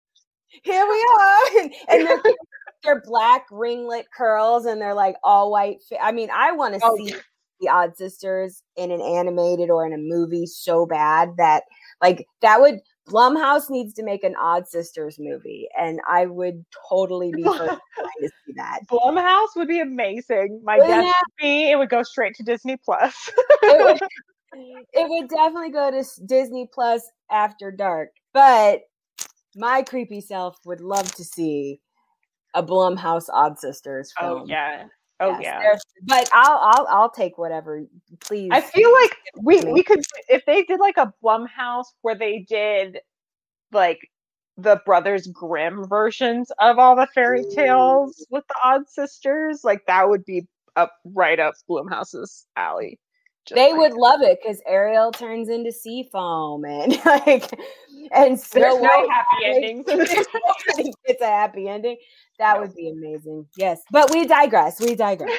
Here 0.62 0.86
we 0.88 1.08
are, 1.18 1.60
and, 1.60 1.74
and 1.88 2.06
they're, 2.06 2.34
they're, 2.82 3.02
black 3.02 3.46
ringlet 3.50 4.06
curls, 4.16 4.64
and 4.64 4.80
they're 4.80 4.94
like 4.94 5.16
all 5.22 5.50
white. 5.50 5.82
Fi- 5.88 5.98
I 5.98 6.12
mean, 6.12 6.30
I 6.32 6.52
want 6.52 6.74
to 6.74 6.80
oh. 6.82 6.96
see 6.96 7.14
the 7.60 7.68
Odd 7.68 7.96
Sisters 7.96 8.62
in 8.76 8.90
an 8.90 9.00
animated 9.00 9.70
or 9.70 9.86
in 9.86 9.92
a 9.92 9.98
movie 9.98 10.46
so 10.46 10.86
bad 10.86 11.30
that 11.36 11.64
like 12.00 12.26
that 12.40 12.60
would 12.60 12.80
Blumhouse 13.08 13.70
needs 13.70 13.94
to 13.94 14.02
make 14.02 14.24
an 14.24 14.34
Odd 14.40 14.66
Sisters 14.66 15.16
movie, 15.18 15.68
and 15.78 16.00
I 16.08 16.26
would 16.26 16.64
totally 16.88 17.30
be 17.32 17.42
to 17.44 17.78
see 18.20 18.52
that. 18.56 18.80
Blumhouse 18.90 19.54
would 19.54 19.68
be 19.68 19.80
amazing. 19.80 20.60
My 20.64 20.78
guess 20.78 21.04
would 21.04 21.42
be 21.42 21.70
it 21.70 21.78
would 21.78 21.88
go 21.88 22.02
straight 22.02 22.34
to 22.36 22.42
Disney 22.42 22.76
Plus. 22.84 23.14
it, 23.62 23.84
would, 23.84 24.00
it 24.92 25.08
would 25.08 25.28
definitely 25.28 25.70
go 25.70 25.90
to 25.90 26.04
Disney 26.26 26.68
Plus 26.72 27.02
after 27.30 27.70
dark, 27.70 28.10
but 28.34 28.80
my 29.54 29.82
creepy 29.82 30.20
self 30.20 30.58
would 30.64 30.80
love 30.80 31.12
to 31.14 31.24
see 31.24 31.80
a 32.54 32.62
Blumhouse 32.62 33.26
Odd 33.32 33.58
Sisters 33.58 34.12
oh, 34.18 34.22
film. 34.22 34.40
Oh 34.42 34.46
yeah. 34.46 34.84
Oh 35.18 35.38
yes, 35.40 35.62
yeah. 35.64 35.78
But 36.04 36.28
I'll 36.32 36.58
I'll 36.60 36.86
I'll 36.90 37.10
take 37.10 37.38
whatever, 37.38 37.84
please. 38.20 38.50
I 38.52 38.60
feel 38.60 38.92
like 38.92 39.16
we 39.42 39.64
we 39.64 39.82
could 39.82 40.02
if 40.28 40.44
they 40.46 40.62
did 40.62 40.80
like 40.80 40.96
a 40.96 41.12
Blumhouse 41.22 41.86
where 42.02 42.14
they 42.14 42.40
did 42.48 42.98
like 43.72 43.98
the 44.56 44.80
Brothers 44.86 45.26
Grimm 45.26 45.86
versions 45.86 46.50
of 46.60 46.78
all 46.78 46.96
the 46.96 47.06
fairy 47.14 47.44
tales 47.54 48.26
with 48.30 48.44
the 48.48 48.54
Odd 48.64 48.88
Sisters, 48.88 49.64
like 49.64 49.84
that 49.86 50.08
would 50.08 50.24
be 50.24 50.46
up 50.76 50.92
right 51.04 51.38
up 51.38 51.54
Blumhouse's 51.68 52.46
alley. 52.56 52.98
they 53.54 53.72
like 53.72 53.78
would 53.78 53.92
love 53.94 54.22
it 54.22 54.38
because 54.42 54.62
Ariel 54.66 55.12
turns 55.12 55.48
into 55.48 55.72
sea 55.72 56.08
foam 56.10 56.64
and 56.64 56.92
like 57.04 57.50
and 58.12 58.38
Snow 58.38 58.78
no 58.78 59.08
happy 59.08 59.44
ending. 59.44 59.84
it's 59.88 61.22
a 61.22 61.26
happy 61.26 61.68
ending. 61.68 61.96
That 62.38 62.60
would 62.60 62.74
be 62.74 62.90
amazing. 62.90 63.46
Yes, 63.56 63.82
but 63.90 64.12
we 64.12 64.26
digress. 64.26 64.80
We 64.80 64.94
digress. 64.94 65.30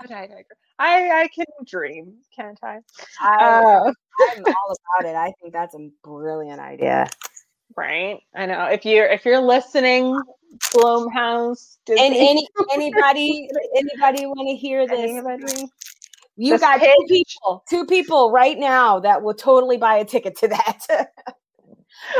I 0.00 0.06
digress. 0.06 0.44
I 0.78 1.22
I 1.22 1.28
can 1.28 1.46
dream, 1.64 2.14
can't 2.34 2.58
I? 2.62 2.80
I 3.20 3.36
uh, 3.36 3.92
I'm 4.34 4.44
all 4.46 4.76
about 4.98 5.10
it. 5.10 5.16
I 5.16 5.32
think 5.40 5.52
that's 5.52 5.74
a 5.74 5.88
brilliant 6.04 6.60
idea. 6.60 7.08
Right. 7.76 8.18
I 8.34 8.46
know. 8.46 8.66
If 8.66 8.84
you're 8.84 9.06
if 9.06 9.24
you're 9.24 9.40
listening, 9.40 10.20
Blumhouse, 10.74 11.78
Disney. 11.86 12.06
and 12.06 12.14
any 12.14 12.48
anybody 12.72 13.48
anybody 13.76 14.26
want 14.26 14.48
to 14.48 14.56
hear 14.56 14.86
this? 14.86 14.98
Anybody? 14.98 15.68
You 16.36 16.52
this 16.52 16.60
got 16.60 16.80
page. 16.80 16.90
two 16.90 17.06
people, 17.08 17.64
two 17.68 17.86
people 17.86 18.30
right 18.30 18.58
now 18.58 19.00
that 19.00 19.22
will 19.22 19.34
totally 19.34 19.78
buy 19.78 19.96
a 19.96 20.04
ticket 20.04 20.36
to 20.38 20.48
that. 20.48 20.86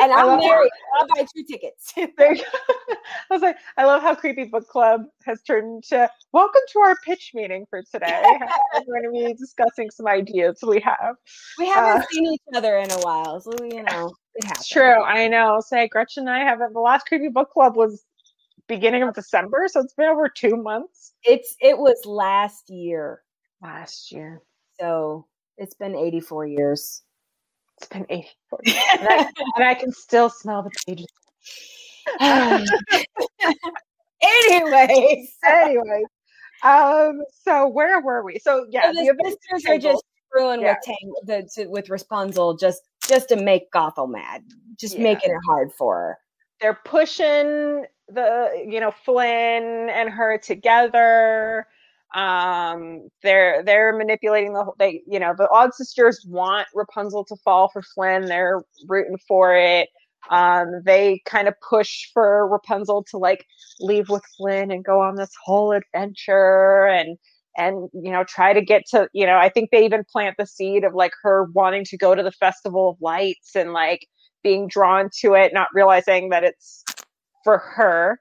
and 0.01 0.13
I'm 0.13 0.39
married. 0.39 0.71
I'll 0.99 1.07
buy 1.09 1.27
two 1.35 1.45
tickets. 1.45 1.93
I 1.97 2.43
was 3.31 3.43
like, 3.43 3.57
I 3.77 3.85
love 3.85 4.03
how 4.03 4.15
Creepy 4.15 4.45
Book 4.45 4.69
Club 4.69 5.03
has 5.25 5.43
turned 5.43 5.85
to 5.85 6.09
welcome 6.33 6.61
to 6.73 6.79
our 6.81 6.97
pitch 7.05 7.33
meeting 7.35 7.67
for 7.69 7.83
today. 7.83 8.23
We're 8.87 9.03
going 9.03 9.05
to 9.05 9.27
be 9.27 9.35
discussing 9.35 9.91
some 9.91 10.07
ideas 10.07 10.59
we 10.67 10.81
have. 10.81 11.17
We 11.59 11.69
haven't 11.69 12.03
uh, 12.03 12.07
seen 12.11 12.33
each 12.33 12.41
other 12.55 12.79
in 12.79 12.91
a 12.91 12.99
while, 13.01 13.41
so 13.41 13.53
you 13.63 13.83
know 13.83 14.13
it 14.35 14.45
happens. 14.47 14.69
True, 14.69 15.03
I 15.03 15.29
know. 15.29 15.61
Say 15.61 15.89
Gretchen 15.89 16.29
and 16.29 16.31
I 16.31 16.41
haven't. 16.41 16.73
The 16.73 16.81
last 16.81 17.07
Creepy 17.07 17.29
Book 17.29 17.51
Club 17.51 17.77
was 17.77 18.05
beginning 18.69 19.03
of 19.03 19.15
December, 19.15 19.67
so 19.69 19.81
it's 19.81 19.95
been 19.95 20.09
over 20.09 20.29
two 20.29 20.57
months. 20.57 21.13
It's 21.23 21.57
it 21.61 21.79
was 21.79 22.05
last 22.05 22.71
year. 22.71 23.23
Last 23.63 24.13
year. 24.13 24.43
So 24.79 25.27
it's 25.57 25.75
been 25.75 25.95
84 25.97 26.47
years. 26.47 27.03
It's 27.79 27.89
been 27.89 28.07
84 28.09 28.61
years. 28.65 28.79
and, 28.99 29.09
I, 29.09 29.31
and 29.57 29.65
I 29.65 29.75
can 29.75 29.93
still 29.93 30.31
smell 30.31 30.63
the 30.63 30.71
pages. 30.87 31.07
anyways. 34.23 35.37
Anyways. 35.47 36.07
Um, 36.65 37.23
so 37.45 37.67
where 37.69 38.01
were 38.01 38.25
we? 38.25 38.39
So 38.39 38.67
yeah, 38.71 38.93
so 38.93 38.93
the 38.93 39.37
sisters 39.51 39.71
are 39.71 39.79
just 39.79 40.03
screwing 40.29 40.63
yeah. 40.63 40.75
with 40.75 40.79
Tang 40.85 41.13
the 41.25 41.49
to, 41.55 41.67
with 41.69 41.91
Rapunzel 41.91 42.57
just 42.57 42.83
just 43.07 43.29
to 43.29 43.37
make 43.37 43.71
Gothel 43.73 44.11
mad, 44.11 44.43
just 44.79 44.97
yeah. 44.97 45.03
making 45.03 45.31
it 45.31 45.41
hard 45.47 45.73
for 45.73 45.97
her. 45.97 46.19
They're 46.61 46.81
pushing 46.85 47.85
the 48.09 48.65
you 48.67 48.81
know 48.81 48.91
Flynn 49.05 49.91
and 49.91 50.09
her 50.09 50.39
together 50.39 51.67
um 52.15 53.09
they're 53.23 53.63
they're 53.65 53.97
manipulating 53.97 54.53
the 54.55 54.65
whole 54.65 54.77
they 54.79 55.03
you 55.07 55.19
know 55.19 55.35
the 55.37 55.49
odd 55.51 55.75
sisters 55.75 56.25
want 56.29 56.67
rapunzel 56.75 57.25
to 57.25 57.37
fall 57.45 57.69
for 57.73 57.83
flynn. 57.83 58.27
They're 58.27 58.63
rooting 58.89 59.19
for 59.27 59.55
it. 59.57 59.89
Um 60.31 60.83
they 60.85 61.21
kind 61.27 61.49
of 61.49 61.55
push 61.69 62.11
for 62.15 62.49
rapunzel 62.49 63.05
to 63.11 63.19
like 63.19 63.45
leave 63.81 64.09
with 64.09 64.23
flynn 64.37 64.71
and 64.71 64.85
go 64.85 65.01
on 65.01 65.17
this 65.17 65.33
whole 65.45 65.73
adventure 65.73 66.87
and 66.87 67.19
and 67.57 67.89
you 67.93 68.11
know 68.11 68.25
try 68.25 68.53
to 68.53 68.61
get 68.61 68.83
to 68.91 69.09
you 69.13 69.27
know 69.27 69.37
i 69.39 69.49
think 69.49 69.71
they 69.71 69.85
even 69.85 70.05
plant 70.11 70.37
the 70.39 70.47
seed 70.47 70.85
of 70.85 70.95
like 70.95 71.13
her 71.23 71.45
wanting 71.55 71.85
to 71.85 71.97
go 71.97 72.15
to 72.15 72.23
the 72.23 72.33
festival 72.33 72.91
of 72.91 72.97
lights 73.01 73.55
and 73.57 73.73
like 73.73 74.07
being 74.43 74.69
drawn 74.69 75.09
to 75.21 75.35
it 75.35 75.53
not 75.55 75.69
realizing 75.75 76.29
that 76.31 76.45
it's 76.45 76.85
for 77.45 77.59
her 77.59 78.21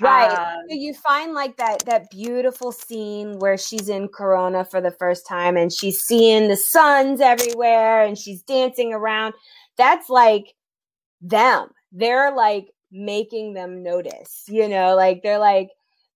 Right. 0.00 0.30
Um, 0.30 0.62
so 0.68 0.74
you 0.76 0.94
find 0.94 1.34
like 1.34 1.56
that 1.56 1.84
that 1.86 2.10
beautiful 2.10 2.72
scene 2.72 3.38
where 3.38 3.56
she's 3.58 3.88
in 3.88 4.08
Corona 4.08 4.64
for 4.64 4.80
the 4.80 4.92
first 4.92 5.26
time 5.26 5.56
and 5.56 5.72
she's 5.72 6.00
seeing 6.00 6.48
the 6.48 6.56
suns 6.56 7.20
everywhere 7.20 8.02
and 8.02 8.16
she's 8.16 8.42
dancing 8.42 8.92
around. 8.92 9.34
That's 9.76 10.08
like 10.08 10.54
them. 11.20 11.70
They're 11.90 12.34
like 12.34 12.70
making 12.92 13.54
them 13.54 13.82
notice, 13.82 14.44
you 14.46 14.68
know, 14.68 14.94
like 14.94 15.22
they're 15.22 15.38
like 15.38 15.70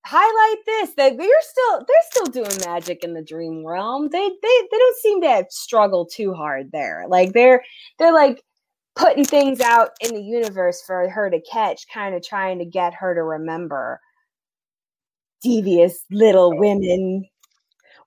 highlight 0.04 0.58
this 0.66 0.94
that 0.94 1.16
they're 1.16 1.42
still 1.42 1.78
they're 1.78 2.10
still 2.10 2.26
doing 2.26 2.56
magic 2.66 3.04
in 3.04 3.14
the 3.14 3.22
dream 3.22 3.64
realm. 3.66 4.08
They 4.10 4.28
they 4.28 4.68
they 4.70 4.78
don't 4.78 4.96
seem 4.98 5.22
to 5.22 5.44
struggle 5.50 6.06
too 6.06 6.34
hard 6.34 6.72
there. 6.72 7.06
Like 7.08 7.32
they're 7.32 7.62
they're 7.98 8.12
like 8.12 8.42
putting 8.94 9.24
things 9.24 9.60
out 9.60 9.90
in 10.00 10.14
the 10.14 10.22
universe 10.22 10.82
for 10.86 11.08
her 11.08 11.30
to 11.30 11.40
catch, 11.40 11.86
kind 11.92 12.14
of 12.14 12.22
trying 12.22 12.58
to 12.58 12.64
get 12.64 12.94
her 12.94 13.14
to 13.14 13.22
remember 13.22 14.00
devious 15.42 16.04
little 16.10 16.56
women. 16.56 17.24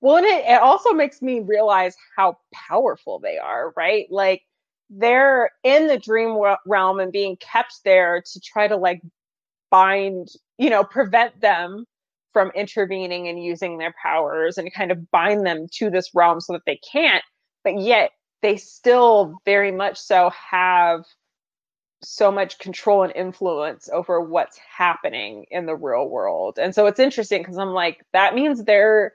Well, 0.01 0.17
and 0.17 0.25
it, 0.25 0.45
it 0.45 0.61
also 0.61 0.91
makes 0.91 1.21
me 1.21 1.41
realize 1.41 1.95
how 2.15 2.37
powerful 2.53 3.19
they 3.19 3.37
are, 3.37 3.73
right? 3.75 4.07
Like 4.09 4.43
they're 4.89 5.49
in 5.63 5.87
the 5.87 5.97
dream 5.97 6.39
realm 6.65 6.99
and 6.99 7.11
being 7.11 7.37
kept 7.37 7.79
there 7.83 8.21
to 8.21 8.39
try 8.39 8.67
to 8.67 8.77
like 8.77 9.01
bind, 9.71 10.29
you 10.57 10.69
know, 10.69 10.83
prevent 10.83 11.41
them 11.41 11.85
from 12.33 12.51
intervening 12.53 13.27
and 13.27 13.43
using 13.43 13.77
their 13.77 13.93
powers 14.01 14.57
and 14.57 14.73
kind 14.73 14.91
of 14.91 15.09
bind 15.09 15.45
them 15.45 15.67
to 15.71 15.89
this 15.89 16.11
realm 16.13 16.39
so 16.39 16.53
that 16.53 16.63
they 16.65 16.79
can't. 16.91 17.23
But 17.63 17.79
yet 17.79 18.11
they 18.41 18.57
still 18.57 19.37
very 19.45 19.71
much 19.71 19.97
so 19.97 20.31
have 20.31 21.05
so 22.03 22.31
much 22.31 22.59
control 22.59 23.03
and 23.03 23.13
influence 23.15 23.89
over 23.91 24.21
what's 24.21 24.57
happening 24.57 25.45
in 25.49 25.65
the 25.65 25.75
real 25.75 26.07
world. 26.07 26.59
And 26.59 26.75
so 26.75 26.85
it's 26.85 26.99
interesting 26.99 27.41
because 27.41 27.57
I'm 27.57 27.73
like, 27.73 28.05
that 28.13 28.35
means 28.35 28.63
they're 28.63 29.13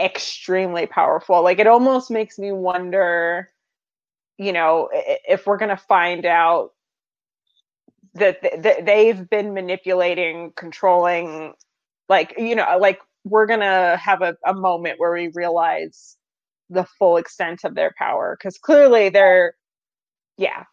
extremely 0.00 0.86
powerful. 0.86 1.42
Like 1.42 1.58
it 1.58 1.66
almost 1.66 2.10
makes 2.10 2.38
me 2.38 2.52
wonder, 2.52 3.50
you 4.36 4.52
know, 4.52 4.88
if 4.92 5.46
we're 5.46 5.56
going 5.56 5.70
to 5.70 5.76
find 5.76 6.24
out 6.24 6.72
that, 8.14 8.42
that 8.62 8.86
they've 8.86 9.28
been 9.28 9.54
manipulating, 9.54 10.52
controlling, 10.54 11.54
like, 12.08 12.34
you 12.38 12.54
know, 12.54 12.78
like 12.80 13.00
we're 13.24 13.46
going 13.46 13.60
to 13.60 13.98
have 14.00 14.22
a, 14.22 14.36
a 14.46 14.54
moment 14.54 15.00
where 15.00 15.12
we 15.12 15.28
realize 15.34 16.17
the 16.70 16.84
full 16.98 17.16
extent 17.16 17.60
of 17.64 17.74
their 17.74 17.94
power 17.98 18.36
because 18.38 18.58
clearly 18.58 19.08
they're 19.08 19.54
yeah. 20.36 20.64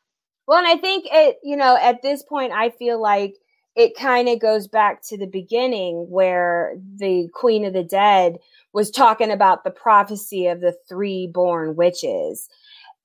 Well 0.48 0.60
and 0.60 0.68
i 0.68 0.78
think 0.78 1.06
it 1.12 1.38
you 1.44 1.56
know 1.56 1.78
at 1.82 2.02
this 2.02 2.22
point 2.24 2.52
i 2.52 2.70
feel 2.70 3.02
like 3.02 3.36
it 3.76 3.96
kind 3.98 4.30
of 4.30 4.40
goes 4.40 4.68
back 4.68 5.02
to 5.04 5.18
the 5.18 5.28
beginning 5.28 6.08
where 6.10 6.78
the 6.96 7.28
queen 7.34 7.66
of 7.66 7.74
the 7.74 7.84
dead 7.84 8.38
was 8.74 8.90
talking 8.90 9.32
about 9.32 9.64
the 9.64 9.72
prophecy 9.72 10.48
of 10.48 10.62
the 10.62 10.76
three 10.88 11.28
born 11.28 11.76
witches. 11.76 12.48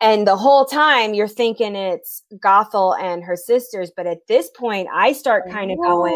And 0.01 0.27
the 0.27 0.37
whole 0.37 0.65
time 0.65 1.12
you're 1.12 1.29
thinking 1.29 1.75
it's 1.75 2.23
Gothel 2.37 2.99
and 2.99 3.23
her 3.25 3.37
sisters, 3.37 3.91
but 3.95 4.07
at 4.07 4.27
this 4.29 4.49
point 4.57 4.89
I 4.95 5.12
start 5.12 5.51
kind 5.51 5.71
of 5.71 5.79
going, 5.79 6.12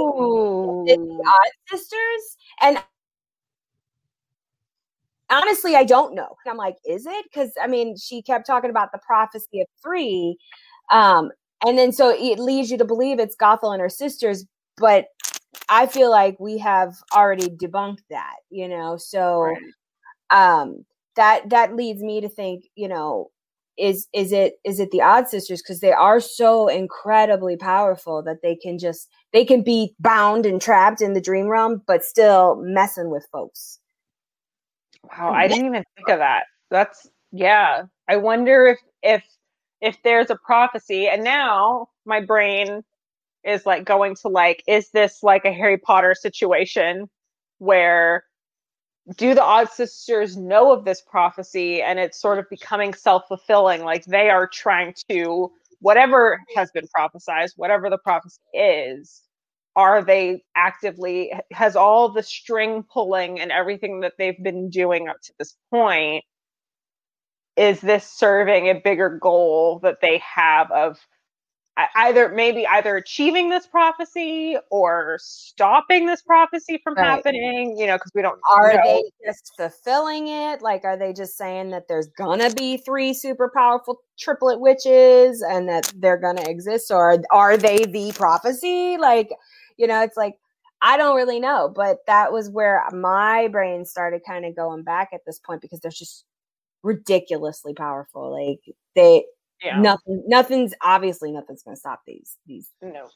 the 0.86 1.22
odd 1.26 1.50
sisters, 1.68 2.36
and 2.62 2.78
honestly, 5.30 5.76
I 5.76 5.84
don't 5.84 6.14
know. 6.14 6.36
I'm 6.46 6.56
like, 6.56 6.76
is 6.84 7.06
it? 7.06 7.24
Because 7.24 7.52
I 7.62 7.66
mean, 7.66 7.96
she 7.96 8.22
kept 8.22 8.46
talking 8.46 8.70
about 8.70 8.92
the 8.92 9.00
prophecy 9.06 9.60
of 9.60 9.66
three. 9.82 10.36
Um, 10.90 11.30
and 11.66 11.78
then 11.78 11.92
so 11.92 12.10
it 12.10 12.38
leads 12.38 12.70
you 12.70 12.78
to 12.78 12.84
believe 12.84 13.18
it's 13.18 13.36
Gothel 13.36 13.72
and 13.72 13.80
her 13.80 13.88
sisters, 13.88 14.44
but 14.76 15.06
I 15.68 15.86
feel 15.86 16.10
like 16.10 16.38
we 16.38 16.58
have 16.58 16.94
already 17.14 17.48
debunked 17.48 18.02
that, 18.10 18.36
you 18.50 18.68
know. 18.68 18.96
So 18.96 19.54
right. 20.30 20.60
um 20.60 20.84
that 21.16 21.50
that 21.50 21.76
leads 21.76 22.02
me 22.02 22.20
to 22.20 22.28
think, 22.28 22.64
you 22.74 22.88
know, 22.88 23.30
is 23.78 24.08
is 24.12 24.32
it 24.32 24.54
is 24.64 24.78
it 24.78 24.90
the 24.90 25.02
odd 25.02 25.28
sisters 25.28 25.62
because 25.62 25.80
they 25.80 25.92
are 25.92 26.20
so 26.20 26.68
incredibly 26.68 27.56
powerful 27.56 28.22
that 28.22 28.42
they 28.42 28.54
can 28.56 28.78
just 28.78 29.08
they 29.32 29.44
can 29.44 29.62
be 29.62 29.94
bound 29.98 30.46
and 30.46 30.60
trapped 30.60 31.00
in 31.00 31.12
the 31.12 31.20
dream 31.20 31.46
realm 31.46 31.82
but 31.86 32.04
still 32.04 32.56
messing 32.60 33.10
with 33.10 33.26
folks 33.32 33.80
Wow, 35.10 35.32
I 35.32 35.48
didn't 35.48 35.66
even 35.66 35.84
think 35.96 36.08
of 36.08 36.18
that. 36.18 36.44
That's 36.70 37.08
yeah. 37.32 37.84
I 38.08 38.16
wonder 38.16 38.66
if 38.66 38.78
if 39.02 39.24
if 39.80 39.96
there's 40.02 40.30
a 40.30 40.36
prophecy, 40.36 41.08
and 41.08 41.24
now 41.24 41.88
my 42.04 42.20
brain 42.20 42.82
is 43.44 43.66
like 43.66 43.84
going 43.84 44.14
to 44.16 44.28
like, 44.28 44.62
is 44.66 44.90
this 44.90 45.22
like 45.22 45.44
a 45.44 45.52
Harry 45.52 45.78
Potter 45.78 46.14
situation 46.14 47.08
where 47.58 48.24
do 49.16 49.34
the 49.34 49.42
odd 49.42 49.70
sisters 49.70 50.36
know 50.36 50.72
of 50.72 50.84
this 50.84 51.02
prophecy 51.02 51.82
and 51.82 51.98
it's 51.98 52.20
sort 52.20 52.38
of 52.38 52.48
becoming 52.48 52.94
self-fulfilling 52.94 53.82
like 53.84 54.04
they 54.06 54.30
are 54.30 54.46
trying 54.46 54.94
to 55.10 55.52
whatever 55.80 56.40
has 56.56 56.70
been 56.70 56.86
prophesized 56.96 57.52
whatever 57.56 57.90
the 57.90 57.98
prophecy 57.98 58.40
is 58.54 59.22
are 59.76 60.02
they 60.04 60.42
actively 60.56 61.32
has 61.52 61.76
all 61.76 62.08
the 62.08 62.22
string 62.22 62.84
pulling 62.92 63.40
and 63.40 63.50
everything 63.50 64.00
that 64.00 64.12
they've 64.18 64.42
been 64.42 64.70
doing 64.70 65.08
up 65.08 65.16
to 65.22 65.32
this 65.38 65.56
point 65.70 66.24
is 67.56 67.80
this 67.80 68.04
serving 68.04 68.68
a 68.68 68.74
bigger 68.74 69.18
goal 69.20 69.80
that 69.82 70.00
they 70.00 70.18
have 70.18 70.70
of 70.70 70.98
either 71.96 72.28
maybe 72.28 72.66
either 72.68 72.96
achieving 72.96 73.50
this 73.50 73.66
prophecy 73.66 74.56
or 74.70 75.18
stopping 75.20 76.06
this 76.06 76.22
prophecy 76.22 76.80
from 76.84 76.94
right. 76.94 77.04
happening 77.04 77.76
you 77.76 77.86
know 77.86 77.96
because 77.96 78.12
we 78.14 78.22
don't 78.22 78.38
are 78.50 78.74
know. 78.74 78.80
they 78.84 79.02
just 79.26 79.52
fulfilling 79.56 80.28
it 80.28 80.62
like 80.62 80.84
are 80.84 80.96
they 80.96 81.12
just 81.12 81.36
saying 81.36 81.70
that 81.70 81.88
there's 81.88 82.06
gonna 82.16 82.50
be 82.50 82.76
three 82.76 83.12
super 83.12 83.50
powerful 83.54 84.00
triplet 84.18 84.60
witches 84.60 85.42
and 85.42 85.68
that 85.68 85.92
they're 85.96 86.16
gonna 86.16 86.44
exist 86.48 86.92
or 86.92 87.18
are 87.32 87.56
they 87.56 87.78
the 87.78 88.12
prophecy 88.12 88.96
like 88.96 89.30
you 89.76 89.86
know 89.86 90.02
it's 90.02 90.16
like 90.16 90.34
i 90.82 90.96
don't 90.96 91.16
really 91.16 91.40
know 91.40 91.72
but 91.74 91.98
that 92.06 92.32
was 92.32 92.50
where 92.50 92.84
my 92.92 93.48
brain 93.48 93.84
started 93.84 94.20
kind 94.26 94.44
of 94.44 94.56
going 94.56 94.82
back 94.82 95.10
at 95.12 95.20
this 95.26 95.38
point 95.38 95.60
because 95.60 95.80
they're 95.80 95.90
just 95.90 96.24
ridiculously 96.82 97.72
powerful 97.74 98.30
like 98.30 98.60
they 98.94 99.24
yeah. 99.62 99.80
nothing 99.80 100.22
nothing's 100.26 100.74
obviously 100.82 101.32
nothing's 101.32 101.62
gonna 101.62 101.76
stop 101.76 102.02
these 102.06 102.36
these 102.46 102.70
no. 102.82 103.08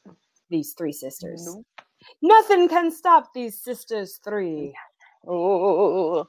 these 0.49 0.73
three 0.73 0.91
sisters. 0.91 1.45
Nope. 1.45 1.65
nothing 2.21 2.67
can 2.67 2.91
stop 2.91 3.33
these 3.33 3.61
sisters 3.61 4.19
three. 4.23 4.55
three 4.55 4.75
oh 5.27 6.27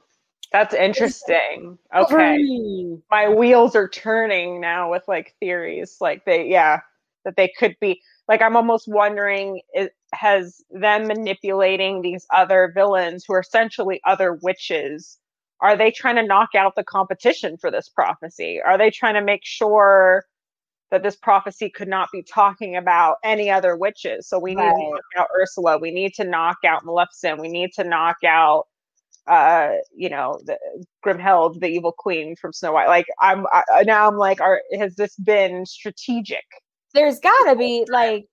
that's 0.51 0.73
interesting. 0.73 1.77
Okay. 1.95 2.97
My 3.09 3.29
wheels 3.29 3.73
are 3.73 3.87
turning 3.87 4.59
now 4.59 4.91
with 4.91 5.03
like 5.07 5.33
theories 5.39 5.95
like 6.01 6.25
they 6.25 6.47
yeah 6.47 6.81
that 7.23 7.37
they 7.37 7.53
could 7.57 7.77
be 7.79 8.01
like 8.31 8.41
i'm 8.41 8.55
almost 8.55 8.87
wondering 8.87 9.61
it 9.73 9.93
has 10.13 10.61
them 10.71 11.07
manipulating 11.07 12.01
these 12.01 12.25
other 12.33 12.71
villains 12.73 13.25
who 13.27 13.33
are 13.33 13.41
essentially 13.41 14.01
other 14.05 14.39
witches 14.41 15.19
are 15.61 15.77
they 15.77 15.91
trying 15.91 16.15
to 16.15 16.23
knock 16.23 16.49
out 16.55 16.75
the 16.75 16.83
competition 16.83 17.57
for 17.57 17.69
this 17.71 17.87
prophecy? 17.87 18.59
Are 18.65 18.77
they 18.77 18.89
trying 18.89 19.13
to 19.13 19.21
make 19.21 19.45
sure 19.45 20.25
that 20.89 21.03
this 21.03 21.15
prophecy 21.15 21.69
could 21.69 21.87
not 21.87 22.09
be 22.11 22.23
talking 22.23 22.75
about 22.75 23.17
any 23.23 23.49
other 23.49 23.77
witches? 23.77 24.27
So 24.27 24.39
we 24.39 24.55
need 24.55 24.63
right. 24.63 24.73
to 24.73 24.89
knock 24.89 25.01
out 25.17 25.27
Ursula. 25.39 25.77
We 25.77 25.91
need 25.91 26.13
to 26.15 26.23
knock 26.23 26.57
out 26.65 26.83
Maleficent. 26.83 27.39
We 27.39 27.47
need 27.47 27.71
to 27.75 27.83
knock 27.83 28.17
out, 28.25 28.65
uh, 29.27 29.73
you 29.95 30.09
know, 30.09 30.41
the 30.45 30.57
Grimhild, 31.05 31.59
the 31.59 31.67
evil 31.67 31.93
queen 31.95 32.35
from 32.35 32.53
Snow 32.53 32.73
White. 32.73 32.87
Like 32.87 33.05
I'm 33.21 33.45
I, 33.53 33.83
now, 33.85 34.07
I'm 34.07 34.17
like, 34.17 34.41
are 34.41 34.61
has 34.79 34.95
this 34.95 35.15
been 35.17 35.65
strategic? 35.67 36.45
There's 36.93 37.19
got 37.19 37.49
to 37.49 37.55
be 37.55 37.85
like 37.89 38.27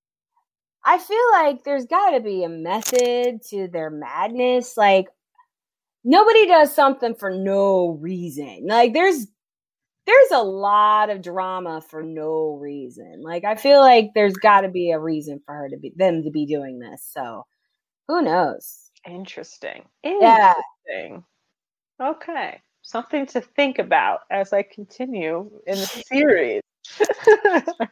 I 0.85 0.99
feel 0.99 1.19
like 1.33 1.65
there's 1.65 1.87
got 1.87 2.11
to 2.11 2.21
be 2.21 2.45
a 2.45 2.49
method 2.49 3.43
to 3.51 3.69
their 3.69 3.91
madness. 3.91 4.77
Like, 4.77 5.09
nobody 6.05 6.47
does 6.47 6.75
something 6.75 7.15
for 7.15 7.31
no 7.31 7.99
reason. 8.01 8.67
Like 8.67 8.95
there's 8.95 9.27
there's 10.07 10.31
a 10.33 10.43
lot 10.43 11.11
of 11.11 11.21
drama 11.21 11.83
for 11.83 12.03
no 12.03 12.57
reason. 12.61 13.21
Like 13.23 13.45
I 13.45 13.57
feel 13.57 13.81
like 13.81 14.11
there's 14.15 14.35
got 14.35 14.63
to 14.63 14.69
be 14.69 14.91
a 14.91 14.99
reason 14.99 15.41
for 15.45 15.55
her 15.55 15.69
to 15.69 15.77
be 15.77 15.93
them 15.97 16.23
to 16.23 16.31
be 16.31 16.47
doing 16.47 16.79
this. 16.79 17.07
So 17.13 17.45
who 18.07 18.23
knows? 18.23 18.91
Interesting. 19.07 19.85
Interesting. 20.03 20.23
Yeah. 20.91 21.21
Okay. 22.01 22.61
Something 22.81 23.27
to 23.27 23.43
think 23.43 23.79
about 23.79 24.21
as 24.31 24.55
I 24.55 24.63
continue 24.63 25.51
in 25.67 25.79
the 25.79 25.87
series. 26.07 26.63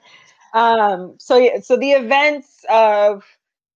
um 0.58 1.16
so 1.18 1.36
yeah, 1.36 1.60
so 1.60 1.76
the 1.76 1.92
events 1.92 2.64
of 2.68 3.24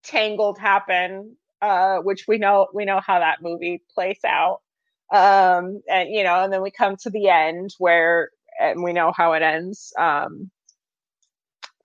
Tangled 0.03 0.57
happen 0.57 1.37
uh, 1.61 1.99
which 1.99 2.25
we 2.27 2.37
know 2.37 2.67
we 2.73 2.85
know 2.85 2.99
how 2.99 3.19
that 3.19 3.41
movie 3.41 3.83
plays 3.93 4.19
out. 4.25 4.61
Um, 5.13 5.81
and 5.89 6.09
you 6.09 6.23
know, 6.23 6.43
and 6.43 6.51
then 6.51 6.61
we 6.61 6.71
come 6.71 6.97
to 6.97 7.09
the 7.09 7.29
end 7.29 7.75
where 7.77 8.31
and 8.59 8.83
we 8.83 8.93
know 8.93 9.13
how 9.15 9.33
it 9.33 9.41
ends. 9.41 9.93
Um, 9.97 10.49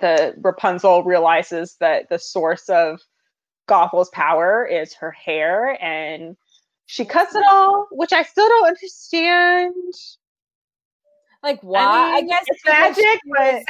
the 0.00 0.34
Rapunzel 0.38 1.04
realizes 1.04 1.76
that 1.80 2.08
the 2.08 2.18
source 2.18 2.68
of 2.68 3.00
Gothel's 3.66 4.10
power 4.10 4.64
is 4.64 4.94
her 4.94 5.10
hair, 5.10 5.82
and 5.82 6.36
she 6.86 7.04
cuts 7.04 7.34
it 7.34 7.44
all, 7.50 7.88
which 7.90 8.12
I 8.12 8.22
still 8.22 8.48
don't 8.48 8.68
understand. 8.68 9.74
Like 11.42 11.60
why? 11.62 11.82
I, 11.82 12.20
mean, 12.20 12.24
I 12.24 12.28
guess 12.28 12.44
it's 12.48 12.64
magic, 12.64 13.20
but 13.36 13.62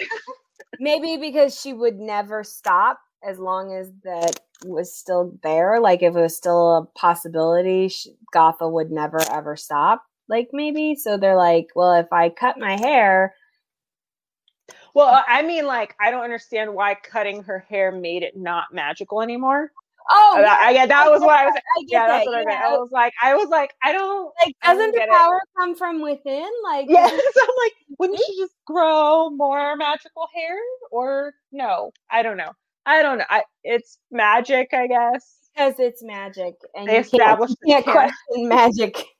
maybe 0.81 1.17
because 1.17 1.59
she 1.61 1.73
would 1.73 1.99
never 1.99 2.45
stop 2.45 3.01
as 3.27 3.39
long 3.39 3.75
as 3.75 3.91
that 4.05 4.41
was 4.65 4.95
still 4.95 5.37
there, 5.43 5.81
like 5.81 6.03
if 6.03 6.15
it 6.15 6.21
was 6.21 6.37
still 6.37 6.77
a 6.77 6.87
possibility, 6.99 7.93
Gothel 8.35 8.73
would 8.73 8.91
never 8.91 9.21
ever 9.31 9.57
stop. 9.57 10.05
Like 10.29 10.49
maybe 10.53 10.95
so 10.95 11.17
they're 11.17 11.37
like, 11.37 11.69
well, 11.75 11.95
if 11.95 12.13
I 12.13 12.29
cut 12.29 12.59
my 12.59 12.77
hair. 12.77 13.35
Well, 14.95 15.23
I 15.29 15.43
mean, 15.43 15.67
like 15.67 15.95
I 16.01 16.11
don't 16.11 16.25
understand 16.25 16.75
why 16.75 16.95
cutting 16.95 17.43
her 17.45 17.61
hair 17.69 17.93
made 17.93 18.23
it 18.23 18.37
not 18.37 18.73
magical 18.73 19.23
anymore. 19.23 19.73
Oh, 20.11 20.37
yeah, 20.39 20.57
I, 20.61 20.71
yeah 20.71 20.87
that 20.87 21.07
I 21.07 21.11
was 21.11 21.21
what 21.21 21.39
I 21.39 21.47
was. 21.47 21.55
I 21.57 21.85
yeah, 21.89 22.07
that's 22.07 22.27
what 22.27 22.37
I 22.37 22.45
meant. 22.45 22.61
I 22.61 22.77
was 22.77 22.91
like, 22.93 23.13
I 23.23 23.35
was 23.35 23.49
like, 23.49 23.75
I 23.83 23.93
don't 23.93 24.33
like. 24.43 24.55
Doesn't 24.63 24.93
don't 24.93 25.09
the 25.09 25.13
power 25.13 25.37
it. 25.37 25.59
come 25.59 25.75
from 25.75 26.01
within? 26.01 26.49
Like, 26.65 26.87
yes. 26.89 27.11
So 27.11 27.41
I'm 27.43 27.49
like, 27.65 27.73
wouldn't 27.99 28.19
hmm? 28.19 28.33
she 28.33 28.41
just 28.41 28.55
grow 28.67 29.31
more 29.31 29.77
magical 29.77 30.29
hair? 30.35 30.57
Or 30.91 31.35
no, 31.53 31.91
I 32.11 32.23
don't 32.23 32.37
know. 32.37 32.53
I 32.87 33.03
don't 33.03 33.19
know. 33.19 33.25
I, 33.29 33.43
it's 33.65 33.99
magic, 34.11 34.73
I 34.73 34.87
guess. 34.87 35.49
Because 35.55 35.75
it's 35.79 36.03
magic, 36.05 36.55
and 36.75 36.89
they 36.89 36.95
you 36.95 37.01
established 37.01 37.57
can't, 37.67 37.85
can't 37.85 37.97
question 37.97 38.49
magic. 38.49 39.05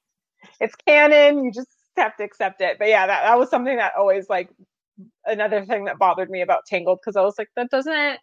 It's 0.59 0.75
canon. 0.87 1.45
You 1.45 1.53
just 1.53 1.69
have 1.97 2.17
to 2.17 2.25
accept 2.25 2.63
it. 2.63 2.79
But 2.79 2.89
yeah, 2.89 3.07
that, 3.07 3.23
that 3.25 3.39
was 3.39 3.51
something 3.51 3.77
that 3.77 3.93
always 3.99 4.29
like 4.29 4.49
another 5.25 5.65
thing 5.65 5.85
that 5.85 5.99
bothered 5.99 6.31
me 6.31 6.43
about 6.43 6.67
Tangled 6.67 7.01
because 7.01 7.17
I 7.17 7.23
was 7.23 7.35
like, 7.39 7.49
that 7.57 7.69
doesn't. 7.71 8.19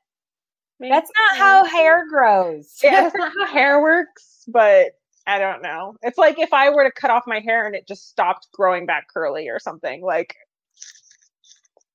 That's 0.80 1.12
not 1.18 1.38
how 1.38 1.66
hair 1.66 2.08
grows. 2.10 2.80
yeah, 2.84 3.02
that's 3.02 3.16
not 3.18 3.32
how 3.38 3.46
hair 3.48 3.82
works. 3.82 4.44
But 4.48 4.92
I 5.26 5.40
don't 5.40 5.62
know. 5.62 5.96
It's 6.02 6.18
like 6.18 6.40
if 6.40 6.54
I 6.54 6.70
were 6.70 6.84
to 6.84 6.92
cut 6.92 7.12
off 7.12 7.24
my 7.26 7.40
hair 7.40 7.66
and 7.66 7.76
it 7.76 7.88
just 7.88 8.10
stopped 8.10 8.48
growing 8.52 8.86
back 8.86 9.08
curly 9.14 9.50
or 9.50 9.60
something. 9.60 10.02
Like 10.02 10.36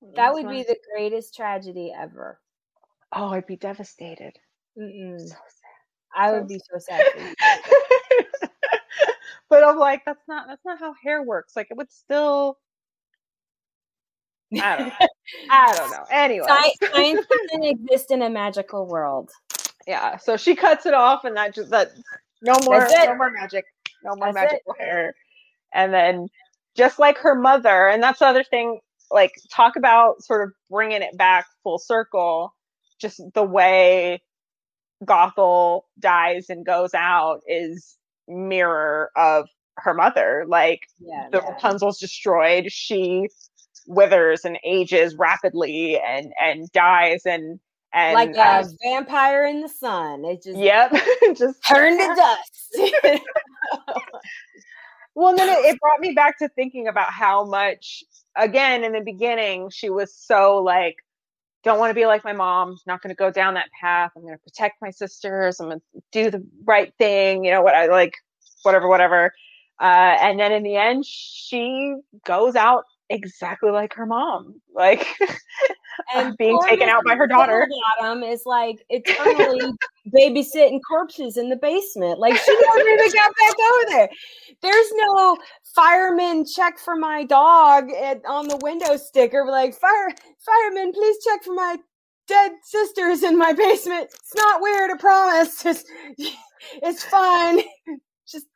mm, 0.03 0.15
that 0.15 0.33
would 0.33 0.49
be 0.49 0.63
the 0.63 0.79
greatest 0.95 1.35
tragedy 1.35 1.93
ever. 1.97 2.41
Oh, 3.13 3.29
I'd 3.29 3.47
be 3.47 3.57
devastated. 3.57 4.39
Mm-mm. 4.79 5.21
So 5.21 5.27
sad. 5.27 5.37
I 6.15 6.31
so 6.31 6.39
would 6.39 6.49
be 6.49 6.61
so 6.71 6.79
sad. 6.79 7.07
but 9.49 9.65
I'm 9.65 9.79
like, 9.79 10.05
that's 10.07 10.27
not 10.29 10.47
that's 10.47 10.65
not 10.65 10.79
how 10.79 10.95
hair 11.03 11.23
works. 11.23 11.55
Like 11.57 11.69
it 11.71 11.77
would 11.77 11.93
still. 11.93 12.59
I 14.55 14.77
don't 14.77 14.89
know. 14.89 15.07
I 15.51 15.75
don't 15.77 15.91
know. 15.91 16.05
Anyway, 16.11 16.47
science 16.47 17.27
doesn't 17.27 17.65
exist 17.65 18.11
in 18.11 18.23
a 18.23 18.31
magical 18.31 18.87
world. 18.87 19.31
Yeah, 19.87 20.17
so 20.17 20.37
she 20.37 20.55
cuts 20.55 20.87
it 20.87 20.95
off, 20.95 21.25
and 21.25 21.37
that 21.37 21.55
just 21.55 21.71
that 21.71 21.93
no 22.43 22.55
more 22.65 22.87
no 22.91 23.15
more 23.15 23.31
magic, 23.31 23.65
no 24.05 24.15
more 24.17 24.33
that's 24.33 24.35
magical 24.35 24.75
it. 24.79 24.83
hair, 24.83 25.15
and 25.73 25.93
then 25.93 26.29
just 26.77 26.99
like 26.99 27.19
her 27.19 27.35
mother, 27.35 27.89
and 27.89 28.03
that's 28.03 28.21
the 28.21 28.27
other 28.27 28.45
thing. 28.45 28.81
Like 29.11 29.33
talk 29.51 29.77
about 29.77 30.23
sort 30.23 30.47
of 30.47 30.53
bringing 30.71 31.01
it 31.01 31.17
back 31.17 31.47
full 31.63 31.79
circle 31.79 32.53
just 33.01 33.21
the 33.35 33.43
way 33.43 34.21
Gothel 35.05 35.83
dies 35.99 36.47
and 36.51 36.67
goes 36.67 36.95
out 36.95 37.41
is 37.47 37.97
mirror 38.27 39.11
of 39.17 39.49
her 39.77 39.95
mother. 39.95 40.45
Like 40.47 40.81
yeah, 40.99 41.29
the 41.31 41.39
yeah. 41.39 41.51
Rapunzel's 41.51 41.99
destroyed, 41.99 42.71
she 42.71 43.29
withers 43.89 44.45
and 44.45 44.59
ages 44.65 45.17
rapidly 45.17 45.99
and 45.99 46.33
and 46.41 46.71
dies 46.73 47.23
and 47.25 47.59
and 47.93 48.15
like 48.15 48.37
a 48.37 48.69
vampire 48.85 49.47
in 49.47 49.63
the 49.63 49.69
sun. 49.69 50.25
It 50.25 50.43
just 50.43 50.59
yep, 50.59 50.93
just 51.37 51.59
turned 51.67 51.99
to 51.99 52.07
dust. 52.17 53.23
well, 55.15 55.35
then 55.35 55.49
it, 55.49 55.59
it 55.65 55.81
brought 55.81 56.01
me 56.01 56.13
back 56.13 56.39
to 56.39 56.49
thinking 56.51 56.87
about 56.87 57.11
how 57.11 57.45
much 57.45 58.05
again 58.37 58.85
in 58.85 58.93
the 58.93 59.01
beginning 59.01 59.71
she 59.71 59.91
was 59.91 60.15
so 60.15 60.59
like 60.59 60.97
don't 61.65 61.79
want 61.79 61.91
to 61.91 61.95
be 61.95 62.07
like 62.07 62.25
my 62.25 62.33
mom. 62.33 62.77
Not 62.87 63.03
going 63.03 63.11
to 63.11 63.17
go 63.17 63.31
down 63.31 63.55
that 63.55 63.69
path. 63.81 64.13
I'm 64.15 64.23
going 64.23 64.35
to 64.35 64.43
protect 64.43 64.81
my 64.81 64.91
sisters. 64.91 65.59
I'm 65.59 65.69
going 65.69 65.81
to 65.81 66.03
do 66.13 66.31
the 66.31 66.47
right 66.65 66.93
thing. 66.99 67.45
You 67.45 67.51
know 67.51 67.63
what 67.63 67.75
I 67.75 67.87
like, 67.87 68.15
whatever, 68.63 68.87
whatever. 68.89 69.33
Uh, 69.81 70.17
and 70.21 70.39
then 70.39 70.53
in 70.53 70.63
the 70.63 70.77
end, 70.77 71.05
she 71.05 71.95
goes 72.25 72.55
out 72.55 72.85
exactly 73.11 73.71
like 73.71 73.95
her 73.95 74.07
mom, 74.07 74.61
like 74.75 75.07
and 76.15 76.37
being 76.37 76.59
taken 76.67 76.89
out 76.89 77.05
by 77.05 77.15
her 77.15 77.27
daughter. 77.27 77.69
Bottom 77.99 78.23
is 78.23 78.43
like 78.47 78.85
eternally 78.89 79.73
babysitting 80.15 80.81
corpses 80.87 81.37
in 81.37 81.49
the 81.49 81.57
basement. 81.57 82.19
Like 82.19 82.37
she 82.37 82.57
never 82.75 82.89
even 82.89 83.13
got 83.13 83.33
back 83.39 83.57
over 83.59 83.91
there. 83.91 84.09
There's 84.63 84.93
no 84.95 85.37
fireman 85.75 86.45
check 86.47 86.79
for 86.79 86.97
my 86.97 87.25
dog 87.25 87.91
at, 87.93 88.23
on 88.27 88.49
the 88.49 88.59
window 88.59 88.97
sticker. 88.97 89.45
Like 89.47 89.75
fire 89.75 90.11
fireman, 90.39 90.93
please 90.93 91.17
check 91.25 91.45
for 91.45 91.55
my 91.55 91.77
dead 92.27 92.53
sisters 92.63 93.23
in 93.23 93.39
my 93.39 93.53
basement. 93.53 94.11
It's 94.13 94.35
not 94.37 94.61
weird, 94.61 94.91
I 94.91 94.97
promise. 94.97 95.63
Just 95.63 95.87
it's 96.83 97.05
fine. 97.05 97.61
Just 98.27 98.47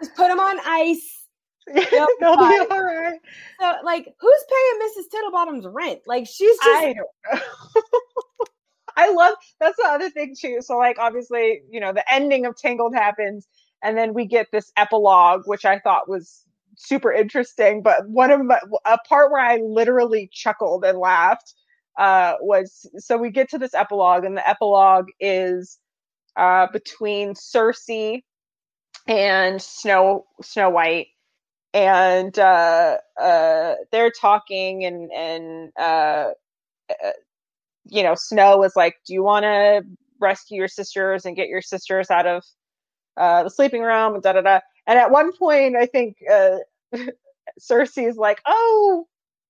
just 0.00 0.16
put 0.16 0.28
them 0.28 0.40
on 0.40 0.58
ice 0.64 1.21
They'll 1.74 2.06
be 2.18 2.24
all 2.24 2.82
right. 2.82 3.20
So, 3.60 3.74
like, 3.84 4.14
who's 4.18 4.44
paying 4.50 4.88
Mrs. 4.88 5.04
Tittlebottom's 5.12 5.66
rent? 5.66 6.00
Like, 6.06 6.26
she's 6.26 6.56
just. 6.58 6.84
I. 6.84 6.94
I 8.96 9.10
love 9.10 9.34
that's 9.58 9.76
the 9.76 9.88
other 9.88 10.10
thing 10.10 10.34
too. 10.38 10.58
So, 10.60 10.76
like, 10.76 10.98
obviously, 10.98 11.62
you 11.70 11.80
know, 11.80 11.92
the 11.92 12.04
ending 12.12 12.46
of 12.46 12.56
Tangled 12.56 12.94
happens, 12.94 13.48
and 13.82 13.96
then 13.96 14.12
we 14.12 14.26
get 14.26 14.48
this 14.52 14.70
epilogue, 14.76 15.42
which 15.46 15.64
I 15.64 15.78
thought 15.78 16.08
was 16.08 16.44
super 16.76 17.12
interesting. 17.12 17.82
But 17.82 18.08
one 18.08 18.30
of 18.30 18.44
my 18.44 18.60
a 18.84 18.98
part 18.98 19.30
where 19.30 19.40
I 19.40 19.56
literally 19.56 20.28
chuckled 20.32 20.84
and 20.84 20.98
laughed 20.98 21.54
uh, 21.98 22.34
was 22.40 22.86
so 22.98 23.16
we 23.16 23.30
get 23.30 23.50
to 23.50 23.58
this 23.58 23.74
epilogue, 23.74 24.24
and 24.24 24.36
the 24.36 24.48
epilogue 24.48 25.08
is 25.20 25.78
uh, 26.36 26.66
between 26.72 27.34
Circe 27.34 27.88
and 29.06 29.60
Snow 29.60 30.26
Snow 30.42 30.70
White 30.70 31.08
and 31.74 32.38
uh, 32.38 32.98
uh, 33.20 33.74
they're 33.90 34.10
talking, 34.10 34.84
and 34.84 35.10
and 35.12 35.72
uh, 35.78 36.30
uh 36.90 37.10
you 37.84 38.02
know, 38.02 38.14
Snow 38.14 38.58
was 38.58 38.76
like, 38.76 38.96
"Do 39.06 39.14
you 39.14 39.22
want 39.22 39.44
to 39.44 39.82
rescue 40.20 40.58
your 40.58 40.68
sisters 40.68 41.24
and 41.24 41.36
get 41.36 41.48
your 41.48 41.62
sisters 41.62 42.10
out 42.10 42.26
of 42.26 42.44
uh, 43.16 43.44
the 43.44 43.50
sleeping 43.50 43.82
room?" 43.82 44.20
Da 44.20 44.32
da 44.32 44.40
da. 44.42 44.60
And 44.86 44.98
at 44.98 45.10
one 45.10 45.32
point, 45.36 45.76
I 45.76 45.86
think 45.86 46.16
uh, 46.30 46.58
Circe 47.58 47.98
is 47.98 48.16
like, 48.16 48.40
"Oh, 48.46 49.06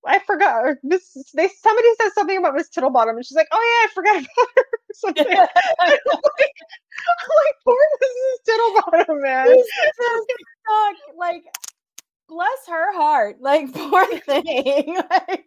I 0.06 0.18
forgot." 0.20 0.64
Or 0.64 0.80
Miss, 0.82 1.12
they 1.34 1.48
somebody 1.48 1.88
says 2.00 2.14
something 2.14 2.38
about 2.38 2.54
Miss 2.54 2.70
Tittlebottom, 2.70 3.10
and 3.10 3.26
she's 3.26 3.36
like, 3.36 3.48
"Oh 3.52 3.78
yeah, 3.80 3.88
I 3.88 3.94
forgot 3.94 4.16
about 4.16 4.48
her." 4.56 4.62
something. 4.94 5.26
I'm 5.80 5.90
like, 5.90 6.54
like, 7.38 7.56
poor 7.64 7.76
Mrs. 8.02 8.38
Tittlebottom, 8.48 9.22
man. 9.22 9.46
like 11.18 11.42
bless 12.32 12.66
her 12.68 12.94
heart. 12.94 13.36
Like, 13.40 13.72
poor 13.74 14.06
thing. 14.20 14.96
like, 15.10 15.46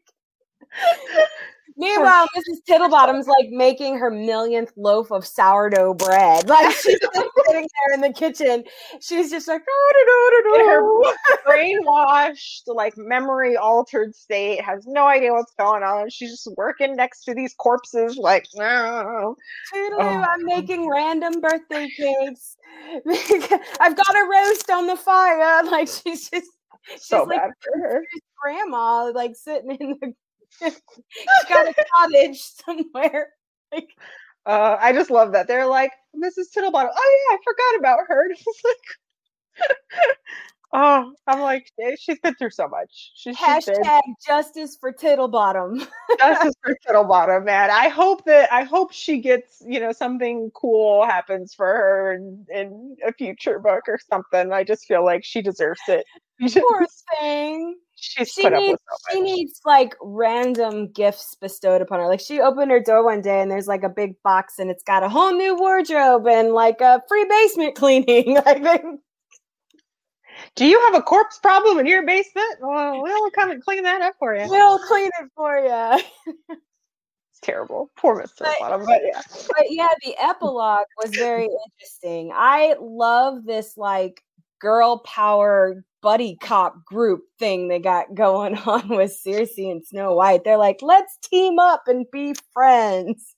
Meanwhile, 1.77 2.27
Mrs. 2.37 2.59
Tittlebottom's 2.69 3.27
like 3.27 3.49
making 3.49 3.97
her 3.97 4.09
millionth 4.09 4.71
loaf 4.77 5.11
of 5.11 5.25
sourdough 5.25 5.95
bread. 5.95 6.47
Like 6.47 6.71
she's 6.71 6.97
just 6.99 7.29
sitting 7.45 7.67
there 7.67 7.93
in 7.93 8.01
the 8.01 8.13
kitchen. 8.13 8.63
She's 9.01 9.29
just 9.29 9.47
like, 9.49 9.61
her 9.61 11.01
brainwashed, 11.45 12.61
like 12.67 12.93
memory 12.95 13.57
altered 13.57 14.15
state, 14.15 14.61
has 14.61 14.85
no 14.87 15.05
idea 15.05 15.33
what's 15.33 15.53
going 15.59 15.83
on. 15.83 16.09
She's 16.09 16.31
just 16.31 16.47
working 16.55 16.95
next 16.95 17.25
to 17.25 17.33
these 17.33 17.53
corpses, 17.55 18.15
like, 18.15 18.47
no. 18.55 19.35
Oh. 19.75 20.25
I'm 20.29 20.45
making 20.45 20.89
random 20.89 21.41
birthday 21.41 21.89
cakes. 21.89 22.55
I've 23.81 23.97
got 23.97 24.15
a 24.15 24.29
roast 24.31 24.69
on 24.69 24.87
the 24.87 24.95
fire. 24.95 25.63
Like 25.65 25.89
she's 25.89 26.29
just 26.29 26.51
so 26.97 27.23
like 27.23 27.39
bad 27.39 27.51
for 27.61 27.79
her. 27.79 28.03
Grandma, 28.41 29.11
like 29.13 29.35
sitting 29.35 29.71
in 29.71 29.97
the. 30.01 30.13
she's 30.61 31.49
got 31.49 31.67
a 31.67 31.85
cottage 31.97 32.41
somewhere. 32.41 33.29
Like, 33.73 33.89
uh, 34.45 34.77
I 34.79 34.93
just 34.93 35.09
love 35.09 35.31
that 35.31 35.47
they're 35.47 35.65
like 35.65 35.91
Mrs. 36.15 36.53
Tittlebottom. 36.55 36.89
Oh 36.95 37.29
yeah, 37.31 37.35
I 37.35 37.37
forgot 37.43 37.79
about 37.79 37.99
her. 38.07 38.29
like, 38.63 40.17
oh, 40.71 41.13
I'm 41.27 41.39
like 41.41 41.71
she's 41.97 42.19
been 42.19 42.35
through 42.35 42.51
so 42.51 42.67
much. 42.67 43.11
She's 43.15 43.35
hashtag 43.35 44.01
justice 44.25 44.77
for 44.79 44.93
Tittlebottom. 44.93 45.87
justice 46.19 46.53
for 46.63 46.77
Tittlebottom, 46.87 47.43
man. 47.43 47.71
I 47.71 47.89
hope 47.89 48.23
that 48.25 48.53
I 48.53 48.63
hope 48.63 48.93
she 48.93 49.19
gets 49.19 49.63
you 49.65 49.79
know 49.79 49.91
something 49.91 50.51
cool 50.53 51.05
happens 51.05 51.53
for 51.53 51.65
her 51.65 52.13
in, 52.13 52.45
in 52.53 52.97
a 53.05 53.11
future 53.13 53.57
book 53.57 53.85
or 53.87 53.99
something. 54.09 54.53
I 54.53 54.63
just 54.63 54.85
feel 54.85 55.03
like 55.03 55.25
she 55.25 55.41
deserves 55.41 55.81
it. 55.87 56.05
Poor 56.39 56.87
thing. 57.19 57.77
She's 57.95 58.29
she 58.29 58.49
needs 58.49 58.79
so 58.89 59.13
she 59.13 59.21
needs 59.21 59.61
like 59.65 59.95
random 60.01 60.91
gifts 60.91 61.35
bestowed 61.35 61.81
upon 61.81 61.99
her. 61.99 62.07
Like 62.07 62.19
she 62.19 62.41
opened 62.41 62.71
her 62.71 62.79
door 62.79 63.03
one 63.03 63.21
day 63.21 63.41
and 63.41 63.49
there's 63.49 63.67
like 63.67 63.83
a 63.83 63.89
big 63.89 64.21
box 64.21 64.59
and 64.59 64.69
it's 64.69 64.83
got 64.83 65.03
a 65.03 65.09
whole 65.09 65.33
new 65.33 65.55
wardrobe 65.55 66.27
and 66.27 66.51
like 66.51 66.81
a 66.81 67.01
free 67.07 67.25
basement 67.29 67.75
cleaning. 67.75 68.35
like 68.45 68.83
do 70.55 70.65
you 70.65 70.79
have 70.85 70.95
a 70.95 71.01
corpse 71.01 71.39
problem 71.39 71.79
in 71.79 71.85
your 71.85 72.05
basement? 72.05 72.57
Well, 72.59 73.01
we'll 73.01 73.31
come 73.31 73.51
and 73.51 73.63
clean 73.63 73.83
that 73.83 74.01
up 74.01 74.15
for 74.19 74.35
you. 74.35 74.45
We'll 74.49 74.79
clean 74.79 75.09
it 75.21 75.29
for 75.33 75.57
you. 75.57 76.03
it's 76.49 77.39
terrible. 77.41 77.89
Poor 77.95 78.21
Mr. 78.21 78.39
But, 78.39 78.55
Bottom, 78.59 78.85
but 78.85 79.01
yeah. 79.05 79.21
But 79.47 79.65
yeah, 79.69 79.87
the 80.03 80.15
epilogue 80.21 80.87
was 81.01 81.11
very 81.15 81.47
interesting. 81.47 82.31
I 82.35 82.75
love 82.81 83.45
this 83.45 83.77
like 83.77 84.21
girl 84.59 84.99
power 84.99 85.83
buddy 86.05 86.35
cop 86.35 86.85
group 86.85 87.23
thing 87.39 87.67
they 87.67 87.79
got 87.79 88.13
going 88.13 88.55
on 88.67 88.87
with 88.89 89.11
Circe 89.11 89.57
and 89.57 89.83
Snow 89.83 90.13
White. 90.13 90.43
They're 90.43 90.55
like, 90.55 90.77
let's 90.83 91.17
team 91.17 91.57
up 91.57 91.81
and 91.87 92.05
be 92.11 92.35
friends. 92.53 93.33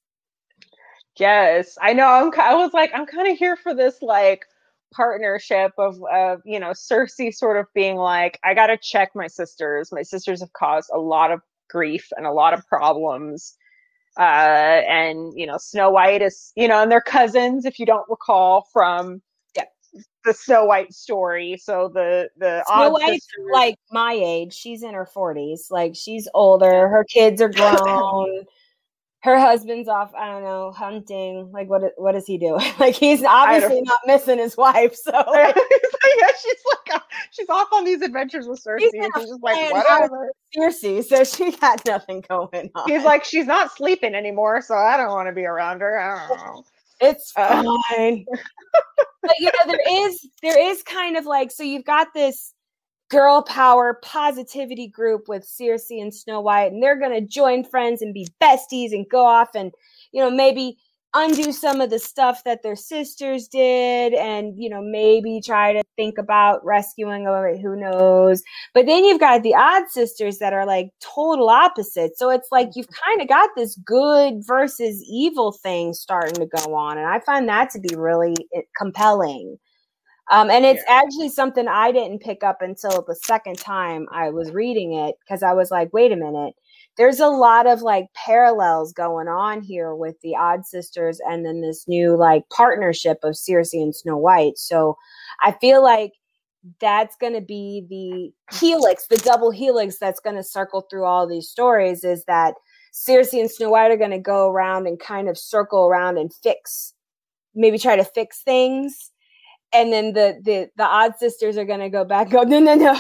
Yes, 1.18 1.78
I 1.82 1.94
know. 1.94 2.10
I'm. 2.10 2.32
I 2.38 2.56
was 2.56 2.74
like, 2.74 2.92
I'm 2.94 3.06
kind 3.06 3.32
of 3.32 3.38
here 3.38 3.56
for 3.56 3.74
this 3.74 4.02
like 4.02 4.46
partnership 4.94 5.72
of, 5.78 5.98
of 6.14 6.42
you 6.44 6.60
know 6.60 6.74
Circe 6.74 7.18
sort 7.32 7.56
of 7.56 7.68
being 7.74 7.96
like, 7.96 8.38
I 8.44 8.54
got 8.54 8.68
to 8.68 8.78
check 8.78 9.12
my 9.16 9.28
sisters. 9.28 9.94
My 9.94 10.04
sisters 10.04 10.42
have 10.42 10.52
caused 10.52 10.90
a 10.94 11.00
lot 11.00 11.32
of 11.32 11.40
grief 11.70 12.10
and 12.18 12.26
a 12.26 12.34
lot 12.34 12.54
of 12.54 12.68
problems. 12.68 13.56
Uh, 14.20 14.82
and 14.90 15.32
you 15.38 15.48
know, 15.48 15.58
Snow 15.58 15.90
White 15.90 16.22
is, 16.22 16.52
you 16.58 16.68
know, 16.68 16.84
and 16.84 16.92
they're 16.92 17.00
cousins, 17.00 17.64
if 17.64 17.80
you 17.80 17.86
don't 17.86 18.10
recall 18.10 18.68
from 18.74 19.22
the 20.28 20.34
Snow 20.34 20.66
White 20.66 20.94
story. 20.94 21.58
So 21.58 21.90
the 21.92 22.30
the 22.38 22.64
Snow 22.68 22.92
White, 22.92 23.22
like 23.52 23.76
my 23.92 24.14
age, 24.14 24.54
she's 24.54 24.84
in 24.84 24.94
her 24.94 25.06
forties. 25.06 25.70
Like 25.72 25.96
she's 25.96 26.28
older. 26.34 26.88
Her 26.90 27.04
kids 27.06 27.42
are 27.42 27.50
grown. 27.54 28.46
her 29.22 29.40
husband's 29.40 29.88
off. 29.88 30.14
I 30.14 30.28
don't 30.28 30.44
know 30.44 30.72
hunting. 30.72 31.50
Like 31.52 31.70
what? 31.70 31.94
What 31.96 32.12
does 32.12 32.28
he 32.28 32.38
do? 32.38 32.60
like 32.80 32.96
he's 32.96 33.24
obviously 33.24 33.82
not 33.82 34.00
missing 34.06 34.38
his 34.38 34.56
wife. 34.58 34.96
So 34.96 35.12
like, 35.12 35.56
yeah, 36.20 36.28
she's 36.42 36.64
like 36.72 36.96
uh, 36.96 37.00
she's 37.32 37.50
off 37.50 37.70
on 37.72 37.86
these 37.86 38.02
adventures 38.02 38.48
with 38.48 38.60
Circe. 38.60 38.84
He's, 38.84 38.94
and 38.94 39.12
she's 39.16 39.30
just 39.30 39.42
like 39.42 39.74
whatever. 39.74 40.32
Circe, 40.54 41.08
so 41.08 41.24
she 41.24 41.52
got 41.52 41.84
nothing 41.86 42.24
going 42.30 42.70
on. 42.76 42.90
He's 42.90 43.04
like 43.04 43.24
she's 43.24 43.48
not 43.48 43.76
sleeping 43.76 44.14
anymore, 44.14 44.62
so 44.62 44.76
I 44.76 44.98
don't 44.98 45.10
want 45.10 45.28
to 45.30 45.34
be 45.34 45.46
around 45.46 45.80
her. 45.80 45.98
I 46.00 46.28
don't 46.28 46.38
know. 46.38 46.66
It's 47.00 47.32
uh, 47.36 47.64
fine. 47.90 48.26
but 49.22 49.36
you 49.40 49.46
know, 49.46 49.72
there 49.72 50.06
is 50.06 50.28
there 50.42 50.72
is 50.72 50.84
kind 50.84 51.18
of 51.18 51.26
like 51.26 51.52
so 51.52 51.64
you've 51.64 51.86
got 51.86 52.08
this 52.14 52.54
girl 53.10 53.42
power 53.42 54.00
positivity 54.04 54.88
group 54.88 55.28
with 55.28 55.46
Circe 55.46 55.90
and 55.92 56.14
Snow 56.14 56.42
White, 56.42 56.72
and 56.72 56.82
they're 56.82 57.00
gonna 57.00 57.22
join 57.22 57.64
friends 57.64 58.02
and 58.02 58.14
be 58.14 58.28
besties 58.42 58.92
and 58.92 59.08
go 59.10 59.26
off 59.26 59.50
and 59.56 59.72
you 60.12 60.22
know 60.22 60.32
maybe 60.32 60.78
undo 61.14 61.52
some 61.52 61.82
of 61.82 61.90
the 61.90 62.00
stuff 62.00 62.44
that 62.44 62.64
their 62.64 62.76
sisters 62.76 63.48
did 63.48 64.14
and 64.14 64.54
you 64.58 64.70
know 64.70 64.82
maybe 64.82 65.42
try 65.44 65.74
to 65.74 65.84
think 65.96 66.18
about 66.18 66.64
rescuing 66.66 67.24
them 67.24 67.58
who 67.62 67.76
knows? 67.76 68.44
But 68.74 68.86
then 68.86 69.04
you've 69.06 69.20
got 69.20 69.44
the 69.44 69.56
odd 69.56 69.90
sisters 69.90 70.38
that 70.40 70.54
are 70.54 70.66
like 70.66 70.90
total 71.00 71.50
opposites 71.50 72.20
so 72.20 72.30
it's 72.30 72.50
like 72.52 72.70
you've 72.76 72.90
kind 72.90 73.22
of 73.22 73.28
got 73.28 73.50
this 73.56 73.76
good 73.86 74.46
versus 74.46 75.04
evil 75.10 75.52
thing 75.52 75.94
starting 75.94 76.36
to 76.36 76.46
go 76.46 76.76
on 76.76 76.98
and 76.98 77.08
i 77.08 77.20
find 77.20 77.48
that 77.50 77.70
to 77.72 77.80
be 77.80 77.96
really 77.96 78.36
eh, 78.56 78.62
compelling. 78.78 79.58
Um, 80.30 80.50
and 80.50 80.66
it's 80.66 80.84
yeah. 80.88 81.02
actually 81.04 81.30
something 81.30 81.68
i 81.68 81.92
didn't 81.92 82.22
pick 82.22 82.44
up 82.44 82.62
until 82.62 83.02
the 83.08 83.16
second 83.16 83.58
time 83.58 84.08
i 84.12 84.30
was 84.30 84.52
reading 84.52 84.94
it 84.94 85.16
because 85.22 85.42
i 85.42 85.54
was 85.54 85.72
like 85.72 85.94
wait 85.94 86.12
a 86.12 86.18
minute 86.18 86.54
there's 86.98 87.20
a 87.20 87.28
lot 87.28 87.68
of 87.68 87.82
like 87.82 88.08
parallels 88.14 88.92
going 88.92 89.28
on 89.28 89.62
here 89.62 89.96
with 89.96 90.20
the 90.22 90.36
Odd 90.36 90.66
Sisters 90.66 91.20
and 91.28 91.46
then 91.46 91.62
this 91.62 91.88
new 91.88 92.16
like 92.16 92.44
partnership 92.50 93.20
of 93.24 93.38
Circe 93.38 93.74
and 93.74 93.96
Snow 93.96 94.18
White. 94.18 94.58
So 94.58 94.98
I 95.44 95.52
feel 95.52 95.84
like 95.84 96.14
that's 96.82 97.16
going 97.16 97.34
to 97.34 97.42
be 97.42 97.86
the 97.90 98.58
helix, 98.58 99.08
the 99.08 99.18
double 99.18 99.52
helix 99.52 99.98
that's 100.00 100.20
going 100.20 100.36
to 100.36 100.44
circle 100.44 100.88
through 100.90 101.06
all 101.06 101.28
these 101.28 101.48
stories 101.48 102.04
is 102.04 102.26
that 102.26 102.56
Circe 102.92 103.34
and 103.34 103.50
Snow 103.50 103.70
White 103.70 103.92
are 103.92 103.98
going 103.98 104.12
to 104.12 104.18
go 104.18 104.50
around 104.50 104.88
and 104.88 105.00
kind 105.00 105.30
of 105.30 105.38
circle 105.38 105.88
around 105.88 106.18
and 106.18 106.34
fix, 106.34 106.94
maybe 107.54 107.78
try 107.78 107.96
to 107.96 108.04
fix 108.04 108.42
things. 108.42 109.12
And 109.72 109.94
then 109.94 110.14
the 110.14 110.40
the 110.44 110.70
the 110.78 110.86
odd 110.86 111.18
sisters 111.18 111.58
are 111.58 111.66
going 111.66 111.82
to 111.82 111.90
go 111.90 112.06
back. 112.06 112.30
Go 112.30 112.44
no 112.44 112.60
no 112.60 112.74
no. 112.74 113.00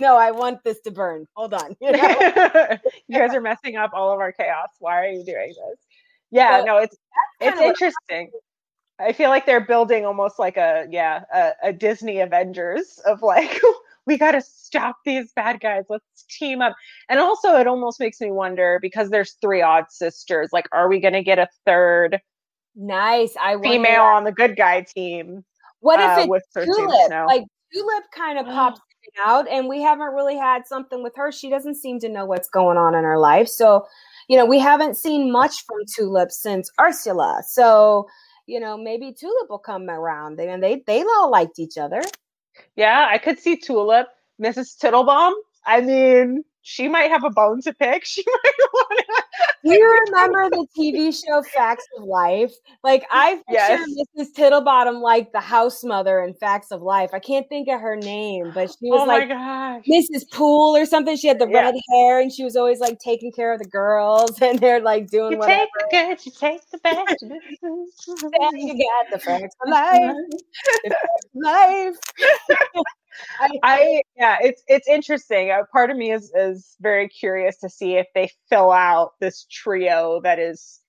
No, 0.00 0.16
I 0.16 0.30
want 0.30 0.64
this 0.64 0.80
to 0.80 0.90
burn. 0.90 1.26
Hold 1.34 1.54
on. 1.54 1.76
You, 1.80 1.92
know? 1.92 1.98
you 3.08 3.18
guys 3.18 3.34
are 3.34 3.40
messing 3.40 3.76
up 3.76 3.92
all 3.94 4.12
of 4.12 4.20
our 4.20 4.32
chaos. 4.32 4.68
Why 4.78 5.00
are 5.04 5.08
you 5.08 5.24
doing 5.24 5.48
this? 5.48 5.78
Yeah, 6.30 6.60
So, 6.60 6.64
no, 6.64 6.78
it's 6.78 6.96
it's 7.40 7.60
interesting. 7.60 8.30
I 8.98 9.12
feel 9.12 9.28
like 9.28 9.46
they're 9.46 9.64
building 9.64 10.04
almost 10.06 10.38
like 10.38 10.56
a 10.56 10.86
yeah 10.90 11.24
a, 11.32 11.52
a 11.68 11.72
Disney 11.72 12.20
Avengers 12.20 13.00
of 13.06 13.22
like 13.22 13.60
we 14.06 14.18
got 14.18 14.32
to 14.32 14.40
stop 14.40 14.96
these 15.04 15.32
bad 15.32 15.60
guys. 15.60 15.84
Let's 15.88 16.24
team 16.28 16.60
up. 16.60 16.74
And 17.08 17.20
also, 17.20 17.56
it 17.56 17.66
almost 17.66 18.00
makes 18.00 18.20
me 18.20 18.30
wonder 18.30 18.78
because 18.82 19.10
there's 19.10 19.36
three 19.40 19.62
odd 19.62 19.86
sisters. 19.90 20.50
Like, 20.52 20.68
are 20.72 20.88
we 20.88 21.00
going 21.00 21.14
to 21.14 21.22
get 21.22 21.38
a 21.38 21.48
third 21.64 22.20
Nice. 22.76 23.36
I 23.40 23.60
female 23.60 24.02
on 24.02 24.24
the 24.24 24.32
good 24.32 24.56
guy 24.56 24.82
team? 24.82 25.44
What 25.80 26.00
if 26.00 26.06
uh, 26.06 26.16
it's 26.20 26.28
with 26.28 26.42
Circe 26.50 26.66
and 26.66 26.76
Tulip? 26.76 27.26
Like 27.26 27.44
Tulip 27.72 28.04
kind 28.14 28.38
of 28.38 28.46
pops 28.54 28.80
out, 29.24 29.48
and 29.48 29.68
we 29.68 29.82
haven't 29.82 30.14
really 30.14 30.36
had 30.36 30.66
something 30.66 31.02
with 31.02 31.14
her. 31.16 31.32
She 31.32 31.50
doesn't 31.50 31.76
seem 31.76 31.98
to 32.00 32.08
know 32.08 32.24
what's 32.24 32.48
going 32.48 32.76
on 32.76 32.94
in 32.94 33.04
her 33.04 33.18
life. 33.18 33.48
So, 33.48 33.86
you 34.28 34.36
know, 34.36 34.46
we 34.46 34.58
haven't 34.58 34.96
seen 34.96 35.30
much 35.30 35.64
from 35.66 35.78
Tulip 35.94 36.30
since 36.30 36.70
Ursula. 36.80 37.42
So, 37.46 38.06
you 38.46 38.60
know, 38.60 38.76
maybe 38.76 39.12
Tulip 39.12 39.48
will 39.48 39.58
come 39.58 39.88
around. 39.88 40.36
They 40.36 40.54
they 40.60 40.82
they 40.86 41.02
all 41.02 41.30
liked 41.30 41.58
each 41.58 41.78
other. 41.78 42.02
Yeah, 42.76 43.08
I 43.10 43.18
could 43.18 43.38
see 43.38 43.56
Tulip, 43.56 44.08
Mrs. 44.40 44.78
Tittlebaum. 44.78 45.32
I 45.66 45.80
mean, 45.80 46.44
she 46.64 46.88
might 46.88 47.10
have 47.10 47.22
a 47.24 47.30
bone 47.30 47.60
to 47.62 47.72
pick. 47.72 48.04
She 48.14 48.24
might 48.26 48.52
want 48.72 48.98
to. 49.06 49.22
Do 49.64 49.72
you 49.72 50.00
remember 50.08 50.50
the 50.50 50.66
TV 50.76 51.12
show 51.12 51.42
Facts 51.42 51.86
of 51.96 52.04
Life? 52.04 52.52
Like 52.82 53.04
I 53.10 53.36
picture 53.48 53.52
Yes. 53.52 53.88
Mrs. 54.18 54.32
Tittlebottom 54.34 55.00
like 55.00 55.32
the 55.32 55.40
house 55.40 55.82
mother 55.84 56.22
in 56.22 56.34
Facts 56.34 56.70
of 56.70 56.82
Life. 56.82 57.10
I 57.12 57.18
can't 57.18 57.48
think 57.48 57.68
of 57.68 57.80
her 57.80 57.96
name, 57.96 58.50
but 58.54 58.68
she 58.70 58.90
was 58.90 59.02
Oh 59.02 59.06
like 59.06 59.28
gosh. 59.28 59.84
Mrs. 59.90 60.30
Poole 60.32 60.76
or 60.76 60.84
something. 60.86 61.16
She 61.16 61.28
had 61.28 61.38
the 61.38 61.48
Yeah. 61.48 61.60
red 61.62 61.74
hair 61.92 62.20
and 62.20 62.32
she 62.32 62.44
was 62.44 62.56
always 62.56 62.80
like 62.80 62.98
taking 62.98 63.32
care 63.32 63.52
of 63.52 63.58
the 63.58 63.68
girls 63.68 64.38
and 64.42 64.58
they're 64.58 64.80
like 64.80 65.08
doing 65.10 65.32
You 65.32 65.38
whatever. 65.38 65.60
take 65.60 65.70
the 65.90 65.96
good, 66.16 66.26
you 66.26 66.32
take 66.38 66.70
the 66.70 66.78
bad. 66.78 67.06
You 67.20 68.78
got 68.78 69.10
the 69.12 69.18
facts 69.18 69.56
of 69.64 69.70
life. 69.70 70.16
Life. 71.34 71.96
I, 73.40 73.58
I 73.62 74.02
yeah, 74.16 74.38
it's 74.40 74.62
it's 74.66 74.88
interesting. 74.88 75.50
Uh, 75.50 75.64
part 75.72 75.90
of 75.90 75.96
me 75.96 76.12
is 76.12 76.32
is 76.34 76.76
very 76.80 77.08
curious 77.08 77.58
to 77.58 77.68
see 77.68 77.94
if 77.94 78.06
they 78.14 78.30
fill 78.48 78.72
out 78.72 79.12
this 79.20 79.46
trio 79.50 80.20
that 80.22 80.38
is 80.38 80.80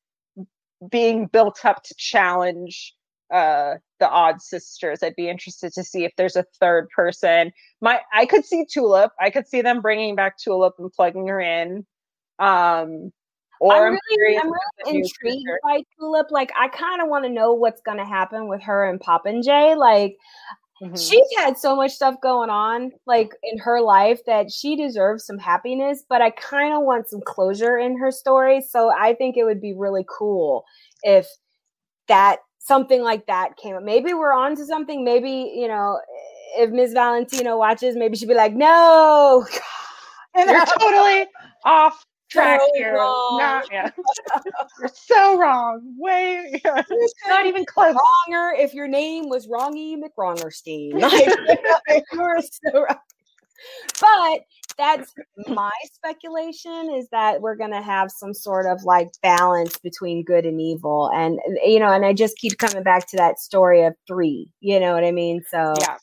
being 0.89 1.27
built 1.27 1.65
up 1.65 1.83
to 1.83 1.95
challenge 1.97 2.93
uh 3.33 3.75
the 3.99 4.09
odd 4.09 4.41
sisters. 4.41 5.01
I'd 5.01 5.15
be 5.15 5.29
interested 5.29 5.73
to 5.73 5.83
see 5.83 6.03
if 6.03 6.11
there's 6.17 6.35
a 6.35 6.45
third 6.59 6.89
person. 6.95 7.51
My 7.81 8.01
I 8.13 8.25
could 8.25 8.45
see 8.45 8.65
Tulip. 8.65 9.11
I 9.19 9.29
could 9.29 9.47
see 9.47 9.61
them 9.61 9.81
bringing 9.81 10.15
back 10.15 10.37
Tulip 10.37 10.75
and 10.77 10.91
plugging 10.91 11.27
her 11.27 11.39
in. 11.39 11.85
Um 12.39 13.11
or 13.59 13.73
I'm 13.73 13.93
I'm 13.93 13.99
really, 14.17 14.37
I'm 14.37 14.51
really 14.51 14.99
intrigued 14.99 15.47
by 15.63 15.81
Tulip. 15.97 16.31
Like, 16.31 16.51
I 16.59 16.67
kind 16.67 17.01
of 17.01 17.07
want 17.07 17.25
to 17.25 17.29
know 17.29 17.53
what's 17.53 17.81
going 17.81 17.97
to 17.97 18.05
happen 18.05 18.47
with 18.47 18.61
her 18.63 18.85
and 18.85 18.99
Pop 18.99 19.25
and 19.25 19.43
Jay. 19.43 19.75
Like, 19.75 20.17
Mhm. 20.81 20.97
she's 21.09 21.27
had 21.37 21.57
so 21.57 21.75
much 21.75 21.91
stuff 21.91 22.15
going 22.21 22.49
on 22.49 22.91
like 23.07 23.31
in 23.43 23.57
her 23.59 23.79
life 23.81 24.19
that 24.25 24.51
she 24.51 24.75
deserves 24.75 25.25
some 25.25 25.37
happiness 25.37 26.03
but 26.09 26.21
i 26.21 26.29
kind 26.31 26.73
of 26.73 26.83
want 26.83 27.07
some 27.09 27.21
closure 27.25 27.77
in 27.77 27.97
her 27.97 28.11
story 28.11 28.59
so 28.61 28.91
i 28.99 29.13
think 29.13 29.37
it 29.37 29.45
would 29.45 29.61
be 29.61 29.73
really 29.73 30.05
cool 30.09 30.65
if 31.03 31.27
that 32.07 32.39
something 32.59 33.01
like 33.03 33.25
that 33.27 33.55
came 33.57 33.75
up 33.75 33.83
maybe 33.83 34.13
we're 34.13 34.33
on 34.33 34.55
to 34.55 34.65
something 34.65 35.05
maybe 35.05 35.53
you 35.55 35.67
know 35.67 35.99
if 36.57 36.69
Ms. 36.71 36.93
valentino 36.93 37.57
watches 37.57 37.95
maybe 37.95 38.17
she'd 38.17 38.27
be 38.27 38.33
like 38.35 38.53
no 38.53 39.45
You 40.35 40.45
You're 40.45 40.65
totally 40.65 41.27
off 41.65 42.05
track 42.35 42.59
So 42.61 42.69
here. 42.75 42.95
yeah. 43.71 43.89
You're 44.79 44.89
so 44.93 45.37
wrong. 45.37 45.81
Way 45.97 46.61
not 47.27 47.45
even 47.45 47.65
close. 47.65 47.95
wronger 48.27 48.55
if 48.57 48.73
your 48.73 48.87
name 48.87 49.29
was 49.29 49.47
Wrongy 49.47 49.95
McWrongerstein. 49.97 50.99
Like, 51.01 52.03
you 52.11 52.21
were 52.21 52.41
so 52.41 52.81
wrong. 52.81 52.97
But 53.99 54.41
that's 54.77 55.13
my 55.47 55.71
speculation 55.93 56.93
is 56.93 57.07
that 57.11 57.41
we're 57.41 57.55
going 57.55 57.71
to 57.71 57.81
have 57.81 58.11
some 58.11 58.33
sort 58.33 58.65
of 58.65 58.83
like 58.83 59.07
balance 59.23 59.77
between 59.79 60.23
good 60.23 60.45
and 60.45 60.59
evil. 60.59 61.09
And, 61.15 61.39
you 61.63 61.79
know, 61.79 61.91
and 61.91 62.05
I 62.05 62.13
just 62.13 62.37
keep 62.37 62.57
coming 62.57 62.83
back 62.83 63.07
to 63.09 63.17
that 63.17 63.39
story 63.39 63.83
of 63.85 63.95
three. 64.07 64.51
You 64.59 64.79
know 64.79 64.93
what 64.93 65.05
I 65.05 65.11
mean? 65.11 65.41
So, 65.49 65.73
Yeah. 65.81 65.97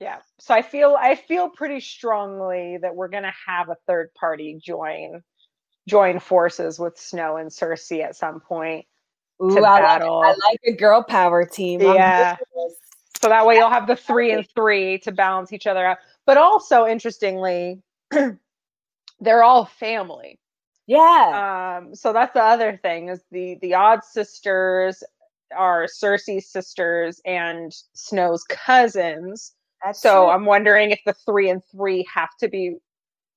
Yeah. 0.00 0.18
So 0.40 0.52
I 0.52 0.60
feel 0.60 0.96
I 1.00 1.14
feel 1.14 1.48
pretty 1.48 1.80
strongly 1.80 2.76
that 2.82 2.94
we're 2.94 3.08
gonna 3.08 3.32
have 3.46 3.70
a 3.70 3.76
third 3.86 4.12
party 4.18 4.58
join 4.62 5.22
join 5.88 6.18
forces 6.18 6.78
with 6.78 6.98
Snow 6.98 7.36
and 7.36 7.52
Circe 7.52 7.92
at 7.92 8.16
some 8.16 8.40
point. 8.40 8.86
Ooh, 9.42 9.50
to 9.50 9.58
I, 9.58 9.60
like, 9.60 9.82
battle. 9.82 10.22
I 10.22 10.28
like 10.28 10.60
a 10.66 10.72
girl 10.72 11.02
power 11.02 11.44
team. 11.44 11.80
Yeah. 11.80 12.36
So 13.20 13.28
that 13.28 13.46
way 13.46 13.56
you'll 13.56 13.70
have 13.70 13.86
the 13.86 13.96
three 13.96 14.32
and 14.32 14.46
three 14.54 14.98
to 14.98 15.12
balance 15.12 15.52
each 15.52 15.66
other 15.66 15.84
out. 15.84 15.98
But 16.26 16.36
also 16.36 16.86
interestingly, 16.86 17.82
they're 19.20 19.42
all 19.42 19.64
family. 19.64 20.38
Yeah. 20.86 21.78
Um, 21.80 21.94
so 21.94 22.12
that's 22.12 22.34
the 22.34 22.42
other 22.42 22.78
thing 22.82 23.08
is 23.08 23.20
the 23.30 23.58
the 23.62 23.74
odd 23.74 24.04
sisters 24.04 25.02
are 25.56 25.86
Circe's 25.88 26.50
sisters 26.50 27.20
and 27.24 27.72
Snow's 27.94 28.44
cousins. 28.44 29.54
that's 29.82 30.00
So 30.00 30.24
true. 30.24 30.30
I'm 30.30 30.44
wondering 30.44 30.90
if 30.90 31.00
the 31.06 31.14
three 31.14 31.48
and 31.48 31.62
three 31.72 32.06
have 32.12 32.36
to 32.40 32.48
be 32.48 32.76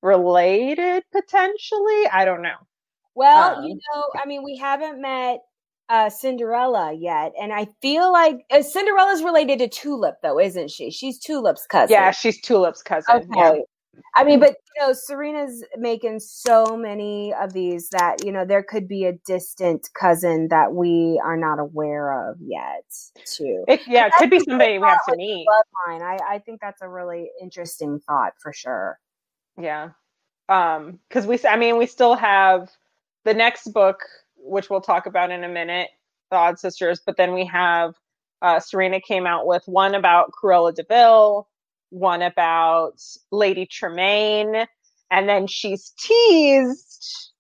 related 0.02 1.04
potentially. 1.12 2.08
I 2.12 2.26
don't 2.26 2.42
know. 2.42 2.56
Well, 3.16 3.64
you 3.64 3.74
Um, 3.74 3.80
know, 3.96 4.04
I 4.24 4.28
mean, 4.28 4.44
we 4.44 4.58
haven't 4.58 5.02
met 5.02 5.40
uh, 5.90 6.10
Cinderella 6.10 6.94
yet, 6.94 7.32
and 7.42 7.52
I 7.54 7.68
feel 7.82 8.12
like 8.12 8.46
uh, 8.52 8.62
Cinderella's 8.62 9.24
related 9.24 9.60
to 9.60 9.68
Tulip, 9.70 10.16
though, 10.22 10.40
isn't 10.40 10.70
she? 10.70 10.92
She's 10.92 11.18
Tulip's 11.18 11.66
cousin. 11.66 11.94
Yeah, 11.94 12.12
she's 12.12 12.40
Tulip's 12.42 12.84
cousin. 12.84 13.16
Okay. 13.16 13.30
Yeah. 13.58 13.62
I 14.16 14.24
mean, 14.24 14.40
but 14.40 14.56
you 14.76 14.86
know, 14.86 14.94
Serena's 14.94 15.64
making 15.78 16.20
so 16.20 16.78
many 16.78 17.34
of 17.34 17.54
these 17.54 17.90
that 17.90 18.24
you 18.24 18.32
know 18.32 18.46
there 18.46 18.62
could 18.62 18.88
be 18.88 19.06
a 19.06 19.14
distant 19.26 19.90
cousin 20.00 20.50
that 20.50 20.74
we 20.74 21.20
are 21.26 21.38
not 21.38 21.58
aware 21.60 22.30
of 22.30 22.38
yet. 22.40 22.84
Too 23.26 23.64
It, 23.68 23.82
yeah, 23.88 24.06
it 24.08 24.14
could 24.20 24.30
be 24.30 24.40
somebody 24.40 24.78
we 24.78 24.86
have 24.88 25.04
to 25.10 25.16
meet. 25.16 25.48
bloodline, 25.48 26.02
I, 26.04 26.18
I 26.36 26.40
think 26.40 26.62
that's 26.62 26.82
a 26.84 26.88
really 26.90 27.32
interesting 27.42 28.00
thought 28.08 28.34
for 28.40 28.54
sure. 28.54 29.00
Yeah. 29.60 29.90
Um, 30.50 31.00
because 31.08 31.26
we, 31.26 31.40
I 31.48 31.58
mean, 31.58 31.78
we 31.78 31.86
still 31.86 32.16
have 32.16 32.70
the 33.26 33.34
next 33.34 33.74
book, 33.74 34.00
which 34.38 34.70
we'll 34.70 34.82
talk 34.82 35.06
about 35.06 35.32
in 35.32 35.44
a 35.44 35.50
minute, 35.50 35.90
The 36.32 36.38
Odd 36.38 36.60
Sisters, 36.60 37.02
but 37.06 37.18
then 37.18 37.34
we 37.34 37.46
have 37.46 37.96
uh, 38.42 38.60
Serena 38.60 39.02
came 39.02 39.26
out 39.26 39.48
with 39.48 39.64
one 39.66 39.96
about 39.96 40.32
Cruella 40.32 40.74
de 40.74 40.84
Vil, 40.84 41.48
one 41.90 42.22
about 42.22 43.02
Lady 43.32 43.66
Tremaine, 43.66 44.68
and 45.12 45.28
then 45.28 45.48
she's 45.48 45.92
teased 46.00 47.32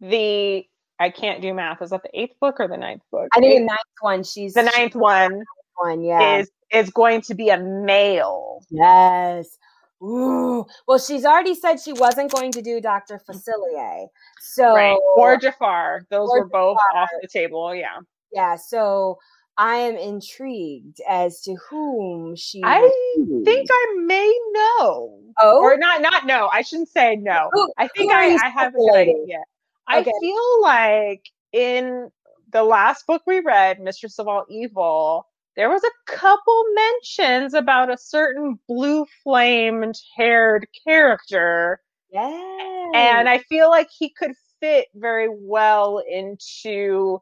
the 0.00 0.66
I 1.00 1.10
can't 1.10 1.42
do 1.42 1.52
math. 1.54 1.82
Is 1.82 1.90
that 1.90 2.02
the 2.02 2.20
eighth 2.20 2.38
book 2.40 2.56
or 2.60 2.68
the 2.68 2.76
ninth 2.76 3.02
book? 3.10 3.28
I 3.32 3.40
think 3.40 3.60
the 3.60 3.66
ninth 3.66 3.80
one, 4.00 4.22
she's 4.22 4.54
the 4.54 4.70
ninth 4.76 4.94
one 4.94 5.42
one, 5.76 6.02
yeah. 6.02 6.38
is 6.38 6.50
is 6.72 6.90
going 6.90 7.20
to 7.22 7.34
be 7.34 7.50
a 7.50 7.58
male. 7.58 8.64
Yes. 8.70 9.58
Ooh. 10.04 10.66
Well, 10.86 10.98
she's 10.98 11.24
already 11.24 11.54
said 11.54 11.80
she 11.80 11.92
wasn't 11.94 12.30
going 12.30 12.52
to 12.52 12.62
do 12.62 12.80
Dr. 12.80 13.20
Facilier. 13.28 14.06
So 14.40 14.74
right. 14.74 14.98
Or 15.16 15.36
Jafar. 15.36 16.06
Those 16.10 16.28
Or 16.30 16.40
were 16.40 16.48
both 16.48 16.76
Jafar. 16.90 17.02
off 17.02 17.08
the 17.22 17.28
table. 17.28 17.74
Yeah. 17.74 17.96
yeah, 18.32 18.56
so 18.56 19.18
I 19.56 19.76
am 19.76 19.96
intrigued 19.96 21.00
as 21.08 21.40
to 21.42 21.56
whom 21.70 22.34
she 22.36 22.60
I 22.62 22.80
will 22.80 23.42
think. 23.44 23.68
I 23.72 23.94
may 24.04 24.38
know. 24.52 25.20
Oh, 25.40 25.60
Or 25.62 25.76
not 25.78 26.02
not 26.02 26.26
no. 26.26 26.48
I 26.52 26.62
shouldn't 26.62 26.88
say 26.90 27.16
no. 27.16 27.48
Who- 27.52 27.72
I 27.78 27.88
think 27.88 28.12
I, 28.12 28.34
I 28.34 28.48
have 28.48 28.74
an 28.74 28.80
speculating? 28.82 29.22
idea. 29.22 29.38
I 29.86 30.00
Okay. 30.00 30.12
feel 30.20 30.62
like 30.62 31.22
in 31.52 32.10
the 32.50 32.62
last 32.62 33.06
book 33.06 33.22
we 33.26 33.40
read, 33.40 33.80
Mistress 33.80 34.18
of 34.18 34.28
All 34.28 34.44
Evil, 34.50 35.26
there 35.56 35.70
was 35.70 35.82
a 35.84 36.12
couple 36.12 36.64
mentions 36.74 37.54
about 37.54 37.92
a 37.92 37.98
certain 37.98 38.58
blue 38.68 39.06
flamed 39.22 39.94
haired 40.16 40.66
character. 40.86 41.80
yeah. 42.10 42.90
And 42.94 43.28
I 43.28 43.38
feel 43.38 43.70
like 43.70 43.88
he 43.96 44.10
could 44.10 44.32
fit 44.60 44.86
very 44.94 45.28
well 45.30 46.02
into 46.08 47.20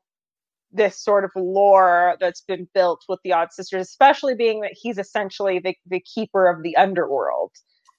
this 0.72 0.98
sort 1.02 1.24
of 1.24 1.30
lore 1.36 2.16
that's 2.20 2.40
been 2.42 2.68
built 2.74 3.04
with 3.08 3.20
the 3.24 3.32
Odd 3.32 3.52
Sisters, 3.52 3.82
especially 3.88 4.34
being 4.34 4.60
that 4.60 4.72
he's 4.74 4.98
essentially 4.98 5.58
the, 5.58 5.74
the 5.86 6.00
keeper 6.00 6.48
of 6.48 6.62
the 6.62 6.76
underworld. 6.76 7.52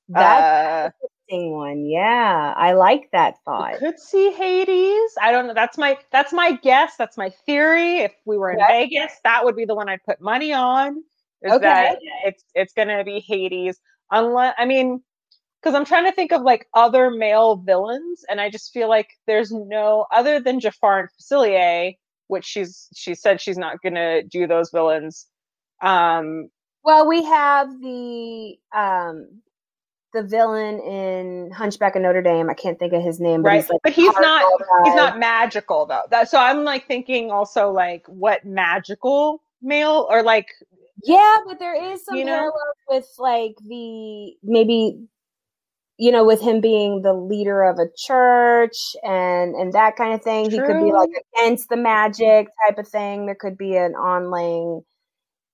that's 0.10 0.50
Uh, 0.90 0.90
interesting 1.34 1.52
one. 1.52 1.86
Yeah, 1.86 2.54
I 2.58 2.74
like 2.74 3.10
that 3.12 3.36
thought. 3.46 3.80
could 3.80 4.00
see 4.00 4.32
Hades. 4.32 5.12
I 5.22 5.32
don't 5.32 5.48
know. 5.48 5.54
That's 5.54 5.78
my 5.78 5.98
that's 6.12 6.34
my 6.34 6.54
guess. 6.64 6.96
That's 6.98 7.18
my 7.18 7.30
theory. 7.46 7.98
If 8.00 8.14
we 8.26 8.38
were 8.38 8.52
in 8.52 8.60
Okay. 8.62 8.68
Vegas, 8.68 9.20
that 9.24 9.46
would 9.46 9.56
be 9.56 9.66
the 9.66 9.76
one 9.76 9.90
I'd 9.90 10.04
put 10.04 10.22
money 10.22 10.54
on. 10.54 11.04
Is 11.44 11.54
Okay. 11.54 11.60
that 11.60 11.98
it's 12.26 12.44
it's 12.56 12.74
gonna 12.74 13.04
be 13.04 13.20
Hades. 13.20 13.80
Unless 14.12 14.56
I 14.58 14.66
mean, 14.66 15.02
because 15.62 15.76
I'm 15.76 15.86
trying 15.86 16.06
to 16.06 16.14
think 16.14 16.32
of 16.34 16.42
like 16.44 16.68
other 16.74 17.12
male 17.12 17.58
villains, 17.58 18.26
and 18.30 18.42
I 18.42 18.50
just 18.50 18.74
feel 18.74 18.90
like 18.90 19.10
there's 19.28 19.52
no 19.52 20.08
other 20.12 20.40
than 20.40 20.60
Jafar 20.60 21.00
and 21.02 21.10
Facilier, 21.20 21.96
which 22.28 22.46
she's 22.46 22.90
she 22.96 23.16
said 23.16 23.42
she's 23.42 23.58
not 23.58 23.82
gonna 23.84 24.24
do 24.24 24.48
those 24.48 24.72
villains. 24.72 25.28
Um, 25.82 26.50
well, 26.84 27.08
we 27.08 27.24
have 27.26 27.70
the 27.82 28.58
um 28.76 29.43
the 30.14 30.24
villain 30.24 30.80
in 30.80 31.52
Hunchback 31.52 31.96
of 31.96 32.02
Notre 32.02 32.22
Dame. 32.22 32.50
I 32.50 32.54
can't 32.54 32.80
think 32.80 32.94
of 32.94 33.02
his 33.02 33.20
name, 33.20 33.42
but 33.42 33.50
right. 33.50 33.62
he's 33.62 33.70
like 33.70 33.82
but 33.84 33.94
he's 33.94 34.14
not 34.14 34.46
he's 34.86 34.96
not 34.96 35.20
magical 35.20 35.86
though. 35.86 36.04
That, 36.10 36.30
so 36.30 36.38
I'm 36.38 36.64
like 36.64 36.88
thinking 36.88 37.32
also 37.32 37.72
like 37.72 38.06
what 38.08 38.46
magical 38.46 39.42
male 39.62 40.08
or 40.10 40.24
like 40.24 40.48
yeah, 41.04 41.38
but 41.46 41.60
there 41.60 41.92
is 41.92 42.06
some 42.06 42.16
You 42.16 42.26
know? 42.26 42.52
with 42.90 43.08
like 43.18 43.56
the 43.68 44.34
maybe 44.44 45.00
you 45.98 46.12
know 46.12 46.26
with 46.26 46.42
him 46.42 46.62
being 46.62 47.02
the 47.02 47.14
leader 47.14 47.64
of 47.64 47.80
a 47.80 47.88
church 47.98 48.96
and 49.04 49.56
and 49.56 49.74
that 49.74 49.96
kind 49.96 50.14
of 50.14 50.22
thing. 50.22 50.50
He 50.50 50.60
could 50.60 50.84
be 50.84 50.92
like 50.92 51.10
against 51.36 51.70
the 51.70 51.78
magic 51.78 52.48
type 52.66 52.78
of 52.78 52.88
thing. 52.88 53.26
There 53.26 53.36
could 53.36 53.58
be 53.58 53.76
an 53.76 53.94
onlaying 53.94 54.84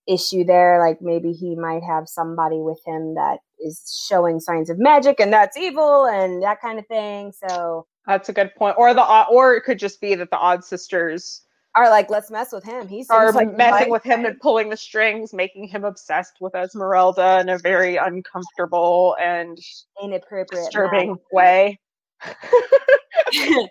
issue 0.09 0.43
there 0.43 0.79
like 0.79 0.97
maybe 1.01 1.31
he 1.31 1.55
might 1.55 1.83
have 1.83 2.07
somebody 2.07 2.57
with 2.57 2.79
him 2.85 3.13
that 3.13 3.37
is 3.59 4.05
showing 4.09 4.39
signs 4.39 4.69
of 4.69 4.79
magic 4.79 5.19
and 5.19 5.31
that's 5.31 5.55
evil 5.55 6.05
and 6.05 6.41
that 6.41 6.59
kind 6.59 6.79
of 6.79 6.87
thing 6.87 7.31
so 7.47 7.85
that's 8.09 8.27
a 8.27 8.33
good 8.33 8.53
point. 8.55 8.75
Or 8.77 8.93
the 8.95 9.03
Odd- 9.03 9.27
or 9.31 9.53
it 9.53 9.61
could 9.61 9.77
just 9.77 10.01
be 10.01 10.15
that 10.15 10.31
the 10.31 10.37
Odd 10.37 10.65
Sisters 10.65 11.43
are 11.75 11.89
like 11.89 12.09
let's 12.09 12.31
mess 12.31 12.51
with 12.51 12.63
him 12.63 12.87
He's 12.87 13.07
are 13.11 13.31
like 13.31 13.55
messing 13.55 13.91
with 13.91 14.03
him 14.03 14.25
and 14.25 14.39
pulling 14.39 14.69
the 14.69 14.77
strings, 14.77 15.31
making 15.31 15.67
him 15.67 15.83
obsessed 15.83 16.33
with 16.41 16.55
Esmeralda 16.55 17.39
in 17.39 17.49
a 17.49 17.59
very 17.59 17.97
uncomfortable 17.97 19.15
and 19.21 19.59
inappropriate 20.03 20.65
disturbing 20.65 21.17
way. 21.31 21.79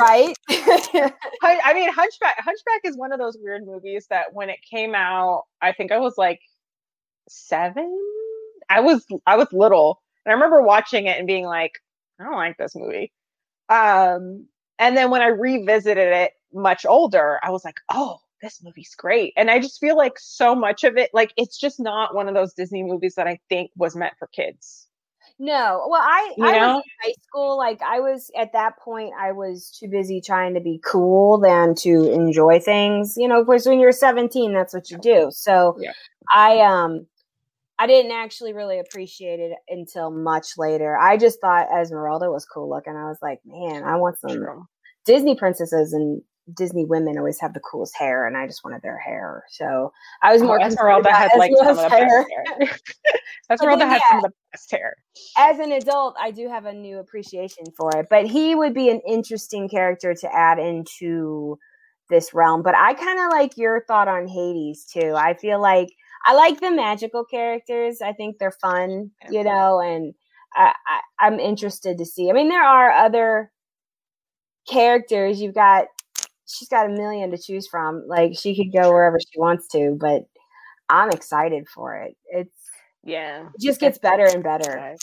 right 0.00 0.36
I, 0.50 1.60
I 1.64 1.74
mean, 1.74 1.92
Hunchback. 1.92 2.36
Hunchback 2.38 2.80
is 2.84 2.96
one 2.96 3.12
of 3.12 3.18
those 3.18 3.36
weird 3.40 3.66
movies 3.66 4.06
that 4.10 4.32
when 4.32 4.50
it 4.50 4.58
came 4.68 4.94
out, 4.94 5.44
I 5.62 5.72
think 5.72 5.92
I 5.92 5.98
was 5.98 6.14
like 6.16 6.40
seven. 7.28 7.98
I 8.68 8.80
was 8.80 9.06
I 9.26 9.36
was 9.36 9.48
little, 9.52 10.02
and 10.24 10.32
I 10.32 10.34
remember 10.34 10.62
watching 10.62 11.06
it 11.06 11.18
and 11.18 11.26
being 11.26 11.46
like, 11.46 11.72
I 12.20 12.24
don't 12.24 12.34
like 12.34 12.56
this 12.58 12.74
movie. 12.74 13.12
Um, 13.68 14.46
and 14.78 14.96
then 14.96 15.10
when 15.10 15.22
I 15.22 15.28
revisited 15.28 16.12
it 16.12 16.32
much 16.52 16.86
older, 16.86 17.38
I 17.42 17.50
was 17.50 17.64
like, 17.64 17.80
oh, 17.92 18.18
this 18.42 18.62
movie's 18.62 18.94
great. 18.96 19.32
And 19.36 19.50
I 19.50 19.58
just 19.60 19.80
feel 19.80 19.96
like 19.96 20.18
so 20.18 20.54
much 20.54 20.84
of 20.84 20.96
it, 20.96 21.10
like 21.14 21.32
it's 21.36 21.58
just 21.58 21.80
not 21.80 22.14
one 22.14 22.28
of 22.28 22.34
those 22.34 22.54
Disney 22.54 22.82
movies 22.82 23.14
that 23.16 23.26
I 23.26 23.40
think 23.48 23.70
was 23.76 23.96
meant 23.96 24.14
for 24.18 24.28
kids. 24.28 24.85
No 25.38 25.86
well 25.90 26.00
i 26.02 26.32
You 26.36 26.46
i 26.46 26.52
know? 26.58 26.74
was 26.76 26.84
in 26.84 26.90
high 27.10 27.14
school 27.26 27.56
like 27.58 27.80
i 27.82 28.00
was 28.00 28.30
at 28.38 28.52
that 28.54 28.78
point 28.78 29.12
i 29.20 29.32
was 29.32 29.70
too 29.78 29.88
busy 29.88 30.20
trying 30.20 30.54
to 30.54 30.60
be 30.60 30.80
cool 30.84 31.38
than 31.38 31.74
to 31.76 32.10
enjoy 32.12 32.58
things 32.58 33.14
you 33.16 33.28
know 33.28 33.44
because 33.44 33.66
when 33.66 33.78
you're 33.78 33.92
17 33.92 34.54
that's 34.54 34.72
what 34.72 34.90
you 34.90 34.98
do 34.98 35.28
so 35.32 35.76
Yeah. 35.78 35.92
i 36.32 36.60
um 36.60 37.06
i 37.78 37.86
didn't 37.86 38.12
actually 38.12 38.54
really 38.54 38.78
appreciate 38.78 39.38
it 39.40 39.52
until 39.68 40.10
much 40.10 40.46
later 40.56 40.96
i 40.96 41.16
just 41.18 41.40
thought 41.40 41.68
esmeralda 41.76 42.30
was 42.30 42.46
cool 42.46 42.70
looking 42.70 42.96
i 42.96 43.04
was 43.08 43.18
like 43.20 43.40
man 43.44 43.84
i 43.84 43.96
want 43.96 44.18
some. 44.18 44.66
Disney 45.04 45.36
princesses 45.36 45.92
and 45.92 46.20
Disney 46.54 46.84
women 46.84 47.18
always 47.18 47.40
have 47.40 47.54
the 47.54 47.60
coolest 47.60 47.96
hair, 47.96 48.26
and 48.26 48.36
I 48.36 48.46
just 48.46 48.62
wanted 48.64 48.82
their 48.82 48.98
hair. 48.98 49.44
So 49.50 49.92
I 50.22 50.32
was 50.32 50.42
Oh, 50.42 50.46
more 50.46 50.58
concerned 50.58 50.78
Esmeralda 50.78 51.08
about 51.08 51.30
had 51.30 51.38
like 51.38 51.50
some 51.56 51.68
of 51.68 51.76
the 51.76 51.82
best 51.82 51.94
hair. 51.94 52.26
Esmeralda 53.50 53.78
then, 53.84 53.88
had 53.90 54.00
yeah. 54.02 54.08
some 54.10 54.16
of 54.18 54.22
the 54.24 54.32
best 54.52 54.70
hair. 54.70 54.94
As 55.36 55.58
an 55.58 55.72
adult, 55.72 56.16
I 56.20 56.30
do 56.30 56.48
have 56.48 56.64
a 56.66 56.72
new 56.72 56.98
appreciation 56.98 57.64
for 57.76 57.90
it, 57.96 58.06
but 58.08 58.26
he 58.26 58.54
would 58.54 58.74
be 58.74 58.90
an 58.90 59.00
interesting 59.08 59.68
character 59.68 60.14
to 60.14 60.34
add 60.34 60.58
into 60.58 61.58
this 62.10 62.32
realm. 62.32 62.62
But 62.62 62.76
I 62.76 62.94
kind 62.94 63.18
of 63.18 63.30
like 63.30 63.56
your 63.56 63.84
thought 63.88 64.08
on 64.08 64.28
Hades 64.28 64.84
too. 64.84 65.14
I 65.16 65.34
feel 65.34 65.60
like 65.60 65.88
I 66.24 66.34
like 66.34 66.60
the 66.60 66.70
magical 66.70 67.24
characters. 67.24 68.00
I 68.00 68.12
think 68.12 68.36
they're 68.38 68.52
fun, 68.52 69.10
you 69.30 69.42
know, 69.42 69.80
and 69.80 70.14
I, 70.54 70.72
I, 70.86 71.26
I'm 71.26 71.40
interested 71.40 71.98
to 71.98 72.04
see. 72.04 72.30
I 72.30 72.32
mean, 72.32 72.48
there 72.48 72.64
are 72.64 72.90
other 72.90 73.50
characters. 74.68 75.40
You've 75.40 75.54
got 75.54 75.86
she's 76.46 76.68
got 76.68 76.86
a 76.86 76.90
million 76.90 77.30
to 77.30 77.38
choose 77.38 77.66
from. 77.66 78.04
Like 78.06 78.32
she 78.38 78.56
could 78.56 78.72
go 78.78 78.92
wherever 78.92 79.18
she 79.20 79.38
wants 79.38 79.68
to, 79.68 79.96
but 80.00 80.22
I'm 80.88 81.10
excited 81.10 81.66
for 81.74 81.96
it. 81.96 82.16
It's 82.26 82.50
Yeah. 83.04 83.48
it 83.54 83.60
just 83.60 83.80
gets 83.80 83.98
better 83.98 84.24
and 84.26 84.42
better. 84.42 84.94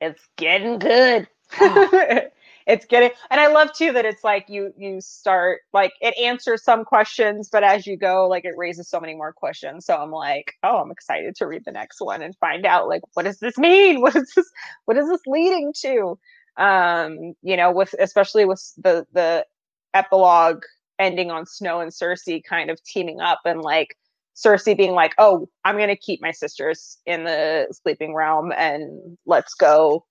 It's 0.00 0.26
getting 0.36 0.78
good. 0.78 1.28
Oh. 1.60 2.20
it's 2.66 2.86
getting 2.86 3.10
and 3.30 3.40
I 3.40 3.48
love 3.48 3.72
too 3.72 3.92
that 3.92 4.04
it's 4.04 4.22
like 4.22 4.46
you 4.48 4.72
you 4.76 5.00
start 5.00 5.60
like 5.72 5.92
it 6.00 6.14
answers 6.18 6.62
some 6.64 6.84
questions, 6.84 7.48
but 7.50 7.64
as 7.64 7.86
you 7.86 7.96
go, 7.96 8.28
like 8.28 8.44
it 8.44 8.54
raises 8.56 8.88
so 8.88 9.00
many 9.00 9.14
more 9.14 9.32
questions. 9.32 9.86
So 9.86 9.96
I'm 9.96 10.12
like, 10.12 10.52
oh, 10.62 10.78
I'm 10.78 10.90
excited 10.90 11.34
to 11.36 11.46
read 11.46 11.64
the 11.64 11.72
next 11.72 12.00
one 12.00 12.22
and 12.22 12.36
find 12.38 12.66
out 12.66 12.88
like 12.88 13.02
what 13.14 13.24
does 13.24 13.38
this 13.40 13.58
mean? 13.58 14.00
What 14.02 14.16
is 14.16 14.32
this 14.34 14.50
what 14.86 14.96
is 14.96 15.08
this 15.08 15.22
leading 15.26 15.72
to? 15.82 16.18
Um, 16.56 17.34
you 17.42 17.56
know, 17.56 17.72
with 17.72 17.94
especially 17.98 18.44
with 18.44 18.62
the 18.78 19.06
the 19.12 19.46
epilogue 19.94 20.62
ending 21.00 21.30
on 21.30 21.46
Snow 21.46 21.80
and 21.80 21.92
Circe 21.92 22.28
kind 22.48 22.70
of 22.70 22.82
teaming 22.84 23.20
up 23.20 23.40
and 23.44 23.60
like 23.62 23.96
Circe 24.34 24.64
being 24.64 24.92
like, 24.92 25.14
"Oh, 25.18 25.48
I'm 25.64 25.76
gonna 25.76 25.96
keep 25.96 26.22
my 26.22 26.30
sisters 26.30 26.98
in 27.06 27.24
the 27.24 27.66
sleeping 27.72 28.14
realm, 28.14 28.52
and 28.56 29.18
let's 29.26 29.54
go, 29.54 30.06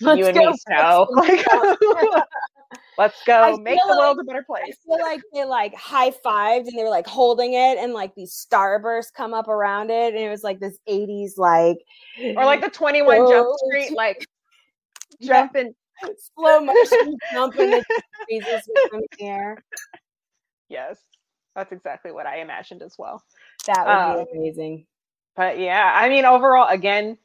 Let's 0.00 0.18
you 0.18 0.26
and 0.26 0.36
go 0.36 0.50
me, 0.50 0.56
Snow. 0.58 1.06
Like, 1.16 1.46
let's 2.98 3.22
go, 3.24 3.56
make 3.62 3.78
the 3.86 3.96
world 3.98 4.18
a 4.20 4.24
better 4.24 4.42
place. 4.42 4.62
I 4.62 4.66
place." 4.66 4.76
feel 4.84 5.00
like 5.00 5.20
they 5.32 5.44
like 5.44 5.74
high 5.74 6.10
fived 6.10 6.66
and 6.66 6.78
they 6.78 6.82
were 6.82 6.90
like 6.90 7.06
holding 7.06 7.54
it 7.54 7.78
and 7.78 7.92
like 7.92 8.14
these 8.14 8.32
starbursts 8.32 9.12
come 9.14 9.34
up 9.34 9.48
around 9.48 9.90
it 9.90 10.14
and 10.14 10.22
it 10.22 10.30
was 10.30 10.42
like 10.42 10.60
this 10.60 10.78
80s 10.88 11.32
like 11.36 11.78
Or 12.18 12.44
like 12.44 12.60
the 12.60 12.70
21 12.70 13.16
Jump 13.16 13.48
Oh, 13.48 13.56
Street, 13.68 13.96
like 13.96 14.26
jumping. 15.22 15.74
Slow 16.34 16.60
motion 16.60 17.18
jumping 17.32 17.70
the 17.70 17.84
Jesus 18.28 18.64
the 18.66 19.06
air. 19.20 19.62
Yes, 20.68 20.98
that's 21.54 21.72
exactly 21.72 22.12
what 22.12 22.26
I 22.26 22.40
imagined 22.40 22.82
as 22.82 22.94
well. 22.98 23.22
That 23.66 23.86
would 23.86 23.92
Um, 23.92 24.26
be 24.26 24.38
amazing. 24.38 24.86
but 25.36 25.58
yeah, 25.58 25.92
I 25.94 26.08
mean, 26.08 26.24
overall, 26.24 26.68
again, 26.68 27.18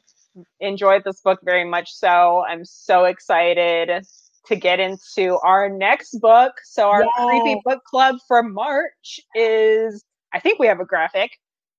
enjoyed 0.59 1.03
this 1.03 1.21
book 1.21 1.39
very 1.43 1.65
much. 1.65 1.91
So 1.93 2.43
I'm 2.47 2.63
so 2.65 3.05
excited 3.05 4.05
to 4.47 4.55
get 4.55 4.79
into 4.79 5.37
our 5.43 5.69
next 5.69 6.19
book. 6.19 6.53
So 6.63 6.89
our 6.89 7.05
creepy 7.17 7.61
book 7.65 7.83
club 7.83 8.15
for 8.27 8.41
March 8.43 9.19
is, 9.35 10.03
I 10.33 10.39
think 10.39 10.59
we 10.59 10.67
have 10.67 10.79
a 10.79 10.85
graphic. 10.85 11.31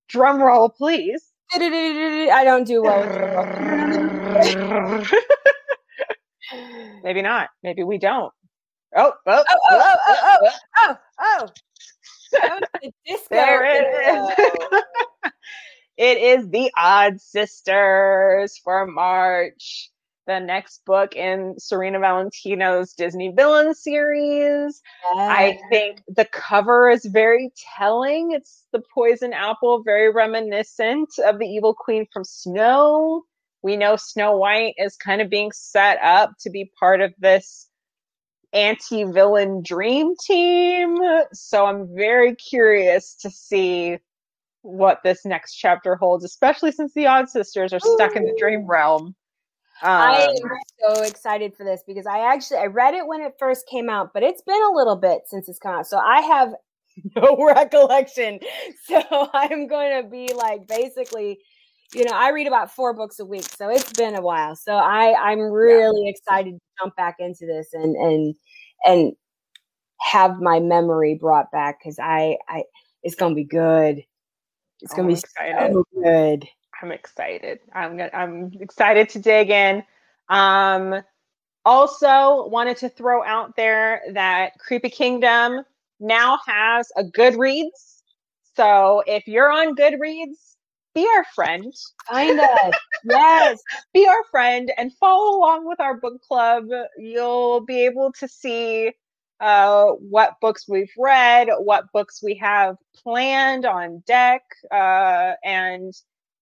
Drum 0.09 0.43
roll, 0.43 0.69
please. 0.69 1.33
I 1.55 2.43
don't 2.45 2.65
do 2.67 2.83
well 2.83 3.03
Maybe 7.03 7.23
not. 7.23 7.51
Maybe 7.63 7.83
we 7.83 7.99
don't. 7.99 8.33
Oh, 8.97 9.13
oh, 9.27 9.45
Oh, 9.51 9.57
oh, 9.71 9.81
oh, 9.81 9.97
oh, 10.09 10.37
oh, 10.37 10.37
oh, 10.39 10.49
oh. 10.49 10.57
oh, 10.79 10.97
oh. 11.21 11.49
That 12.33 12.61
was 12.61 12.69
the 12.83 12.93
disco 13.07 13.27
There 13.31 13.65
it 13.65 14.35
is. 14.75 14.83
it 15.97 16.19
is 16.19 16.49
The 16.49 16.71
Odd 16.77 17.21
Sisters 17.21 18.59
for 18.63 18.87
March, 18.87 19.91
the 20.27 20.41
next 20.41 20.85
book 20.85 21.15
in 21.15 21.55
Serena 21.59 21.99
Valentino's 21.99 22.93
Disney 22.93 23.33
Villain 23.37 23.75
series. 23.75 24.81
I 25.15 25.59
think 25.71 26.03
the 26.09 26.27
cover 26.27 26.91
is 26.91 27.05
very 27.05 27.51
telling. 27.77 28.33
It's 28.33 28.65
the 28.73 28.83
poison 28.95 29.33
apple, 29.33 29.83
very 29.83 30.11
reminiscent 30.11 31.11
of 31.25 31.39
the 31.39 31.47
evil 31.47 31.75
queen 31.75 32.07
from 32.13 32.25
Snow. 32.25 33.25
We 33.63 33.77
know 33.77 33.97
Snow 33.97 34.37
White 34.37 34.75
is 34.79 34.97
kind 34.97 35.21
of 35.21 35.31
being 35.31 35.53
set 35.53 35.99
up 36.03 36.33
to 36.41 36.51
be 36.51 36.73
part 36.79 37.01
of 37.01 37.15
this 37.19 37.69
anti 38.53 39.05
villain 39.05 39.63
dream 39.63 40.15
team. 40.17 40.97
So 41.33 41.67
I'm 41.67 41.95
very 41.95 42.35
curious 42.35 43.15
to 43.23 43.31
see 43.31 43.99
what 44.63 45.01
this 45.03 45.25
next 45.25 45.55
chapter 45.55 45.97
holds, 45.97 46.25
especially 46.25 46.73
since 46.73 46.93
the 46.95 47.07
Odd 47.07 47.29
Sisters 47.29 47.73
are 47.73 47.81
stuck 47.81 48.17
in 48.17 48.25
the 48.25 48.35
dream 48.39 48.67
realm. 48.67 49.15
I 49.83 50.29
Um, 50.29 50.37
am 50.45 50.95
so 50.95 51.03
excited 51.03 51.57
for 51.57 51.65
this 51.65 51.83
because 51.87 52.07
I 52.07 52.33
actually 52.33 52.59
I 52.59 52.67
read 52.67 52.95
it 52.95 53.07
when 53.07 53.21
it 53.21 53.35
first 53.39 53.67
came 53.67 53.91
out, 53.91 54.13
but 54.15 54.23
it's 54.23 54.43
been 54.43 54.63
a 54.63 54.71
little 54.73 54.97
bit 54.97 55.23
since 55.27 55.49
it's 55.49 55.59
come 55.59 55.75
out. 55.75 55.87
So 55.87 55.99
I 55.99 56.21
have 56.21 56.55
no 57.17 57.37
recollection. 57.45 58.39
So 58.87 59.03
I'm 59.35 59.67
going 59.67 60.03
to 60.03 60.09
be 60.09 60.33
like 60.35 60.67
basically, 60.69 61.41
you 61.95 62.05
know, 62.05 62.13
I 62.15 62.31
read 62.31 62.47
about 62.47 62.75
four 62.75 62.95
books 62.95 63.19
a 63.19 63.25
week, 63.25 63.45
so 63.45 63.69
it's 63.69 63.93
been 63.93 64.15
a 64.15 64.21
while. 64.21 64.57
So 64.57 64.73
I 64.73 65.15
I'm 65.31 65.41
really 65.41 66.09
excited 66.09 66.55
to 66.55 66.61
jump 66.81 66.97
back 66.97 67.17
into 67.19 67.47
this 67.47 67.69
and 67.73 67.95
and 67.97 68.35
and 68.85 69.13
have 70.01 70.41
my 70.41 70.59
memory 70.61 71.15
brought 71.15 71.51
back 71.53 71.79
because 71.81 71.99
I 71.99 72.39
I 72.49 72.65
it's 73.03 73.15
gonna 73.15 73.35
be 73.35 73.45
good. 73.45 74.03
It's 74.81 74.93
gonna 74.95 75.09
Oh, 75.09 75.15
be 75.15 75.15
I'm 75.15 75.19
excited. 75.19 75.73
so 75.73 75.85
good. 76.03 76.49
I'm 76.83 76.93
excited. 76.93 77.61
I'm 77.75 77.97
gonna, 77.97 78.11
I'm 78.13 78.53
excited 78.61 79.09
to 79.11 79.19
dig 79.19 79.51
in. 79.51 79.85
Um, 80.29 81.03
also, 81.65 82.49
wanted 82.49 82.77
to 82.79 82.89
throw 82.89 83.23
out 83.23 83.55
there 83.55 84.03
that 84.13 84.59
Creepy 84.59 84.91
Kingdom 84.91 85.63
now 86.01 86.39
has 86.47 86.91
a 86.97 87.05
Goodreads. 87.05 88.03
So 88.57 89.05
if 89.07 89.29
you're 89.29 89.51
on 89.53 89.77
Goodreads, 89.77 90.52
be 90.95 91.07
our 91.17 91.25
friend. 91.35 91.73
Find 92.11 92.39
us. 92.39 92.75
yes. 93.05 93.63
Be 93.95 94.07
our 94.07 94.25
friend 94.31 94.73
and 94.77 94.93
follow 94.95 95.37
along 95.39 95.67
with 95.67 95.81
our 95.81 95.97
book 95.97 96.21
club. 96.23 96.65
You'll 96.99 97.61
be 97.61 97.85
able 97.85 98.13
to 98.19 98.29
see 98.29 98.93
uh, 99.41 99.87
what 99.99 100.35
books 100.41 100.69
we've 100.69 100.93
read, 100.97 101.49
what 101.59 101.91
books 101.93 102.23
we 102.23 102.37
have 102.37 102.77
planned 102.95 103.67
on 103.67 104.03
deck, 104.07 104.43
uh, 104.71 105.33
and 105.45 105.93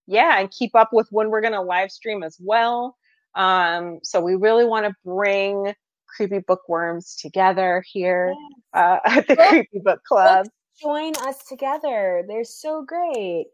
yeah, 0.07 0.39
and 0.39 0.51
keep 0.51 0.75
up 0.75 0.89
with 0.91 1.07
when 1.09 1.29
we're 1.29 1.41
going 1.41 1.53
to 1.53 1.61
live 1.61 1.91
stream 1.91 2.21
as 2.21 2.37
well. 2.39 2.95
Um, 3.35 3.99
so 4.03 4.21
we 4.21 4.35
really 4.35 4.65
want 4.65 4.85
to 4.85 4.93
bring 5.03 5.73
creepy 6.15 6.39
bookworms 6.39 7.15
together 7.15 7.83
here 7.91 8.33
uh, 8.73 8.97
at 9.05 9.27
the 9.27 9.35
Creepy 9.35 9.79
Book 9.79 10.03
Club. 10.03 10.47
join 10.79 11.13
us 11.21 11.43
together. 11.45 12.23
They're 12.27 12.43
so 12.43 12.83
great. 12.83 13.45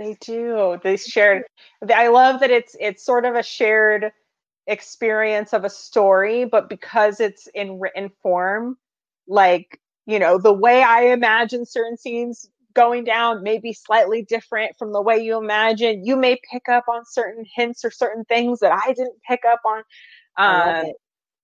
They 0.00 0.16
do. 0.18 0.80
They 0.82 0.96
shared. 0.96 1.42
I 1.94 2.08
love 2.08 2.40
that 2.40 2.50
it's 2.50 2.74
it's 2.80 3.04
sort 3.04 3.26
of 3.26 3.34
a 3.34 3.42
shared 3.42 4.12
experience 4.66 5.52
of 5.52 5.64
a 5.64 5.68
story, 5.68 6.46
but 6.46 6.70
because 6.70 7.20
it's 7.20 7.48
in 7.48 7.78
written 7.78 8.10
form, 8.22 8.78
like 9.28 9.78
you 10.06 10.18
know, 10.18 10.38
the 10.38 10.54
way 10.54 10.82
I 10.82 11.08
imagine 11.08 11.66
certain 11.66 11.98
scenes 11.98 12.48
going 12.72 13.04
down 13.04 13.42
may 13.42 13.58
be 13.58 13.74
slightly 13.74 14.22
different 14.22 14.74
from 14.78 14.94
the 14.94 15.02
way 15.02 15.18
you 15.18 15.36
imagine. 15.36 16.02
You 16.02 16.16
may 16.16 16.40
pick 16.50 16.70
up 16.70 16.84
on 16.88 17.02
certain 17.04 17.44
hints 17.54 17.84
or 17.84 17.90
certain 17.90 18.24
things 18.24 18.60
that 18.60 18.72
I 18.72 18.94
didn't 18.94 19.20
pick 19.28 19.40
up 19.44 19.60
on. 19.66 19.82
Um, 20.38 20.92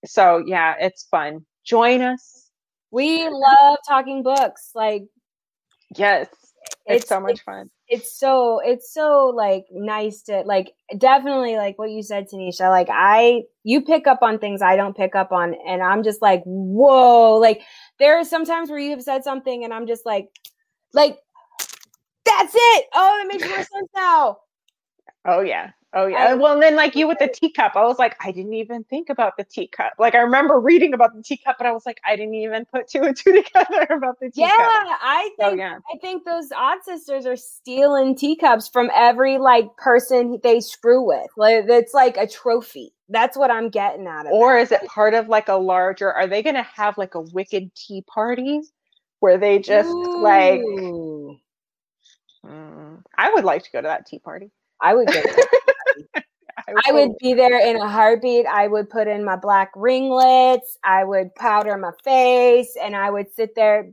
so 0.06 0.42
yeah, 0.46 0.76
it's 0.80 1.04
fun. 1.10 1.44
Join 1.62 2.00
us. 2.00 2.48
We 2.90 3.28
love 3.28 3.76
talking 3.86 4.22
books. 4.22 4.70
Like 4.74 5.02
yes, 5.94 6.28
it's, 6.86 7.02
it's 7.02 7.08
so 7.10 7.20
much 7.20 7.32
it's, 7.32 7.42
fun. 7.42 7.68
It's 7.88 8.18
so 8.18 8.60
it's 8.64 8.92
so 8.92 9.32
like 9.34 9.66
nice 9.70 10.22
to 10.22 10.40
like 10.40 10.72
definitely 10.98 11.56
like 11.56 11.78
what 11.78 11.90
you 11.90 12.02
said, 12.02 12.26
Tanisha. 12.28 12.68
Like 12.68 12.88
I 12.90 13.42
you 13.62 13.80
pick 13.82 14.06
up 14.06 14.18
on 14.22 14.38
things 14.38 14.60
I 14.60 14.76
don't 14.76 14.96
pick 14.96 15.14
up 15.14 15.30
on, 15.30 15.54
and 15.66 15.82
I'm 15.82 16.02
just 16.02 16.20
like 16.20 16.42
whoa. 16.44 17.36
Like 17.36 17.62
there 17.98 18.18
are 18.18 18.24
sometimes 18.24 18.70
where 18.70 18.78
you 18.78 18.90
have 18.90 19.02
said 19.02 19.22
something, 19.22 19.64
and 19.64 19.72
I'm 19.72 19.86
just 19.86 20.04
like 20.04 20.28
like 20.94 21.18
that's 22.24 22.54
it. 22.54 22.86
Oh, 22.92 23.18
that 23.22 23.28
makes 23.32 23.48
more 23.48 23.56
sense 23.62 23.90
now. 23.94 24.38
Oh 25.24 25.40
yeah. 25.40 25.70
Oh 25.94 26.06
yeah. 26.06 26.34
Well, 26.34 26.54
and 26.54 26.62
then 26.62 26.76
like 26.76 26.94
you 26.94 27.08
with 27.08 27.18
the 27.20 27.28
teacup, 27.28 27.72
I 27.74 27.84
was 27.84 27.98
like, 27.98 28.16
I 28.20 28.32
didn't 28.32 28.54
even 28.54 28.84
think 28.84 29.08
about 29.08 29.36
the 29.38 29.44
teacup. 29.44 29.94
Like 29.98 30.14
I 30.14 30.18
remember 30.18 30.60
reading 30.60 30.92
about 30.92 31.14
the 31.14 31.22
teacup, 31.22 31.56
but 31.58 31.66
I 31.66 31.72
was 31.72 31.86
like, 31.86 32.00
I 32.04 32.16
didn't 32.16 32.34
even 32.34 32.66
put 32.66 32.88
two 32.88 33.02
and 33.02 33.16
two 33.16 33.32
together 33.42 33.86
about 33.90 34.20
the 34.20 34.30
teacup. 34.30 34.50
Yeah, 34.50 34.96
I 35.00 35.30
think 35.38 35.50
so, 35.52 35.56
yeah. 35.56 35.78
I 35.92 35.98
think 35.98 36.24
those 36.24 36.50
odd 36.54 36.82
sisters 36.84 37.24
are 37.24 37.36
stealing 37.36 38.16
teacups 38.16 38.68
from 38.68 38.90
every 38.94 39.38
like 39.38 39.74
person 39.76 40.38
they 40.42 40.60
screw 40.60 41.02
with. 41.06 41.30
Like 41.36 41.64
it's 41.68 41.94
like 41.94 42.16
a 42.16 42.26
trophy. 42.26 42.92
That's 43.08 43.36
what 43.36 43.50
I'm 43.50 43.70
getting 43.70 44.06
out 44.06 44.26
of 44.26 44.32
Or 44.32 44.58
is 44.58 44.72
it 44.72 44.84
part 44.86 45.14
of 45.14 45.28
like 45.28 45.48
a 45.48 45.54
larger? 45.54 46.12
Are 46.12 46.26
they 46.26 46.42
going 46.42 46.56
to 46.56 46.62
have 46.62 46.98
like 46.98 47.14
a 47.14 47.20
wicked 47.20 47.72
tea 47.74 48.02
party 48.02 48.60
where 49.20 49.38
they 49.38 49.60
just 49.60 49.88
Ooh. 49.88 50.22
like? 50.22 50.60
Mm, 52.44 53.02
I 53.16 53.32
would 53.32 53.44
like 53.44 53.62
to 53.62 53.70
go 53.72 53.80
to 53.80 53.88
that 53.88 54.06
tea 54.06 54.18
party. 54.18 54.50
I 54.80 54.94
would 54.94 55.06
go. 55.06 55.22
I 56.68 56.92
would 56.92 57.16
be 57.18 57.34
there 57.34 57.58
in 57.58 57.76
a 57.76 57.88
heartbeat. 57.88 58.46
I 58.46 58.66
would 58.66 58.90
put 58.90 59.06
in 59.06 59.24
my 59.24 59.36
black 59.36 59.70
ringlets. 59.76 60.78
I 60.82 61.04
would 61.04 61.34
powder 61.34 61.76
my 61.78 61.92
face, 62.02 62.76
and 62.80 62.96
I 62.96 63.10
would 63.10 63.32
sit 63.34 63.54
there. 63.54 63.92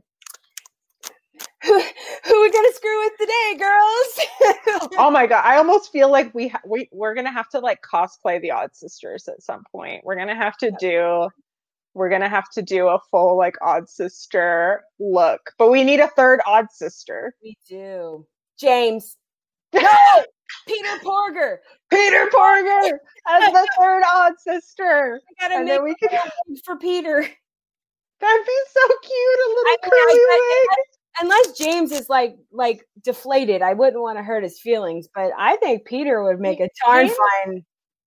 Who, 1.64 1.80
who 1.80 2.42
we 2.42 2.52
gonna 2.52 2.72
screw 2.72 3.04
with 3.04 3.12
today, 3.18 3.58
girls? 3.58 4.90
oh 4.98 5.10
my 5.10 5.26
god! 5.26 5.42
I 5.44 5.56
almost 5.56 5.90
feel 5.90 6.10
like 6.10 6.34
we 6.34 6.48
ha- 6.48 6.60
we 6.66 6.90
we're 6.92 7.14
gonna 7.14 7.32
have 7.32 7.48
to 7.50 7.58
like 7.58 7.80
cosplay 7.80 8.38
the 8.40 8.50
Odd 8.50 8.76
Sisters 8.76 9.28
at 9.28 9.42
some 9.42 9.64
point. 9.72 10.04
We're 10.04 10.16
gonna 10.16 10.36
have 10.36 10.58
to 10.58 10.70
do. 10.78 11.28
We're 11.94 12.10
gonna 12.10 12.28
have 12.28 12.50
to 12.50 12.62
do 12.62 12.88
a 12.88 12.98
full 13.10 13.38
like 13.38 13.56
Odd 13.62 13.88
Sister 13.88 14.84
look, 14.98 15.52
but 15.58 15.70
we 15.70 15.84
need 15.84 16.00
a 16.00 16.08
third 16.08 16.40
Odd 16.46 16.66
Sister. 16.70 17.34
We 17.42 17.56
do, 17.68 18.26
James. 18.58 19.16
No, 19.74 20.24
Peter 20.66 20.98
Porger. 21.02 21.58
Peter 21.90 22.28
Porger 22.32 22.98
as 23.28 23.52
the 23.52 23.68
third 23.78 24.02
odd 24.06 24.32
sister. 24.38 25.20
I 25.40 25.42
gotta 25.42 25.56
and 25.56 25.64
make 25.66 25.82
we 25.82 25.94
can 25.94 26.18
for 26.64 26.76
Peter. 26.76 27.26
That'd 28.20 28.46
be 28.46 28.60
so 28.72 28.88
cute, 29.02 29.38
a 29.38 29.48
little 29.48 29.64
I, 29.66 29.76
curly 29.82 30.20
I, 30.20 30.66
wig. 30.68 30.78
Unless 31.20 31.58
James 31.58 31.92
is 31.92 32.08
like 32.08 32.36
like 32.52 32.86
deflated, 33.02 33.62
I 33.62 33.74
wouldn't 33.74 34.02
want 34.02 34.18
to 34.18 34.22
hurt 34.22 34.42
his 34.42 34.60
feelings. 34.60 35.08
But 35.14 35.32
I 35.38 35.56
think 35.56 35.84
Peter 35.84 36.22
would 36.24 36.40
make 36.40 36.60
a 36.60 36.68
darn 36.84 37.08
fine. 37.08 37.64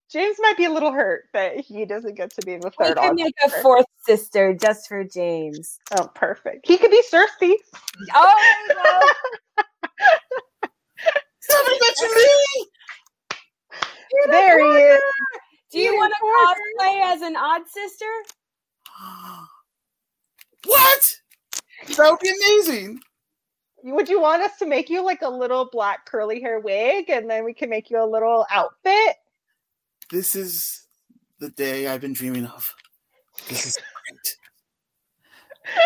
James 0.09 0.37
might 0.39 0.55
be 0.55 0.65
a 0.65 0.71
little 0.71 0.91
hurt 0.91 1.25
that 1.33 1.59
he 1.59 1.85
doesn't 1.85 2.15
get 2.15 2.33
to 2.33 2.45
be 2.45 2.55
the 2.55 2.71
third. 2.71 2.97
We 2.97 3.07
could 3.07 3.15
make 3.15 3.35
sister. 3.41 3.59
a 3.59 3.61
fourth 3.61 3.85
sister 4.05 4.53
just 4.53 4.87
for 4.87 5.03
James. 5.03 5.79
Oh, 5.97 6.09
perfect. 6.15 6.65
He 6.65 6.77
could 6.77 6.91
be 6.91 7.03
Circe. 7.03 7.29
Oh, 8.15 9.13
Somebody 11.49 11.77
mention 11.81 12.09
me. 12.15 12.67
There 14.27 14.59
he 14.59 14.77
is. 14.77 15.01
Do 15.71 15.79
you 15.79 15.95
want 15.95 16.13
to 16.13 16.19
cosplay 16.25 17.13
as 17.13 17.21
an 17.21 17.35
odd 17.35 17.61
sister? 17.67 18.05
what? 20.65 21.03
That 21.95 22.11
would 22.11 22.19
be 22.19 22.29
amazing. 22.29 22.99
Would 23.83 24.09
you 24.09 24.19
want 24.19 24.41
us 24.41 24.57
to 24.59 24.65
make 24.65 24.89
you 24.89 25.03
like 25.03 25.21
a 25.21 25.29
little 25.29 25.69
black 25.71 26.05
curly 26.05 26.41
hair 26.41 26.59
wig 26.59 27.09
and 27.09 27.29
then 27.29 27.45
we 27.45 27.53
can 27.53 27.69
make 27.69 27.89
you 27.89 28.03
a 28.03 28.05
little 28.05 28.45
outfit? 28.51 29.15
This 30.11 30.35
is 30.35 30.87
the 31.39 31.49
day 31.49 31.87
I've 31.87 32.01
been 32.01 32.13
dreaming 32.13 32.45
of. 32.45 32.73
This 33.47 33.67
is 33.67 33.77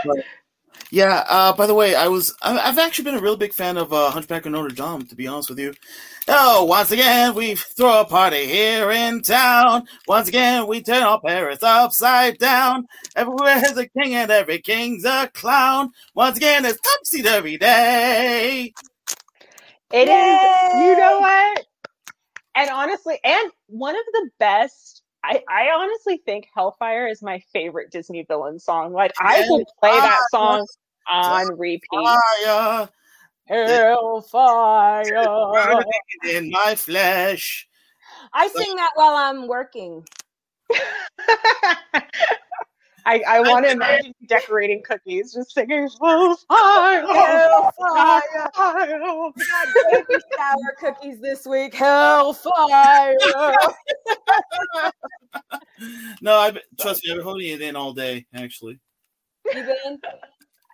great. 0.04 0.24
Yeah. 0.92 1.26
Uh, 1.30 1.54
by 1.54 1.66
the 1.68 1.74
way, 1.74 1.96
I 1.96 2.08
was 2.10 2.36
I've 2.42 2.78
actually 2.78 3.06
been 3.06 3.16
a 3.16 3.22
real 3.22 3.38
big 3.38 3.54
fan 3.54 3.78
of 3.78 3.94
uh, 3.94 4.12
Hunchback 4.12 4.46
of 4.46 4.52
Notre 4.52 4.76
Dame. 4.76 5.06
To 5.08 5.16
be 5.16 5.28
honest 5.28 5.50
with 5.50 5.60
you. 5.60 5.74
Oh, 6.28 6.66
once 6.66 6.92
again 6.92 7.34
we 7.34 7.56
throw 7.56 8.02
a 8.02 8.06
party 8.06 8.46
here 8.46 8.92
in 8.92 9.22
town. 9.22 9.88
Once 10.08 10.28
again 10.28 10.68
we 10.68 10.82
turn 10.82 11.02
all 11.04 11.20
Paris 11.20 11.64
upside 11.64 12.38
down. 12.38 12.88
Everywhere's 13.16 13.78
a 13.78 13.88
king 13.88 14.14
and 14.16 14.30
every 14.30 14.60
king's 14.60 15.06
a 15.06 15.30
clown. 15.34 15.92
Once 16.14 16.38
again 16.38 16.66
it's 16.66 16.80
topsy 16.82 17.24
turvy 17.24 17.58
day. 17.58 18.74
It 19.92 20.08
Yay! 20.08 20.10
is. 20.10 20.52
You 20.74 20.96
know 20.98 21.20
what? 21.20 21.66
And 22.56 22.70
honestly, 22.70 23.20
and 23.24 23.52
one 23.68 23.96
of 23.96 24.04
the 24.14 24.30
best 24.40 25.01
I, 25.24 25.44
I 25.48 25.70
honestly 25.76 26.22
think 26.26 26.48
Hellfire 26.54 27.08
is 27.08 27.22
my 27.22 27.44
favorite 27.54 27.92
Disney 27.92 28.24
villain 28.24 28.60
song. 28.60 28.94
Like 28.94 29.14
I 29.20 29.46
will 29.48 29.66
play 29.80 29.92
that 29.92 30.20
ah, 30.20 30.26
song 30.32 30.66
on 31.08 31.58
repeat. 31.58 31.80
Fire, 31.92 32.90
hellfire 33.48 35.14
in 36.28 36.50
my 36.50 36.76
flesh. 36.76 37.68
I 38.34 38.48
sing 38.48 38.76
that 38.76 38.92
while 38.96 39.16
I'm 39.16 39.48
working. 39.48 40.06
I, 43.12 43.24
I 43.28 43.40
want 43.42 43.66
to 43.66 43.72
imagine 43.72 44.16
decorating 44.26 44.82
cookies, 44.84 45.34
just 45.34 45.54
singing 45.54 45.90
"Hellfire, 46.02 47.06
Hellfire, 47.06 48.22
Hellfire." 48.34 49.02
We 49.36 49.46
got 49.46 49.68
baby 49.92 50.16
shower 50.38 50.76
cookies 50.80 51.20
this 51.20 51.46
week. 51.46 51.74
Hellfire. 51.74 53.18
no, 56.22 56.40
I 56.40 56.58
trust 56.80 57.04
me. 57.04 57.12
I've 57.12 57.18
been 57.18 57.24
holding 57.24 57.48
it 57.48 57.62
in 57.62 57.76
all 57.76 57.92
day. 57.92 58.26
Actually, 58.34 58.80
you 59.54 59.64
been? 59.64 60.00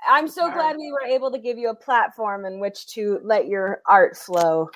I'm 0.07 0.27
so 0.27 0.51
glad 0.51 0.77
we 0.77 0.91
were 0.91 1.01
able 1.01 1.31
to 1.31 1.39
give 1.39 1.57
you 1.57 1.69
a 1.69 1.75
platform 1.75 2.45
in 2.45 2.59
which 2.59 2.85
to 2.93 3.19
let 3.23 3.47
your 3.47 3.81
art 3.87 4.15
flow. 4.15 4.69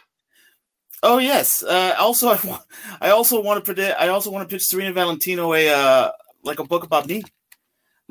Oh 1.03 1.19
yes. 1.19 1.61
Uh, 1.61 1.93
also, 1.99 2.29
I, 2.29 2.59
I 3.01 3.09
also 3.11 3.39
want 3.39 3.63
to 3.63 3.65
predict. 3.65 3.99
I 3.99 4.07
also 4.07 4.31
want 4.31 4.49
to 4.49 4.53
pitch 4.53 4.65
Serena 4.65 4.93
Valentino 4.93 5.53
a 5.53 5.69
uh, 5.69 6.11
like 6.43 6.57
a 6.57 6.63
book 6.63 6.83
about 6.83 7.07
me. 7.07 7.21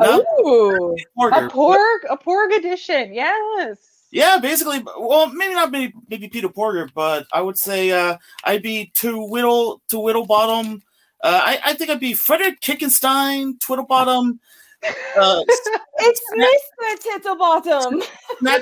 No? 0.00 0.24
Ooh, 0.40 0.96
Porger, 1.18 1.46
a 1.46 1.50
porg, 1.50 1.98
a 2.08 2.16
porg 2.16 2.56
edition. 2.56 3.12
Yes. 3.14 3.76
Yeah, 4.10 4.38
basically. 4.38 4.82
Well, 4.98 5.32
maybe 5.32 5.54
not 5.54 5.70
maybe, 5.70 5.92
maybe 6.08 6.28
Peter 6.28 6.48
Porger, 6.48 6.88
but 6.94 7.26
I 7.32 7.40
would 7.40 7.58
say 7.58 7.92
uh, 7.92 8.16
I'd 8.44 8.62
be 8.62 8.90
to 8.96 9.24
Whittle 9.26 9.82
to 9.88 9.96
Whittlebottom. 9.96 10.80
Uh, 11.22 11.40
I, 11.44 11.60
I 11.66 11.74
think 11.74 11.90
I'd 11.90 12.00
be 12.00 12.14
Frederick 12.14 12.60
Kickenstein, 12.60 13.58
Twiddlebottom, 13.58 14.38
uh, 14.82 15.42
it's 15.98 16.20
Mr. 16.34 17.20
Tittlebottom. 17.20 18.02
Not 18.40 18.60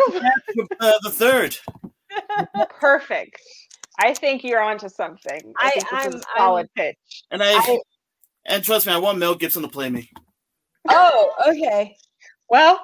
uh, 0.81 0.93
the 1.02 1.10
third. 1.10 1.56
Perfect. 2.81 3.40
I 3.98 4.15
think 4.15 4.44
you're 4.44 4.62
onto 4.62 4.89
something. 4.89 5.40
I, 5.56 5.81
I 5.93 6.06
am 6.06 6.23
solid 6.36 6.69
I'm, 6.77 6.82
pitch. 6.82 7.24
And 7.31 7.43
I, 7.43 7.78
And 8.47 8.62
trust 8.62 8.86
me, 8.86 8.93
I 8.93 8.98
want 8.98 9.19
Mel 9.19 9.35
Gibson 9.35 9.62
to 9.62 9.69
play 9.69 9.90
me. 9.90 10.10
Oh, 10.89 11.32
okay. 11.48 11.97
Well, 12.48 12.81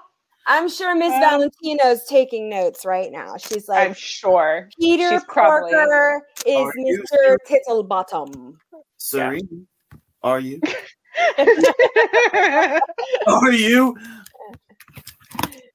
I'm 0.46 0.68
sure 0.68 0.94
Miss 0.94 1.12
Um, 1.12 1.20
Valentino's 1.20 2.04
taking 2.06 2.48
notes 2.50 2.84
right 2.84 3.10
now. 3.10 3.36
She's 3.36 3.68
like, 3.68 3.88
I'm 3.88 3.94
sure. 3.94 4.68
Peter 4.78 5.10
she's 5.10 5.24
probably- 5.24 5.72
Parker 5.72 6.22
is 6.46 6.56
Are 6.56 6.72
you 6.76 7.02
Mr. 7.12 7.36
Tittlebottom. 7.48 8.56
Serene, 8.98 9.66
are 10.22 10.40
you? 10.40 10.60
Are 13.26 13.52
you? 13.52 13.96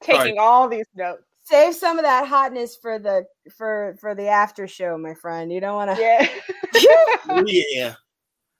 Taking 0.02 0.38
all 0.40 0.68
these 0.68 0.86
notes. 0.96 1.24
Save 1.46 1.74
some 1.76 1.98
of 1.98 2.06
that 2.06 2.28
hotness 2.28 2.78
for 2.80 3.00
the 3.00 3.26
for 3.58 3.96
for 4.00 4.14
the 4.14 4.28
after 4.28 4.68
show, 4.68 4.98
my 4.98 5.14
friend. 5.16 5.52
You 5.52 5.60
don't 5.62 5.76
want 5.76 5.96
to. 5.96 6.02
Yeah. 6.02 6.28
Oh, 7.32 7.44
yeah. 7.46 7.94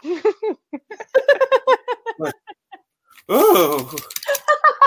oh. 3.30 3.96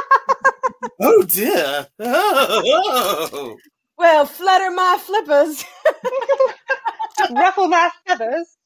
oh 1.01 1.23
dear. 1.24 1.86
Oh. 1.98 3.56
Well, 3.98 4.27
flutter 4.27 4.70
my 4.70 4.98
flippers. 5.01 5.64
Ruffle 7.31 7.69
my 7.69 7.90
feathers. 8.06 8.56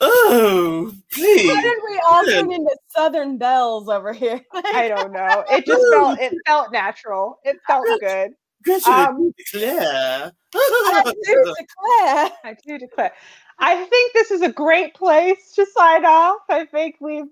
Oh, 0.00 0.92
please. 1.12 1.52
How 1.52 1.62
did 1.62 1.78
we 1.88 2.00
all 2.06 2.24
turn 2.24 2.52
into 2.52 2.76
Southern 2.88 3.38
belles 3.38 3.88
over 3.88 4.12
here? 4.12 4.40
I 4.52 4.88
don't 4.88 5.12
know. 5.12 5.44
It 5.50 5.64
just 5.66 5.82
felt 5.92 6.20
it 6.20 6.34
felt 6.46 6.72
natural. 6.72 7.38
It 7.44 7.56
felt 7.66 7.86
good. 8.00 8.32
Good 8.64 8.86
Um, 8.86 9.32
declare. 9.36 10.32
I 10.54 11.02
do 11.04 11.54
declare. 11.58 12.30
I 12.44 12.56
do 12.66 12.78
declare. 12.78 13.12
I 13.58 13.84
think 13.84 14.12
this 14.14 14.30
is 14.30 14.42
a 14.42 14.52
great 14.52 14.94
place 14.94 15.52
to 15.54 15.66
sign 15.76 16.04
off. 16.04 16.40
I 16.48 16.64
think 16.66 16.96
we've 17.00 17.28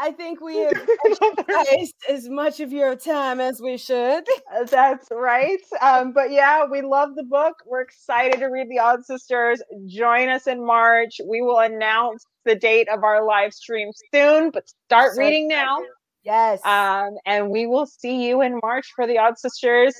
I 0.00 0.12
think 0.12 0.40
we 0.40 0.56
have 0.58 0.88
exercised 1.06 1.94
as 2.08 2.28
much 2.28 2.60
of 2.60 2.72
your 2.72 2.94
time 2.94 3.40
as 3.40 3.60
we 3.60 3.76
should. 3.76 4.24
That's 4.70 5.08
right. 5.10 5.58
Um, 5.82 6.12
but 6.12 6.30
yeah, 6.30 6.64
we 6.70 6.82
love 6.82 7.16
the 7.16 7.24
book. 7.24 7.56
We're 7.66 7.80
excited 7.80 8.38
to 8.38 8.46
read 8.46 8.68
The 8.70 8.78
Odd 8.78 9.04
Sisters. 9.04 9.60
Join 9.86 10.28
us 10.28 10.46
in 10.46 10.64
March. 10.64 11.20
We 11.26 11.42
will 11.42 11.58
announce 11.58 12.24
the 12.44 12.54
date 12.54 12.88
of 12.88 13.02
our 13.02 13.24
live 13.26 13.52
stream 13.52 13.90
soon, 14.14 14.50
but 14.50 14.68
start 14.86 15.14
So 15.14 15.20
reading 15.20 15.48
now. 15.48 15.78
Yes. 16.22 16.64
Um, 16.64 17.16
and 17.26 17.50
we 17.50 17.66
will 17.66 17.86
see 17.86 18.28
you 18.28 18.40
in 18.42 18.60
March 18.62 18.86
for 18.94 19.06
The 19.06 19.18
Odd 19.18 19.38
Sisters. 19.38 19.94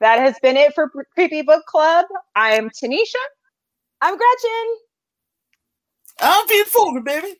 That 0.00 0.18
has 0.18 0.36
been 0.42 0.56
it 0.56 0.74
for 0.74 0.90
Creepy 1.14 1.42
Book 1.42 1.64
Club. 1.66 2.04
I 2.36 2.54
am 2.54 2.68
Tanisha. 2.68 3.14
I'm 4.00 4.16
Gretchen. 4.16 4.76
I'm 6.20 6.46
being 6.46 6.64
forward, 6.64 7.04
baby. 7.04 7.34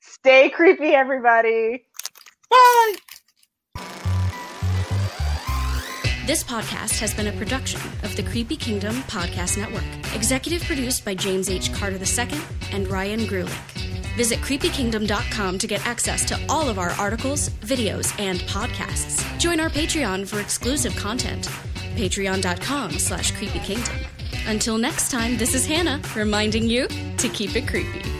Stay 0.00 0.50
creepy, 0.50 0.94
everybody. 0.94 1.86
Bye. 2.50 2.94
This 6.26 6.44
podcast 6.44 7.00
has 7.00 7.12
been 7.12 7.26
a 7.26 7.32
production 7.32 7.80
of 8.04 8.14
the 8.14 8.22
Creepy 8.22 8.56
Kingdom 8.56 8.94
Podcast 9.08 9.58
Network. 9.58 9.82
Executive 10.14 10.62
produced 10.62 11.04
by 11.04 11.14
James 11.14 11.50
H. 11.50 11.72
Carter 11.72 11.96
II 11.96 12.38
and 12.72 12.86
Ryan 12.88 13.20
Grulick. 13.20 13.80
Visit 14.16 14.38
creepykingdom.com 14.40 15.58
to 15.58 15.66
get 15.66 15.84
access 15.86 16.24
to 16.26 16.38
all 16.48 16.68
of 16.68 16.78
our 16.78 16.90
articles, 16.92 17.48
videos, 17.60 18.14
and 18.20 18.40
podcasts. 18.40 19.26
Join 19.38 19.58
our 19.58 19.70
Patreon 19.70 20.28
for 20.28 20.40
exclusive 20.40 20.94
content. 20.96 21.48
Patreon.com 21.96 22.92
slash 22.92 23.32
creepykingdom. 23.32 24.06
Until 24.46 24.78
next 24.78 25.10
time, 25.10 25.36
this 25.36 25.54
is 25.54 25.66
Hannah 25.66 26.00
reminding 26.14 26.64
you 26.68 26.86
to 27.16 27.28
keep 27.30 27.56
it 27.56 27.66
creepy. 27.66 28.19